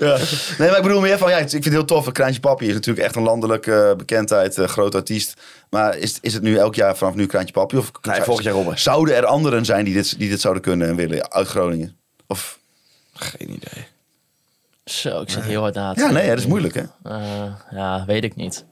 Ja. 0.00 0.16
Nee, 0.58 0.68
maar 0.68 0.76
ik 0.76 0.82
bedoel 0.82 1.00
meer 1.00 1.18
van, 1.18 1.30
ja, 1.30 1.36
ik 1.36 1.48
vind 1.50 1.64
het 1.64 1.72
heel 1.72 1.84
tof. 1.84 2.12
Kraantje 2.12 2.40
Papi 2.40 2.66
is 2.68 2.74
natuurlijk 2.74 3.06
echt 3.06 3.16
een 3.16 3.22
landelijke 3.22 3.94
bekendheid, 3.96 4.58
eh, 4.58 4.66
groot 4.68 4.94
artiest. 4.94 5.34
Maar 5.70 5.96
is, 5.96 6.18
is 6.20 6.34
het 6.34 6.42
nu 6.42 6.56
elk 6.56 6.74
jaar 6.74 6.96
vanaf 6.96 7.14
nu 7.14 7.26
Kraantje 7.26 7.52
Papi? 7.52 7.76
Of 7.76 7.90
Nee, 8.02 8.22
volgend 8.22 8.46
jaar 8.46 8.54
Robben. 8.54 8.78
Zouden 8.78 9.14
er 9.16 9.26
anderen 9.26 9.64
zijn 9.64 9.84
die 9.84 9.94
dit, 9.94 10.18
die 10.18 10.28
dit 10.28 10.40
zouden 10.40 10.62
kunnen 10.62 10.88
en 10.88 10.96
willen 10.96 11.32
uit 11.32 11.46
Groningen? 11.48 11.96
Of, 12.26 12.58
Geen 13.14 13.48
idee. 13.50 13.86
Zo, 14.90 15.20
ik 15.20 15.30
zit 15.30 15.42
heel 15.42 15.60
hard 15.60 15.74
na 15.74 15.92
te 15.92 16.00
ja, 16.00 16.10
nee, 16.10 16.28
dat 16.28 16.38
is 16.38 16.46
moeilijk, 16.46 16.74
hè? 16.74 16.82
Eh, 17.02 17.52
ja, 17.70 18.04
weet 18.06 18.24
ik 18.24 18.36
niet. 18.36 18.64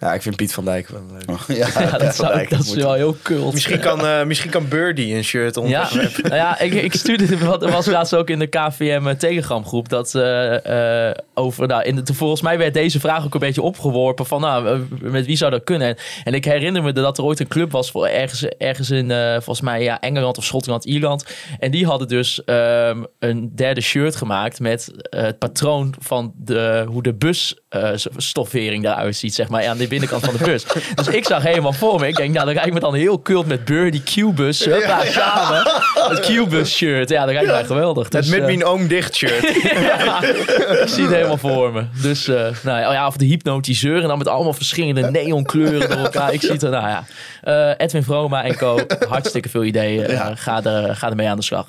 Ja, 0.00 0.14
ik 0.14 0.22
vind 0.22 0.36
Piet 0.36 0.52
van 0.54 0.64
Dijk 0.64 0.88
wel 0.88 1.02
leuk. 1.12 1.40
Ja, 1.56 1.66
Ja, 1.80 1.98
dat, 1.98 2.14
zou, 2.16 2.32
Dijk, 2.34 2.50
dat 2.50 2.60
is 2.60 2.66
moet- 2.66 2.76
wel 2.76 2.92
heel 2.92 3.16
kult. 3.22 3.52
Misschien 3.52 3.80
kan, 3.80 4.06
eh, 4.06 4.24
misschien 4.24 4.50
kan 4.50 4.68
Birdie 4.68 5.14
een 5.14 5.24
shirt 5.24 5.54
Ja, 5.54 5.60
onderwerpen. 5.60 6.22
nou 6.30 6.34
ja 6.34 6.60
ik, 6.60 6.72
ik 6.72 6.92
stuurde, 6.94 7.38
wat 7.38 7.62
er 7.62 7.70
was 7.70 7.86
laatst 7.86 8.14
ook 8.14 8.30
in 8.30 8.38
de 8.38 8.46
KVM 8.46 9.14
Telegram 9.16 9.64
groep, 9.66 9.88
dat 9.88 10.14
eh, 10.14 11.08
eh, 11.08 11.14
over, 11.34 11.66
nou, 11.66 11.82
in 11.82 12.04
de, 12.04 12.14
volgens 12.14 12.40
mij 12.40 12.58
werd 12.58 12.74
deze 12.74 13.00
vraag 13.00 13.24
ook 13.24 13.34
een 13.34 13.40
beetje 13.40 13.62
opgeworpen 13.62 14.26
van, 14.26 14.40
nou, 14.40 14.66
eh, 14.68 14.80
met 15.10 15.26
wie 15.26 15.36
zou 15.36 15.50
dat 15.50 15.64
kunnen? 15.64 15.96
En 16.24 16.34
ik 16.34 16.44
herinner 16.44 16.82
me 16.82 16.92
dat 16.92 17.18
er 17.18 17.24
ooit 17.24 17.40
een 17.40 17.48
club 17.48 17.70
was 17.72 17.90
voor 17.90 18.06
ergens, 18.06 18.44
ergens 18.44 18.90
in, 18.90 19.10
eh, 19.10 19.32
volgens 19.32 19.60
mij, 19.60 19.82
ja, 19.82 20.00
Engeland 20.00 20.38
of 20.38 20.44
Schotland, 20.44 20.84
Ierland. 20.84 21.24
En 21.58 21.70
die 21.70 21.86
hadden 21.86 22.08
dus 22.08 22.44
ehm, 22.44 23.02
een 23.18 23.52
derde 23.54 23.80
shirt 23.80 24.16
gemaakt 24.16 24.60
met 24.60 24.92
eh, 25.10 25.22
het 25.22 25.38
patroon 25.38 25.94
van 25.98 26.32
de, 26.36 26.84
hoe 26.88 27.02
de 27.02 27.14
busstoffering 27.14 28.82
daaruit 28.82 29.16
ziet, 29.16 29.34
zeg 29.34 29.48
maar, 29.48 29.66
aan 29.66 29.76
de 29.78 29.88
binnenkant 29.90 30.24
van 30.24 30.36
de 30.36 30.44
bus. 30.44 30.64
Dus 30.94 31.08
ik 31.08 31.24
zag 31.24 31.42
helemaal 31.42 31.72
voor 31.72 32.00
me, 32.00 32.08
ik 32.08 32.16
denk, 32.16 32.34
nou, 32.34 32.46
dan 32.46 32.54
rijdt 32.54 32.72
me 32.72 32.80
dan 32.80 32.94
heel 32.94 33.18
kult 33.18 33.46
met 33.46 33.64
Birdie 33.64 34.02
Q-bus, 34.02 34.64
huppa, 34.64 35.04
samen. 35.04 35.62
Het 36.08 36.20
Q-bus 36.20 36.76
shirt, 36.76 37.08
ja, 37.08 37.24
dat 37.24 37.34
rijdt 37.34 37.50
mij 37.50 37.64
geweldig. 37.64 38.02
Het 38.02 38.12
Dus, 38.12 38.28
met 38.28 38.40
eh, 38.40 38.44
mijn 38.46 38.64
oom 38.64 38.88
dicht 38.88 39.14
shirt. 39.14 39.62
ja, 39.62 40.22
ik 40.22 40.88
zie 40.88 41.02
het 41.02 41.14
helemaal 41.14 41.36
voor 41.36 41.72
me. 41.72 41.84
Dus, 42.02 42.28
eh, 42.28 42.46
nou 42.62 42.92
ja, 42.92 43.06
of 43.06 43.16
de 43.16 43.24
hypnotiseur 43.24 44.02
en 44.02 44.08
dan 44.08 44.18
met 44.18 44.28
allemaal 44.28 44.52
verschillende 44.52 45.10
neonkleuren 45.10 45.88
door 45.88 45.98
elkaar. 45.98 46.32
Ik 46.32 46.40
zie 46.40 46.52
het 46.52 46.62
er, 46.62 46.70
nou 46.70 46.88
ja. 46.88 47.04
Eh, 47.42 47.70
Edwin 47.76 48.02
Vroma 48.02 48.44
en 48.44 48.56
co. 48.56 48.78
Hartstikke 49.08 49.48
veel 49.48 49.64
ideeën. 49.64 50.36
Ga, 50.36 50.64
er, 50.64 50.96
ga 50.96 51.10
ermee 51.10 51.28
aan 51.28 51.36
de 51.36 51.42
slag 51.42 51.66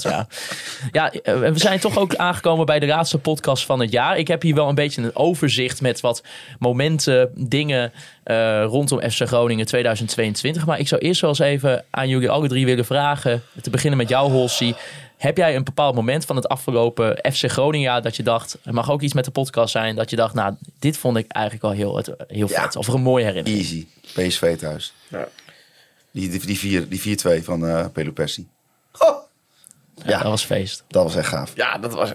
jaar. 0.00 0.26
Ja, 0.92 1.12
eh, 1.12 1.34
we 1.34 1.58
zijn 1.58 1.80
toch 1.80 1.98
ook 1.98 2.16
aangekomen 2.16 2.66
bij 2.66 2.78
de 2.78 2.86
laatste 2.86 3.18
podcast 3.18 3.64
van 3.64 3.80
het 3.80 3.92
jaar. 3.92 4.18
Ik 4.18 4.28
heb 4.28 4.42
hier 4.42 4.54
wel 4.54 4.68
een 4.68 4.74
beetje 4.74 5.02
een 5.02 5.16
overzicht 5.16 5.80
met 5.80 6.00
wat 6.00 6.22
momenten, 6.58 7.30
dingen 7.34 7.61
eh, 7.70 8.64
rondom 8.64 9.00
FC 9.10 9.20
Groningen 9.26 9.66
2022. 9.66 10.66
Maar 10.66 10.78
ik 10.78 10.88
zou 10.88 11.00
eerst 11.00 11.20
wel 11.20 11.30
eens 11.30 11.38
even 11.38 11.84
aan 11.90 12.08
jullie 12.08 12.30
alle 12.30 12.48
drie 12.48 12.64
willen 12.64 12.84
vragen. 12.84 13.42
Te 13.62 13.70
beginnen 13.70 13.98
met 13.98 14.08
jou, 14.08 14.30
Holsie. 14.30 14.74
Heb 15.16 15.36
jij 15.36 15.56
een 15.56 15.64
bepaald 15.64 15.94
moment 15.94 16.24
van 16.24 16.36
het 16.36 16.48
afgelopen 16.48 17.18
FC 17.32 17.50
Groningen 17.50 17.86
jaar 17.90 18.02
dat 18.02 18.16
je 18.16 18.22
dacht, 18.22 18.58
het 18.62 18.74
mag 18.74 18.90
ook 18.90 19.00
iets 19.02 19.12
met 19.14 19.24
de 19.24 19.30
podcast 19.30 19.72
zijn, 19.72 19.96
dat 19.96 20.10
je 20.10 20.16
dacht, 20.16 20.34
nou, 20.34 20.54
dit 20.78 20.96
vond 20.96 21.16
ik 21.16 21.26
eigenlijk 21.32 21.64
wel 21.64 21.72
heel, 21.74 21.96
het- 21.96 22.14
heel 22.28 22.48
Ja. 22.48 22.62
vet. 22.62 22.76
Of 22.76 22.88
een 22.88 23.00
mooie 23.02 23.24
herinnering. 23.24 23.60
Easy. 23.62 23.86
PSV 24.14 24.56
thuis. 24.58 24.92
Die, 26.10 26.28
die, 26.28 26.46
die, 26.46 26.58
vier- 26.58 26.88
die 26.88 27.00
4-2 27.40 27.44
van 27.44 27.66
eh 27.66 27.86
Pelopessi. 27.92 28.48
Ja, 30.04 30.18
dat 30.18 30.22
was 30.30 30.44
feest. 30.44 30.84
Dat 30.88 31.02
was 31.02 31.16
echt 31.16 31.28
gaaf. 31.28 31.52
Ja, 31.54 31.78
dat 31.78 31.92
was, 31.92 32.12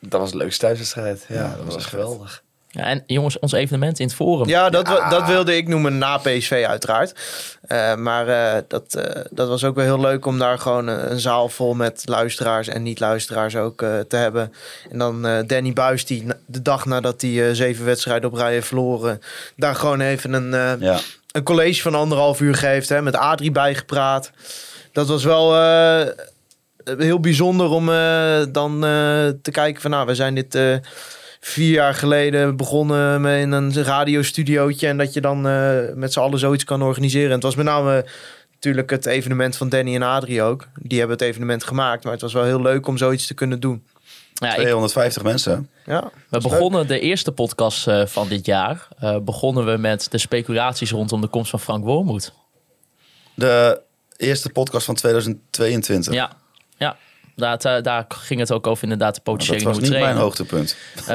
dat 0.00 0.20
was 0.20 0.30
de 0.30 0.36
leukste 0.36 0.60
thuiswedstrijd. 0.66 1.24
Ja, 1.28 1.54
dat, 1.56 1.64
was 1.64 1.76
echt 1.76 1.84
geweldig. 1.86 2.42
Ja, 2.72 2.84
en 2.84 3.02
jongens, 3.06 3.38
ons 3.38 3.52
evenement 3.52 3.98
in 3.98 4.06
het 4.06 4.14
forum. 4.14 4.48
Ja, 4.48 4.70
dat, 4.70 4.86
dat 5.10 5.26
wilde 5.26 5.56
ik 5.56 5.68
noemen 5.68 5.98
na 5.98 6.16
PSV 6.16 6.64
uiteraard. 6.68 7.12
Eh, 7.62 7.94
maar 7.94 8.28
eh, 8.28 8.62
dat, 8.68 8.94
eh, 8.94 9.22
dat 9.30 9.48
was 9.48 9.64
ook 9.64 9.74
wel 9.74 9.84
heel 9.84 10.00
leuk 10.00 10.26
om 10.26 10.38
daar 10.38 10.58
gewoon 10.58 10.86
een 10.86 11.20
zaal 11.20 11.48
vol 11.48 11.74
met 11.74 12.02
luisteraars 12.04 12.68
en 12.68 12.82
niet-luisteraars 12.82 13.56
ook 13.56 13.78
te 14.08 14.16
hebben. 14.16 14.52
En 14.90 14.98
dan 14.98 15.26
eh, 15.26 15.38
Danny 15.46 15.72
Buis, 15.72 16.04
die 16.06 16.26
de 16.46 16.62
dag 16.62 16.84
nadat 16.86 17.20
hij 17.20 17.48
eh, 17.48 17.54
zeven 17.54 17.84
wedstrijden 17.84 18.30
op 18.30 18.36
rij 18.36 18.52
heeft 18.52 18.66
verloren, 18.66 19.20
daar 19.56 19.74
gewoon 19.74 20.00
even 20.00 20.32
een, 20.32 20.54
eh, 20.54 20.72
Ja. 20.80 20.98
een 21.32 21.42
college 21.42 21.82
van 21.82 21.94
anderhalf 21.94 22.40
uur 22.40 22.54
geeft. 22.54 22.88
Hè, 22.88 23.02
met 23.02 23.16
Adrie 23.16 23.50
bijgepraat. 23.52 24.30
Dat 24.92 25.08
was 25.08 25.24
wel 25.24 25.56
eh, 25.56 26.06
heel 26.98 27.20
bijzonder 27.20 27.68
om 27.68 27.88
eh, 27.92 28.40
dan 28.48 28.74
eh, 28.84 29.28
te 29.42 29.50
kijken 29.50 29.82
van 29.82 29.90
nou, 29.90 30.06
we 30.06 30.14
zijn 30.14 30.34
dit 30.34 30.54
eh, 30.54 30.74
vier 31.40 31.72
jaar 31.72 31.94
geleden 31.94 32.56
begonnen 32.56 33.20
met 33.20 33.40
in 33.40 33.52
een 33.52 33.84
radiostudiootje. 33.84 34.86
En 34.86 34.98
dat 34.98 35.12
je 35.12 35.20
dan 35.20 35.46
eh, 35.48 35.78
met 35.94 36.12
z'n 36.12 36.20
allen 36.20 36.38
zoiets 36.38 36.64
kan 36.64 36.82
organiseren. 36.82 37.28
En 37.28 37.34
het 37.34 37.42
was 37.42 37.54
met 37.54 37.64
name 37.64 38.04
natuurlijk 38.52 38.90
het 38.90 39.06
evenement 39.06 39.56
van 39.56 39.68
Danny 39.68 39.94
en 39.94 40.02
Adrie 40.02 40.42
ook. 40.42 40.68
Die 40.82 40.98
hebben 40.98 41.16
het 41.16 41.26
evenement 41.26 41.64
gemaakt. 41.64 42.04
Maar 42.04 42.12
het 42.12 42.22
was 42.22 42.32
wel 42.32 42.44
heel 42.44 42.62
leuk 42.62 42.86
om 42.86 42.96
zoiets 42.96 43.26
te 43.26 43.34
kunnen 43.34 43.60
doen. 43.60 43.84
Ja, 44.34 44.48
ik, 44.54 44.60
250 44.60 45.22
mensen. 45.22 45.70
Ja, 45.86 46.10
we 46.28 46.40
begonnen 46.40 46.86
de 46.86 47.00
eerste 47.00 47.32
podcast 47.32 47.88
eh, 47.88 48.06
van 48.06 48.28
dit 48.28 48.46
jaar. 48.46 48.88
eh, 48.98 49.16
begonnen 49.18 49.66
we 49.66 49.76
met 49.76 50.10
de 50.10 50.18
speculaties 50.18 50.90
rondom 50.90 51.20
de 51.20 51.26
komst 51.26 51.50
van 51.50 51.60
Frank 51.60 51.84
Wormoed. 51.84 52.32
De 53.34 53.80
eerste 54.16 54.50
podcast 54.50 54.86
van 54.86 54.94
2022. 54.94 56.14
Ja, 56.14 56.32
ja. 56.76 56.96
Daar, 57.40 58.04
ging 58.08 58.40
het 58.40 58.52
ook 58.52 58.66
over 58.66 58.82
inderdaad 58.82 59.14
de 59.14 59.20
dat 59.24 59.32
potentiële 59.34 59.64
was 59.64 59.78
nieuwe 59.78 59.94
niet 59.96 60.04
mijn 60.04 60.16
hoogtepunt. 60.16 60.76
Eh, 61.06 61.14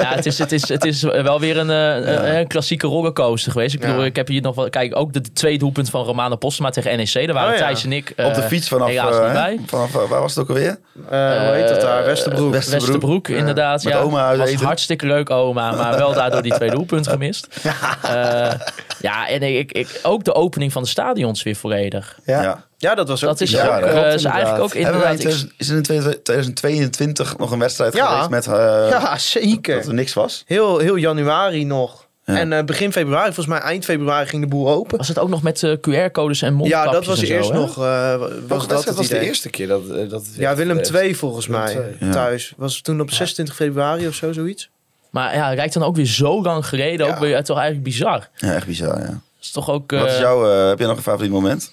ja, 0.00 0.14
het 0.14 0.26
is, 0.26 0.38
het, 0.38 0.52
is, 0.52 0.68
het 0.68 0.84
is 0.84 1.02
wel 1.02 1.40
weer 1.40 1.56
een, 1.56 1.70
eh, 1.70 2.12
een, 2.14 2.36
een 2.36 2.46
klassieke 2.46 2.86
rollercoaster 2.86 3.52
geweest. 3.52 3.74
Ik 3.74 3.80
bedoel, 3.80 3.98
Ja. 4.00 4.04
ik 4.04 4.16
heb 4.16 4.28
hier 4.28 4.42
nog 4.42 4.54
wel... 4.54 4.70
Kijk, 4.70 4.96
ook 4.96 5.12
de, 5.12 5.20
de 5.20 5.32
twee 5.32 5.58
doelpunten 5.58 5.92
van 5.92 6.04
Romano 6.04 6.36
Postema 6.36 6.70
tegen 6.70 6.96
NEC. 6.96 7.12
Daar 7.12 7.32
waren 7.34 7.52
Oh, 7.52 7.58
ja. 7.58 7.64
Thijs 7.64 7.84
en 7.84 7.92
ik 7.92 8.12
Op 8.16 8.34
de 8.34 8.42
fiets 8.42 8.68
vanaf, 8.68 8.88
bij. 9.32 9.60
vanaf 9.66 9.92
waar 9.92 10.20
was 10.20 10.34
het 10.34 10.42
ook 10.44 10.48
alweer? 10.48 10.78
Eh, 11.10 11.38
hoe 11.46 11.54
heet 11.54 11.68
dat 11.68 11.80
daar? 11.80 12.04
Westerbroek. 12.04 12.52
West- 12.52 12.70
Westerbroek, 12.70 13.28
inderdaad. 13.28 13.84
Met 13.84 13.92
ja. 13.92 13.98
oma 14.00 14.26
uit 14.26 14.38
was 14.38 14.48
eten. 14.50 14.66
hartstikke 14.66 15.06
leuk, 15.06 15.30
oma. 15.30 15.72
Maar 15.74 15.96
wel 15.96 16.12
daardoor 16.12 16.42
die 16.42 16.54
twee 16.54 16.70
doelpunten 16.70 17.12
gemist. 17.12 17.46
Eh, 18.02 18.52
ja, 19.00 19.28
en 19.28 19.42
ik, 19.42 19.72
ik, 19.72 20.00
ook 20.02 20.24
de 20.24 20.34
opening 20.34 20.72
van 20.72 20.82
de 20.82 20.88
stadions 20.88 21.42
weer 21.42 21.56
volledig. 21.56 22.18
Ja. 22.24 22.64
Ja. 22.88 22.94
dat 22.94 23.08
was 23.08 23.22
ook 23.24 23.30
Dat 23.30 23.40
is, 23.40 23.50
Ja, 23.50 23.76
ook, 23.76 23.84
eh, 23.84 23.90
klopt, 23.92 24.14
is 24.14 24.24
eigenlijk 24.24 24.62
ook 24.64 24.72
Hebben 24.74 25.00
wij 25.00 25.12
in 25.12 25.18
inderdaad... 25.18 25.48
2000 25.56 25.60
is 25.60 25.68
er 25.68 25.76
in 25.76 26.54
2022 26.54 27.36
nog 27.38 27.50
een 27.50 27.58
wedstrijd 27.58 27.94
Ja. 27.94 28.06
geweest 28.06 28.30
met 28.30 28.46
eh, 28.46 28.86
Ja, 28.90 29.18
zeker. 29.18 29.76
dat 29.76 29.86
er 29.86 29.94
niks 29.94 30.12
was? 30.14 30.42
Heel, 30.46 30.78
heel 30.78 30.96
januari 30.96 31.64
nog. 31.64 32.02
Ja. 32.26 32.36
En 32.38 32.52
eh, 32.52 32.64
begin 32.64 32.92
februari, 32.92 33.24
volgens 33.24 33.46
mij 33.46 33.58
eind 33.58 33.84
februari 33.84 34.26
ging 34.26 34.42
de 34.42 34.48
boel 34.48 34.68
open. 34.70 34.98
Was 34.98 35.08
het 35.08 35.18
ook 35.18 35.28
nog 35.28 35.42
met 35.42 35.62
eh, 35.62 35.70
QR-codes 35.72 36.42
en 36.42 36.54
mondkapjes 36.54 36.86
Ja, 36.92 36.98
dat 36.98 37.06
was 37.06 37.18
zo, 37.18 37.34
eerst 37.34 37.52
nog. 37.52 37.78
eh, 37.78 38.14
was 38.48 38.66
dat 38.66 38.94
was 38.94 39.08
de 39.08 39.18
eerste 39.18 39.50
keer 39.50 39.68
dat... 39.68 40.10
dat 40.10 40.24
Ja, 40.36 40.54
Willem 40.56 40.78
II 40.94 41.14
volgens 41.14 41.46
Willem 41.46 41.62
mij. 41.62 41.94
II. 42.00 42.10
Thuis. 42.10 42.52
Was 42.56 42.74
het 42.74 42.84
toen 42.84 43.00
op 43.00 43.10
26 43.10 43.54
februari 43.54 44.06
of 44.06 44.14
zo, 44.14 44.32
zoiets? 44.32 44.70
Maar 45.10 45.34
ja, 45.34 45.54
lijkt 45.54 45.74
dan 45.74 45.82
ook 45.82 45.96
weer 45.96 46.06
zo 46.06 46.42
lang 46.42 46.66
geleden. 46.66 47.06
Ook 47.06 47.18
weer 47.18 47.44
toch 47.44 47.56
eigenlijk 47.56 47.84
bizar. 47.86 48.28
Ja, 48.36 48.54
echt 48.54 48.66
bizar, 48.66 48.98
ja. 49.00 49.06
Dat 49.06 49.20
is 49.40 49.50
toch 49.50 49.70
ook... 49.70 49.90
Wat 49.90 50.06
is 50.06 50.14
eh, 50.14 50.20
jouw, 50.20 50.68
heb 50.68 50.78
jij 50.78 50.88
nog 50.88 50.96
een 50.96 51.02
favoriet 51.02 51.30
moment? 51.30 51.72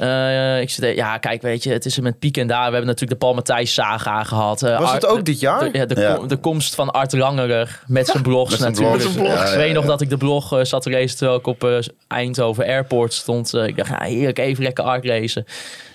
Eh, 0.00 0.60
ik 0.60 0.70
zit, 0.70 0.94
ja, 0.96 1.18
kijk, 1.18 1.42
weet 1.42 1.62
je, 1.62 1.72
het 1.72 1.84
is 1.84 1.96
er 1.96 2.02
met 2.02 2.18
piek 2.18 2.36
en 2.36 2.46
daar. 2.46 2.56
We 2.66 2.70
hebben 2.70 2.86
natuurlijk 2.86 3.10
de 3.20 3.26
Paul 3.26 3.34
Matthijs 3.34 3.74
saga 3.74 4.22
gehad. 4.24 4.62
Eh, 4.62 4.78
Was 4.78 4.92
het 4.92 5.06
ook 5.06 5.24
dit 5.24 5.40
jaar? 5.40 5.58
De, 5.72 5.78
ja, 5.78 5.86
de, 5.86 6.00
Ja. 6.00 6.14
kom- 6.14 6.28
de 6.28 6.36
komst 6.36 6.74
van 6.74 6.90
Art 6.90 7.12
Langerer 7.12 7.80
met 7.86 8.06
zijn 8.06 8.22
blogs 8.22 8.50
Met 8.50 8.58
zijn 8.60 8.72
natuurlijk. 8.72 9.12
blogs. 9.14 9.28
Ja, 9.28 9.42
ik 9.44 9.50
ja, 9.52 9.56
weet 9.56 9.72
nog 9.72 9.84
dat 9.84 10.00
ik 10.00 10.08
de 10.10 10.16
blog 10.16 10.52
eh, 10.58 10.64
zat 10.64 10.82
te 10.82 10.90
lezen 10.90 11.16
terwijl 11.18 11.38
ik 11.38 11.46
op 11.46 11.80
Eindhoven 12.08 12.64
Airport 12.64 13.12
stond. 13.12 13.54
Ik 13.54 13.76
dacht, 13.76 13.88
ja, 13.88 14.02
heerlijk, 14.02 14.38
even 14.38 14.62
lekker 14.62 14.84
Art 14.84 15.04
lezen. 15.04 15.44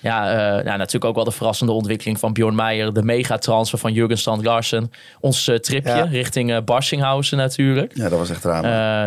Ja, 0.02 0.30
eh, 0.30 0.64
ja, 0.64 0.76
natuurlijk 0.76 1.04
ook 1.04 1.14
wel 1.14 1.24
de 1.24 1.30
verrassende 1.30 1.72
ontwikkeling 1.72 2.18
van 2.18 2.32
Bjorn 2.32 2.54
Meijer. 2.54 2.92
De 2.94 3.02
megatransfer 3.02 3.78
van 3.78 3.92
Jurgen 3.92 4.18
Strand 4.18 4.44
Larsen. 4.44 4.90
Ons 5.20 5.44
tripje 5.60 5.90
Ja. 5.96 6.02
richting 6.10 6.64
Barsinghausen 6.64 7.38
natuurlijk. 7.38 7.92
Ja, 7.94 8.08
dat 8.08 8.18
was 8.18 8.30
echt. 8.30 8.44
Eh, 8.44 9.04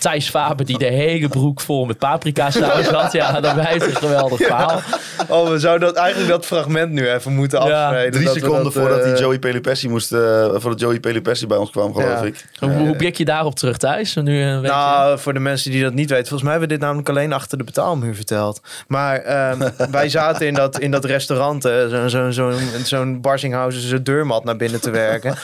Thijs 0.00 0.28
Faber 0.30 0.66
die 0.66 0.78
de 0.78 0.84
hele 0.86 1.28
broek 1.28 1.60
vol 1.60 1.84
met 1.84 1.98
paprika 1.98 2.50
saus 2.50 2.86
had. 2.86 3.12
Ja, 3.12 3.40
dat 3.40 3.54
blijft 3.54 3.96
geweldig 3.96 4.39
verhaal. 4.54 4.80
Oh, 5.28 5.48
we 5.50 5.58
zouden 5.58 5.88
dat, 5.88 5.96
eigenlijk 5.96 6.30
dat 6.30 6.46
fragment 6.46 6.92
nu 6.92 7.10
even 7.10 7.32
moeten 7.34 7.66
Ja, 7.66 7.86
afspelen. 7.86 8.12
Drie 8.12 8.28
seconden 8.28 8.64
dat, 8.64 8.72
voordat 8.72 8.98
eh, 8.98 9.04
die 9.04 9.14
Joey 9.22 9.38
Pelupessi 9.38 9.88
moest, 9.88 10.12
eh, 10.12 10.20
voordat 10.54 10.80
Joey 10.80 11.00
Pelupessi 11.00 11.46
bij 11.46 11.56
ons 11.56 11.70
kwam, 11.70 11.92
geloof 11.94 12.20
Ja. 12.20 12.26
ik. 12.26 12.44
Hoe, 12.58 12.70
hoe 12.70 12.96
blik 12.96 13.16
je 13.16 13.24
daarop 13.24 13.54
terug, 13.54 13.76
Thijs? 13.76 14.14
Nu 14.14 14.42
een. 14.42 14.62
Nou, 14.62 15.18
voor 15.18 15.32
de 15.34 15.40
mensen 15.40 15.70
die 15.70 15.82
dat 15.82 15.92
niet 15.94 16.08
weten. 16.10 16.26
Volgens 16.26 16.42
mij 16.42 16.50
hebben 16.50 16.68
we 16.68 16.74
dit 16.74 16.84
namelijk 16.84 17.08
alleen 17.08 17.32
achter 17.32 17.58
de 17.58 17.64
betaalmuur 17.64 18.14
verteld. 18.14 18.60
Maar 18.88 19.16
ehm, 19.18 19.68
wij 19.90 20.08
zaten 20.08 20.46
in 20.46 20.54
dat, 20.54 20.78
in 20.78 20.90
dat 20.90 21.04
restaurant. 21.04 21.64
eh, 21.64 21.72
Zo'n 21.88 22.10
zo, 22.10 22.30
zo, 22.30 22.52
zo'n 22.84 23.20
Barsinghausen 23.20 23.80
zijn 23.82 24.02
deurmat 24.02 24.44
naar 24.44 24.56
binnen 24.56 24.80
te 24.80 24.90
werken. 24.90 25.34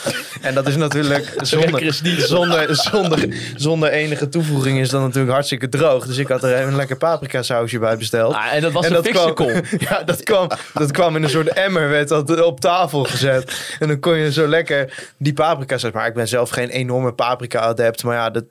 En 0.42 0.55
dat 0.55 0.66
is 0.66 0.76
natuurlijk 0.76 1.34
zonder, 1.42 1.82
is 1.82 1.94
het 1.99 2.05
niet. 2.05 2.20
zonder, 2.22 2.66
zonder, 2.76 3.28
zonder 3.57 3.90
enige 3.90 4.28
toevoeging 4.28 4.78
is 4.78 4.88
dat 4.90 5.01
natuurlijk 5.01 5.32
hartstikke 5.32 5.68
droog. 5.68 6.07
Dus 6.07 6.16
ik 6.18 6.28
had 6.28 6.42
er 6.42 6.55
even 6.55 6.68
een 6.68 6.76
lekker 6.76 6.97
paprika 6.97 7.42
sausje 7.42 7.78
bij 7.78 7.97
besteld. 7.97 8.34
Ah, 8.34 8.53
en 8.53 8.61
dat 8.62 8.72
was 8.72 8.86
Als 8.95 9.07
een 9.07 9.14
fictiekom. 9.14 9.53
Ja, 9.89 10.03
dat 10.03 10.22
kwam, 10.22 10.49
dat 10.74 10.91
kwam 10.91 11.16
in 11.16 11.22
een 11.22 11.30
soort 11.30 11.49
emmer, 11.49 11.89
werd 11.89 12.09
dat 12.09 12.43
op 12.43 12.61
tafel 12.61 13.05
gezet. 13.05 13.76
En 13.78 13.89
dan 13.89 14.01
kon 14.01 14.16
je 14.16 14.32
zo 14.32 14.47
lekker 14.47 15.12
die 15.16 15.32
paprika 15.32 15.78
saus. 15.78 15.93
Maar 15.93 16.07
ik 16.07 16.14
ben 16.14 16.28
zelf 16.28 16.51
geen 16.51 16.68
enorme 16.68 17.12
paprika-adept. 17.12 18.03
Maar 18.03 18.16
ja, 18.16 18.30
dat, 18.30 18.45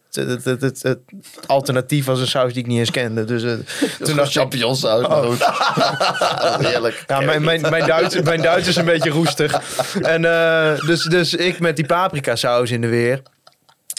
het, 0.43 0.97
alternatief 1.45 2.05
was 2.05 2.19
een 2.19 2.27
saus 2.27 2.53
die 2.53 2.61
ik 2.61 2.67
niet 2.67 2.79
eens 2.79 2.91
kende. 2.91 3.23
Dus 3.23 3.43
eh, 3.43 3.53
toen 4.03 4.15
dacht 4.15 4.31
champignonsaus. 4.31 5.07
maar 5.07 5.23
goed. 5.23 5.45
Heerlijk. 6.67 7.03
ja, 7.07 7.19
mijn, 7.19 7.43
mijn, 7.43 7.61
mijn, 7.61 7.86
Duits, 7.86 8.21
mijn 8.21 8.41
Duits 8.41 8.67
is 8.67 8.75
een 8.75 8.86
beetje 8.86 9.09
roestig. 9.09 9.61
En 10.01 10.25
eh, 10.25 10.86
dus, 10.86 11.03
dus 11.03 11.33
ik 11.33 11.59
met 11.59 11.75
die 11.75 11.86
paprika 11.86 12.36
saus 12.36 12.71
in 12.71 12.81
de 12.81 12.88
weer. 12.88 13.21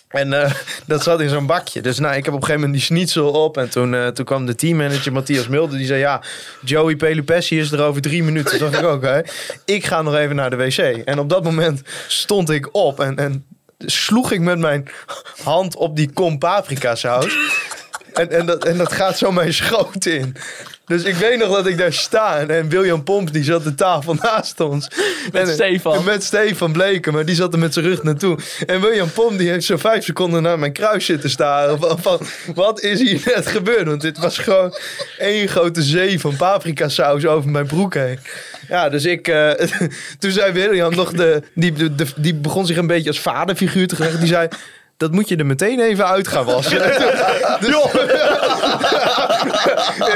En 0.09 0.42
eh, 0.42 0.52
dat 0.86 1.02
zat 1.02 1.20
in 1.20 1.28
zo'n 1.28 1.46
bakje. 1.46 1.80
Dus 1.80 1.98
nou, 1.98 2.16
ik 2.16 2.24
heb 2.24 2.34
op 2.34 2.40
een 2.40 2.46
gegeven 2.46 2.68
moment 2.68 2.72
die 2.72 2.96
schnitzel 2.96 3.30
op. 3.30 3.57
En 3.57 3.70
toen, 3.70 3.94
eh, 3.94 4.07
toen 4.07 4.24
kwam 4.24 4.46
de 4.46 4.54
teammanager 4.54 5.12
Matthias 5.12 5.48
Mulder. 5.48 5.78
Die 5.78 5.86
zei, 5.86 6.00
ja, 6.00 6.22
Joey 6.64 6.96
Pelupessi 6.96 7.59
is 7.59 7.72
er 7.72 7.82
over 7.82 8.02
drie 8.02 8.22
minuten. 8.22 8.59
Toen 8.59 8.70
dacht 8.70 8.82
ik, 8.82 8.90
oké, 8.90 9.22
ik 9.64 9.86
ga 9.86 10.02
nog 10.02 10.14
even 10.14 10.36
naar 10.36 10.50
de 10.50 10.57
wc. 10.57 10.78
En 11.04 11.18
op 11.18 11.28
dat 11.28 11.42
moment 11.42 11.82
stond 12.07 12.50
ik 12.50 12.68
op. 12.74 13.00
En, 13.00 13.16
en 13.16 13.44
sloeg 13.78 14.32
ik 14.32 14.40
met 14.40 14.59
mijn 14.59 14.88
hand 15.42 15.76
op 15.76 15.96
die 15.96 16.12
kom 16.12 16.38
paprika 16.38 16.94
saus. 16.94 17.36
En, 18.14 18.30
en, 18.30 18.46
dat, 18.46 18.64
en 18.64 18.76
dat 18.76 18.92
gaat 18.92 19.18
zo 19.18 19.32
mijn 19.32 19.54
schoot 19.54 20.07
in. 20.07 20.36
Dus 20.87 21.03
ik 21.03 21.14
weet 21.14 21.39
nog 21.39 21.55
dat 21.57 21.66
ik 21.66 21.78
daar 21.78 21.93
sta. 21.93 22.39
En, 22.47 22.68
William 22.68 23.03
Pomp 23.05 23.32
die 23.32 23.45
zat 23.45 23.64
de 23.64 23.74
tafel 23.74 24.14
naast 24.22 24.61
ons. 24.61 24.89
Met 25.32 25.49
En- 25.49 25.55
Stefan. 25.55 26.05
Met 26.05 26.24
Stefan 26.24 26.72
Bleken, 26.72 27.12
maar 27.12 27.24
die 27.24 27.34
zat 27.34 27.53
er 27.53 27.59
met 27.59 27.72
zijn 27.72 27.84
rug 27.84 28.03
naartoe. 28.03 28.39
En 28.66 28.80
William 28.80 29.11
Pomp 29.12 29.39
die 29.39 29.49
heeft 29.49 29.64
zo 29.64 29.76
vijf 29.76 30.05
seconden 30.05 30.43
naar 30.43 30.59
mijn 30.59 30.72
kruis 30.72 31.05
zitten 31.05 31.30
staren. 31.30 31.78
Van, 31.78 31.99
van 31.99 32.20
wat 32.55 32.80
is 32.80 33.01
hier 33.01 33.22
net 33.34 33.47
gebeurd? 33.47 33.87
Want 33.87 34.01
dit 34.01 34.18
was 34.18 34.39
gewoon 34.39 34.76
één 35.18 35.49
grote 35.49 35.82
zee 35.82 36.20
van 36.20 36.37
paprika 36.37 36.89
saus 36.89 37.26
over 37.26 37.51
mijn 37.51 37.66
broek 37.66 37.95
heen. 37.95 38.18
Ja, 38.68 38.89
dus 38.89 39.05
ik... 39.05 39.28
eh, 39.28 39.51
toen 40.18 40.30
zei 40.30 40.53
William 40.53 40.95
nog... 40.95 41.12
De, 41.12 41.43
die, 41.55 41.72
de, 41.95 42.07
die 42.16 42.34
begon 42.34 42.66
zich 42.66 42.76
een 42.76 42.87
beetje 42.87 43.09
als 43.09 43.20
vaderfiguur 43.20 43.87
te 43.89 43.97
geleggen. 43.97 44.20
Die 44.20 44.28
zei... 44.28 44.49
Dat 44.97 45.12
moet 45.12 45.28
je 45.28 45.36
er 45.36 45.47
meteen 45.47 45.80
even 45.80 46.07
uit 46.07 46.28
gaan 46.28 46.44
wassen. 46.44 46.78
Dus- 47.61 47.74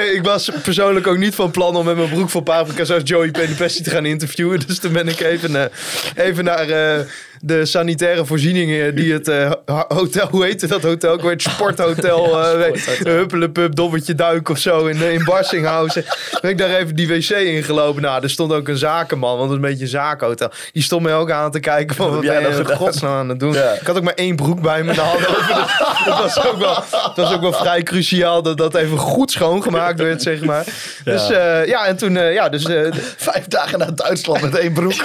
ik 0.16 0.20
was 0.22 0.50
persoonlijk 0.62 1.06
ook 1.06 1.18
niet 1.18 1.34
van 1.34 1.50
plan 1.50 1.76
om 1.76 1.84
met 1.84 1.96
mijn 1.96 2.08
broek 2.08 2.30
vol 2.30 2.40
paprika 2.40 2.84
zoals 2.84 3.02
Joey 3.04 3.30
Pelopessi 3.30 3.82
te 3.82 3.90
gaan 3.90 4.06
interviewen. 4.06 4.60
Dus 4.66 4.78
toen 4.78 4.92
ben 4.92 5.08
ik 5.08 5.20
even, 5.20 5.56
eh, 5.56 6.26
even 6.26 6.44
naar 6.44 6.68
eh, 6.68 7.04
de 7.42 7.64
sanitaire 7.64 8.24
voorzieningen 8.24 8.94
die 8.94 9.12
het 9.12 9.28
eh, 9.28 9.50
hotel, 9.88 10.28
hoe 10.30 10.44
heette 10.44 10.66
dat 10.66 10.82
hotel? 10.82 11.14
Ik 11.14 11.20
weet, 11.20 11.42
sporthotel, 11.42 12.40
eh 12.44 12.72
Huppelepup, 13.04 13.74
Dobbertje 13.74 14.14
Duik 14.14 14.48
of 14.48 14.58
zo 14.58 14.86
in, 14.86 15.02
in 15.12 15.24
Barsinghausen. 15.24 16.04
Ben 16.40 16.50
ik 16.50 16.58
daar 16.58 16.70
even 16.74 16.94
die 16.94 17.08
wc 17.08 17.30
ingelopen. 17.30 18.02
Nou, 18.02 18.22
er 18.22 18.30
stond 18.30 18.52
ook 18.52 18.68
een 18.68 18.76
zakenman, 18.76 19.30
want 19.38 19.50
het 19.50 19.58
is 19.58 19.64
een 19.64 19.70
beetje 19.70 19.84
een 19.84 19.90
zakenhotel. 19.90 20.50
Die 20.72 20.82
stond 20.82 21.02
mij 21.02 21.14
ook 21.14 21.30
aan 21.30 21.50
te 21.50 21.60
kijken 21.60 21.96
van 21.96 22.10
wat 22.14 22.22
jij 22.22 22.42
ben 22.42 22.52
je 22.52 22.58
in 22.58 22.76
godsnaam 22.76 23.12
aan 23.18 23.28
het 23.28 23.40
doen. 23.40 23.52
Ja. 23.52 23.72
Ik 23.72 23.86
had 23.86 23.96
ook 23.96 24.02
maar 24.02 24.14
één 24.14 24.36
broek 24.36 24.60
bij 24.60 24.82
me 24.82 24.88
in 24.90 24.94
de 24.94 25.00
hand 25.00 25.26
over. 25.28 25.46
Dus 25.46 26.04
dat 26.04 26.18
was 26.18 26.46
ook 26.46 26.58
wel, 26.58 26.74
het 26.90 27.16
was 27.16 27.32
ook 27.34 27.40
wel 27.40 27.52
vrij 27.52 27.82
cruciaal 27.82 28.42
dat 28.42 28.56
dat 28.56 28.74
even 28.74 28.98
goed 28.98 29.30
schoongemaakt 29.30 30.00
werd, 30.00 30.22
zeg 30.22 30.40
maar. 30.44 30.64
Dus 31.04 31.30
eh, 31.30 31.66
ja, 31.66 31.86
en 31.86 31.96
toen, 31.96 32.12
ja, 32.14 32.48
dus 32.48 32.64
Vijf 33.16 33.46
dagen 33.48 33.78
naar 33.78 33.94
Duitsland 33.94 34.40
met 34.40 34.58
één 34.58 34.72
broek. 34.72 35.04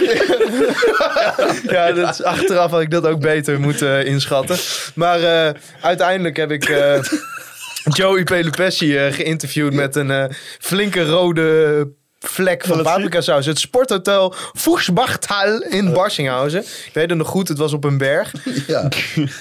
ja, 1.68 1.92
dat 1.92 2.10
is- 2.10 2.24
achteraf 2.34 2.72
had 2.72 2.82
ik 2.82 2.92
dat 2.92 3.06
ook 3.08 3.20
beter 3.20 3.60
moeten 3.60 4.06
inschatten. 4.06 4.58
Maar 4.96 5.20
eh, 5.24 5.54
uiteindelijk 5.82 6.38
heb 6.38 6.52
ik 6.52 6.70
eh, 6.70 7.00
Joey 7.98 8.24
Pelupessi 8.24 8.98
eh, 8.98 9.14
geïnterviewd 9.14 9.74
met 9.74 9.96
een 9.96 10.12
eh, 10.12 10.26
flinke 10.60 11.06
rode 11.06 11.88
vlek 12.20 12.66
van 12.66 12.84
paprika 12.84 13.22
saus. 13.22 13.46
Het 13.46 13.60
sporthotel 13.60 14.34
Voegsbachtal 14.54 15.62
in 15.62 15.94
Barsinghausen. 15.94 16.62
Ik 16.62 16.92
weet 16.94 17.10
het 17.10 17.18
nog 17.18 17.28
goed, 17.28 17.48
het 17.48 17.58
was 17.58 17.74
op 17.74 17.84
een 17.84 17.98
berg. 17.98 18.32
Ja. 18.68 18.88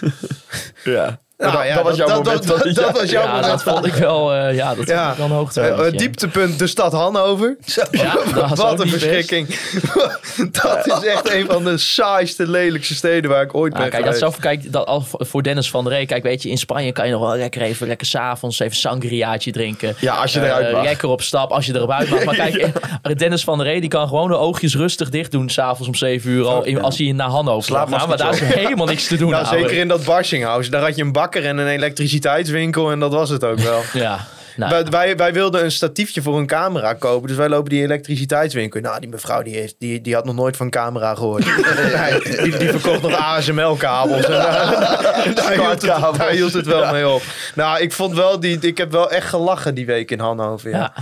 Ja. 0.85 1.19
Nou 1.39 1.53
dat, 1.53 1.67
ja, 1.67 1.75
dat 1.75 1.85
was 1.85 1.97
jouw 1.97 2.07
dat- 2.07 2.25
moment. 2.25 2.47
dat- 2.47 2.75
dat 2.75 2.99
was 3.01 3.11
jouw 3.11 3.23
Ja, 3.23 3.29
moment 3.29 3.47
dat 3.47 3.63
vond 3.63 3.87
ik 3.87 3.95
wel, 3.95 4.33
eh, 4.35 4.55
ja, 4.57 4.75
dat 4.75 4.87
Ja. 4.89 5.03
vond 5.05 5.13
ik 5.13 5.17
wel 5.19 5.27
een 5.27 5.33
hoogte. 5.33 5.61
Eh, 5.61 5.87
eh, 5.87 5.97
dieptepunt 5.97 6.59
de 6.59 6.67
stad 6.67 6.93
Hannover. 6.93 7.57
Dat 8.35 8.59
Wat 8.59 8.81
een 8.81 8.89
verschrikking. 8.89 9.47
dat 10.63 10.87
is 10.87 11.07
echt 11.09 11.31
een 11.33 11.47
van 11.47 11.65
de 11.65 11.79
saaiste, 11.79 12.49
lelijkste 12.51 12.95
steden 12.95 13.31
waar 13.31 13.43
ik 13.43 13.55
ooit 13.55 13.73
Nou, 13.73 13.83
ben 13.83 13.93
kijk, 13.93 14.05
dat 14.05 14.15
geweest. 14.15 14.19
zelf, 14.19 14.39
kijk 14.53 14.73
dat, 14.73 14.87
al 14.87 15.05
voor 15.19 15.43
Dennis 15.43 15.71
van 15.71 15.85
der 15.85 15.93
Ree. 15.93 16.07
Kijk, 16.07 16.23
weet 16.23 16.43
je, 16.43 16.49
in 16.51 16.59
Spanje 16.59 16.93
kan 16.93 17.07
je 17.07 17.13
nog 17.13 17.21
wel 17.21 17.37
lekker 17.37 17.63
even, 17.63 17.87
lekker 17.87 18.07
s'avonds 18.07 18.59
even 18.59 18.77
sangriaatje 18.77 19.53
drinken. 19.53 19.95
Ja, 20.01 20.15
als 20.15 20.33
je 20.33 20.41
Eh, 20.41 20.47
eruit 20.47 20.73
mag. 20.73 20.83
Lekker 20.83 21.09
op 21.09 21.23
stap, 21.23 21.51
als 21.51 21.67
je 21.67 21.75
erop 21.75 21.91
uit 21.91 22.09
mag. 22.11 22.25
Maar 22.25 22.35
kijk, 22.45 22.55
eh, 23.03 23.17
Dennis 23.17 23.45
van 23.45 23.59
der 23.59 23.67
Ree, 23.67 23.81
die 23.81 23.91
kan 23.91 24.09
gewoon 24.09 24.29
de 24.29 24.37
oogjes 24.37 24.77
rustig 24.77 25.09
dicht 25.11 25.31
doen 25.31 25.51
s'avonds 25.51 25.87
om 25.89 25.95
7 25.95 26.31
uur 26.31 26.47
al, 26.47 26.65
in- 26.65 26.83
als 26.83 26.99
hij 26.99 27.13
naar 27.13 27.29
Hannover 27.29 27.75
gaat. 27.75 27.89
Nou, 27.89 28.09
maar 28.09 28.17
daar 28.17 28.33
is 28.33 28.41
helemaal 28.41 28.87
niks 28.87 29.07
te 29.07 29.17
doen. 29.17 29.31
Nou, 29.31 29.47
zeker 29.47 29.73
in 29.73 29.89
dat 29.89 30.05
Barsinghausen. 30.05 30.73
Daar 30.73 30.83
had 30.83 30.97
je 30.97 31.03
een 31.03 31.13
bakker 31.25 31.47
en 31.47 31.59
een 31.59 31.69
elektriciteitswinkel 31.69 32.91
en 32.91 33.01
dat 33.01 33.13
was 33.13 33.29
het 33.31 33.45
ook 33.45 33.59
wel. 33.59 33.83
Ja, 33.93 34.27
nou, 34.57 34.71
Wij, 34.71 34.85
wij, 34.85 35.17
wij 35.17 35.33
wilden 35.33 35.65
een 35.65 35.73
statiefje 35.73 36.23
voor 36.23 36.39
een 36.39 36.47
camera 36.47 36.93
kopen. 36.93 37.29
Dus 37.29 37.37
wij 37.37 37.49
lopen 37.49 37.71
die 37.71 37.83
elektriciteitswinkel. 37.83 38.81
in. 38.81 38.87
Nou, 38.87 39.01
die 39.01 39.09
mevrouw 39.09 39.43
die, 39.43 39.57
heeft, 39.57 39.75
die, 39.79 40.01
die 40.01 40.15
had 40.15 40.25
nog 40.25 40.35
nooit 40.35 40.57
van 40.57 40.71
camera 40.71 41.15
gehoord. 41.15 41.45
Nee, 41.95 42.21
die, 42.21 42.59
die 42.59 42.71
verkocht 42.71 43.03
nog 43.03 43.13
ASML-kabels. 43.13 44.25
En 44.25 44.31
daar, 44.41 45.35
daar, 45.35 45.53
hield 45.53 45.83
het, 45.83 46.17
daar 46.17 46.31
hield 46.31 46.53
het 46.53 46.67
wel 46.67 46.93
mee 46.93 47.09
op. 47.09 47.23
Nou, 47.55 47.81
ik 47.81 47.93
vond 47.93 48.15
wel, 48.15 48.41
die, 48.41 48.59
ik 48.59 48.79
heb 48.79 48.93
wel 48.93 49.11
echt 49.11 49.29
gelachen 49.29 49.75
die 49.75 49.87
week 49.87 50.11
in 50.11 50.21
Hannover. 50.21 50.71
Ja. 50.71 50.79
ja. 50.79 50.93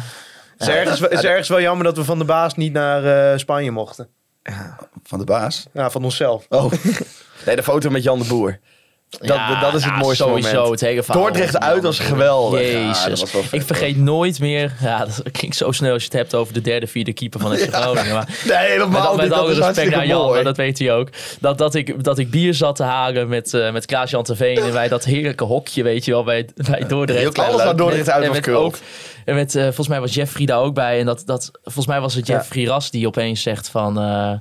Het 0.58 0.68
is, 0.68 0.68
ergens, 0.68 1.00
is 1.00 1.24
ergens 1.24 1.48
wel 1.48 1.60
jammer 1.60 1.84
dat 1.84 1.96
we 1.96 2.04
van 2.04 2.18
de 2.18 2.24
baas 2.24 2.54
niet 2.54 2.72
naar 2.72 3.04
eh, 3.04 3.38
Spanje 3.38 3.70
mochten. 3.70 4.08
Van 5.02 5.18
de 5.18 5.24
baas. 5.24 5.66
Ja, 5.72 5.90
van 5.90 6.04
onszelf. 6.04 6.46
Oh, 6.48 6.72
Nee, 7.46 7.56
de 7.56 7.62
foto 7.62 7.90
met 7.90 8.02
Jan 8.02 8.18
de 8.18 8.24
Boer. 8.24 8.58
Dat, 9.18 9.28
Ja, 9.36 9.60
dat 9.60 9.74
is 9.74 9.84
het 9.84 9.92
ja, 9.92 9.98
mooiste 9.98 10.22
sowieso, 10.24 10.52
moment. 10.54 10.70
Het 10.70 10.80
hele 10.80 11.02
verhaal 11.02 11.22
Dordrecht 11.22 11.58
uit 11.60 11.72
Jan 11.74 11.82
was 11.82 11.98
geweldig. 11.98 12.60
Jezus. 12.60 13.02
Ja, 13.02 13.08
dat 13.08 13.20
was 13.20 13.32
wel 13.32 13.42
vet, 13.42 13.60
ik 13.60 13.66
vergeet 13.66 13.96
nooit 13.96 14.40
meer. 14.40 14.72
Ja, 14.80 14.98
dat 15.04 15.22
klinkt 15.32 15.56
zo 15.56 15.72
snel 15.72 15.92
als 15.92 16.02
je 16.02 16.08
het 16.08 16.18
hebt 16.18 16.34
over 16.34 16.54
de 16.54 16.60
derde, 16.60 16.86
vierde 16.86 17.12
keeper 17.12 17.40
van 17.40 17.56
FC 17.56 17.74
Groningen. 17.74 18.12
Maar 18.14 18.28
Nee, 18.44 18.56
met, 18.56 18.66
helemaal 18.66 19.06
al- 19.06 19.16
met 19.16 19.32
alle 19.32 19.54
respect 19.54 19.90
naar 19.90 20.06
Jan, 20.06 20.30
maar 20.30 20.44
dat 20.44 20.56
weet 20.56 20.78
hij 20.78 20.92
ook. 20.92 21.08
Dat, 21.40 21.58
dat, 21.58 21.74
ik, 21.74 22.04
dat 22.04 22.18
ik 22.18 22.30
bier 22.30 22.54
zat 22.54 22.76
te 22.76 22.82
halen 22.82 23.28
met, 23.28 23.54
eh 23.54 23.72
met 23.72 23.86
Klaas-Jan 23.86 24.22
Terveen. 24.24 24.56
En 24.58 24.72
wij 24.72 24.88
dat 24.88 25.04
heerlijke 25.04 25.44
hokje, 25.44 25.82
weet 25.82 26.04
je 26.04 26.10
wel, 26.10 26.24
bij, 26.24 26.48
bij 26.70 26.86
Dordrecht. 26.86 27.36
Heel 27.36 27.44
Alles 27.46 27.64
waar 27.64 27.76
Dordrecht 27.76 28.10
uit 28.10 28.26
was 28.28 28.40
kult. 28.40 28.80
En 29.24 29.34
met, 29.34 29.54
eh, 29.54 29.62
volgens 29.62 29.88
mij 29.88 30.00
was 30.00 30.14
Jeffrey 30.14 30.46
daar 30.46 30.58
ook 30.60 30.74
bij. 30.74 30.98
En 31.00 31.06
dat, 31.06 31.22
dat, 31.26 31.50
volgens 31.62 31.86
mij 31.86 32.00
was 32.00 32.14
het 32.14 32.26
Jeffrey 32.26 32.64
Ras 32.64 32.90
die 32.90 33.06
opeens 33.06 33.42
zegt 33.42 33.68
van... 33.68 33.98
eh, 34.00 34.32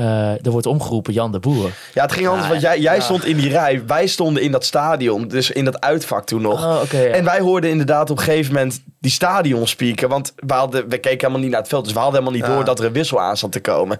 eh, 0.00 0.46
er 0.46 0.50
wordt 0.50 0.66
omgeroepen 0.66 1.12
Jan 1.12 1.32
de 1.32 1.38
Boer. 1.38 1.70
Ja, 1.94 2.02
het 2.02 2.12
ging 2.12 2.28
anders, 2.28 2.48
want 2.48 2.60
jij, 2.60 2.80
jij 2.80 3.00
stond 3.00 3.24
in 3.24 3.36
die 3.36 3.50
rij. 3.50 3.82
Wij 3.86 4.06
stonden 4.06 4.42
in 4.42 4.52
dat 4.52 4.64
stadion, 4.64 5.28
dus 5.28 5.50
in 5.50 5.64
dat 5.64 5.80
uitvak 5.80 6.26
toen 6.26 6.42
nog. 6.42 6.64
Oh, 6.64 6.82
ja. 6.90 6.98
En 6.98 7.24
wij 7.24 7.40
hoorden 7.40 7.70
inderdaad 7.70 8.10
op 8.10 8.18
een 8.18 8.24
gegeven 8.24 8.54
moment 8.54 8.82
die 8.98 9.10
stadion 9.10 9.66
spieken. 9.66 10.08
Want 10.08 10.32
we, 10.36 10.52
hadden, 10.52 10.88
we 10.88 10.98
keken 10.98 11.18
helemaal 11.18 11.40
niet 11.40 11.50
naar 11.50 11.60
het 11.60 11.68
veld. 11.68 11.84
Dus 11.84 11.92
we 11.92 11.98
hadden 11.98 12.20
helemaal 12.20 12.40
niet 12.40 12.54
door 12.54 12.64
dat 12.64 12.78
er 12.78 12.84
een 12.84 12.92
wissel 12.92 13.20
aan 13.20 13.36
zat 13.36 13.52
te 13.52 13.60
komen. 13.60 13.98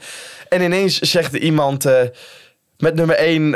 En 0.49 0.63
ineens 0.63 0.99
zegt 0.99 1.35
er 1.35 1.41
iemand... 1.41 1.85
eh, 1.85 1.95
met 2.79 2.95
nummer 2.95 3.17
1 3.17 3.51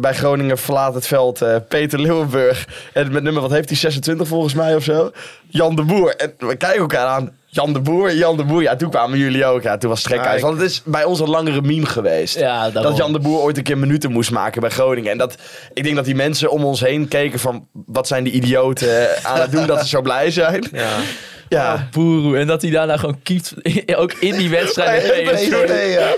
bij 0.00 0.14
Groningen 0.14 0.58
verlaat 0.58 0.94
het 0.94 1.06
veld 1.06 1.42
eh, 1.42 1.56
Peter 1.68 2.00
Leeuwenburg. 2.00 2.68
En 2.92 3.12
met 3.12 3.22
nummer, 3.22 3.42
wat 3.42 3.50
heeft 3.50 3.68
hij, 3.68 3.78
26 3.78 4.28
volgens 4.28 4.54
mij 4.54 4.76
of 4.76 4.84
zo? 4.84 5.10
Jan 5.48 5.76
de 5.76 5.82
Boer. 5.82 6.16
En 6.16 6.34
we 6.38 6.56
kijken 6.56 6.80
elkaar 6.80 7.06
aan. 7.06 7.38
Jan 7.52 7.72
de 7.72 7.80
Boer, 7.80 8.14
Jan 8.14 8.36
de 8.36 8.44
Boer. 8.44 8.62
Ja, 8.62 8.76
toen 8.76 8.90
kwamen 8.90 9.18
jullie 9.18 9.44
ook. 9.46 9.62
Ja, 9.62 9.76
toen 9.78 9.90
was 9.90 10.02
ik- 10.36 10.40
Want 10.40 10.60
het 10.60 10.70
is 10.70 10.82
bij 10.84 11.04
ons 11.04 11.20
een 11.20 11.28
langere 11.28 11.62
meme 11.62 11.86
geweest. 11.86 12.38
Ja, 12.38 12.70
dat 12.70 12.96
Jan 12.96 13.12
de 13.12 13.18
Boer 13.18 13.40
ooit 13.40 13.56
een 13.56 13.62
keer 13.62 13.78
minuten 13.78 14.12
moest 14.12 14.30
maken 14.30 14.60
bij 14.60 14.70
Groningen. 14.70 15.10
En 15.10 15.18
dat, 15.18 15.34
ik 15.72 15.82
denk 15.84 15.96
dat 15.96 16.04
die 16.04 16.14
mensen 16.14 16.50
om 16.50 16.64
ons 16.64 16.80
heen 16.80 17.08
keken 17.08 17.38
van... 17.38 17.66
wat 17.72 18.06
zijn 18.06 18.24
die 18.24 18.32
idioten 18.32 19.08
aan 19.24 19.40
het 19.40 19.50
doen 19.52 19.66
dat 19.66 19.80
ze 19.80 19.88
zo 19.88 20.02
blij 20.02 20.30
zijn. 20.30 20.68
Ja. 20.72 20.88
Ja. 21.50 21.88
Boeroe. 21.90 22.38
En 22.38 22.46
dat 22.46 22.62
hij 22.62 22.70
daarna 22.70 22.96
gewoon 22.96 23.20
keept. 23.22 23.54
Ook 23.96 24.12
in 24.12 24.36
die 24.36 24.50
Wij 24.50 24.60
wedstrijd. 24.60 25.02
met 25.02 25.14
hebben, 25.14 25.50
toen, 25.50 25.66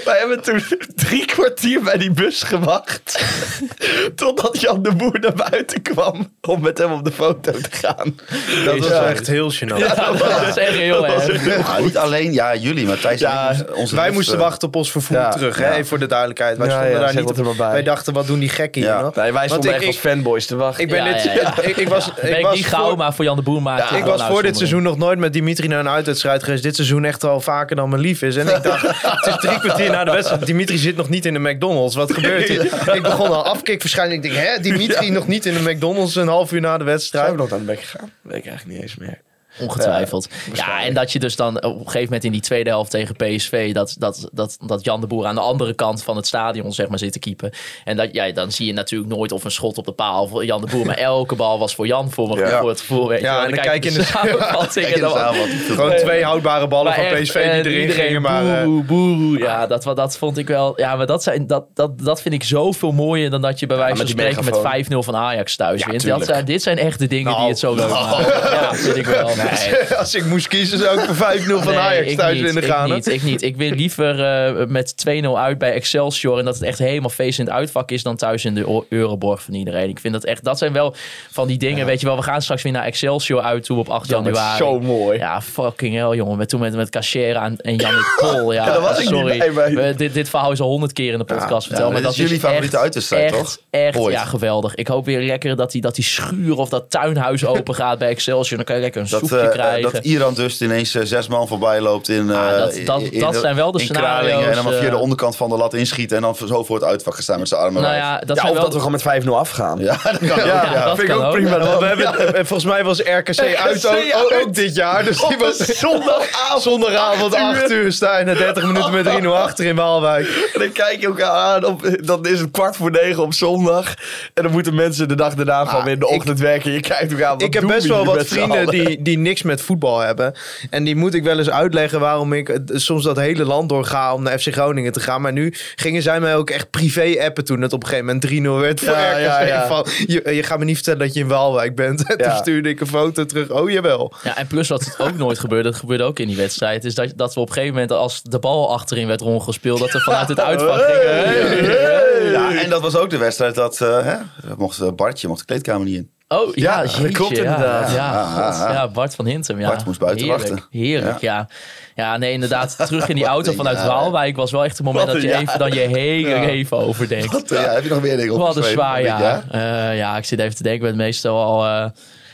wij 0.05 0.18
hebben 0.18 0.43
toen 0.43 0.62
drie 0.95 1.24
kwartier 1.24 1.83
bij 1.83 1.97
die 1.99 2.11
bus 2.11 2.43
gewacht. 2.43 3.24
Totdat 4.14 4.61
Jan 4.61 4.83
de 4.83 4.93
Boer 4.95 5.18
naar 5.20 5.49
buiten 5.51 5.83
kwam 5.83 6.33
om 6.41 6.61
met 6.61 6.78
hem 6.78 6.93
op 6.93 7.05
de 7.05 7.12
foto 7.12 7.53
te 7.53 7.68
gaan. 7.70 8.16
Dat 8.64 8.78
was 8.78 8.89
Ja. 8.89 9.05
echt 9.07 9.26
heel 9.26 9.53
gênant. 9.53 9.76
Ja, 9.78 9.95
dat 9.95 10.47
is 10.49 10.57
echt 10.57 10.76
heel 10.76 11.07
erg. 11.07 11.45
Ja, 11.66 11.78
niet 11.78 11.97
alleen 11.97 12.33
ja, 12.33 12.55
jullie, 12.57 12.87
maar 12.87 12.99
Thijs 12.99 13.20
Ja, 13.20 13.55
onze 13.74 13.97
Wij 13.97 14.11
moesten 14.11 14.39
wachten 14.39 14.68
op 14.68 14.76
ons 14.76 14.91
vervoer 14.91 15.16
Ja. 15.16 15.28
terug. 15.30 15.59
Hè? 15.59 15.85
Voor 15.85 15.99
de 15.99 16.07
duidelijkheid. 16.07 16.57
Wij 16.57 16.66
Ja, 16.66 16.72
stonden 16.72 16.93
ja, 16.93 16.99
daar 16.99 17.14
niet 17.22 17.39
er 17.39 17.47
op. 17.49 17.57
bij. 17.57 17.70
Wij 17.70 17.83
dachten, 17.83 18.12
wat 18.12 18.26
doen 18.26 18.39
die 18.39 18.49
gekken 18.49 18.83
hier 18.83 19.01
nog? 19.03 19.14
Nee, 19.14 19.33
wij 19.33 19.49
stonden 19.49 19.70
ik- 19.70 19.76
echt 19.76 19.87
als 19.87 19.97
fanboys 19.97 20.47
te 20.47 20.57
wachten. 20.57 20.83
Ik 20.85 20.91
ben 20.91 21.05
dit. 21.05 21.30
Ik, 21.83 21.89
was, 21.89 22.11
ik 22.22 22.43
was 22.45 22.55
niet 22.57 22.66
gauw, 22.66 22.89
voor, 22.89 22.97
maar 22.97 23.14
voor 23.14 23.24
Jan 23.24 23.37
de 23.37 23.43
Boer 23.43 23.62
maakte 23.62 23.97
ik 23.97 24.05
was 24.05 24.22
voor 24.22 24.43
dit 24.43 24.57
seizoen 24.57 24.83
nog 24.83 24.97
nooit 24.99 25.18
met 25.23 25.33
Dimitri 25.33 25.68
naar 25.68 25.81
een 25.81 25.89
uitwedstrijd 25.89 26.43
geweest. 26.43 26.62
Dit 26.62 26.75
seizoen 26.75 27.05
echt 27.05 27.25
al 27.25 27.41
vaker 27.41 27.77
dan 27.77 27.89
mijn 27.89 28.03
lief 28.03 28.23
is. 28.23 28.37
En 28.37 28.49
ik 28.49 28.62
dacht, 28.62 28.83
het 29.03 29.27
is 29.27 29.37
drie 29.41 29.59
kwartier 29.59 29.91
na 29.91 30.05
de 30.05 30.11
wedstrijd. 30.11 30.47
Dimitri 30.47 30.77
zit 30.79 30.97
nog 30.97 31.09
niet 31.09 31.25
in 31.27 31.33
de 31.33 31.39
McDonald's. 31.41 31.95
Wat 31.95 32.12
gebeurt 32.12 32.49
hier? 32.49 32.95
Ik 32.95 33.03
begon 33.03 33.29
al 33.29 33.45
afkikverschijning. 33.45 34.25
Ik 34.25 34.33
denk, 34.33 34.47
hè, 34.47 34.61
Dimitri 34.61 35.11
nog 35.11 35.27
niet 35.29 35.47
in 35.47 35.55
de 35.55 35.70
McDonald's 35.73 36.14
een 36.14 36.29
half 36.29 36.53
uur 36.53 36.61
na 36.61 36.70
de 36.73 36.77
Zijn 36.77 36.87
wedstrijd. 36.97 37.31
we 37.31 37.37
nog 37.37 37.53
aan 37.53 37.59
de 37.59 37.64
bek 37.64 37.81
gegaan? 37.81 38.11
Weet 38.23 38.37
ik 38.37 38.47
eigenlijk 38.47 38.77
niet 38.79 38.83
eens 38.83 38.97
meer. 38.97 39.20
Ongetwijfeld. 39.61 40.28
Ja, 40.53 40.84
en 40.84 40.94
dat 40.94 41.12
je 41.12 41.18
dus 41.18 41.36
dan 41.36 41.57
op 41.57 41.62
een 41.64 41.78
gegeven 41.78 42.03
moment 42.05 42.24
in 42.24 42.32
die 42.32 42.40
tweede 42.40 42.70
helft 42.70 42.90
tegen 42.90 43.16
PSV... 43.16 43.72
dat, 43.74 43.94
dat, 43.98 44.28
dat, 44.32 44.57
dat 44.66 44.84
Jan 44.84 45.00
de 45.00 45.07
Boer 45.07 45.26
aan 45.26 45.34
de 45.34 45.40
andere 45.40 45.74
kant 45.74 46.03
van 46.03 46.16
het 46.16 46.26
stadion 46.26 46.72
zeg 46.72 46.88
maar, 46.88 46.98
zit 46.98 47.12
te 47.12 47.18
keepen. 47.18 47.50
En 47.84 47.96
dat, 47.96 48.09
ja, 48.12 48.30
dan 48.30 48.53
zie 48.53 48.66
je 48.66 48.72
natuurlijk 48.72 49.11
nooit 49.14 49.32
of 49.32 49.44
een 49.44 49.50
schot 49.50 49.78
op 49.78 49.84
de 49.84 49.92
paal 49.92 50.22
of 50.22 50.42
Jan 50.42 50.61
de 50.61 50.66
Boer... 50.66 50.86
maar 50.86 50.96
elke 51.12 51.34
bal 51.34 51.59
was 51.59 51.74
voor 51.74 51.86
Jan 51.86 52.11
voor, 52.11 52.28
me, 52.28 52.36
Ja. 52.36 52.61
voor 52.61 52.68
het 52.68 52.80
gevoel. 52.80 53.09
Weet 53.09 53.20
je 53.20 53.24
Ja, 53.26 53.44
en 53.44 53.55
dan 53.55 53.64
kijk 53.64 53.84
je 53.84 53.90
in 53.90 53.96
de 53.96 54.03
samenvatting 54.14 54.86
samenvatting. 54.96 55.61
Gewoon 55.66 55.96
twee 55.96 56.24
houdbare 56.24 56.68
ballen 56.68 56.92
maar 56.96 57.09
van 57.09 57.20
PSV 57.22 57.32
die 57.32 57.42
erin 57.42 57.80
iedereen 57.80 57.90
gingen. 58.05 58.22
Maar, 58.22 58.59
eh, 58.59 58.64
boe, 58.64 58.82
boe. 58.82 59.38
Ja, 59.38 59.66
dat, 59.66 59.82
dat 59.82 60.16
vond 60.18 60.38
ik 60.38 60.46
wel. 60.46 60.72
Ja, 60.76 60.96
maar 60.96 61.07
dat, 61.07 61.22
zijn, 61.22 61.46
dat, 61.46 61.64
dat, 61.74 61.98
dat 61.98 62.22
vind 62.22 62.34
ik 62.34 62.44
zoveel 62.44 62.92
mooier 62.92 63.30
dan 63.30 63.40
dat 63.42 63.61
je 63.61 63.66
bij 63.66 63.76
wijze 63.76 63.96
van 63.96 64.09
spreken 64.09 64.44
met 64.44 64.62
megafoon. 64.62 65.03
5-0 65.03 65.05
van 65.05 65.16
Ajax 65.16 65.57
thuis 65.57 65.80
Ja, 65.80 65.86
wint. 65.86 66.03
Dat 66.03 66.11
tuurlijk. 66.11 66.30
zijn, 66.30 66.44
dit 66.44 66.62
zijn 66.62 66.78
echt 66.78 66.98
de 66.98 67.07
dingen 67.07 67.26
die 67.26 67.34
Nou, 67.36 67.48
het 67.48 67.59
zo 67.59 67.74
leuk 67.74 67.88
maken. 67.88 68.50
Ja, 68.53 68.74
vind 68.74 68.96
ik 68.96 69.07
wel. 69.07 69.30
Nee. 69.45 69.97
als 69.99 70.14
ik 70.14 70.24
moest 70.24 70.49
kiezen 70.49 70.78
zou 70.78 71.01
ik 71.01 71.05
voor 71.05 71.61
5-0 71.61 71.64
van 71.64 71.74
Ajax 71.76 72.07
ik 72.11 72.16
thuis 72.18 72.34
niet, 72.34 72.43
willen 72.45 72.62
ik 72.62 72.68
gaan. 72.68 72.88
hè? 72.88 72.95
niet, 72.95 73.07
ik 73.09 73.22
niet. 73.22 73.43
Ik 73.43 73.57
wil 73.57 73.70
liever 73.70 74.24
eh, 74.24 74.66
met 74.66 74.95
2-0 75.09 75.26
uit 75.36 75.59
bij 75.59 75.72
Excelsior 75.72 76.38
en 76.38 76.45
dat 76.45 76.55
het 76.55 76.62
echt 76.62 76.78
helemaal 76.78 77.11
feest 77.11 77.38
in 77.38 77.45
het 77.45 77.55
uitvak 77.55 77.90
is 77.90 78.03
dan 78.03 78.16
thuis 78.16 78.45
in 78.45 78.55
de 78.55 78.84
Euroborg 78.88 79.43
van 79.43 79.55
iedereen. 79.55 79.88
Ik 79.88 79.99
vind 80.01 80.12
dat 80.14 80.24
echt, 80.24 80.45
dat 80.45 80.59
zijn 80.59 80.72
wel 80.72 80.95
van 81.30 81.47
die 81.49 81.59
dingen. 81.59 81.86
Weet 81.86 82.01
je 82.01 82.07
wel, 82.07 82.16
we 82.16 82.22
gaan 82.22 82.43
straks 82.43 82.62
weer 82.62 82.72
naar 82.72 82.84
Excelsior 82.84 83.40
uit 83.40 83.64
toe 83.64 83.78
op 83.78 83.88
8 83.88 84.09
Dat 84.09 84.20
is 84.20 84.26
januari. 84.26 84.57
zo 84.59 84.80
mooi. 84.80 85.18
Ja, 85.18 85.40
fucking 85.43 85.95
hell, 85.95 86.16
jongen. 86.16 86.36
Met, 86.38 86.49
toen 86.49 86.61
met, 86.61 86.74
met 86.74 86.90
Cachera 86.90 87.45
en, 87.45 87.57
en 87.57 87.76
Jannik 87.76 88.14
Pol. 88.20 88.53
Ja, 88.53 88.64
Ja, 88.66 88.72
daar 88.72 88.80
was 88.80 88.99
ik 88.99 89.11
niet 89.11 89.18
sorry. 89.18 89.38
bij, 89.38 89.51
maar- 89.51 89.74
We- 89.74 89.95
dit, 89.97 90.14
dit 90.14 90.28
verhaal 90.28 90.53
is 90.53 90.61
al 90.61 90.68
honderd 90.68 90.93
keer 90.93 91.12
in 91.12 91.18
de 91.18 91.24
podcast 91.24 91.66
verteld. 91.66 91.93
maar 91.93 92.03
dat 92.03 92.11
is 92.12 92.16
jullie 92.18 92.38
favoriete 92.40 92.78
uitwedstrijd, 92.78 93.32
toch? 93.32 93.59
Echt, 93.70 93.97
Ooit. 93.99 94.14
ja, 94.14 94.24
geweldig. 94.24 94.74
Ik 94.74 94.88
hoop 94.88 95.05
weer 95.05 95.20
lekker 95.20 95.57
dat 95.57 95.72
die, 95.72 95.80
dat 95.80 95.95
die 95.95 96.05
schuur 96.05 96.57
of 96.57 96.68
dat 96.68 96.90
tuinhuis 96.90 97.45
open 97.55 97.74
gaat 97.74 97.99
bij 97.99 98.09
Excelsior. 98.09 98.57
Dan 98.57 98.64
kan 98.66 98.76
je 98.76 98.82
lekker 98.82 99.01
een 99.01 99.09
Dat, 99.11 99.20
krijgen. 99.51 99.93
dat 99.93 100.05
Iran 100.05 100.35
dus 100.35 100.61
ineens 100.61 100.95
eh, 100.95 101.03
zes 101.05 101.28
man 101.28 101.49
voorbij 101.49 101.80
loopt 101.80 102.09
in, 102.09 102.30
Ah, 102.30 102.49
eh, 102.51 102.59
dat- 102.59 102.59
dat- 102.85 103.01
in- 103.03 103.20
dat 103.20 103.35
in- 103.35 103.41
zijn 103.41 103.55
wel 103.57 103.72
de 103.72 103.78
scenario's, 103.80 104.11
Kralingen 104.11 104.49
En 104.49 104.55
dan 104.55 104.64
maar 104.64 104.72
via 104.74 104.91
de 104.91 104.97
onderkant 104.97 105.37
van 105.37 105.49
de 105.49 105.57
lat 105.57 105.74
inschieten. 105.74 106.16
En 106.16 106.22
dan 106.22 106.37
zo 106.47 106.64
voor 106.64 106.76
het 106.76 106.85
uitvak 106.85 107.14
gaan 107.14 107.22
staan 107.22 107.39
met 107.39 107.49
zijn 107.49 107.61
armen 107.61 107.83
nou 107.83 107.95
ja, 107.95 108.18
dat 108.18 108.37
Ja, 108.37 108.51
of 108.51 108.57
dat 108.57 108.66
we 108.72 108.76
gewoon 108.76 108.93
met 108.93 109.03
5-0 109.03 109.39
afgaan. 109.39 109.78
Ja, 109.78 109.97
dat 110.18 110.18
kan. 110.18 110.47
Ja, 110.47 110.64
ja. 110.72 110.85
dat 110.85 110.99
vind 110.99 111.09
ik 111.11 111.16
ook 111.16 111.30
prima. 111.33 111.59
Want 111.59 111.78
we 111.78 111.85
hebben, 111.87 112.35
en 112.35 112.47
volgens 112.47 112.72
mij 112.72 112.85
was 112.85 112.99
RKC, 113.01 113.57
uit 113.66 113.87
ook, 113.87 113.97
ook, 114.14 114.35
ook 114.43 114.55
dit 114.55 114.74
jaar. 114.74 115.05
Dus 115.05 115.26
die 115.28 115.37
was 115.39 115.57
zondagavond, 115.57 116.62
zondagavond 116.62 117.35
8 117.35 117.70
uur 117.70 117.93
sta 117.93 118.18
je 118.18 118.24
na 118.24 118.35
30 118.35 118.64
minuten 118.66 118.93
met 118.93 119.07
3-0 119.22 119.26
achter 119.37 119.64
in 119.64 119.76
Waalwijk. 119.76 120.51
En 120.55 120.61
dan 120.61 120.72
kijk 120.72 121.01
je 121.01 121.07
elkaar 121.07 121.30
aan. 121.30 121.64
Op, 121.64 121.83
dan 122.01 122.26
is 122.26 122.41
het 122.41 122.51
kwart 122.51 122.76
voor 122.76 122.91
negen 122.91 123.22
op 123.22 123.35
zondag. 123.35 123.95
En 124.35 124.43
dan 124.43 124.53
moeten 124.53 124.74
mensen 124.74 125.09
de 125.09 125.14
dag 125.14 125.35
daarna 125.35 125.64
gewoon 125.64 125.85
weer 125.85 125.93
in 125.93 125.99
de 125.99 126.07
ik- 126.07 126.12
ochtend 126.14 126.41
werken. 126.41 126.72
Je 126.72 126.80
kijkt 126.80 127.12
elkaar 127.12 127.26
aan. 127.26 127.33
wat 127.33 127.43
Ik 127.43 127.55
heb 127.55 127.66
best 127.66 127.83
we 127.83 127.89
wel 127.89 128.05
wat 128.05 128.26
vrienden 128.26 128.66
die 128.66 129.03
niks 129.23 129.43
met 129.43 129.61
voetbal 129.62 129.99
hebben. 129.99 130.35
En 130.70 130.85
die 130.85 130.97
moet 130.97 131.14
ik 131.14 131.23
wel 131.25 131.39
eens 131.39 131.51
uitleggen 131.51 132.01
waarom 132.01 132.33
ik 132.33 132.59
soms 132.66 133.05
dat 133.05 133.16
hele 133.16 133.45
land 133.45 133.68
doorga 133.68 134.14
om 134.14 134.23
naar 134.23 134.39
FC 134.39 134.53
Groningen 134.53 134.93
te 134.93 135.01
gaan. 135.01 135.20
Maar 135.20 135.33
nu 135.33 135.55
gingen 135.77 136.03
zij 136.03 136.20
mij 136.20 136.37
ook 136.37 136.51
echt 136.51 136.70
privé 136.70 137.14
appen 137.25 137.45
toen 137.45 137.61
het 137.61 137.73
op 137.73 137.83
een 137.83 137.89
gegeven 137.89 138.20
moment 138.41 138.59
3-0 138.59 138.61
werd 138.61 138.81
voor 138.81 138.95
Ja, 138.95 139.11
RKC. 139.11 139.18
ja, 139.20 139.41
ja. 139.41 139.66
Van, 139.66 139.87
je, 140.07 140.35
je 140.35 140.43
gaat 140.43 140.59
me 140.59 140.64
niet 140.64 140.75
vertellen 140.75 140.99
dat 141.01 141.14
je 141.14 141.20
in 141.20 141.29
Waalwijk 141.29 141.75
bent. 141.75 142.01
En 142.12 142.16
Ja. 142.18 142.29
toen 142.29 142.39
stuurde 142.39 142.68
ik 142.68 142.81
een 142.81 142.87
foto 142.87 143.25
terug. 143.27 143.51
Oh, 143.51 143.70
jawel. 143.70 144.12
Ja, 144.23 144.37
en 144.37 144.47
plus 144.47 144.68
wat 144.68 144.85
het 144.85 144.99
ook 145.01 145.16
nooit 145.16 145.39
gebeurde, 145.39 145.70
dat 145.70 145.79
gebeurde 145.79 146.05
ook 146.05 146.18
in 146.18 146.27
die 146.27 146.37
wedstrijd, 146.37 146.85
is 146.85 146.95
dat, 146.95 147.12
dat 147.16 147.35
we 147.35 147.41
op 147.41 147.47
een 147.49 147.53
gegeven 147.53 147.75
moment, 147.75 147.93
als 147.93 148.23
de 148.23 148.39
bal 148.39 148.73
achterin 148.73 149.07
werd 149.07 149.20
rondgespeeld, 149.20 149.79
dat 149.79 149.93
we 149.93 150.01
vanuit 150.01 150.29
het 150.29 150.41
uitvak 150.41 150.81
gingen. 150.81 151.25
Hey. 151.25 152.31
Ja, 152.31 152.62
en 152.62 152.70
dat 152.70 152.81
was 152.83 152.97
ook 152.97 153.11
de 153.11 153.16
wedstrijd 153.18 153.55
dat 153.55 153.81
eh, 153.81 154.05
hè, 154.05 154.16
mocht, 154.57 154.81
eh, 154.81 154.89
Bartje 154.97 155.29
mocht 155.29 155.41
de 155.41 155.47
kleedkamer 155.47 155.87
niet 155.87 155.97
in. 155.97 156.11
Oh 156.33 156.55
ja, 156.55 156.83
Ja, 156.83 157.01
dat 157.03 157.11
klopt 157.11 157.39
inderdaad. 157.39 157.93
Ja, 157.93 158.70
Ja, 158.72 158.89
Bart 158.89 159.14
van 159.14 159.26
Hintem. 159.26 159.61
Ja. 159.61 159.68
Bart 159.68 159.85
moest 159.85 159.99
buiten 159.99 160.26
Heerlijk, 160.26 160.49
wachten. 160.49 160.66
Heerlijk, 160.70 161.20
ja. 161.20 161.49
ja. 161.95 162.16
nee, 162.16 162.33
inderdaad. 162.33 162.76
Terug 162.87 163.09
in 163.09 163.14
die 163.14 163.26
auto 163.26 163.53
vanuit. 163.53 163.85
Waalwijk 163.85 164.37
was 164.37 164.51
wel 164.51 164.64
echt 164.64 164.78
een 164.78 164.85
moment 164.85 165.05
Wat 165.05 165.14
dat 165.14 165.22
je 165.22 165.35
even, 165.35 165.59
dan 165.59 165.72
je 165.72 165.80
hele 165.80 166.41
leven 166.41 166.76
overdenkt. 166.76 167.51
Ja, 167.51 167.57
heb 167.61 167.83
je 167.83 167.89
nog 167.89 168.03
meer 168.03 168.16
dingen 168.16 168.39
Wat 168.39 168.57
een 168.57 168.62
zwaar 168.62 169.03
jaar. 169.03 169.45
Eh, 169.51 169.97
ja, 169.97 170.16
ik 170.16 170.24
zit 170.24 170.39
even 170.39 170.57
te 170.57 170.62
denken. 170.62 170.83
Ik 170.89 170.97
ben 170.97 171.05
meestal 171.05 171.43
al... 171.43 171.64
eh, 171.64 171.91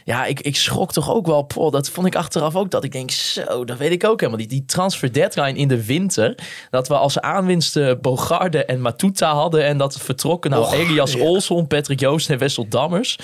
ja, 0.08 0.24
ik, 0.24 0.40
ik 0.40 0.56
schrok 0.56 0.92
toch 0.92 1.14
ook 1.14 1.26
wel. 1.26 1.42
Poh, 1.42 1.72
dat 1.72 1.88
vond 1.88 2.06
ik 2.06 2.16
achteraf 2.16 2.56
ook. 2.56 2.70
Dat 2.70 2.84
ik 2.84 2.92
denk, 2.92 3.10
zo, 3.10 3.64
dat 3.64 3.78
weet 3.78 3.92
ik 3.92 4.04
ook 4.04 4.20
helemaal 4.20 4.40
niet. 4.40 4.50
Die 4.50 4.64
transfer 4.64 5.12
deadline 5.12 5.58
in 5.58 5.68
de 5.68 5.84
winter. 5.84 6.34
Dat 6.70 6.88
we 6.88 6.94
als 6.96 7.20
aanwinsten 7.20 8.00
Bogarde 8.00 8.64
en 8.64 8.80
Matuta 8.80 9.34
hadden. 9.34 9.64
En 9.64 9.78
dat 9.78 9.98
vertrokken 10.00 10.50
nou 10.50 10.74
Elias 10.74 11.16
Olson, 11.16 11.66
Patrick 11.66 12.00
Joost 12.00 12.30
en 12.30 12.38
Wessel 12.38 12.68
Dammers. 12.68 13.18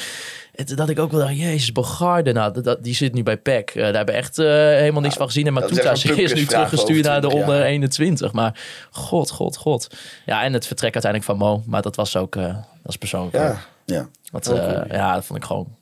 Toen 0.64 0.76
Dat 0.76 0.88
ik 0.88 0.98
ook 0.98 1.10
wel 1.10 1.20
dacht, 1.20 1.36
jezus, 1.38 1.72
Bogarde, 1.72 2.32
nou, 2.32 2.52
dat, 2.52 2.64
dat- 2.64 2.82
die 2.84 2.94
zit 2.94 3.14
nu 3.14 3.22
bij 3.22 3.36
PEC. 3.36 3.70
Eh, 3.70 3.82
daar 3.82 3.94
hebben 3.94 4.14
we 4.14 4.20
echt 4.20 4.38
eh, 4.38 4.46
helemaal 4.46 5.00
niks 5.02 5.14
van 5.14 5.26
gezien. 5.26 5.46
En 5.46 5.52
Matuta 5.52 5.90
is, 5.90 6.04
is 6.04 6.32
nu 6.34 6.44
teruggestuurd 6.46 7.04
naar 7.04 7.20
de 7.20 7.26
over 7.26 7.28
20 7.28 7.32
onder 7.40 7.56
jaar. 7.56 7.66
21. 7.66 8.32
Maar 8.32 8.60
god, 8.90 9.30
god, 9.30 9.56
god. 9.56 9.86
Ja, 10.26 10.42
en 10.42 10.52
het 10.52 10.66
vertrek 10.66 10.92
uiteindelijk 10.94 11.30
van 11.32 11.48
Mo. 11.48 11.62
Maar 11.66 11.82
dat 11.82 11.96
was 11.96 12.16
ook, 12.16 12.36
eh, 12.36 12.42
dat 12.42 12.62
is 12.92 12.96
persoonlijk. 12.96 13.36
Ja. 13.36 13.58
Ja. 13.84 14.08
Want, 14.32 14.46
eh, 14.48 14.80
ja, 14.90 15.14
dat 15.14 15.24
vond 15.24 15.38
ik 15.38 15.44
gewoon. 15.44 15.76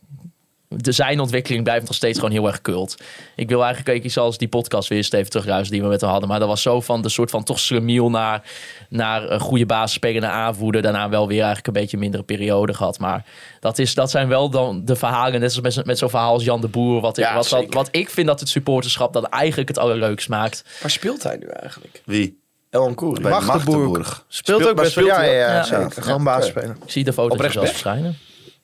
De 0.76 0.92
zijn 0.92 1.20
ontwikkeling 1.20 1.64
blijft 1.64 1.86
nog 1.86 1.94
steeds 1.94 2.18
gewoon 2.18 2.34
heel 2.34 2.46
erg 2.46 2.60
kult. 2.60 2.96
Ik 3.36 3.48
wil 3.48 3.64
eigenlijk, 3.64 4.00
kijk, 4.00 4.12
zoals 4.12 4.38
die 4.38 4.48
podcast 4.48 4.88
weer 4.88 4.98
eens 4.98 5.12
even 5.12 5.30
terugluisteren 5.30 5.72
die 5.72 5.82
we 5.82 5.88
met 5.92 6.00
hem 6.00 6.10
hadden. 6.10 6.28
Maar 6.28 6.38
dat 6.38 6.48
was 6.48 6.62
zo 6.62 6.80
van 6.80 7.02
de 7.02 7.08
soort 7.08 7.30
van 7.30 7.44
toch 7.44 7.58
slemiel 7.60 8.10
naar, 8.10 8.42
naar 8.88 9.30
een 9.30 9.40
goede 9.40 9.66
basisspeler, 9.66 10.20
naar 10.20 10.30
aanvoerder. 10.30 10.82
Daarna 10.82 11.08
wel 11.08 11.26
weer 11.28 11.36
eigenlijk 11.36 11.66
een 11.66 11.82
beetje 11.82 11.98
mindere 11.98 12.22
periode 12.22 12.74
gehad. 12.74 12.98
Maar 12.98 13.24
dat, 13.60 13.78
is, 13.78 13.94
dat 13.94 14.10
zijn 14.10 14.28
wel 14.28 14.50
dan 14.50 14.84
de 14.84 14.96
verhalen. 14.96 15.40
Net 15.40 15.52
zoals 15.52 15.76
met, 15.76 15.86
met 15.86 15.98
zo'n 15.98 16.10
verhaal 16.10 16.32
als 16.32 16.44
Jan 16.44 16.60
de 16.60 16.68
Boer. 16.68 17.00
Wat 17.00 17.18
ik, 17.18 17.24
Ja, 17.24 17.34
wat, 17.34 17.64
wat, 17.68 17.88
ik 17.90 18.10
vind 18.10 18.26
dat 18.26 18.40
het 18.40 18.48
supporterschap 18.48 19.12
dan 19.12 19.26
eigenlijk 19.26 19.68
het 19.68 19.78
allerleukst 19.78 20.28
maakt. 20.28 20.64
Waar 20.80 20.90
speelt 20.90 21.22
hij 21.22 21.36
nu 21.36 21.46
eigenlijk? 21.46 22.02
Wie? 22.04 22.40
Elan 22.70 22.94
Koer. 22.94 23.20
Bij 23.20 23.30
Magdeburg. 23.30 23.66
Magdeburg. 23.66 24.24
Speelt, 24.28 24.60
Speelt- 24.60 24.70
ook 24.78 24.82
best 24.82 24.94
wel. 24.94 25.04
Ja, 25.04 25.22
ja, 25.22 25.32
ja. 25.32 25.54
Ja, 25.54 25.64
Gewoon 25.90 26.14
oké. 26.14 26.22
basisspeler. 26.22 26.76
Ik 26.84 26.90
zie 26.90 27.04
de 27.04 27.12
foto's 27.12 27.44
Op 27.44 27.50
zelfs 27.52 27.70
verschijnen. 27.70 28.18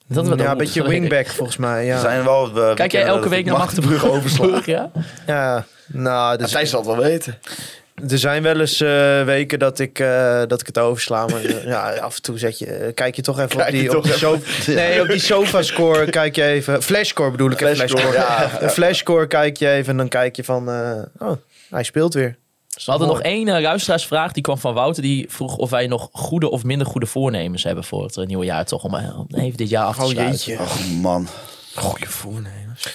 Dat 0.09 0.29
we 0.29 0.37
Ja, 0.37 0.51
een 0.51 0.57
beetje 0.57 0.89
wingback 0.89 1.27
volgens 1.27 1.57
mij. 1.57 1.79
Er 1.81 1.85
Ja, 1.87 2.01
zijn 2.01 2.25
wel, 2.25 2.51
eh, 2.57 2.75
Kijk 2.75 2.93
jij 2.93 3.05
elke 3.05 3.29
week 3.29 3.45
naar 3.45 3.59
Magdeburg 3.59 4.07
Magdeburg? 4.07 4.67
Ja? 4.67 4.91
ja. 5.27 5.65
nou, 5.87 6.37
dus, 6.37 6.51
zij 6.51 6.67
zal 6.67 6.79
het 6.81 6.89
wel 6.89 6.99
weten. 7.05 7.39
er 8.09 8.19
zijn 8.19 8.43
wel 8.43 8.61
eens 8.61 8.81
eh, 8.81 9.25
weken 9.25 9.59
dat 9.59 9.79
ik, 9.79 9.99
eh, 9.99 10.43
dat 10.47 10.61
ik 10.61 10.67
het 10.67 10.79
oversla. 10.79 11.27
Maar 11.27 11.67
ja, 11.67 11.91
af 11.91 12.17
en 12.17 12.23
toe 12.23 12.39
zet 12.39 12.59
je, 12.59 12.93
kijk 12.95 13.17
je 13.17 13.23
toch 13.23 13.39
even 13.39 13.57
Kijk 13.57 13.69
op 13.69 13.75
die, 13.75 13.97
op 13.97 14.03
die, 14.03 14.13
sofa, 14.13 14.73
nee, 14.73 15.01
op 15.01 15.09
die 15.09 15.19
sofa-score. 15.21 16.11
Kijk 16.11 16.37
je 16.37 16.45
even. 16.45 16.83
Flashscore 16.83 17.31
bedoel 17.31 17.51
ik. 17.51 17.59
hè, 17.59 17.75
Flashscore, 17.75 18.03
Flashscore. 18.13 18.53
ja. 18.57 18.63
Een 18.63 18.71
flashscore 18.71 19.27
kijk 19.27 19.57
je 19.57 19.69
even 19.69 19.91
en 19.91 19.97
dan 19.97 20.09
kijk 20.09 20.37
je 20.37 20.45
van... 20.45 20.71
eh, 20.71 21.29
oh, 21.29 21.33
hij 21.71 21.83
speelt 21.83 22.15
weer. 22.15 22.37
We 22.85 22.91
hadden 22.91 23.09
nog 23.09 23.21
één 23.21 23.47
uh, 23.49 23.61
luisteraarsvraag. 23.61 24.33
Die 24.33 24.43
kwam 24.43 24.59
van 24.59 24.75
Wouter. 24.75 25.03
Die 25.03 25.27
vroeg 25.29 25.57
of 25.57 25.71
wij 25.71 25.87
nog 25.87 26.09
goede 26.13 26.51
of 26.51 26.65
minder 26.65 26.87
goede 26.87 27.07
voornemens 27.07 27.63
hebben 27.63 27.85
voor 27.85 28.03
het 28.03 28.17
eh, 28.17 28.27
nieuwe 28.27 28.45
jaar. 28.45 28.65
Toch 28.65 28.85
om 28.85 28.95
eh, 28.95 29.19
om 29.19 29.27
even 29.35 29.57
dit 29.57 29.69
jaar 29.69 29.85
af 29.85 29.97
te 29.97 30.03
Oh 30.03 30.09
sluiten. 30.09 30.53
jeetje. 30.53 30.95
Man. 31.01 31.29
Goeie 31.75 32.09
voornemens. 32.09 32.89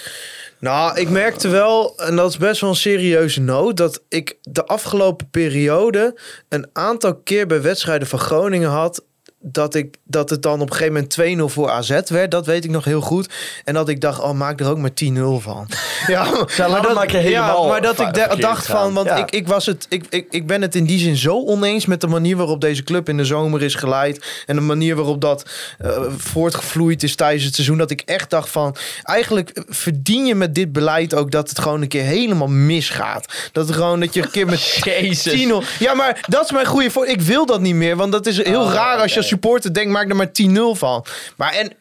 Nou, 0.58 1.00
ik 1.00 1.08
merkte 1.10 1.48
wel, 1.48 1.96
en 1.96 2.16
dat 2.16 2.30
is 2.30 2.36
best 2.36 2.60
wel 2.60 2.70
een 2.70 2.76
serieuze 2.76 3.40
noot, 3.40 3.76
dat 3.76 4.02
ik 4.08 4.36
de 4.42 4.66
afgelopen 4.66 5.30
periode 5.30 6.18
een 6.48 6.68
aantal 6.72 7.14
keer 7.14 7.46
bij 7.46 7.62
wedstrijden 7.62 8.08
van 8.08 8.18
Groningen 8.18 8.70
had. 8.70 9.04
Dat, 9.46 9.74
ik, 9.74 9.96
dat 10.04 10.30
het 10.30 10.42
dan 10.42 10.60
op 10.60 10.70
een 10.70 10.76
gegeven 10.76 11.08
moment 11.26 11.50
2-0 11.50 11.54
voor 11.54 11.70
AZ 11.70 12.00
werd. 12.08 12.30
Dat 12.30 12.46
weet 12.46 12.64
ik 12.64 12.70
nog 12.70 12.84
heel 12.84 13.00
goed. 13.00 13.28
En 13.64 13.74
dat 13.74 13.88
ik 13.88 14.00
dacht, 14.00 14.20
oh, 14.20 14.30
maak 14.32 14.60
er 14.60 14.68
ook 14.68 14.78
maar 14.78 14.90
10-0 14.90 14.94
van. 15.38 15.68
ja, 16.06 16.24
laat 16.56 16.84
het 16.86 16.94
maar 16.94 17.10
helemaal 17.10 17.62
ja, 17.62 17.68
maar 17.68 17.82
dat 17.82 18.00
ik 18.00 18.40
dacht 18.40 18.66
gaan. 18.66 18.76
van, 18.82 18.94
want 18.94 19.06
Ja. 19.06 19.16
ik, 19.16 19.30
ik, 19.30 19.46
was 19.48 19.66
het, 19.66 19.86
ik, 19.88 20.04
ik, 20.10 20.26
ik 20.30 20.46
ben 20.46 20.62
het 20.62 20.74
in 20.74 20.84
die 20.84 20.98
zin 20.98 21.16
zo 21.16 21.44
oneens 21.44 21.86
met 21.86 22.00
de 22.00 22.06
manier 22.06 22.36
waarop 22.36 22.60
deze 22.60 22.82
club 22.82 23.08
in 23.08 23.16
de 23.16 23.24
zomer 23.24 23.62
is 23.62 23.74
geleid. 23.74 24.42
En 24.46 24.54
de 24.54 24.60
manier 24.62 24.96
waarop 24.96 25.20
dat 25.20 25.50
eh, 25.78 26.02
voortgevloeid 26.16 27.02
is 27.02 27.14
tijdens 27.14 27.44
het 27.44 27.54
seizoen. 27.54 27.78
Dat 27.78 27.90
ik 27.90 28.00
echt 28.00 28.30
dacht 28.30 28.50
van, 28.50 28.76
eigenlijk 29.02 29.62
verdien 29.68 30.26
je 30.26 30.34
met 30.34 30.54
dit 30.54 30.72
beleid 30.72 31.14
ook 31.14 31.30
dat 31.30 31.48
het 31.48 31.58
gewoon 31.58 31.82
een 31.82 31.88
keer 31.88 32.02
helemaal 32.02 32.48
misgaat. 32.48 33.32
Dat 33.52 33.66
het 33.66 33.76
gewoon 33.76 34.00
dat 34.00 34.14
je 34.14 34.22
een 34.22 34.30
keer 34.30 34.46
met 34.46 34.60
Jezus. 34.84 35.46
10-0. 35.46 35.78
Ja, 35.78 35.94
maar 35.94 36.24
dat 36.28 36.44
is 36.44 36.52
mijn 36.52 36.66
goede 36.66 36.90
voor. 36.90 37.06
Ik 37.06 37.20
wil 37.20 37.46
dat 37.46 37.60
niet 37.60 37.74
meer, 37.74 37.96
want 37.96 38.12
dat 38.12 38.26
is 38.26 38.42
heel 38.42 38.70
raar 38.70 38.98
als 38.98 39.12
je 39.12 39.18
als 39.20 39.28
supporter 39.34 39.74
denkt, 39.74 39.90
maak 39.90 40.08
er 40.08 40.16
maar 40.16 40.30
10-0 40.42 40.78
van. 40.78 41.04
Maar 41.36 41.52
en 41.52 41.72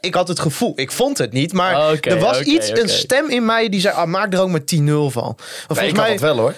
ik 0.00 0.14
had 0.14 0.28
het 0.28 0.40
gevoel, 0.40 0.72
ik 0.76 0.92
vond 0.92 1.18
het 1.18 1.32
niet, 1.32 1.52
maar 1.52 1.98
er 2.00 2.18
was 2.18 2.40
iets, 2.40 2.68
een 2.68 2.88
stem 2.88 3.28
in 3.28 3.44
mij 3.44 3.68
die 3.68 3.80
zei, 3.80 3.94
ah, 3.94 4.06
maak 4.06 4.32
er 4.32 4.40
ook 4.40 4.48
maar 4.48 4.60
10-0 4.60 4.64
van. 4.84 5.36
Volgens 5.66 5.88
ik 5.88 5.96
had 5.96 6.04
mij, 6.04 6.10
het 6.10 6.20
wel 6.20 6.36
hoor. 6.36 6.54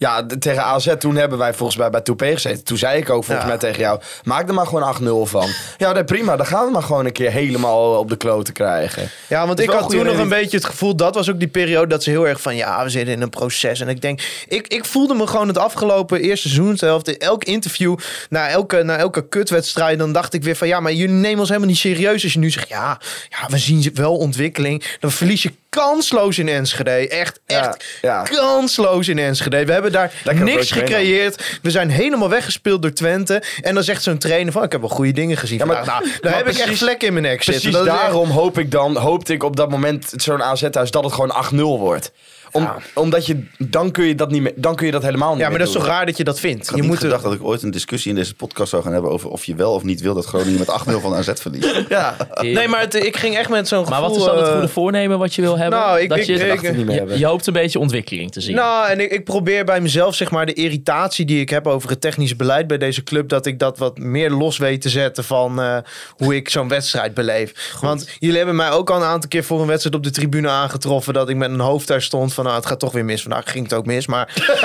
Ja, 0.00 0.22
de- 0.22 0.38
tegen 0.38 0.64
AZ 0.64 0.94
toen 0.98 1.16
hebben 1.16 1.38
wij 1.38 1.54
volgens 1.54 1.78
mij 1.78 1.90
bij 1.90 2.00
Toupé 2.00 2.32
gezeten. 2.32 2.64
Toen 2.64 2.76
zei 2.78 2.98
ik 2.98 3.10
ook 3.10 3.24
volgens 3.24 3.46
Ja. 3.46 3.52
mij 3.52 3.58
tegen 3.58 3.80
jou, 3.80 4.00
maak 4.24 4.48
er 4.48 4.54
maar 4.54 4.66
gewoon 4.66 4.82
8-0 4.82 5.26
van. 5.26 5.48
Ja, 5.76 5.92
nee, 5.92 6.04
prima. 6.04 6.36
Dan 6.36 6.46
gaan 6.46 6.66
we 6.66 6.72
maar 6.72 6.82
gewoon 6.82 7.06
een 7.06 7.12
keer 7.12 7.30
helemaal 7.30 7.98
op 7.98 8.08
de 8.08 8.16
kloten 8.16 8.52
krijgen. 8.54 9.10
Ja, 9.28 9.46
want 9.46 9.60
ik 9.60 9.70
had 9.70 9.90
toen 9.90 10.04
nog 10.04 10.18
een 10.18 10.28
beetje 10.28 10.56
het 10.56 10.66
gevoel, 10.66 10.96
dat 10.96 11.14
was 11.14 11.30
ook 11.30 11.38
die 11.38 11.48
periode 11.48 11.86
dat 11.86 12.02
ze 12.02 12.10
heel 12.10 12.28
erg 12.28 12.40
van, 12.40 12.56
ja, 12.56 12.82
we 12.84 12.90
zitten 12.90 13.14
in 13.14 13.22
een 13.22 13.30
proces. 13.30 13.80
En 13.80 13.88
ik 13.88 14.00
denk, 14.00 14.20
ik, 14.48 14.66
ik 14.68 14.84
voelde 14.84 15.14
me 15.14 15.26
gewoon 15.26 15.48
het 15.48 15.58
afgelopen 15.58 16.20
eerste 16.20 16.48
seizoenshelft, 16.48 17.16
elk 17.18 17.44
interview, 17.44 17.96
na 18.28 18.48
elke, 18.48 18.82
na 18.82 18.96
elke 18.96 19.28
kutwedstrijd, 19.28 19.98
dan 19.98 20.12
dacht 20.12 20.34
ik 20.34 20.42
weer 20.42 20.56
van, 20.56 20.68
ja, 20.68 20.80
maar 20.80 20.92
jullie 20.92 21.14
nemen 21.14 21.38
ons 21.38 21.48
helemaal 21.48 21.68
niet 21.70 21.78
serieus 21.78 22.22
als 22.22 22.32
je 22.32 22.38
nu 22.38 22.50
zegt, 22.50 22.68
ja, 22.68 23.00
ja 23.28 23.38
we 23.48 23.58
zien 23.58 23.90
wel 23.94 24.16
ontwikkeling. 24.16 24.84
Dan 25.00 25.10
verlies 25.10 25.42
je 25.42 25.52
kansloos 25.70 26.38
in 26.38 26.48
Enschede. 26.48 26.90
Echt, 27.08 27.40
echt 27.46 27.84
ja. 28.02 28.22
kansloos 28.22 29.08
in 29.08 29.18
Enschede. 29.18 29.64
We 29.64 29.72
hebben 29.72 29.92
daar 29.92 30.12
Lekker 30.24 30.44
niks 30.44 30.70
gecreëerd. 30.72 31.58
We 31.62 31.70
zijn 31.70 31.90
helemaal 31.90 32.28
weggespeeld 32.28 32.82
door 32.82 32.92
Twente. 32.92 33.42
En 33.62 33.74
dan 33.74 33.82
zegt 33.84 34.02
zo'n 34.02 34.18
trainer 34.18 34.52
van, 34.52 34.62
ik 34.62 34.72
heb 34.72 34.80
wel 34.80 34.90
goede 34.90 35.12
dingen 35.12 35.36
gezien. 35.36 35.58
Ja, 35.58 35.64
maar- 35.64 35.76
vandaag. 35.76 36.00
nou, 36.00 36.12
daar 36.20 36.36
heb 36.36 36.42
ik 36.46 36.52
echt 36.52 36.62
precies- 36.62 36.78
vlekken 36.82 37.06
in 37.06 37.12
mijn 37.12 37.24
nek 37.24 37.44
Precies 37.44 37.62
zitten. 37.62 37.86
Echt- 37.86 37.90
daarom 37.96 38.30
hoop 38.30 38.58
ik 38.58 38.70
dan, 38.70 38.96
hoopte 38.96 39.32
ik 39.32 39.42
op 39.42 39.56
dat 39.56 39.70
moment 39.70 40.12
zo'n 40.16 40.42
AZ-thuis 40.42 40.90
dat 40.90 41.04
het 41.04 41.12
gewoon 41.12 41.30
8-0 41.30 41.78
wordt. 41.78 42.12
Om, 42.52 42.62
Ja. 42.62 42.76
Omdat 42.94 43.26
je, 43.26 43.42
dan 43.58 43.90
kun 43.90 44.04
je 44.04 44.14
dat 44.14 44.30
niet 44.30 44.42
meer, 44.42 44.52
dan 44.56 44.74
kun 44.76 44.86
je 44.86 44.92
dat 44.92 45.02
helemaal 45.02 45.28
niet 45.30 45.36
Ja, 45.38 45.42
maar 45.48 45.50
meer 45.58 45.66
dat 45.66 45.68
is 45.68 45.74
toch 45.82 45.86
raar 45.86 46.06
dat 46.06 46.16
je 46.16 46.24
dat 46.24 46.40
vindt? 46.40 46.62
Ik 46.62 46.66
had 46.66 46.74
Je 46.76 46.80
niet 46.80 46.90
moet 46.90 46.98
er- 47.00 47.04
gedacht 47.04 47.22
dat 47.22 47.32
ik 47.32 47.44
ooit 47.44 47.62
een 47.62 47.70
discussie 47.70 48.10
in 48.10 48.16
deze 48.16 48.34
podcast 48.34 48.70
zou 48.70 48.82
gaan 48.82 48.92
hebben 48.92 49.10
over 49.10 49.30
of 49.30 49.44
je 49.44 49.54
wel 49.54 49.72
of 49.72 49.82
niet 49.82 50.00
wil 50.00 50.14
dat 50.14 50.24
Groningen 50.26 50.58
met 50.58 50.68
8-0 50.68 51.00
van 51.00 51.14
AZ 51.14 51.30
verliest. 51.34 51.68
Ja. 51.88 52.16
Nee, 52.40 52.68
maar 52.68 52.80
het- 52.80 52.94
ik 52.94 53.16
ging 53.16 53.36
echt 53.36 53.48
met 53.48 53.68
zo'n 53.68 53.78
gevoel... 53.86 54.00
Maar 54.00 54.08
wat 54.08 54.18
is 54.18 54.24
dan 54.24 54.36
het 54.36 54.46
eh, 54.46 54.52
goede 54.52 54.68
voornemen 54.68 55.18
wat 55.18 55.34
je 55.34 55.42
wil 55.42 55.58
hebben? 55.58 55.78
nou, 55.78 56.00
ik- 56.00 56.08
dat 56.08 56.18
ik- 56.18 56.24
je, 56.24 56.32
ik- 56.48 56.60
het 56.60 56.76
niet 56.76 56.86
meer 56.86 57.08
je, 57.12 57.18
je 57.18 57.26
hoopt 57.26 57.46
een 57.46 57.52
beetje 57.52 57.78
ontwikkeling 57.78 58.32
te 58.32 58.40
zien. 58.40 58.54
Nou, 58.54 58.88
en 58.88 59.00
ik, 59.00 59.10
ik 59.10 59.24
probeer 59.24 59.64
bij 59.64 59.80
mezelf, 59.80 60.14
zeg 60.14 60.30
maar, 60.30 60.46
de 60.46 60.52
irritatie 60.52 61.24
die 61.24 61.40
ik 61.40 61.50
heb 61.50 61.66
over 61.66 61.90
het 61.90 62.00
technische 62.00 62.36
beleid 62.36 62.66
bij 62.66 62.78
deze 62.78 63.02
club, 63.02 63.28
dat 63.28 63.46
ik 63.46 63.58
dat 63.58 63.78
wat 63.78 63.98
meer 63.98 64.30
los 64.30 64.58
weet 64.58 64.80
te 64.82 64.88
zetten 64.88 65.24
van 65.24 65.60
eh, 65.60 65.76
hoe 66.16 66.36
ik 66.36 66.48
zo'n 66.48 66.68
wedstrijd 66.68 67.14
beleef. 67.14 67.76
Want 67.80 68.08
jullie 68.18 68.36
hebben 68.36 68.56
mij 68.56 68.70
ook 68.70 68.90
al 68.90 68.96
een 68.96 69.02
aantal 69.02 69.28
keer 69.28 69.44
voor 69.44 69.60
een 69.60 69.66
wedstrijd 69.66 69.94
op 69.96 70.02
de 70.02 70.10
tribune 70.10 70.48
aangetroffen 70.48 71.14
dat 71.14 71.28
ik 71.28 71.36
met 71.36 71.50
een 71.50 71.60
hoofd 71.60 71.86
daar 71.86 72.02
stond 72.02 72.34
van, 72.40 72.48
nou, 72.50 72.56
het 72.56 72.66
gaat 72.70 72.78
toch 72.78 72.92
weer 72.92 73.04
mis. 73.04 73.22
Vandaag 73.22 73.50
ging 73.50 73.64
het 73.64 73.74
ook 73.74 73.86
mis, 73.86 74.06
maar, 74.06 74.28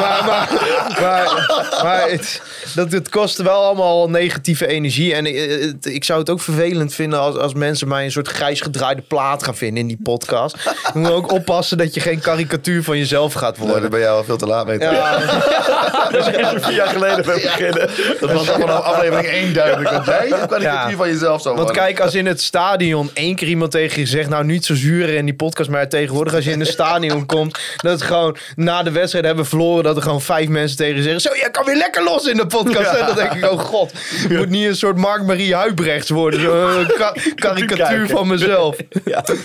maar, 0.00 0.22
maar, 0.26 0.48
maar, 1.00 1.46
maar 1.82 2.10
het, 2.10 2.42
dat, 2.74 2.92
het 2.92 3.08
kostte 3.08 3.42
wel 3.42 3.64
allemaal 3.64 4.10
negatieve 4.10 4.66
energie. 4.66 5.14
En 5.14 5.26
ik, 5.26 5.50
het- 5.60 5.86
ik 5.86 6.04
zou 6.04 6.18
het 6.18 6.30
ook 6.30 6.40
vervelend 6.40 6.94
vinden 6.94 7.18
als, 7.18 7.36
als 7.36 7.54
mensen 7.54 7.88
mij 7.88 8.04
een 8.04 8.10
soort 8.12 8.28
grijs 8.28 8.60
gedraaide 8.60 9.02
plaat 9.02 9.42
gaan 9.42 9.56
vinden 9.56 9.80
in 9.82 9.86
die 9.88 9.98
podcast. 10.02 10.56
Je 10.92 10.98
moet 10.98 11.10
ook 11.10 11.32
oppassen 11.32 11.78
dat 11.78 11.94
je 11.94 12.00
geen 12.00 12.20
karikatuur 12.20 12.82
van 12.84 12.98
jezelf 12.98 13.32
gaat 13.32 13.56
worden. 13.58 13.80
daar 13.80 13.90
ben 13.90 14.00
jij 14.00 14.10
al 14.10 14.24
veel 14.24 14.36
te 14.36 14.46
laat 14.46 14.66
mee. 14.66 14.78
Ja, 14.78 15.18
Vier 16.60 16.72
jaar 16.74 16.86
geleden 16.88 17.24
ben 17.24 17.34
beginnen. 17.34 17.90
Dat 18.20 18.32
was 18.32 18.50
al 18.50 18.60
vanaf 18.60 18.80
aflevering 18.84 19.26
1 19.28 19.52
duidelijk. 19.54 19.90
Dat 19.90 20.06
jij 20.06 20.30
een 20.32 20.46
kwalitatief 20.46 20.90
Ja. 20.90 20.96
van 20.96 21.08
jezelf 21.08 21.42
zou 21.42 21.54
want 21.54 21.66
worden. 21.68 21.84
kijk, 21.84 22.00
als 22.00 22.14
in 22.14 22.26
het 22.26 22.42
stadion 22.42 23.10
één 23.14 23.34
keer 23.36 23.48
iemand 23.48 23.70
tegen 23.70 24.00
je 24.00 24.06
zegt... 24.06 24.28
nou, 24.28 24.44
niet 24.44 24.64
zo 24.64 24.74
zuren 24.74 25.16
in 25.16 25.24
die 25.24 25.34
podcast, 25.34 25.70
maar 25.70 25.88
tegenwoordig 25.88 26.34
als 26.34 26.44
je 26.44 26.50
in 26.50 26.60
het 26.60 26.68
stadion 26.68 26.93
komt... 27.26 27.58
dat 27.76 28.02
gewoon 28.02 28.36
na 28.56 28.82
de 28.82 28.90
wedstrijd 28.90 29.24
hebben 29.24 29.42
we 29.44 29.50
verloren... 29.50 29.84
dat 29.84 29.96
er 29.96 30.02
gewoon 30.02 30.22
vijf 30.22 30.48
mensen 30.48 30.76
tegen 30.76 31.02
zeggen... 31.02 31.20
zo, 31.20 31.36
jij 31.36 31.50
kan 31.50 31.64
weer 31.64 31.76
lekker 31.76 32.04
los 32.04 32.26
in 32.26 32.36
de 32.36 32.46
podcast. 32.46 32.90
En 32.90 33.06
dan 33.06 33.16
denk 33.16 33.32
ik, 33.32 33.50
oh 33.50 33.58
god, 33.58 33.92
moet 34.28 34.48
niet 34.48 34.66
een 34.66 34.76
soort 34.76 34.96
Mark-Marie 34.96 35.54
Huibrechts 35.54 36.10
worden. 36.10 36.40
Zo'n 36.40 36.86
ka- 36.96 37.14
karikatuur 37.34 38.08
van 38.08 38.26
mezelf. 38.26 38.76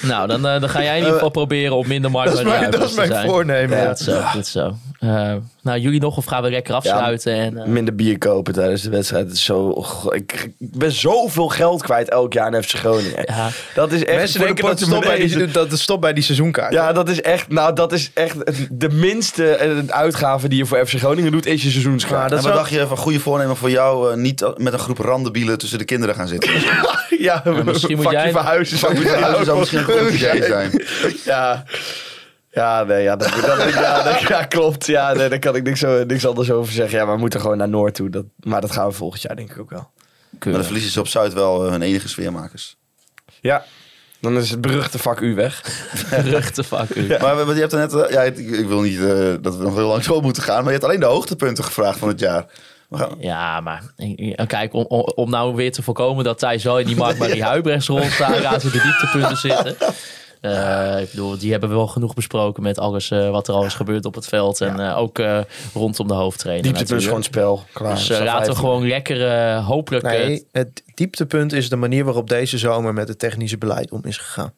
Nou, 0.02 0.28
dan, 0.28 0.48
eh, 0.48 0.60
dan 0.60 0.70
ga 0.70 0.82
jij 0.82 0.92
in 0.92 0.98
ieder 0.98 1.14
geval 1.14 1.30
proberen 1.30 1.76
op 1.76 1.88
minder 1.88 2.12
markt 2.12 2.32
Dat 2.32 2.40
is 2.40 2.46
mijn, 2.46 2.72
dat 2.72 2.90
is 2.90 2.96
mijn 2.96 3.28
voornemen. 3.28 3.78
Ja, 3.78 3.86
dat 3.86 4.00
is 4.00 4.06
zo. 4.06 4.22
Dat 4.34 4.46
is 4.46 4.52
zo. 4.52 4.76
Eh, 5.00 5.34
nou, 5.62 5.80
jullie 5.80 6.00
nog 6.00 6.18
of 6.18 6.26
gaan 6.26 6.44
we 6.44 6.50
lekker 6.50 6.74
afsluiten? 6.74 7.34
en, 7.34 7.58
eh, 7.58 7.66
Minder 7.66 7.96
bier 7.96 8.18
kopen 8.18 8.54
tijdens 8.54 8.82
de 8.82 8.90
wedstrijd. 8.90 9.26
Het 9.26 9.34
is 9.34 9.44
zo, 9.44 9.74
goh, 9.74 10.16
ik, 10.16 10.50
ik 10.60 10.78
ben 10.78 10.92
zoveel 10.92 11.48
geld 11.48 11.82
kwijt 11.82 12.10
elk 12.10 12.34
jaar 12.34 12.46
aan 12.46 12.64
FC 12.64 12.70
Groningen. 12.76 13.24
Ja. 13.26 13.50
Dat 13.76 13.92
is 13.92 14.06
echt 14.06 14.18
Mensen 14.18 14.40
voor 14.40 14.48
de 14.48 14.54
denken 14.54 14.64
dat 14.64 14.80
het, 14.80 14.90
stopt 14.90 15.06
bij 15.06 15.28
die, 15.28 15.52
dat 15.52 15.72
het 15.72 15.80
stopt 15.80 16.02
bij 16.02 16.14
die 16.14 16.24
seizoenkaart. 16.24 16.74
Ja, 16.74 16.94
dat 16.94 17.10
is 17.10 17.22
echt, 17.22 17.39
nou, 17.48 17.76
dat 17.76 17.92
is 17.92 18.12
echt 18.14 18.36
de 18.80 18.90
minste 18.90 19.56
eh, 19.56 19.78
uitgave 19.88 20.48
die 20.48 20.58
je 20.58 20.66
voor 20.66 20.86
FC 20.88 20.94
Groningen 20.98 21.32
doet, 21.32 21.46
is 21.46 21.64
je 21.64 21.70
seizoenskaart. 21.70 22.20
Maar 22.20 22.30
dat 22.30 22.40
en 22.40 22.46
wat 22.46 22.54
dacht 22.54 22.70
je 22.70 22.88
van 22.88 22.98
goede 22.98 23.20
voornemen 23.20 23.56
voor 23.56 23.70
jou? 23.70 24.12
eh, 24.12 24.18
niet 24.18 24.52
met 24.58 24.74
een 24.74 24.80
groep 24.80 24.98
randebielen 24.98 25.58
tussen 25.58 25.78
de 25.78 25.86
kinderen 25.86 26.16
gaan 26.16 26.28
zitten. 26.28 26.52
ja, 27.20 27.44
misschien 27.66 27.96
moet 27.96 28.04
vakje 28.06 28.20
jij- 28.20 28.32
verhuizen 28.32 28.78
zou 28.78 28.96
zou 29.46 29.60
misschien 29.60 29.80
een 29.80 29.86
goed 29.86 30.10
idee 30.14 30.44
zijn. 30.44 30.84
Ja. 31.26 31.64
Ja, 32.52 32.84
nee, 32.84 33.04
ja, 33.04 33.16
dat, 33.16 33.30
dat, 33.46 33.74
ja, 33.74 34.04
dat- 34.04 34.20
ja, 34.20 34.44
klopt. 34.44 34.86
Ja, 34.86 35.14
nee, 35.14 35.30
daar 35.30 35.40
kan 35.40 35.56
ik 35.56 35.64
niks, 35.64 35.80
zo- 35.80 36.04
niks 36.04 36.26
anders 36.28 36.52
over 36.52 36.74
zeggen. 36.74 36.98
Ja, 36.98 37.06
maar 37.06 37.14
we 37.16 37.20
moeten 37.20 37.42
gewoon 37.42 37.58
naar 37.58 37.70
Noord 37.70 37.94
toe. 37.94 38.10
Dat, 38.10 38.26
maar 38.40 38.62
dat 38.62 38.72
gaan 38.72 38.88
we 38.88 38.94
volgend 38.94 39.22
jaar 39.22 39.36
denk 39.36 39.52
ik 39.52 39.60
ook 39.60 39.70
wel. 39.70 39.92
Maar 40.44 40.54
dan 40.54 40.64
verliezen 40.64 40.92
ze 40.92 41.00
op 41.00 41.08
Zuid 41.08 41.34
wel 41.34 41.66
eh, 41.66 41.72
hun 41.72 41.82
enige 41.82 42.08
sfeermakers. 42.10 42.78
Ja, 43.42 43.66
dan 44.22 44.38
is 44.38 44.50
het 44.50 44.62
beruchte 44.62 45.00
vak 45.00 45.20
U 45.20 45.36
weg. 45.36 45.62
Ruchte 46.10 46.64
fuck 46.64 46.96
u. 46.96 47.08
Maar 47.08 47.36
je 47.36 47.60
hebt 47.60 47.74
er 47.74 47.80
net, 47.80 47.94
eh, 47.94 48.12
ja, 48.12 48.22
ik, 48.22 48.38
ik 48.38 48.68
wil 48.68 48.82
niet 48.82 49.00
eh, 49.00 49.34
dat 49.42 49.58
we 49.58 49.64
nog 49.64 49.76
heel 49.76 49.88
lang 49.88 50.04
zo 50.04 50.22
moeten 50.22 50.44
gaan, 50.44 50.58
maar 50.58 50.74
je 50.74 50.80
hebt 50.80 50.84
alleen 50.84 51.00
de 51.00 51.06
hoogtepunten 51.06 51.64
gevraagd 51.64 52.00
van 52.00 52.08
het 52.08 52.20
jaar. 52.20 52.46
Gaan, 52.92 53.16
Ja, 53.20 53.62
maar 53.62 53.84
eh, 53.96 54.48
kijk, 54.48 54.74
om, 54.74 54.86
om, 55.16 55.30
nou 55.30 55.56
weer 55.56 55.72
te 55.72 55.82
voorkomen 55.82 56.24
dat 56.24 56.40
Thijs 56.40 56.64
wel 56.64 56.80
in 56.80 56.86
die 56.86 56.96
Mark-Marie 56.96 57.44
Huibrechts 57.54 57.88
rol 57.88 58.04
staat, 58.04 58.38
gaan 58.38 58.60
ze 58.60 58.72
de 58.72 58.82
dieptepunten 58.82 59.38
zitten. 59.38 59.76
Eh, 60.42 61.02
ik 61.02 61.10
bedoel, 61.10 61.38
die 61.38 61.52
hebben 61.52 61.70
we 61.70 61.76
wel 61.76 61.88
genoeg 61.88 62.14
besproken 62.14 62.64
met 62.64 62.80
alles 62.80 63.12
eh, 63.12 63.30
wat 63.30 63.48
er 63.48 63.54
al 63.54 63.66
is 63.66 63.74
gebeurd 63.74 64.06
op 64.06 64.16
het 64.16 64.28
veld. 64.28 64.62
En 64.62 64.80
eh, 64.80 64.98
ook 64.98 65.22
rondom 65.74 66.08
de 66.08 66.14
hoofdtrainer. 66.14 66.64
Dieptepunt 66.64 67.02
is 67.02 67.08
gewoon 67.08 67.24
spel. 67.24 67.64
Klaar. 67.74 67.96
Dus 67.96 68.10
laten 68.10 68.26
we 68.26 68.32
15. 68.32 68.56
gewoon 68.56 68.88
lekker 68.88 69.56
hopelijk... 69.56 70.04
Nee, 70.04 70.48
het 70.52 70.84
dieptepunt 70.94 71.54
is 71.54 71.70
de 71.70 71.76
manier 71.76 72.04
waarop 72.04 72.30
deze 72.30 72.58
zomer 72.58 72.94
met 72.94 73.08
het 73.08 73.20
technische 73.20 73.58
beleid 73.58 73.92
om 73.92 74.02
is 74.04 74.18
gegaan. 74.18 74.54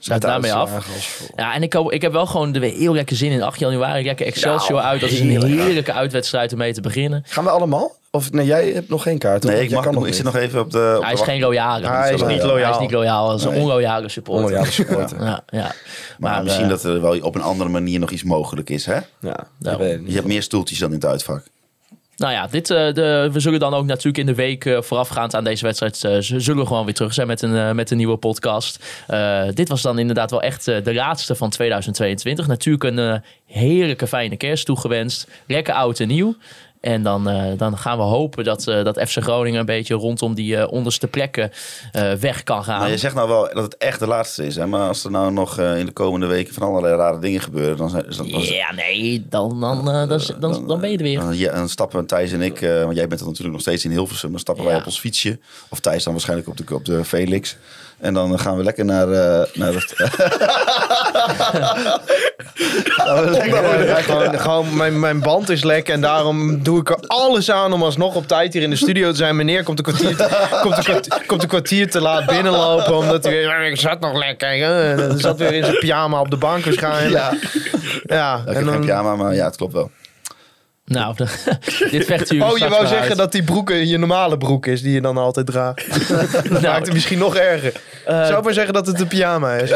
Sluit 0.00 0.22
daarmee 0.22 0.52
af. 0.52 0.86
Ja, 1.36 1.54
en 1.54 1.62
ik, 1.62 1.72
hoop- 1.72 1.92
ik 1.92 2.02
heb 2.02 2.12
wel 2.12 2.26
gewoon 2.26 2.52
weer 2.52 2.72
heel 2.72 2.92
lekker 2.94 3.16
zin 3.16 3.30
in. 3.30 3.42
8 3.42 3.58
januari, 3.60 4.04
lekker 4.04 4.26
Excelsior 4.26 4.78
Ja, 4.80 4.88
uit. 4.88 5.00
Dat 5.00 5.10
is 5.10 5.20
een 5.20 5.28
heerlijk. 5.28 5.52
heerlijke 5.60 5.92
uitwedstrijd 5.92 6.52
om 6.52 6.58
mee 6.58 6.72
te 6.72 6.80
beginnen. 6.80 7.22
Gaan 7.26 7.44
we 7.44 7.50
allemaal? 7.50 7.98
Of 8.12 8.32
nee, 8.32 8.46
jij 8.46 8.70
hebt 8.70 8.88
nog 8.88 9.02
geen 9.02 9.18
kaart. 9.18 9.42
nee, 9.44 9.62
ik, 9.62 9.70
mag 9.70 9.84
kan 9.84 9.94
nog, 9.94 10.06
ik 10.06 10.14
zit 10.14 10.24
nog 10.24 10.36
even 10.36 10.60
op 10.60 10.70
de... 10.70 10.94
Op 10.96 11.02
Hij 11.02 11.14
de 11.14 11.20
is 11.20 11.24
geen 11.26 11.40
loyale. 11.40 11.86
Hij 11.88 12.12
is 12.12 12.20
zo 12.20 12.26
niet 12.26 12.42
loyaal. 12.42 12.62
Hij 12.62 12.70
is 12.70 12.78
niet 12.78 12.90
loyaal. 12.90 13.26
Hij 13.26 13.36
is 13.36 13.44
een 13.44 13.50
Nee. 13.50 13.60
onloyale 13.60 14.08
supporter. 14.08 14.44
Onloyale 14.44 14.70
supporter. 14.70 15.18
Ja, 15.24 15.42
ja. 15.46 15.60
Maar, 15.60 15.72
Maar, 16.18 16.42
misschien 16.42 16.64
eh, 16.64 16.70
dat 16.70 16.84
er 16.84 17.00
wel 17.00 17.20
op 17.20 17.34
een 17.34 17.42
andere 17.42 17.70
manier 17.70 17.98
nog 18.00 18.10
iets 18.10 18.22
mogelijk 18.24 18.70
is, 18.70 18.86
hè? 18.86 18.98
Ja. 19.20 19.36
Je 19.58 20.12
hebt 20.12 20.26
meer 20.26 20.42
stoeltjes 20.42 20.78
dan 20.78 20.88
in 20.88 20.94
het 20.94 21.04
uitvak. 21.06 21.42
Nou 22.20 22.32
ja, 22.32 22.46
dit, 22.46 22.70
eh, 22.70 22.92
de, 22.92 23.28
we 23.32 23.40
zullen 23.40 23.60
dan 23.60 23.74
ook 23.74 23.86
natuurlijk 23.86 24.18
in 24.18 24.26
de 24.26 24.34
week 24.34 24.64
eh, 24.64 24.82
voorafgaand 24.82 25.34
aan 25.34 25.44
deze 25.44 25.64
wedstrijd... 25.64 26.04
eh, 26.04 26.16
zullen 26.40 26.62
we 26.62 26.66
gewoon 26.66 26.84
weer 26.84 26.94
terug 26.94 27.14
zijn 27.14 27.26
met 27.26 27.42
een, 27.42 27.76
met 27.76 27.90
een 27.90 27.96
nieuwe 27.96 28.16
podcast. 28.16 28.84
Dit 29.54 29.68
was 29.68 29.82
dan 29.82 29.98
inderdaad 29.98 30.30
wel 30.30 30.42
echt 30.42 30.64
de 30.64 30.94
laatste 30.94 31.34
van 31.34 31.50
2022. 31.50 32.46
Natuurlijk 32.46 32.84
een 32.84 33.22
heerlijke 33.46 34.06
fijne 34.06 34.36
kerst 34.36 34.66
toegewenst. 34.66 35.28
Lekker 35.46 35.74
oud 35.74 36.00
en 36.00 36.08
nieuw. 36.08 36.36
En 36.80 37.02
dan, 37.02 37.28
eh, 37.28 37.58
dan 37.58 37.78
gaan 37.78 37.96
we 37.96 38.02
hopen 38.02 38.44
dat, 38.44 38.66
eh, 38.66 38.84
dat 38.84 38.98
FC 38.98 39.22
Groningen 39.22 39.60
een 39.60 39.66
beetje 39.66 39.94
rondom 39.94 40.34
die 40.34 40.56
eh, 40.56 40.72
onderste 40.72 41.06
plekken 41.06 41.52
weg 42.20 42.42
kan 42.42 42.64
gaan. 42.64 42.80
Maar 42.80 42.90
je 42.90 42.96
zegt 42.96 43.14
nou 43.14 43.28
wel 43.28 43.50
dat 43.52 43.64
het 43.64 43.76
echt 43.76 43.98
de 43.98 44.06
laatste 44.06 44.46
is, 44.46 44.56
hè? 44.56 44.66
Maar 44.66 44.88
als 44.88 45.04
er 45.04 45.10
nou 45.10 45.32
nog 45.32 45.58
in 45.58 45.86
de 45.86 45.92
komende 45.92 46.26
weken 46.26 46.54
van 46.54 46.62
allerlei 46.62 46.96
rare 46.96 47.18
dingen 47.18 47.40
gebeuren, 47.40 47.76
dan 47.76 47.90
zijn... 47.90 48.04
Dan, 48.16 48.30
dan, 48.30 48.42
Ja, 48.42 48.72
nee, 48.72 49.26
dan, 49.28 49.60
dan, 49.60 49.84
dan, 49.84 50.20
dan, 50.40 50.66
dan 50.66 50.80
ben 50.80 50.90
je 50.90 50.96
er 50.96 51.02
weer. 51.02 51.20
Dan, 51.20 51.36
ja, 51.36 51.54
dan 51.54 51.68
stappen 51.68 52.06
Thijs 52.06 52.32
en 52.32 52.42
ik, 52.42 52.60
want 52.60 52.96
jij 52.96 53.06
bent 53.06 53.18
dan 53.18 53.28
natuurlijk 53.28 53.52
nog 53.52 53.60
steeds 53.60 53.84
in 53.84 53.90
Hilversum, 53.90 54.30
dan 54.30 54.40
stappen 54.40 54.64
wij 54.64 54.76
op 54.76 54.86
ons 54.86 55.00
fietsje. 55.00 55.38
Of 55.68 55.80
Thijs 55.80 56.04
dan 56.04 56.12
waarschijnlijk 56.12 56.48
op 56.48 56.56
de, 56.56 56.74
op 56.74 56.84
de 56.84 57.04
Felix. 57.04 57.56
En 58.00 58.14
dan 58.14 58.38
gaan 58.38 58.56
we 58.56 58.62
lekker 58.62 58.84
naar, 58.84 59.08
eh, 59.12 59.46
naar 59.54 59.72
het... 59.74 59.94
We 62.96 63.26
lekker- 63.30 63.86
Ja, 63.86 63.94
gewoon, 63.94 64.38
gewoon 64.40 64.76
mijn, 64.76 65.00
mijn 65.00 65.20
band 65.20 65.48
is 65.48 65.62
lek 65.64 65.88
en 65.88 66.00
daarom 66.00 66.62
doe 66.62 66.80
ik 66.80 66.88
er 66.90 66.96
alles 67.06 67.50
aan 67.50 67.72
om 67.72 67.82
alsnog 67.82 68.14
op 68.14 68.26
tijd 68.26 68.52
hier 68.52 68.62
in 68.62 68.70
de 68.70 68.76
studio 68.76 69.10
te 69.10 69.16
zijn. 69.16 69.36
Meneer 69.36 69.62
komt 69.64 69.78
een 69.78 69.84
kwartier, 69.84 70.16
te- 70.16 70.58
komt 70.62 70.76
een 70.76 70.82
kwartier, 70.84 71.22
komt 71.26 71.42
een 71.42 71.48
kwartier 71.48 71.90
te 71.90 72.00
laat 72.00 72.26
binnenlopen 72.26 72.96
omdat 72.96 73.24
hij 73.24 73.32
weer, 73.32 73.42
"Ja, 73.42 73.56
ik 73.56 73.76
zat 73.80 74.00
nog 74.00 74.16
lekker. 74.18 74.48
hè." 74.48 74.90
En 74.90 75.08
dan 75.08 75.18
zat 75.18 75.38
weer 75.38 75.52
in 75.52 75.64
zijn 75.64 75.78
pyjama 75.78 76.20
op 76.20 76.30
de 76.30 76.36
bank 76.36 76.64
waarschijnlijk. 76.64 77.10
Ja, 77.12 77.32
Ja, 78.02 78.34
ik 78.36 78.46
en 78.48 78.54
heb 78.54 78.64
dan- 78.64 78.72
geen 78.72 78.80
pyjama, 78.80 79.16
maar 79.16 79.34
ja, 79.34 79.44
het 79.44 79.56
klopt 79.56 79.72
wel. 79.72 79.90
Nou, 80.90 81.14
dit 81.90 82.04
vecht 82.04 82.32
u 82.32 82.40
Oh, 82.40 82.58
je 82.58 82.68
wou 82.68 82.86
zeggen 82.86 83.16
dat 83.16 83.32
die 83.32 83.42
broek 83.42 83.68
je 83.70 83.98
normale 83.98 84.38
broek 84.38 84.66
is 84.66 84.82
die 84.82 84.92
je 84.92 85.00
dan 85.00 85.16
altijd 85.16 85.46
draagt. 85.46 85.86
Dat 86.50 86.62
maakt 86.62 86.84
het 86.84 86.92
misschien 86.92 87.18
nog 87.18 87.36
erger. 87.36 87.72
Zou 88.06 88.36
ik 88.38 88.44
maar 88.44 88.52
zeggen 88.52 88.72
dat 88.74 88.86
het 88.86 89.00
een 89.00 89.06
pyjama 89.06 89.54
is. 89.54 89.72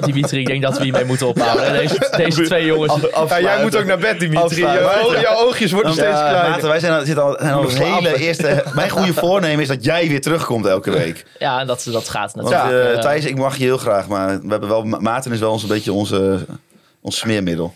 Dimitri, 0.00 0.40
ik 0.40 0.46
denk 0.46 0.62
dat 0.62 0.78
we 0.78 0.84
hiermee 0.84 1.04
moeten 1.04 1.26
ophouden. 1.26 1.72
Deze, 1.72 2.12
deze 2.16 2.42
twee 2.42 2.64
jongens... 2.64 2.94
Ja, 3.28 3.40
jij 3.40 3.62
moet 3.62 3.76
ook 3.76 3.84
naar 3.84 3.98
bed, 3.98 4.20
Dimitri. 4.20 4.60
Jouw, 4.60 5.20
jouw 5.20 5.36
oogjes 5.36 5.72
worden 5.72 5.92
steeds 5.92 6.08
Ja, 6.08 6.28
kleiner. 6.28 6.50
Maarten, 6.50 6.68
wij 6.68 6.80
zijn, 6.80 6.92
al- 6.92 7.04
zitten 7.04 7.24
al, 7.24 7.68
zijn 7.70 7.92
hele 7.94 8.16
eerste... 8.18 8.64
Mijn 8.74 8.90
goede 8.90 9.14
voornemen 9.14 9.60
is 9.62 9.68
dat 9.68 9.84
jij 9.84 10.08
weer 10.08 10.20
terugkomt 10.20 10.66
elke 10.66 10.90
week. 10.90 11.24
Ja, 11.38 11.64
dat, 11.64 11.86
dat 11.92 12.08
gaat 12.08 12.32
Want 12.32 12.50
natuurlijk. 12.50 12.84
eh, 12.88 12.94
eh, 12.94 13.00
Thijs, 13.00 13.24
ik 13.24 13.36
mag 13.36 13.56
je 13.56 13.64
heel 13.64 13.78
graag, 13.78 14.08
maar 14.08 14.40
we 14.40 14.48
hebben 14.48 14.68
wel, 14.68 14.82
Ma- 14.84 14.98
Maarten 15.00 15.32
is 15.32 15.38
wel 15.38 15.52
ons 15.52 15.62
een 15.62 15.68
beetje 15.68 15.92
onze, 15.92 16.46
ons 17.00 17.18
smeermiddel. 17.18 17.74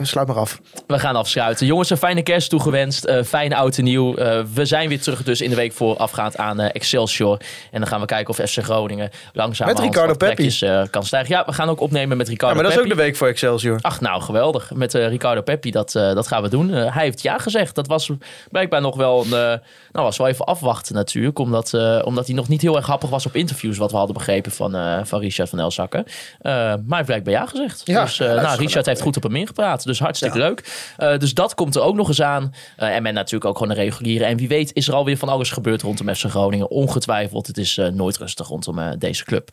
Sluit 0.00 0.26
maar 0.26 0.36
af. 0.36 0.60
We 0.86 0.98
gaan 0.98 1.16
afsluiten. 1.16 1.66
Jongens, 1.66 1.90
een 1.90 1.96
fijne 1.96 2.22
kerst 2.22 2.50
toegewenst. 2.50 3.06
Uh, 3.06 3.22
fijn 3.22 3.52
oud 3.54 3.78
en 3.78 3.84
nieuw. 3.84 4.18
Uh, 4.18 4.40
we 4.54 4.64
zijn 4.64 4.88
weer 4.88 5.00
terug 5.00 5.22
dus 5.22 5.40
in 5.40 5.50
de 5.50 5.56
week 5.56 5.72
voorafgaand 5.72 6.36
aan 6.36 6.60
uh, 6.60 6.66
Excelsior. 6.72 7.40
En 7.70 7.80
dan 7.80 7.88
gaan 7.88 8.00
we 8.00 8.06
kijken 8.06 8.38
of 8.38 8.50
FC 8.50 8.58
Groningen 8.58 9.10
langzaam 9.32 9.68
met 9.68 9.78
Ricardo 9.78 10.14
Peppi 10.14 10.58
kan 10.90 11.04
stijgen. 11.04 11.34
Ja, 11.34 11.44
we 11.46 11.52
gaan 11.52 11.68
ook 11.68 11.80
opnemen 11.80 12.16
met 12.16 12.28
Ricardo 12.28 12.56
ja, 12.56 12.62
maar 12.62 12.70
dat 12.70 12.80
is 12.80 12.84
ook 12.84 12.96
de 12.96 13.02
week 13.02 13.16
voor 13.16 13.28
Excelsior. 13.28 13.78
Ach, 13.80 14.00
nou, 14.00 14.22
geweldig. 14.22 14.72
Met 14.74 14.94
Ricardo 14.94 15.42
Peppi, 15.42 15.70
dat, 15.70 15.92
dat 15.92 16.26
gaan 16.26 16.42
we 16.42 16.48
doen. 16.48 16.68
hij 16.68 17.04
heeft 17.04 17.22
ja 17.22 17.38
gezegd. 17.38 17.74
Dat 17.74 17.86
was 17.86 18.10
blijkbaar 18.50 18.80
nog 18.80 18.96
wel... 18.96 19.22
Een, 19.22 19.60
nou, 19.92 20.06
was 20.06 20.16
wel 20.16 20.26
even 20.26 20.44
afwachten 20.44 20.94
natuurlijk. 20.94 21.38
Omdat, 21.38 21.74
omdat 22.04 22.26
hij 22.26 22.34
nog 22.34 22.48
niet 22.48 22.62
heel 22.62 22.76
erg 22.76 22.86
happig 22.86 23.10
was 23.10 23.26
op 23.26 23.34
interviews... 23.34 23.78
wat 23.78 23.90
we 23.90 23.96
hadden 23.96 24.14
begrepen 24.14 24.52
van, 24.52 25.06
van 25.06 25.20
Richard 25.20 25.48
van 25.48 25.58
Elzakken. 25.58 26.04
maar 26.42 26.52
hij 26.52 26.84
heeft 26.88 27.06
blijkbaar 27.06 27.32
ja 27.32 27.46
gezegd. 27.46 27.82
Ja, 27.84 28.04
dus 28.04 28.18
nou, 28.18 28.58
Richard 28.58 28.86
heeft 28.86 29.00
goed 29.00 29.16
op 29.16 29.22
hem 29.22 29.36
ingepraat. 29.48 29.84
Dus 29.84 29.98
hartstikke 29.98 30.38
leuk. 30.38 30.92
Uh, 30.98 31.18
dus 31.18 31.34
dat 31.34 31.54
komt 31.54 31.74
er 31.74 31.82
ook 31.82 31.94
nog 31.94 32.08
eens 32.08 32.22
aan. 32.22 32.54
Uh, 32.78 32.94
en 32.94 33.02
men 33.02 33.14
natuurlijk 33.14 33.44
ook 33.44 33.58
gewoon 33.58 33.72
een 33.72 33.82
reguliere. 33.82 34.24
En 34.24 34.36
wie 34.36 34.48
weet 34.48 34.74
is 34.74 34.88
er 34.88 34.94
alweer 34.94 35.16
van 35.16 35.28
alles 35.28 35.50
gebeurd 35.50 35.82
rondom 35.82 36.14
FC 36.14 36.24
Groningen. 36.24 36.70
Ongetwijfeld. 36.70 37.46
Het 37.46 37.58
is 37.58 37.76
uh, 37.76 37.88
nooit 37.88 38.16
rustig 38.16 38.48
rondom 38.48 38.98
deze 38.98 39.24
club. 39.24 39.50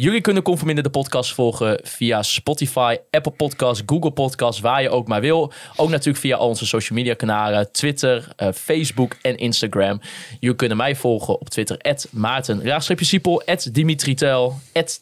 Jullie 0.00 0.20
kunnen 0.20 0.42
Conforminder 0.42 0.84
de 0.84 0.90
podcast 0.90 1.34
volgen 1.34 1.80
via 1.82 2.22
Spotify, 2.22 2.96
Apple 3.10 3.32
Podcasts, 3.32 3.82
Google 3.86 4.10
Podcasts, 4.10 4.60
waar 4.60 4.82
je 4.82 4.90
ook 4.90 5.08
maar 5.08 5.20
wil. 5.20 5.52
Ook 5.76 5.88
natuurlijk 5.88 6.18
via 6.18 6.38
onze 6.38 6.66
social 6.66 6.98
media 6.98 7.14
kanalen, 7.14 7.72
Twitter, 7.72 8.28
uh, 8.36 8.48
Facebook 8.54 9.16
en 9.22 9.36
Instagram. 9.36 10.00
Jullie 10.40 10.56
kunnen 10.56 10.76
mij 10.76 10.96
volgen 10.96 11.40
op 11.40 11.48
Twitter, 11.48 11.96
Maarten, 12.10 12.82
Siepel, 12.96 13.42
Dimitri 13.72 14.14
Tel, 14.14 14.54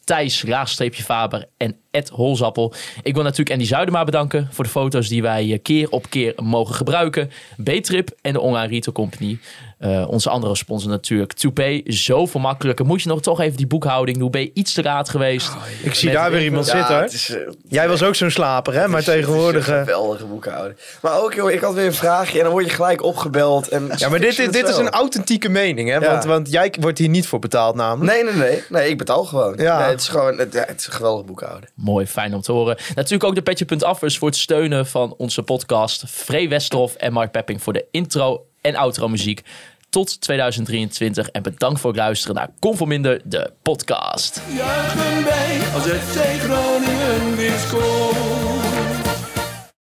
Thijs, 0.03 0.43
Faber 0.91 1.45
en 1.57 1.75
Holzappel. 2.11 2.73
Ik 3.03 3.13
wil 3.13 3.23
natuurlijk 3.23 3.51
Andy 3.51 3.65
Zuidema 3.65 4.03
bedanken 4.03 4.47
voor 4.51 4.63
de 4.63 4.69
foto's 4.69 5.07
die 5.07 5.21
wij 5.21 5.51
eh, 5.51 5.59
keer 5.61 5.89
op 5.89 6.09
keer 6.09 6.33
mogen 6.43 6.75
gebruiken. 6.75 7.29
B-Trip 7.63 8.09
en 8.21 8.33
de 8.33 8.39
Online 8.39 8.67
Retail 8.67 8.95
Company. 8.95 9.37
Uh, 9.79 10.07
onze 10.09 10.29
andere 10.29 10.55
sponsor 10.55 10.89
natuurlijk, 10.89 11.33
Toupay. 11.33 11.81
Zoveel 11.85 12.39
makkelijker. 12.39 12.85
Moet 12.85 13.01
je 13.01 13.09
nog 13.09 13.21
toch 13.21 13.39
even 13.39 13.57
die 13.57 13.67
boekhouding 13.67 14.17
doen? 14.17 14.31
Ben 14.31 14.41
je 14.41 14.51
iets 14.53 14.73
te 14.73 14.81
raad 14.81 15.09
geweest? 15.09 15.49
Oh, 15.49 15.63
ik 15.83 15.93
zie 15.93 16.11
daar 16.11 16.31
weer 16.31 16.43
iemand 16.43 16.65
zitten. 16.65 17.05
Is, 17.05 17.29
uh, 17.29 17.37
Jij 17.67 17.87
was 17.87 18.03
ook 18.03 18.15
zo'n 18.15 18.29
slaper, 18.29 18.73
hè? 18.73 18.87
Maar 18.87 19.03
tegenwoordig... 19.03 19.67
Een 19.67 19.85
geweldige 19.85 20.25
boekhouding. 20.25 20.79
Maar 21.01 21.21
ook, 21.21 21.33
joh, 21.33 21.51
ik 21.51 21.61
had 21.61 21.73
weer 21.73 21.85
een 21.85 21.93
vraagje 21.93 22.37
en 22.37 22.43
dan 22.43 22.53
word 22.53 22.65
je 22.65 22.71
gelijk 22.71 23.03
opgebeld. 23.03 23.67
En 23.67 23.91
ja, 23.95 24.09
maar 24.09 24.19
dit, 24.19 24.53
dit 24.53 24.67
is 24.67 24.77
een 24.77 24.89
authentieke 24.89 25.49
mening, 25.49 25.89
hè? 25.89 25.99
Want, 25.99 26.23
want 26.23 26.51
jij 26.51 26.73
wordt 26.79 26.97
hier 26.97 27.09
niet 27.09 27.27
voor 27.27 27.39
betaald 27.39 27.75
namelijk. 27.75 28.11
Nee, 28.11 28.23
nee, 28.23 28.33
nee. 28.33 28.63
Nee, 28.69 28.89
ik 28.89 28.97
betaal 28.97 29.23
gewoon. 29.23 29.55
Ja. 29.57 29.79
Nee, 29.79 29.89
het 29.89 30.01
is 30.01 30.07
gewoon 30.07 30.37
het, 30.37 30.53
het 30.53 30.79
is 30.79 30.87
een 30.87 30.93
geweldige 30.93 31.25
boekhouden. 31.25 31.69
Mooi, 31.75 32.07
fijn 32.07 32.33
om 32.33 32.41
te 32.41 32.51
horen. 32.51 32.77
Natuurlijk 32.95 33.23
ook 33.23 33.35
de 33.35 33.41
Petje.affers 33.41 34.17
voor 34.17 34.27
het 34.27 34.37
steunen 34.37 34.85
van 34.87 35.13
onze 35.17 35.43
podcast. 35.43 36.03
Free 36.07 36.49
Westerhof 36.49 36.95
en 36.95 37.13
Mark 37.13 37.31
Pepping 37.31 37.63
voor 37.63 37.73
de 37.73 37.85
intro 37.91 38.46
en 38.61 38.75
outro 38.75 39.07
muziek 39.07 39.43
tot 39.89 40.21
2023. 40.21 41.29
En 41.29 41.43
bedankt 41.43 41.79
voor 41.79 41.89
het 41.89 41.99
luisteren 41.99 42.35
naar 42.35 42.49
Conforminder, 42.59 43.21
de 43.23 43.51
podcast. 43.61 44.41
Juichen 44.55 45.23
wij 45.23 45.59
als 45.73 45.83
FC 45.83 46.41
Groningen 46.41 47.35
weer. 47.35 48.56